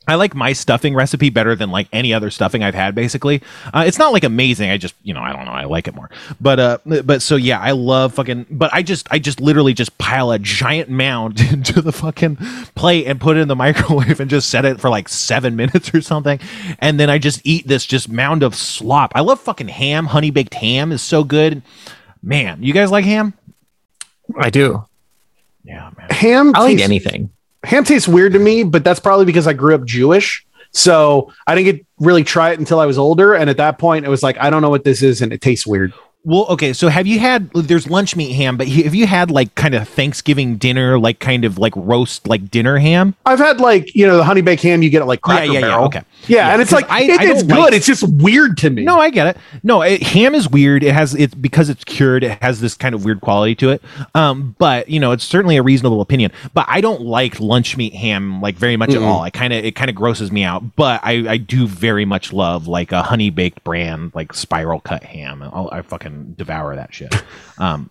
I 0.09 0.17
like 0.17 0.35
my 0.35 0.53
stuffing 0.53 0.95
recipe 0.95 1.31
better 1.31 1.55
than 1.55 1.71
like 1.71 1.87
any 1.93 2.13
other 2.13 2.31
stuffing 2.31 2.65
I've 2.65 2.75
had. 2.75 2.95
Basically, 2.95 3.41
uh, 3.73 3.85
it's 3.87 3.99
not 3.99 4.13
like 4.13 4.25
amazing. 4.25 4.69
I 4.71 4.77
just 4.77 4.95
you 5.03 5.15
know 5.15 5.21
I 5.21 5.33
don't 5.33 5.45
know. 5.45 5.53
I 5.53 5.65
like 5.65 5.87
it 5.87 5.95
more. 5.95 6.11
But 6.41 6.59
uh, 6.59 6.79
but 7.05 7.23
so 7.23 7.37
yeah, 7.37 7.61
I 7.61 7.71
love 7.71 8.15
fucking. 8.15 8.47
But 8.51 8.75
I 8.75 8.83
just 8.83 9.07
I 9.13 9.21
just 9.21 9.41
literally 9.41 9.75
just 9.75 9.97
pile 9.99 10.33
a 10.33 10.39
giant 10.39 10.91
mound 10.91 11.41
into 11.53 11.81
the 11.81 11.93
fucking 11.93 12.37
plate 12.75 13.07
and 13.07 13.21
put 13.21 13.37
it 13.37 13.41
in 13.41 13.49
the 13.49 13.57
microwave 13.57 14.19
and 14.19 14.29
just 14.29 14.51
set 14.51 14.65
it 14.65 14.81
for 14.81 14.91
like 14.91 15.09
seven 15.09 15.55
minutes 15.63 15.95
or 15.95 16.01
something, 16.01 16.41
and 16.81 16.99
then 16.99 17.09
I 17.09 17.19
just 17.19 17.41
eat 17.45 17.69
this 17.69 17.87
just 17.87 18.09
mound 18.09 18.43
of 18.43 18.55
slop. 18.55 19.13
I 19.15 19.21
love 19.21 19.41
fucking 19.41 19.69
ham. 19.69 20.07
Honey 20.07 20.31
baked 20.31 20.55
ham 20.55 20.91
is 20.91 21.03
so 21.03 21.23
good. 21.23 21.63
Man, 22.23 22.63
you 22.63 22.73
guys 22.73 22.91
like 22.91 23.05
ham? 23.05 23.35
I 24.37 24.51
do. 24.51 24.85
Yeah, 25.65 25.91
man. 25.97 26.11
Ham. 26.11 26.53
I 26.55 26.61
like 26.61 26.81
anything 26.81 27.31
ham 27.65 27.85
tastes 27.85 28.09
weird 28.09 28.33
to 28.33 28.39
me, 28.39 28.63
but 28.63 28.85
that's 28.85 29.01
probably 29.01 29.25
because 29.25 29.47
I 29.47 29.53
grew 29.53 29.75
up 29.75 29.85
Jewish. 29.85 30.47
So 30.73 31.33
I 31.47 31.55
didn't 31.55 31.77
get 31.77 31.87
really 31.99 32.25
try 32.25 32.51
it 32.51 32.59
until 32.59 32.81
I 32.81 32.87
was 32.87 32.99
older. 32.99 33.35
And 33.35 33.51
at 33.51 33.59
that 33.59 33.79
point, 33.79 34.07
it 34.07 34.09
was 34.09 34.23
like, 34.23 34.39
I 34.39 34.51
don't 34.51 34.63
know 34.63 34.71
what 34.71 34.85
this 34.85 35.03
is, 35.03 35.21
and 35.21 35.33
it 35.33 35.41
tastes 35.41 35.67
weird. 35.67 35.93
Well, 36.25 36.47
okay. 36.51 36.73
So 36.73 36.89
have 36.89 37.07
you 37.07 37.19
had? 37.19 37.51
There's 37.51 37.91
lunch 37.91 38.15
meat 38.15 38.33
ham, 38.33 38.57
but 38.57 38.69
have 38.69 38.95
you 38.95 39.09
had 39.09 39.31
like 39.31 39.55
kind 39.57 39.75
of 39.75 39.89
Thanksgiving 39.89 40.57
dinner, 40.57 40.97
like 40.97 41.19
kind 41.19 41.45
of 41.45 41.59
like 41.59 41.73
roast, 41.75 42.29
like 42.29 42.49
dinner 42.49 42.79
ham? 42.79 43.17
I've 43.27 43.41
had 43.41 43.61
like 43.61 43.93
you 43.95 44.07
know 44.07 44.19
the 44.19 44.25
honey 44.25 44.41
baked 44.41 44.63
ham 44.63 44.83
you 44.83 44.91
get 44.91 45.03
at 45.03 45.09
like 45.09 45.21
Cracker 45.21 45.47
yeah, 45.47 45.53
yeah, 45.53 45.61
Barrel. 45.61 45.81
Yeah, 45.81 45.87
okay. 45.87 46.03
Yeah, 46.29 46.37
yeah 46.37 46.53
and 46.53 46.63
it's 46.63 46.71
like 46.71 46.89
I, 46.89 47.03
it, 47.03 47.21
I 47.21 47.25
it's 47.25 47.43
good. 47.43 47.59
Like, 47.59 47.73
it's 47.73 47.87
just 47.87 48.05
weird 48.09 48.57
to 48.59 48.71
me. 48.71 48.85
No, 48.85 49.01
I 49.01 49.11
get 49.11 49.27
it. 49.27 49.37
No, 49.65 49.83
it, 49.83 50.01
ham 50.01 50.37
is 50.37 50.49
weird. 50.49 50.85
It 50.85 50.95
has 50.95 51.13
it's 51.17 51.35
because 51.35 51.69
it's 51.69 51.83
cured. 51.83 52.23
It 52.23 52.41
has 52.41 52.61
this 52.61 52.75
kind 52.75 52.95
of 52.95 53.05
weird 53.05 53.21
quality 53.21 53.57
to 53.57 53.71
it. 53.71 53.83
Um, 54.15 54.55
but 54.59 54.89
you 54.89 55.01
know, 55.01 55.11
it's 55.11 55.25
certainly 55.25 55.57
a 55.57 55.63
reasonable 55.63 56.01
opinion. 56.01 56.31
But 56.55 56.67
I 56.69 56.81
don't 56.81 57.03
like 57.03 57.41
lunch 57.41 57.77
meat 57.77 57.95
ham 57.95 58.41
like 58.41 58.55
very 58.55 58.77
much 58.77 58.91
mm 58.91 58.97
at 58.97 59.03
all. 59.03 59.23
I 59.23 59.31
kind 59.31 59.53
of 59.53 59.65
it 59.65 59.75
kind 59.75 59.89
of 59.89 59.97
grosses 59.97 60.31
me 60.31 60.45
out. 60.45 60.77
But 60.77 61.01
I 61.03 61.33
I 61.33 61.37
do 61.39 61.67
very 61.67 62.05
much 62.05 62.33
love 62.33 62.69
like 62.69 62.93
a 62.93 63.03
honey 63.03 63.31
baked 63.31 63.65
brand 63.65 64.13
like 64.15 64.35
spiral 64.35 64.79
cut 64.79 65.03
ham. 65.03 65.43
I'll, 65.43 65.69
I 65.73 65.83
fucking 65.83 66.12
devour 66.37 66.77
that 66.77 66.95
shit. 66.95 67.15
Um, 67.59 67.91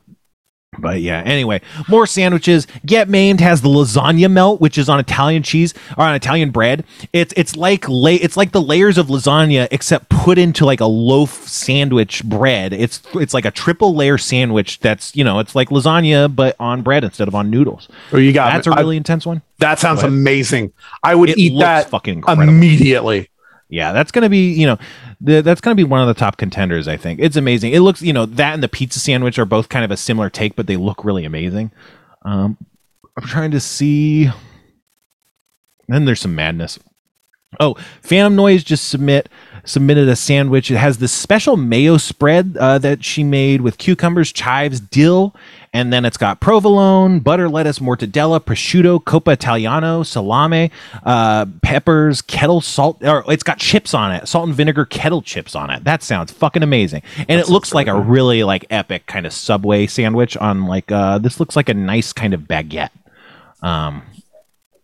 but 0.80 1.02
yeah, 1.02 1.22
anyway, 1.22 1.60
more 1.90 2.08
sandwiches. 2.08 2.66
Get 2.86 3.10
Maimed 3.10 3.42
has 3.42 3.62
the 3.62 3.68
lasagna 3.68 4.32
melt, 4.32 4.62
which 4.62 4.78
is 4.78 4.88
on 4.88 5.02
Italian 5.02 5.44
cheese 5.44 5.74
or 5.98 6.06
on 6.06 6.16
Italian 6.16 6.50
bread. 6.52 6.86
It's 7.12 7.34
it's 7.36 7.58
like 7.58 7.84
lay 7.90 8.16
it's 8.16 8.38
like 8.38 8.54
the 8.54 8.62
layers 8.62 8.98
of 8.98 9.08
lasagna 9.08 9.68
except 9.70 10.08
put 10.08 10.38
into 10.38 10.66
like 10.66 10.80
a 10.80 10.86
loaf 10.86 11.46
sandwich 11.46 12.24
bread. 12.24 12.72
It's 12.72 13.02
it's 13.16 13.34
like 13.34 13.44
a 13.44 13.52
triple 13.52 13.94
layer 13.94 14.18
sandwich 14.18 14.80
that's 14.80 15.14
you 15.14 15.26
know 15.26 15.40
it's 15.40 15.56
like 15.56 15.70
lasagna 15.70 16.34
but 16.34 16.56
on 16.58 16.84
bread 16.84 17.04
instead 17.04 17.28
of 17.28 17.36
on 17.36 17.50
noodles. 17.50 17.90
Oh, 18.14 18.18
you 18.18 18.32
got 18.32 18.54
that's 18.54 18.68
a 18.68 18.72
really 18.72 18.96
I, 18.96 18.98
intense 18.98 19.26
one. 19.26 19.42
That 19.60 19.78
sounds 19.78 20.04
amazing. 20.04 20.72
I 21.04 21.16
would 21.16 21.32
it 21.32 21.38
eat 21.38 21.60
that 21.60 21.90
fucking 21.90 22.24
immediately. 22.30 23.30
Yeah, 23.68 23.92
that's 23.92 24.12
gonna 24.12 24.30
be 24.30 24.54
you 24.54 24.68
know 24.68 24.78
that's 25.24 25.62
going 25.62 25.76
to 25.76 25.84
be 25.84 25.88
one 25.88 26.02
of 26.02 26.08
the 26.08 26.20
top 26.20 26.38
contenders. 26.38 26.88
I 26.88 26.98
think 26.98 27.20
it's 27.20 27.36
amazing. 27.36 27.74
It 27.74 27.82
looks, 27.82 28.02
you 28.02 28.14
know, 28.14 28.26
that 28.26 28.54
and 28.54 28.64
the 28.64 28.68
pizza 28.68 29.00
sandwich 29.00 29.38
are 29.38 29.46
both 29.46 29.70
kind 29.70 29.86
of 29.86 29.92
a 29.92 29.98
similar 29.98 30.30
take, 30.30 30.56
but 30.56 30.68
they 30.68 30.78
look 30.78 31.06
really 31.06 31.26
amazing. 31.26 31.72
Um, 32.24 32.58
I'm 33.18 33.28
trying 33.28 33.52
to 33.52 33.60
see. 33.60 34.30
Then 35.88 36.06
there's 36.06 36.22
some 36.22 36.36
madness. 36.36 36.80
Oh, 37.60 37.76
Phantom 38.02 38.36
Noise 38.36 38.64
just 38.64 38.88
submit 38.88 39.30
submitted 39.64 40.08
a 40.10 40.16
sandwich. 40.16 40.72
It 40.72 40.78
has 40.78 40.98
this 40.98 41.12
special 41.12 41.58
mayo 41.58 41.98
spread 41.98 42.58
uh, 42.60 42.78
that 42.80 43.04
she 43.04 43.24
made 43.24 43.62
with 43.62 43.78
cucumbers, 43.78 44.32
chives, 44.32 44.80
dill, 44.80 45.36
and 45.74 45.94
then 45.94 46.04
it's 46.04 46.18
got 46.18 46.40
provolone, 46.40 47.20
butter, 47.20 47.48
lettuce, 47.48 47.80
mortadella, 47.80 48.40
prosciutto, 48.40 49.02
coppa 49.02 49.34
italiano, 49.34 50.04
salame, 50.04 50.70
uh, 51.04 51.46
peppers, 51.62 52.22
kettle 52.22 52.60
salt, 52.60 53.04
or 53.04 53.24
it's 53.32 53.44
got 53.44 53.58
chips 53.58 53.94
on 53.94 54.12
it, 54.12 54.28
salt 54.28 54.48
and 54.48 54.56
vinegar 54.56 54.86
kettle 54.86 55.22
chips 55.22 55.56
on 55.56 55.70
it. 55.70 55.84
That 55.84 56.04
sounds 56.04 56.32
fucking 56.32 56.64
amazing. 56.64 57.04
And 57.18 57.40
that 57.40 57.48
it 57.48 57.50
looks 57.50 57.74
like 57.74 57.88
a 57.88 58.00
really 58.00 58.44
like 58.44 58.66
epic 58.70 59.06
kind 59.06 59.26
of 59.26 59.34
Subway 59.34 59.88
sandwich 59.88 60.36
on 60.38 60.66
like 60.66 60.92
uh, 60.92 61.20
this 61.20 61.40
looks 61.40 61.56
like 61.56 61.70
a 61.70 61.74
nice 61.74 62.12
kind 62.12 62.34
of 62.34 62.42
baguette. 62.42 62.90
Um, 63.64 64.04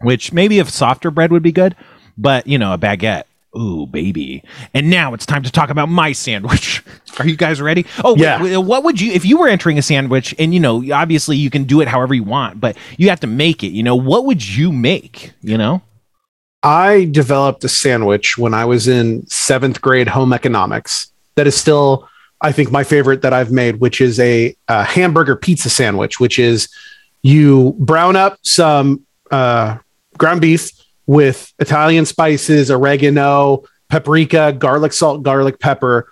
which 0.01 0.31
maybe 0.31 0.59
if 0.59 0.69
softer 0.69 1.09
bread 1.09 1.31
would 1.31 1.43
be 1.43 1.51
good, 1.51 1.75
but 2.17 2.47
you 2.47 2.57
know, 2.57 2.73
a 2.73 2.77
baguette 2.77 3.23
Ooh, 3.57 3.87
baby. 3.87 4.43
And 4.73 4.89
now 4.89 5.13
it's 5.13 5.25
time 5.25 5.43
to 5.43 5.51
talk 5.51 5.69
about 5.69 5.89
my 5.89 6.11
sandwich. 6.11 6.83
Are 7.19 7.27
you 7.27 7.35
guys 7.35 7.59
ready? 7.59 7.85
Oh, 8.03 8.15
yeah. 8.15 8.41
Wait, 8.41 8.57
what 8.57 8.83
would 8.83 9.01
you, 9.01 9.11
if 9.11 9.25
you 9.25 9.37
were 9.37 9.47
entering 9.47 9.77
a 9.77 9.81
sandwich 9.81 10.35
and, 10.37 10.53
you 10.53 10.59
know, 10.59 10.83
obviously 10.93 11.37
you 11.37 11.49
can 11.49 11.63
do 11.63 11.81
it 11.81 11.87
however 11.87 12.13
you 12.13 12.23
want, 12.23 12.59
but 12.59 12.77
you 12.97 13.09
have 13.09 13.19
to 13.21 13.27
make 13.27 13.63
it, 13.63 13.69
you 13.69 13.81
know, 13.81 13.95
what 13.95 14.25
would 14.25 14.47
you 14.47 14.71
make, 14.71 15.31
you 15.41 15.57
know? 15.57 15.81
I 16.61 17.05
developed 17.11 17.63
a 17.63 17.69
sandwich 17.69 18.37
when 18.37 18.53
I 18.53 18.65
was 18.65 18.87
in 18.87 19.25
seventh 19.27 19.81
grade 19.81 20.07
home 20.07 20.33
economics 20.33 21.11
that 21.35 21.47
is 21.47 21.55
still, 21.55 22.07
I 22.41 22.51
think, 22.51 22.71
my 22.71 22.83
favorite 22.83 23.21
that 23.21 23.33
I've 23.33 23.51
made, 23.51 23.77
which 23.77 24.01
is 24.01 24.19
a, 24.19 24.55
a 24.67 24.83
hamburger 24.83 25.35
pizza 25.35 25.69
sandwich, 25.69 26.19
which 26.19 26.37
is 26.37 26.67
you 27.23 27.75
brown 27.79 28.15
up 28.15 28.37
some 28.41 29.05
uh, 29.31 29.77
ground 30.17 30.41
beef 30.41 30.71
with 31.07 31.53
Italian 31.59 32.05
spices, 32.05 32.69
oregano, 32.69 33.63
paprika, 33.89 34.53
garlic 34.53 34.93
salt, 34.93 35.23
garlic 35.23 35.59
pepper, 35.59 36.11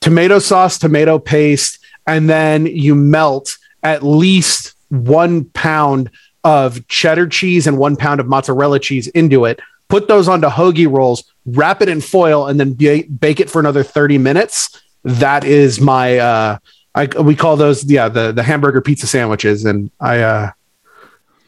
tomato 0.00 0.38
sauce, 0.38 0.78
tomato 0.78 1.18
paste, 1.18 1.78
and 2.06 2.28
then 2.28 2.66
you 2.66 2.94
melt 2.94 3.56
at 3.82 4.02
least 4.02 4.74
one 4.88 5.44
pound 5.44 6.10
of 6.42 6.86
cheddar 6.88 7.28
cheese 7.28 7.66
and 7.66 7.78
one 7.78 7.96
pound 7.96 8.20
of 8.20 8.26
mozzarella 8.26 8.78
cheese 8.80 9.06
into 9.08 9.44
it. 9.44 9.60
Put 9.88 10.08
those 10.08 10.28
onto 10.28 10.48
hoagie 10.48 10.90
rolls, 10.90 11.24
wrap 11.46 11.82
it 11.82 11.88
in 11.88 12.00
foil, 12.00 12.46
and 12.46 12.58
then 12.58 12.74
ba- 12.74 13.04
bake 13.08 13.40
it 13.40 13.50
for 13.50 13.60
another 13.60 13.82
30 13.82 14.18
minutes. 14.18 14.80
That 15.04 15.44
is 15.44 15.80
my 15.80 16.18
uh 16.18 16.58
I 16.94 17.06
we 17.20 17.34
call 17.36 17.56
those 17.56 17.84
yeah, 17.84 18.08
the 18.08 18.32
the 18.32 18.42
hamburger 18.42 18.80
pizza 18.80 19.06
sandwiches 19.06 19.64
and 19.64 19.90
I 20.00 20.20
uh 20.20 20.50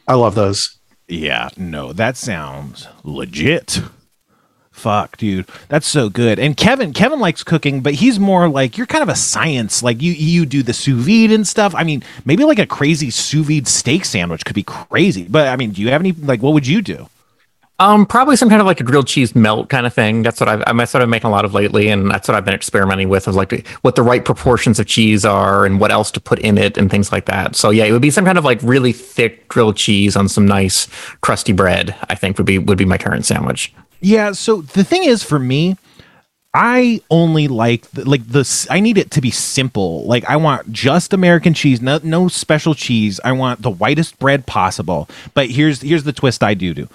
I 0.07 0.15
love 0.15 0.35
those. 0.35 0.77
Yeah, 1.07 1.49
no, 1.57 1.93
that 1.93 2.17
sounds 2.17 2.87
legit. 3.03 3.81
Fuck, 4.71 5.17
dude, 5.17 5.47
that's 5.69 5.85
so 5.85 6.09
good. 6.09 6.39
And 6.39 6.57
Kevin, 6.57 6.93
Kevin 6.93 7.19
likes 7.19 7.43
cooking, 7.43 7.81
but 7.81 7.93
he's 7.93 8.19
more 8.19 8.49
like 8.49 8.77
you're 8.77 8.87
kind 8.87 9.03
of 9.03 9.09
a 9.09 9.15
science. 9.15 9.83
Like 9.83 10.01
you, 10.01 10.11
you 10.13 10.45
do 10.45 10.63
the 10.63 10.73
sous 10.73 11.05
vide 11.05 11.31
and 11.31 11.47
stuff. 11.47 11.75
I 11.75 11.83
mean, 11.83 12.03
maybe 12.25 12.43
like 12.43 12.57
a 12.57 12.65
crazy 12.65 13.11
sous 13.11 13.45
vide 13.45 13.67
steak 13.67 14.03
sandwich 14.03 14.43
could 14.45 14.55
be 14.55 14.63
crazy. 14.63 15.27
But 15.29 15.47
I 15.47 15.57
mean, 15.57 15.71
do 15.71 15.81
you 15.81 15.89
have 15.89 16.01
any 16.01 16.11
like? 16.11 16.41
What 16.41 16.53
would 16.53 16.65
you 16.65 16.81
do? 16.81 17.07
Um, 17.79 18.05
probably 18.05 18.35
some 18.35 18.49
kind 18.49 18.61
of 18.61 18.67
like 18.67 18.79
a 18.79 18.83
grilled 18.83 19.07
cheese 19.07 19.35
melt 19.35 19.69
kind 19.69 19.87
of 19.87 19.93
thing. 19.93 20.21
That's 20.21 20.39
what 20.39 20.47
I've, 20.47 20.63
I'm 20.67 20.85
sort 20.85 21.01
of 21.03 21.09
making 21.09 21.27
a 21.27 21.31
lot 21.31 21.43
of 21.43 21.53
lately, 21.53 21.89
and 21.89 22.09
that's 22.09 22.27
what 22.27 22.35
I've 22.35 22.45
been 22.45 22.53
experimenting 22.53 23.09
with 23.09 23.27
of 23.27 23.35
like 23.35 23.67
what 23.81 23.95
the 23.95 24.03
right 24.03 24.23
proportions 24.23 24.79
of 24.79 24.85
cheese 24.85 25.25
are 25.25 25.65
and 25.65 25.79
what 25.79 25.91
else 25.91 26.11
to 26.11 26.21
put 26.21 26.39
in 26.39 26.57
it 26.57 26.77
and 26.77 26.91
things 26.91 27.11
like 27.11 27.25
that. 27.25 27.55
So 27.55 27.71
yeah, 27.71 27.85
it 27.85 27.91
would 27.91 28.01
be 28.01 28.11
some 28.11 28.25
kind 28.25 28.37
of 28.37 28.45
like 28.45 28.61
really 28.61 28.93
thick 28.93 29.47
grilled 29.47 29.75
cheese 29.75 30.15
on 30.15 30.29
some 30.29 30.45
nice 30.45 30.87
crusty 31.21 31.51
bread. 31.51 31.95
I 32.09 32.15
think 32.15 32.37
would 32.37 32.45
be 32.45 32.59
would 32.59 32.77
be 32.77 32.85
my 32.85 32.99
current 32.99 33.25
sandwich. 33.25 33.73
Yeah. 34.01 34.33
So 34.33 34.61
the 34.61 34.83
thing 34.83 35.05
is, 35.05 35.23
for 35.23 35.39
me, 35.39 35.75
I 36.53 37.01
only 37.09 37.47
like 37.47 37.85
like 37.95 38.27
the 38.27 38.67
I 38.69 38.81
need 38.81 38.99
it 38.99 39.09
to 39.11 39.21
be 39.21 39.31
simple. 39.31 40.05
Like 40.05 40.25
I 40.25 40.35
want 40.35 40.71
just 40.71 41.11
American 41.11 41.55
cheese, 41.55 41.81
no 41.81 41.99
no 42.03 42.27
special 42.27 42.75
cheese. 42.75 43.19
I 43.23 43.31
want 43.31 43.63
the 43.63 43.71
whitest 43.71 44.19
bread 44.19 44.45
possible. 44.45 45.09
But 45.33 45.49
here's 45.49 45.81
here's 45.81 46.03
the 46.03 46.13
twist 46.13 46.43
I 46.43 46.53
do 46.53 46.75
do. 46.75 46.87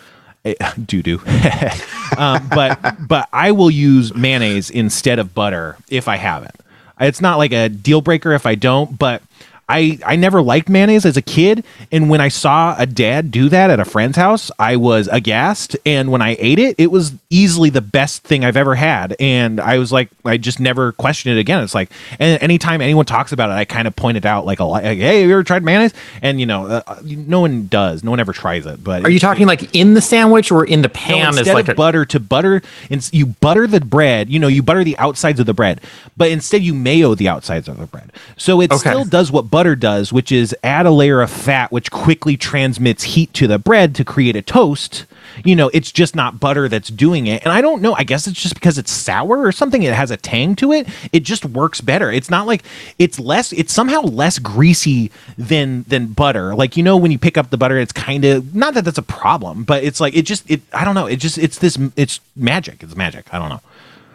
Do 0.86 1.02
do, 1.02 1.20
um, 2.16 2.48
but 2.48 2.96
but 3.06 3.28
I 3.32 3.52
will 3.52 3.70
use 3.70 4.14
mayonnaise 4.14 4.70
instead 4.70 5.18
of 5.18 5.34
butter 5.34 5.76
if 5.90 6.08
I 6.08 6.16
have 6.16 6.44
it. 6.44 6.54
It's 7.00 7.20
not 7.20 7.38
like 7.38 7.52
a 7.52 7.68
deal 7.68 8.00
breaker 8.00 8.32
if 8.32 8.46
I 8.46 8.54
don't, 8.54 8.98
but 8.98 9.22
I, 9.68 9.98
I 10.06 10.16
never 10.16 10.40
liked 10.40 10.68
mayonnaise 10.68 11.04
as 11.04 11.16
a 11.16 11.22
kid. 11.22 11.64
And 11.92 12.08
when 12.08 12.20
I 12.20 12.28
saw 12.28 12.74
a 12.78 12.86
dad 12.86 13.30
do 13.30 13.48
that 13.50 13.68
at 13.70 13.78
a 13.78 13.84
friend's 13.84 14.16
house, 14.16 14.50
I 14.58 14.76
was 14.76 15.08
aghast. 15.08 15.76
And 15.84 16.10
when 16.10 16.22
I 16.22 16.36
ate 16.38 16.58
it, 16.58 16.74
it 16.78 16.90
was 16.90 17.12
easily 17.30 17.68
the 17.70 17.80
best 17.82 18.22
thing 18.22 18.44
I've 18.44 18.56
ever 18.56 18.74
had. 18.74 19.14
And 19.20 19.60
I 19.60 19.78
was 19.78 19.92
like, 19.92 20.08
I 20.24 20.38
just 20.38 20.58
never 20.58 20.92
questioned 20.92 21.36
it 21.36 21.40
again. 21.40 21.62
It's 21.62 21.74
like, 21.74 21.90
and 22.18 22.42
anytime 22.42 22.80
anyone 22.80 23.04
talks 23.04 23.32
about 23.32 23.50
it, 23.50 23.54
I 23.54 23.64
kind 23.66 23.86
of 23.86 23.94
pointed 23.94 24.24
out 24.24 24.46
like 24.46 24.60
a 24.60 24.64
like, 24.64 24.84
hey, 24.84 25.20
have 25.20 25.28
you 25.28 25.34
ever 25.34 25.42
tried 25.44 25.62
mayonnaise? 25.62 25.92
And 26.22 26.40
you 26.40 26.46
know, 26.46 26.66
uh, 26.66 27.00
no 27.04 27.40
one 27.40 27.66
does. 27.66 28.02
No 28.02 28.10
one 28.10 28.20
ever 28.20 28.32
tries 28.32 28.64
it. 28.64 28.82
But 28.82 29.04
are 29.04 29.10
you 29.10 29.18
talking 29.18 29.46
like 29.46 29.74
in 29.74 29.94
the 29.94 30.00
sandwich 30.00 30.50
or 30.50 30.64
in 30.64 30.80
the 30.82 30.88
pan? 30.88 31.22
No, 31.32 31.38
instead 31.38 31.52
like 31.54 31.68
of 31.68 31.72
a- 31.72 31.74
butter 31.74 32.04
to 32.06 32.18
butter, 32.20 32.62
and 32.90 33.06
you 33.12 33.26
butter 33.26 33.66
the 33.66 33.80
bread. 33.80 34.30
You 34.30 34.38
know, 34.38 34.48
you 34.48 34.62
butter 34.62 34.82
the 34.84 34.96
outsides 34.98 35.40
of 35.40 35.46
the 35.46 35.54
bread, 35.54 35.80
but 36.16 36.30
instead 36.30 36.62
you 36.62 36.72
mayo 36.74 37.14
the 37.14 37.28
outsides 37.28 37.68
of 37.68 37.76
the 37.78 37.86
bread. 37.86 38.10
So 38.38 38.60
it 38.62 38.72
Okay. 38.72 38.78
still 38.78 39.04
does 39.04 39.30
what 39.30 39.50
butter 39.58 39.74
does, 39.74 40.12
which 40.12 40.30
is 40.30 40.54
add 40.62 40.86
a 40.86 40.90
layer 40.92 41.20
of 41.20 41.28
fat, 41.28 41.72
which 41.72 41.90
quickly 41.90 42.36
transmits 42.36 43.02
heat 43.02 43.34
to 43.34 43.48
the 43.48 43.58
bread 43.58 43.92
to 43.92 44.04
create 44.04 44.36
a 44.36 44.40
toast. 44.40 45.04
You 45.44 45.56
know, 45.56 45.68
it's 45.74 45.90
just 45.90 46.14
not 46.14 46.38
butter 46.38 46.68
that's 46.68 46.90
doing 46.90 47.26
it. 47.26 47.42
And 47.42 47.52
I 47.52 47.60
don't 47.60 47.82
know. 47.82 47.92
I 47.94 48.04
guess 48.04 48.28
it's 48.28 48.40
just 48.40 48.54
because 48.54 48.78
it's 48.78 48.92
sour 48.92 49.44
or 49.44 49.50
something. 49.50 49.82
It 49.82 49.92
has 49.92 50.12
a 50.12 50.16
tang 50.16 50.54
to 50.54 50.70
it. 50.72 50.86
It 51.12 51.24
just 51.24 51.44
works 51.44 51.80
better. 51.80 52.08
It's 52.12 52.30
not 52.30 52.46
like 52.46 52.62
it's 53.00 53.18
less. 53.18 53.52
It's 53.52 53.72
somehow 53.72 54.02
less 54.02 54.38
greasy 54.38 55.10
than 55.36 55.82
than 55.88 56.12
butter. 56.12 56.54
Like 56.54 56.76
you 56.76 56.84
know, 56.84 56.96
when 56.96 57.10
you 57.10 57.18
pick 57.18 57.36
up 57.36 57.50
the 57.50 57.58
butter, 57.58 57.78
it's 57.78 57.90
kind 57.90 58.24
of 58.24 58.54
not 58.54 58.74
that 58.74 58.84
that's 58.84 58.96
a 58.96 59.02
problem, 59.02 59.64
but 59.64 59.82
it's 59.82 59.98
like 59.98 60.14
it 60.14 60.22
just 60.22 60.48
it. 60.48 60.60
I 60.72 60.84
don't 60.84 60.94
know. 60.94 61.06
It 61.06 61.16
just 61.16 61.36
it's 61.36 61.58
this. 61.58 61.76
It's 61.96 62.20
magic. 62.36 62.84
It's 62.84 62.94
magic. 62.94 63.26
I 63.34 63.40
don't 63.40 63.48
know. 63.48 63.60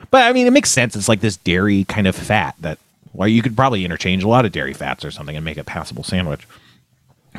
But 0.10 0.24
I 0.24 0.32
mean, 0.32 0.48
it 0.48 0.54
makes 0.54 0.72
sense. 0.72 0.96
It's 0.96 1.10
like 1.10 1.20
this 1.20 1.36
dairy 1.36 1.84
kind 1.84 2.08
of 2.08 2.16
fat 2.16 2.56
that, 2.62 2.80
well, 3.14 3.28
you 3.28 3.42
could 3.42 3.56
probably 3.56 3.86
interchange 3.86 4.24
a 4.24 4.28
lot 4.28 4.46
of 4.46 4.52
dairy 4.52 4.74
fats 4.74 5.06
or 5.06 5.12
something 5.12 5.36
and 5.36 5.46
make 5.46 5.58
a 5.58 5.64
passable 5.64 6.04
sandwich. 6.04 6.48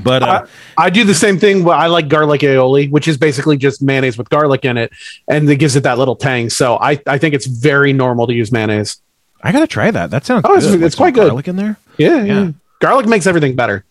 But 0.03 0.22
uh, 0.25 0.47
I, 0.77 0.87
I 0.87 0.91
do 0.91 1.05
the 1.05 1.14
same 1.14 1.39
thing. 1.39 1.68
I 1.68 1.87
like 1.87 2.09
garlic 2.09 2.41
aioli, 2.41 2.91
which 2.91 3.07
is 3.07 3.16
basically 3.16 3.57
just 3.57 3.81
mayonnaise 3.81 4.18
with 4.18 4.29
garlic 4.29 4.64
in 4.64 4.77
it, 4.77 4.93
and 5.29 5.49
it 5.49 5.57
gives 5.57 5.77
it 5.77 5.85
that 5.85 5.99
little 5.99 6.16
tang. 6.16 6.51
So 6.51 6.77
I, 6.77 7.01
I 7.07 7.18
think 7.18 7.35
it's 7.35 7.47
very 7.47 7.93
normal 7.93 8.27
to 8.27 8.33
use 8.35 8.51
mayonnaise. 8.51 9.01
I 9.43 9.53
gotta 9.53 9.66
try 9.68 9.91
that. 9.93 10.11
That 10.11 10.25
sounds. 10.27 10.45
Oh, 10.49 10.57
it's- 10.57 10.68
good. 10.70 10.83
it's 10.83 10.97
quite 10.97 11.14
good. 11.14 11.29
Garlic 11.29 11.47
in 11.49 11.57
there. 11.57 11.77
Yeah, 11.99 12.25
Yeah. 12.25 12.43
yeah. 12.43 12.51
Garlic 12.81 13.07
makes 13.07 13.27
everything 13.27 13.55
better. 13.55 13.85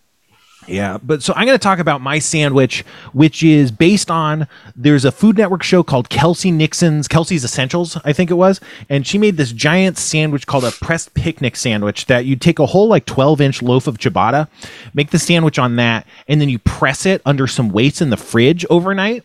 Yeah, 0.66 0.98
but 1.02 1.22
so 1.22 1.32
I'm 1.36 1.46
going 1.46 1.58
to 1.58 1.62
talk 1.62 1.78
about 1.78 2.00
my 2.00 2.18
sandwich, 2.18 2.84
which 3.12 3.42
is 3.42 3.70
based 3.70 4.10
on 4.10 4.48
there's 4.74 5.04
a 5.04 5.12
Food 5.12 5.36
Network 5.36 5.62
show 5.62 5.82
called 5.82 6.08
Kelsey 6.08 6.50
Nixon's 6.50 7.08
Kelsey's 7.08 7.44
Essentials, 7.44 7.98
I 8.04 8.12
think 8.12 8.30
it 8.30 8.34
was, 8.34 8.60
and 8.88 9.06
she 9.06 9.18
made 9.18 9.36
this 9.36 9.52
giant 9.52 9.98
sandwich 9.98 10.46
called 10.46 10.64
a 10.64 10.70
pressed 10.70 11.14
picnic 11.14 11.56
sandwich 11.56 12.06
that 12.06 12.24
you 12.24 12.36
take 12.36 12.58
a 12.58 12.66
whole 12.66 12.88
like 12.88 13.06
12 13.06 13.40
inch 13.40 13.62
loaf 13.62 13.86
of 13.86 13.98
ciabatta, 13.98 14.48
make 14.94 15.10
the 15.10 15.18
sandwich 15.18 15.58
on 15.58 15.76
that, 15.76 16.06
and 16.28 16.40
then 16.40 16.48
you 16.48 16.58
press 16.58 17.06
it 17.06 17.20
under 17.26 17.46
some 17.46 17.68
weights 17.68 18.00
in 18.00 18.10
the 18.10 18.16
fridge 18.16 18.64
overnight. 18.70 19.24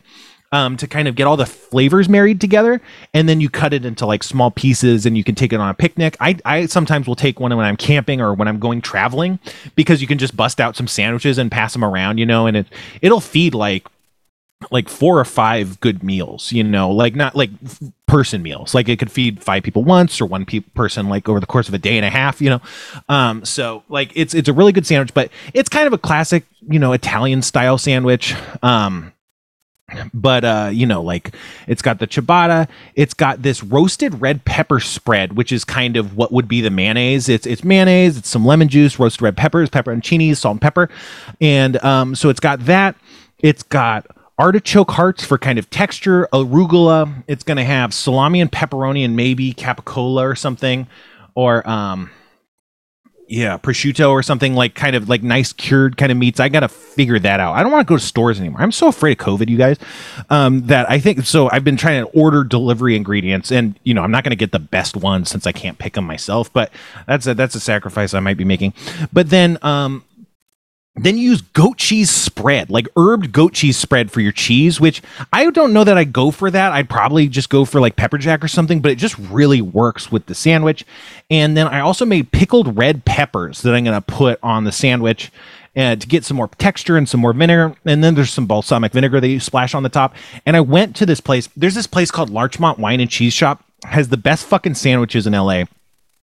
Um, 0.51 0.77
to 0.77 0.87
kind 0.87 1.07
of 1.07 1.13
get 1.13 1.27
all 1.27 1.37
the 1.37 1.45
flavors 1.45 2.09
married 2.09 2.41
together, 2.41 2.81
and 3.13 3.29
then 3.29 3.39
you 3.39 3.51
cut 3.51 3.71
it 3.71 3.85
into 3.85 4.07
like 4.07 4.23
small 4.23 4.49
pieces, 4.49 5.05
and 5.05 5.15
you 5.15 5.23
can 5.23 5.35
take 5.35 5.53
it 5.53 5.59
on 5.59 5.69
a 5.69 5.75
picnic. 5.75 6.17
I, 6.19 6.37
I 6.43 6.65
sometimes 6.65 7.07
will 7.07 7.15
take 7.15 7.39
one 7.39 7.55
when 7.55 7.65
I'm 7.67 7.77
camping 7.77 8.19
or 8.19 8.33
when 8.33 8.47
I'm 8.47 8.57
going 8.57 8.81
traveling 8.81 9.37
because 9.75 10.01
you 10.01 10.07
can 10.07 10.17
just 10.17 10.35
bust 10.35 10.59
out 10.59 10.75
some 10.75 10.87
sandwiches 10.87 11.37
and 11.37 11.51
pass 11.51 11.73
them 11.73 11.83
around, 11.83 12.17
you 12.17 12.25
know, 12.25 12.47
and 12.47 12.57
it 12.57 12.65
it'll 13.01 13.21
feed 13.21 13.53
like 13.53 13.85
like 14.71 14.89
four 14.89 15.19
or 15.19 15.25
five 15.25 15.79
good 15.79 16.03
meals, 16.03 16.51
you 16.51 16.63
know, 16.63 16.89
like 16.91 17.15
not 17.15 17.35
like 17.35 17.49
person 18.07 18.41
meals. 18.41 18.75
Like 18.75 18.89
it 18.89 18.99
could 18.99 19.11
feed 19.11 19.41
five 19.41 19.63
people 19.63 19.83
once 19.83 20.19
or 20.19 20.25
one 20.25 20.45
pe- 20.45 20.59
person 20.59 21.07
like 21.07 21.29
over 21.29 21.39
the 21.39 21.45
course 21.45 21.69
of 21.69 21.73
a 21.73 21.77
day 21.77 21.95
and 21.95 22.05
a 22.05 22.09
half, 22.09 22.41
you 22.41 22.49
know. 22.49 22.61
Um 23.07 23.45
so 23.45 23.83
like 23.87 24.11
it's 24.15 24.33
it's 24.33 24.49
a 24.49 24.53
really 24.53 24.71
good 24.71 24.85
sandwich, 24.85 25.13
but 25.13 25.31
it's 25.53 25.69
kind 25.69 25.87
of 25.87 25.93
a 25.93 25.97
classic, 25.97 26.45
you 26.67 26.79
know, 26.79 26.91
Italian 26.91 27.41
style 27.41 27.77
sandwich. 27.77 28.35
Um 28.61 29.13
but 30.13 30.43
uh 30.43 30.69
you 30.71 30.85
know 30.85 31.01
like 31.01 31.33
it's 31.67 31.81
got 31.81 31.99
the 31.99 32.07
ciabatta 32.07 32.67
it's 32.95 33.13
got 33.13 33.41
this 33.41 33.63
roasted 33.63 34.19
red 34.21 34.43
pepper 34.45 34.79
spread 34.79 35.33
which 35.33 35.51
is 35.51 35.63
kind 35.63 35.97
of 35.97 36.15
what 36.17 36.31
would 36.31 36.47
be 36.47 36.61
the 36.61 36.69
mayonnaise. 36.69 37.29
It's 37.29 37.45
it's 37.45 37.63
mayonnaise 37.63 38.17
it's 38.17 38.29
some 38.29 38.45
lemon 38.45 38.67
juice 38.67 38.99
roasted 38.99 39.21
red 39.21 39.37
peppers 39.37 39.69
pepperoncini 39.69 40.35
salt 40.35 40.53
and 40.53 40.61
pepper. 40.61 40.89
And 41.39 41.83
um 41.83 42.15
so 42.15 42.29
it's 42.29 42.39
got 42.39 42.65
that. 42.65 42.95
It's 43.39 43.63
got 43.63 44.05
artichoke 44.37 44.91
hearts 44.91 45.23
for 45.23 45.37
kind 45.37 45.59
of 45.59 45.69
texture 45.69 46.27
arugula. 46.33 47.23
It's 47.27 47.43
going 47.43 47.57
to 47.57 47.63
have 47.63 47.93
salami 47.93 48.41
and 48.41 48.51
pepperoni 48.51 49.03
and 49.03 49.15
maybe 49.15 49.53
capicola 49.53 50.23
or 50.23 50.35
something. 50.35 50.87
Or 51.35 51.67
um 51.69 52.09
yeah, 53.30 53.59
prosciutto 53.59 54.09
or 54.09 54.23
something 54.23 54.55
like 54.55 54.73
kind 54.73 54.95
of 54.95 55.07
like 55.07 55.21
nice 55.21 55.53
cured 55.53 55.97
kind 55.97 56.11
of 56.11 56.17
meats. 56.17 56.39
I 56.39 56.49
got 56.49 56.61
to 56.61 56.67
figure 56.67 57.19
that 57.19 57.39
out. 57.39 57.53
I 57.53 57.61
don't 57.61 57.71
want 57.71 57.88
to 57.88 57.89
go 57.89 57.95
to 57.95 58.03
stores 58.03 58.39
anymore. 58.39 58.61
I'm 58.61 58.71
so 58.71 58.88
afraid 58.88 59.19
of 59.19 59.25
COVID, 59.25 59.47
you 59.49 59.57
guys, 59.57 59.77
um, 60.32 60.65
that 60.65 60.89
I 60.89 60.99
think 60.99 61.23
so. 61.25 61.47
I've 61.51 61.63
been 61.63 61.77
trying 61.77 62.03
to 62.03 62.09
order 62.11 62.43
delivery 62.43 62.95
ingredients, 62.95 63.51
and 63.51 63.80
you 63.84 63.93
know, 63.93 64.01
I'm 64.01 64.09
not 64.09 64.23
going 64.23 64.32
to 64.32 64.36
get 64.36 64.51
the 64.51 64.59
best 64.59 64.97
ones 64.97 65.30
since 65.30 65.45
I 65.45 65.51
can't 65.51 65.77
pick 65.77 65.93
them 65.93 66.05
myself. 66.05 66.51
But 66.51 66.71
that's 67.05 67.27
a 67.27 67.36
that's 67.36 67.53
a 67.53 67.59
sacrifice 67.59 68.15
I 68.15 68.19
might 68.19 68.38
be 68.38 68.45
making. 68.45 68.73
But 69.13 69.30
then, 69.30 69.59
um, 69.61 70.03
then 71.03 71.17
you 71.17 71.31
use 71.31 71.41
goat 71.41 71.77
cheese 71.77 72.09
spread, 72.09 72.69
like 72.69 72.87
herbed 72.95 73.31
goat 73.31 73.53
cheese 73.53 73.77
spread 73.77 74.11
for 74.11 74.21
your 74.21 74.31
cheese, 74.31 74.79
which 74.79 75.01
I 75.31 75.49
don't 75.49 75.73
know 75.73 75.83
that 75.83 75.97
I 75.97 76.03
go 76.03 76.31
for 76.31 76.49
that. 76.51 76.71
I'd 76.71 76.89
probably 76.89 77.27
just 77.27 77.49
go 77.49 77.65
for 77.65 77.79
like 77.79 77.95
pepper 77.95 78.17
jack 78.17 78.43
or 78.43 78.47
something, 78.47 78.81
but 78.81 78.91
it 78.91 78.97
just 78.97 79.17
really 79.17 79.61
works 79.61 80.11
with 80.11 80.25
the 80.25 80.35
sandwich. 80.35 80.85
And 81.29 81.55
then 81.55 81.67
I 81.67 81.79
also 81.79 82.05
made 82.05 82.31
pickled 82.31 82.77
red 82.77 83.05
peppers 83.05 83.61
that 83.61 83.73
I'm 83.73 83.83
going 83.83 83.95
to 83.95 84.01
put 84.01 84.39
on 84.41 84.63
the 84.63 84.71
sandwich 84.71 85.31
uh, 85.75 85.95
to 85.95 86.07
get 86.07 86.25
some 86.25 86.37
more 86.37 86.49
texture 86.57 86.97
and 86.97 87.07
some 87.07 87.21
more 87.21 87.33
vinegar. 87.33 87.75
And 87.85 88.03
then 88.03 88.15
there's 88.15 88.31
some 88.31 88.47
balsamic 88.47 88.91
vinegar 88.91 89.19
that 89.19 89.27
you 89.27 89.39
splash 89.39 89.73
on 89.73 89.83
the 89.83 89.89
top. 89.89 90.15
And 90.45 90.55
I 90.55 90.61
went 90.61 90.95
to 90.97 91.05
this 91.05 91.21
place. 91.21 91.47
There's 91.55 91.75
this 91.75 91.87
place 91.87 92.11
called 92.11 92.29
Larchmont 92.29 92.79
Wine 92.79 92.99
and 92.99 93.09
Cheese 93.09 93.33
Shop. 93.33 93.63
Has 93.85 94.09
the 94.09 94.17
best 94.17 94.45
fucking 94.45 94.75
sandwiches 94.75 95.25
in 95.25 95.33
LA. 95.33 95.63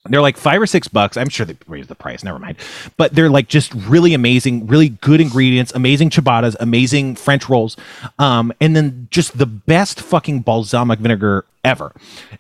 They're 0.06 0.22
like 0.22 0.36
five 0.36 0.62
or 0.62 0.66
six 0.66 0.90
bucks. 0.90 1.16
I'm 1.16 1.30
sure 1.30 1.46
they 1.46 1.56
raised 1.66 1.88
the 1.88 1.96
price. 1.96 2.24
Never 2.24 2.38
mind. 2.38 2.58
But 2.98 3.16
they're 3.16 3.30
like 3.30 3.48
just 3.48 3.74
really 3.74 4.14
amazing, 4.14 4.68
really 4.68 4.90
good 4.90 5.22
ingredients, 5.22 5.72
amazing 5.74 6.10
ciabattas, 6.10 6.58
amazing 6.60 7.16
French 7.16 7.48
rolls, 7.48 7.78
um, 8.20 8.52
and 8.60 8.76
then 8.76 9.08
just 9.12 9.38
the 9.38 9.46
best 9.46 10.02
fucking 10.02 10.42
balsamic 10.42 11.00
vinegar 11.00 11.46
ever. 11.64 11.94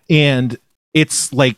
And 0.10 0.58
it's 0.94 1.32
like 1.32 1.56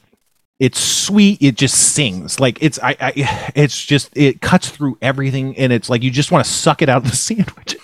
it's 0.60 0.80
sweet. 0.80 1.41
It 1.41 1.56
just 1.56 1.93
sings 1.93 2.39
like 2.39 2.60
it's 2.62 2.78
I, 2.84 2.95
I 2.99 3.51
it's 3.56 3.84
just 3.84 4.16
it 4.16 4.41
cuts 4.41 4.70
through 4.70 4.99
everything, 5.01 5.58
and 5.58 5.74
it's 5.74 5.89
like 5.89 6.03
you 6.03 6.12
just 6.12 6.32
want 6.32 6.45
to 6.45 6.51
suck 6.51 6.84
it 6.84 6.89
out 6.89 7.03
of 7.03 7.10
the 7.10 7.18
sandwich. 7.18 7.78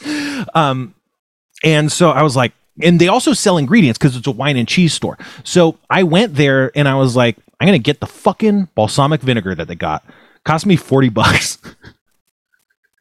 Um, 0.54 0.94
and 1.64 1.92
so 1.92 2.12
I 2.12 2.22
was 2.22 2.36
like, 2.36 2.54
and 2.82 3.00
they 3.00 3.08
also 3.08 3.34
sell 3.34 3.58
ingredients 3.58 3.98
because 3.98 4.16
it's 4.16 4.28
a 4.28 4.32
wine 4.32 4.58
and 4.58 4.68
cheese 4.68 4.94
store. 4.94 5.18
So 5.44 5.78
I 5.90 6.04
went 6.04 6.36
there 6.36 6.72
and 6.76 6.88
I 6.88 6.96
was 6.96 7.16
like, 7.16 7.38
I'm 7.62 7.68
gonna 7.68 7.80
get 7.80 8.02
the 8.02 8.08
fucking 8.08 8.70
balsamic 8.76 9.22
vinegar 9.22 9.56
that 9.56 9.70
they 9.70 9.76
got 9.76 10.04
Cost 10.44 10.66
me 10.66 10.76
40 10.76 11.10
bucks. 11.10 11.60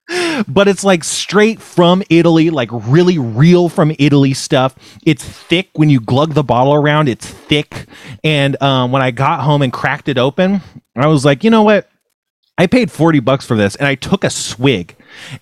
but 0.49 0.69
it's 0.69 0.85
like 0.85 1.05
straight 1.05 1.61
from 1.61 2.03
Italy, 2.11 2.51
like 2.51 2.69
really 2.73 3.19
real 3.19 3.69
from 3.69 3.95
Italy 3.99 4.35
stuff. 4.35 4.75
It's 5.07 5.25
thick 5.25 5.71
when 5.75 5.89
you 5.89 6.01
glug 6.01 6.35
the 6.35 6.43
bottle 6.43 6.75
around, 6.75 7.09
it's 7.09 7.27
thick. 7.27 7.87
And 8.23 8.61
um, 8.63 8.93
when 8.93 9.03
I 9.03 9.11
got 9.11 9.41
home 9.41 9.63
and 9.63 9.73
cracked 9.73 10.09
it 10.09 10.19
open, 10.19 10.61
I 10.97 11.07
was 11.07 11.25
like, 11.25 11.45
you 11.45 11.51
know 11.51 11.63
what? 11.63 11.89
I 12.59 12.67
paid 12.67 12.91
40 12.91 13.21
bucks 13.21 13.47
for 13.47 13.57
this 13.57 13.75
and 13.77 13.87
I 13.87 13.95
took 13.95 14.23
a 14.23 14.31
swig 14.31 14.95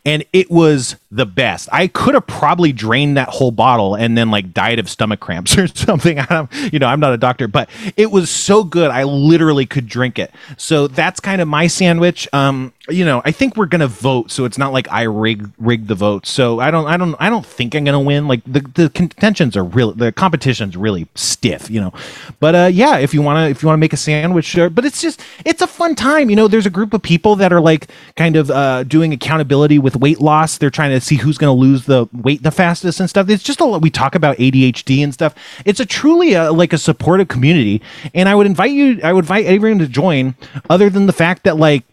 and 0.05 0.25
it 0.33 0.51
was 0.51 0.97
the 1.11 1.27
best. 1.27 1.69
I 1.73 1.87
could 1.87 2.15
have 2.15 2.27
probably 2.27 2.73
drained 2.73 3.17
that 3.17 3.29
whole 3.29 3.51
bottle 3.51 3.95
and 3.95 4.17
then 4.17 4.31
like 4.31 4.53
died 4.53 4.79
of 4.79 4.89
stomach 4.89 5.21
cramps 5.21 5.57
or 5.59 5.67
something. 5.67 6.19
I 6.19 6.27
don't, 6.27 6.73
you 6.73 6.79
know, 6.79 6.87
I'm 6.87 7.01
not 7.01 7.13
a 7.13 7.19
doctor, 7.19 7.49
but 7.49 7.69
it 7.97 8.11
was 8.11 8.31
so 8.31 8.65
good. 8.65 8.91
I 8.91 9.05
literally 9.05 9.67
could 9.67 9.87
drink 9.87 10.19
it. 10.19 10.33
So 10.57 10.89
that's 10.89 11.21
kind 11.21 11.41
of 11.41 11.49
my 11.49 11.67
sandwich. 11.67 12.29
Um, 12.33 12.73
you 12.91 13.05
know, 13.05 13.21
I 13.25 13.33
think 13.33 13.57
we're 13.57 13.67
gonna 13.67 13.87
vote, 13.87 14.31
so 14.31 14.45
it's 14.45 14.57
not 14.57 14.73
like 14.73 14.91
I 14.91 15.03
rig 15.03 15.51
rig 15.59 15.87
the 15.87 15.95
vote. 15.95 16.27
So 16.27 16.61
I 16.61 16.71
don't, 16.71 16.87
I 16.87 16.97
don't, 16.97 17.15
I 17.19 17.29
don't 17.29 17.45
think 17.45 17.75
I'm 17.75 17.85
gonna 17.85 18.01
win. 18.01 18.29
Like 18.29 18.43
the 18.45 18.61
the 18.61 18.91
contentions 18.91 19.57
are 19.57 19.65
really, 19.65 19.95
the 19.95 20.11
competition's 20.11 20.77
really 20.77 21.07
stiff, 21.15 21.71
you 21.71 21.81
know. 21.81 21.93
But 22.41 22.55
uh, 22.55 22.71
yeah, 22.73 22.97
if 22.99 23.13
you 23.13 23.21
wanna, 23.21 23.49
if 23.49 23.63
you 23.63 23.67
wanna 23.67 23.79
make 23.79 23.93
a 23.93 23.99
sandwich, 23.99 24.57
uh, 24.57 24.71
but 24.71 24.85
it's 24.85 25.03
just, 25.03 25.21
it's 25.45 25.61
a 25.61 25.67
fun 25.67 25.95
time. 25.95 26.31
You 26.31 26.37
know, 26.37 26.49
there's 26.49 26.67
a 26.67 26.71
group 26.71 26.95
of 26.95 27.03
people 27.03 27.37
that 27.37 27.53
are 27.53 27.61
like 27.61 27.89
kind 28.17 28.37
of 28.37 28.51
uh, 28.51 28.85
doing 28.85 29.13
accountability 29.13 29.79
with 29.79 29.97
weight 29.97 30.21
loss. 30.21 30.57
They're 30.57 30.71
trying 30.71 30.91
to 30.91 31.01
see 31.01 31.17
who's 31.17 31.37
gonna 31.37 31.53
lose 31.53 31.85
the 31.85 32.07
weight 32.13 32.43
the 32.43 32.51
fastest 32.51 33.01
and 33.01 33.11
stuff. 33.11 33.29
It's 33.29 33.43
just 33.43 33.61
a 33.61 33.65
lot. 33.65 33.83
We 33.83 33.91
talk 33.91 34.15
about 34.15 34.39
ADHD 34.39 35.05
and 35.05 35.13
stuff. 35.13 35.35
It's 35.67 35.81
a 35.81 35.87
truly 35.87 36.33
a, 36.33 36.51
like 36.53 36.73
a 36.73 36.79
supportive 36.79 37.29
community, 37.29 37.83
and 38.15 38.29
I 38.29 38.35
would 38.35 38.47
invite 38.47 38.73
you. 38.73 39.01
I 39.05 39.13
would 39.13 39.25
invite 39.25 39.45
everyone 39.45 39.79
to 39.81 39.89
join. 39.89 40.35
Other 40.71 40.89
than 40.89 41.07
the 41.07 41.13
fact 41.13 41.45
that 41.45 41.59
like 41.59 41.85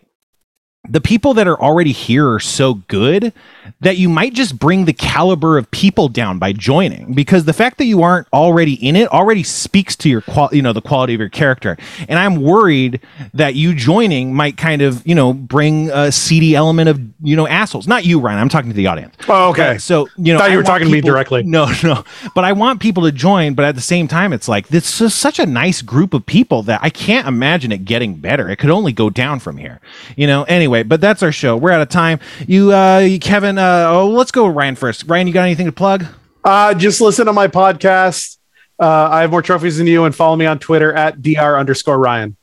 the 0.89 1.01
people 1.01 1.33
that 1.33 1.47
are 1.47 1.59
already 1.59 1.91
here 1.91 2.31
are 2.31 2.39
so 2.39 2.75
good 2.87 3.33
that 3.81 3.97
you 3.97 4.09
might 4.09 4.33
just 4.33 4.57
bring 4.57 4.85
the 4.85 4.93
caliber 4.93 5.57
of 5.57 5.69
people 5.71 6.07
down 6.07 6.39
by 6.39 6.53
joining 6.53 7.13
because 7.13 7.45
the 7.45 7.53
fact 7.53 7.77
that 7.77 7.85
you 7.85 8.03
aren't 8.03 8.27
already 8.31 8.73
in 8.73 8.95
it 8.95 9.07
already 9.09 9.43
speaks 9.43 9.95
to 9.95 10.09
your 10.09 10.21
qual 10.21 10.49
you 10.51 10.61
know 10.61 10.73
the 10.73 10.81
quality 10.81 11.13
of 11.13 11.19
your 11.19 11.29
character. 11.29 11.77
And 12.07 12.19
i'm 12.19 12.41
worried 12.41 13.01
that 13.33 13.55
you 13.55 13.73
joining 13.73 14.33
might 14.33 14.57
kind 14.57 14.81
of 14.81 15.05
you 15.05 15.15
know 15.15 15.33
bring 15.33 15.89
a 15.91 16.11
seedy 16.11 16.55
element 16.55 16.89
of 16.89 16.99
you 17.21 17.35
know 17.35 17.47
assholes. 17.47 17.87
Not 17.87 18.05
you 18.05 18.19
ryan 18.19 18.39
i'm 18.39 18.49
talking 18.49 18.69
to 18.69 18.75
the 18.75 18.87
audience. 18.87 19.15
Oh, 19.27 19.49
okay. 19.49 19.73
But, 19.73 19.81
so 19.81 20.07
you 20.17 20.33
know 20.33 20.39
Thought 20.39 20.51
you 20.51 20.57
were 20.57 20.63
talking 20.63 20.87
to 20.87 20.93
me 20.93 21.01
directly. 21.01 21.43
no 21.45 21.71
no. 21.83 22.03
But 22.33 22.43
i 22.43 22.53
want 22.53 22.79
people 22.79 23.03
to 23.03 23.11
join 23.11 23.53
but 23.53 23.65
at 23.65 23.75
the 23.75 23.81
same 23.81 24.07
time 24.07 24.33
it's 24.33 24.47
like 24.47 24.67
this 24.67 25.01
is 25.01 25.13
such 25.13 25.39
a 25.39 25.45
nice 25.45 25.81
group 25.81 26.13
of 26.13 26.25
people 26.25 26.63
that 26.63 26.79
i 26.83 26.89
can't 26.89 27.27
imagine 27.27 27.71
it 27.71 27.85
getting 27.85 28.15
better. 28.15 28.49
It 28.49 28.57
could 28.57 28.69
only 28.69 28.93
go 28.93 29.09
down 29.09 29.39
from 29.39 29.57
here 29.57 29.79
you 30.15 30.27
know? 30.27 30.43
Anyway 30.43 30.74
but 30.83 30.99
that's 31.01 31.21
our 31.23 31.31
show 31.31 31.55
we're 31.57 31.71
out 31.71 31.81
of 31.81 31.89
time 31.89 32.19
you 32.47 32.71
uh 32.71 33.07
kevin 33.21 33.57
uh 33.57 33.85
oh 33.89 34.07
let's 34.09 34.31
go 34.31 34.45
with 34.47 34.55
ryan 34.55 34.75
first 34.75 35.03
ryan 35.07 35.27
you 35.27 35.33
got 35.33 35.43
anything 35.43 35.65
to 35.65 35.71
plug 35.71 36.05
Uh, 36.43 36.75
just 36.75 37.01
listen 37.01 37.25
to 37.25 37.33
my 37.33 37.47
podcast. 37.47 38.37
Uh, 38.79 39.09
I 39.11 39.21
have 39.21 39.31
more 39.31 39.41
trophies 39.41 39.77
than 39.79 39.87
you, 39.87 40.05
and 40.05 40.13
follow 40.13 40.35
me 40.35 40.45
on 40.45 40.59
Twitter 40.59 40.93
at 40.93 41.19
dr 41.23 41.57
underscore 41.57 41.97
Ryan. 41.97 42.37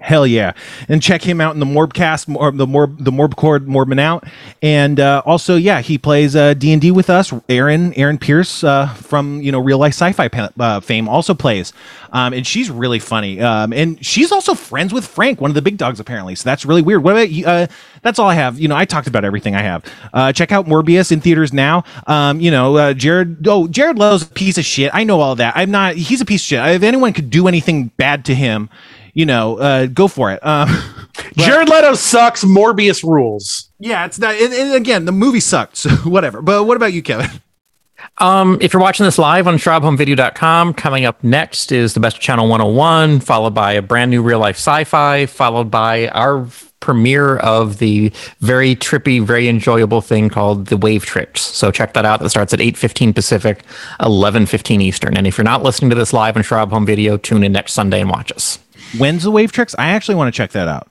Hell 0.00 0.26
yeah! 0.26 0.52
And 0.88 1.02
check 1.02 1.22
him 1.22 1.42
out 1.42 1.52
in 1.52 1.60
the 1.60 1.66
Morbcast, 1.66 2.34
or 2.34 2.50
the 2.52 2.66
Morb, 2.66 3.04
the 3.04 3.10
Morbcord 3.10 3.66
Morbman 3.66 4.00
out, 4.00 4.24
and 4.62 4.98
uh, 4.98 5.22
also 5.26 5.56
yeah, 5.56 5.82
he 5.82 5.98
plays 5.98 6.34
uh, 6.34 6.54
D 6.54 6.72
and 6.72 6.80
D 6.80 6.90
with 6.90 7.10
us. 7.10 7.32
Aaron 7.50 7.92
Aaron 7.94 8.16
Pierce 8.16 8.64
uh, 8.64 8.88
from 8.94 9.42
you 9.42 9.52
know 9.52 9.60
real 9.60 9.76
life 9.76 9.92
sci-fi 9.92 10.28
pa- 10.28 10.48
uh, 10.58 10.80
fame 10.80 11.06
also 11.06 11.34
plays, 11.34 11.74
um, 12.12 12.32
and 12.32 12.46
she's 12.46 12.70
really 12.70 12.98
funny. 12.98 13.42
Um, 13.42 13.74
and 13.74 14.04
she's 14.04 14.32
also 14.32 14.54
friends 14.54 14.94
with 14.94 15.06
Frank, 15.06 15.38
one 15.40 15.50
of 15.50 15.54
the 15.54 15.60
big 15.62 15.76
dogs 15.76 16.00
apparently. 16.00 16.34
So 16.34 16.44
that's 16.48 16.64
really 16.64 16.82
weird. 16.82 17.04
What 17.04 17.12
about 17.12 17.30
you? 17.30 17.44
Uh, 17.44 17.66
that's 18.00 18.18
all 18.18 18.28
I 18.28 18.34
have. 18.34 18.58
You 18.58 18.68
know, 18.68 18.76
I 18.76 18.86
talked 18.86 19.06
about 19.06 19.26
everything 19.26 19.54
I 19.54 19.62
have. 19.62 19.84
Uh, 20.14 20.32
check 20.32 20.50
out 20.50 20.64
Morbius 20.64 21.12
in 21.12 21.20
theaters 21.20 21.52
now. 21.52 21.84
Um, 22.06 22.40
you 22.40 22.50
know, 22.50 22.94
Jared. 22.94 23.46
Oh, 23.46 23.68
Jared 23.68 23.98
Leto's 23.98 24.22
a 24.22 24.26
piece 24.26 24.56
of 24.56 24.64
shit. 24.64 24.90
I 24.94 25.04
know 25.04 25.20
all 25.20 25.36
that. 25.36 25.54
I'm 25.56 25.70
not. 25.70 25.96
He's 25.96 26.22
a 26.22 26.24
piece 26.24 26.40
of 26.42 26.46
shit. 26.46 26.66
If 26.76 26.82
anyone 26.82 27.12
could 27.12 27.28
do 27.28 27.48
anything 27.48 27.88
bad 27.98 28.24
to 28.24 28.34
him, 28.34 28.70
you 29.14 29.26
know, 29.26 29.58
uh, 29.58 29.86
go 29.86 30.08
for 30.08 30.30
it. 30.32 30.44
Um, 30.44 30.68
Jared 31.36 31.68
Leto 31.68 31.94
sucks. 31.94 32.44
Morbius 32.44 33.02
rules. 33.02 33.70
yeah, 33.78 34.04
it's 34.06 34.18
not. 34.18 34.34
And, 34.34 34.52
and 34.52 34.74
again, 34.74 35.04
the 35.04 35.12
movie 35.12 35.40
sucked. 35.40 35.76
So 35.76 35.90
whatever. 36.04 36.42
But 36.42 36.64
what 36.64 36.76
about 36.76 36.92
you, 36.92 37.02
Kevin? 37.02 37.30
Um, 38.18 38.58
if 38.60 38.72
you're 38.72 38.82
watching 38.82 39.04
this 39.04 39.18
live 39.18 39.46
on 39.46 39.56
ShrubHomeVideo.com, 39.56 40.74
coming 40.74 41.04
up 41.04 41.22
next 41.22 41.70
is 41.70 41.94
the 41.94 42.00
Best 42.00 42.20
Channel 42.20 42.48
101, 42.48 43.20
followed 43.20 43.54
by 43.54 43.72
a 43.72 43.82
brand 43.82 44.10
new 44.10 44.22
real 44.22 44.38
life 44.38 44.56
sci-fi, 44.56 45.26
followed 45.26 45.70
by 45.70 46.08
our 46.08 46.46
premiere 46.80 47.36
of 47.36 47.78
the 47.78 48.10
very 48.40 48.74
trippy, 48.74 49.22
very 49.22 49.48
enjoyable 49.48 50.00
thing 50.00 50.30
called 50.30 50.66
the 50.66 50.78
Wave 50.78 51.04
Tricks. 51.04 51.42
So 51.42 51.70
check 51.70 51.92
that 51.92 52.06
out. 52.06 52.20
That 52.20 52.30
starts 52.30 52.54
at 52.54 52.60
8:15 52.60 53.12
Pacific, 53.14 53.62
11:15 54.00 54.80
Eastern. 54.80 55.14
And 55.16 55.26
if 55.26 55.36
you're 55.36 55.44
not 55.44 55.62
listening 55.62 55.90
to 55.90 55.96
this 55.96 56.12
live 56.14 56.36
on 56.36 56.42
Shrub 56.42 56.70
Home 56.70 56.86
Video, 56.86 57.18
tune 57.18 57.44
in 57.44 57.52
next 57.52 57.74
Sunday 57.74 58.00
and 58.00 58.08
watch 58.10 58.32
us. 58.32 58.58
When's 58.98 59.22
the 59.22 59.30
Wave 59.30 59.52
Tricks? 59.52 59.74
I 59.78 59.90
actually 59.90 60.16
want 60.16 60.32
to 60.32 60.36
check 60.36 60.50
that 60.52 60.68
out. 60.68 60.88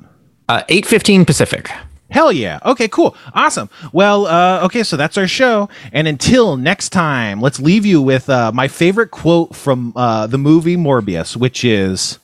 Uh, 0.47 0.63
8:15 0.69 1.25
Pacific. 1.25 1.69
Hell 2.09 2.31
yeah. 2.31 2.59
Okay, 2.65 2.87
cool. 2.87 3.15
Awesome. 3.33 3.69
Well, 3.93 4.25
uh, 4.25 4.61
okay, 4.65 4.81
so 4.81 4.97
that's 4.97 5.15
our 5.17 5.27
show. 5.27 5.69
And 5.91 6.07
until 6.07 6.57
next 6.57 6.89
time, 6.89 7.39
let's 7.39 7.59
leave 7.59 7.85
you 7.85 8.01
with 8.01 8.27
uh, 8.29 8.51
my 8.51 8.67
favorite 8.67 9.11
quote 9.11 9.55
from 9.55 9.93
uh, 9.95 10.25
the 10.25 10.39
movie 10.39 10.75
Morbius, 10.75 11.35
which 11.35 11.63
is 11.63 12.17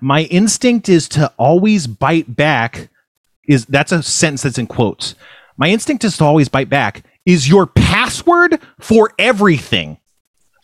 My 0.00 0.22
instinct 0.24 0.88
is 0.88 1.08
to 1.10 1.32
always 1.36 1.86
bite 1.86 2.34
back. 2.34 2.88
Is 3.46 3.64
that's 3.66 3.92
a 3.92 4.02
sentence 4.02 4.42
that's 4.42 4.58
in 4.58 4.66
quotes. 4.66 5.14
My 5.56 5.68
instinct 5.68 6.04
is 6.04 6.16
to 6.18 6.24
always 6.24 6.48
bite 6.48 6.68
back 6.68 7.04
is 7.24 7.48
your 7.48 7.66
password 7.66 8.58
for 8.80 9.12
everything. 9.18 9.98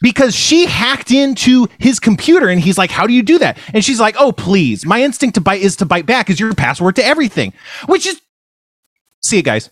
Because 0.01 0.35
she 0.35 0.67
hacked 0.67 1.11
into 1.11 1.69
his 1.79 1.99
computer 2.01 2.49
and 2.49 2.61
he's 2.61 2.77
like, 2.79 2.91
How 2.91 3.07
do 3.07 3.13
you 3.13 3.23
do 3.23 3.39
that? 3.39 3.59
And 3.73 3.85
she's 3.85 4.01
like, 4.01 4.17
Oh, 4.19 4.33
please. 4.33 4.85
My 4.85 5.03
instinct 5.03 5.35
to 5.35 5.41
bite 5.41 5.63
is 5.63 5.77
to 5.77 5.87
bite 5.87 6.07
back 6.07 6.31
is 6.31 6.39
your 6.41 6.53
password 6.55 6.97
to 6.97 7.05
everything. 7.05 7.53
Which 7.87 8.07
is 8.07 8.21
see 9.23 9.37
you 9.37 9.43
guys. 9.43 9.71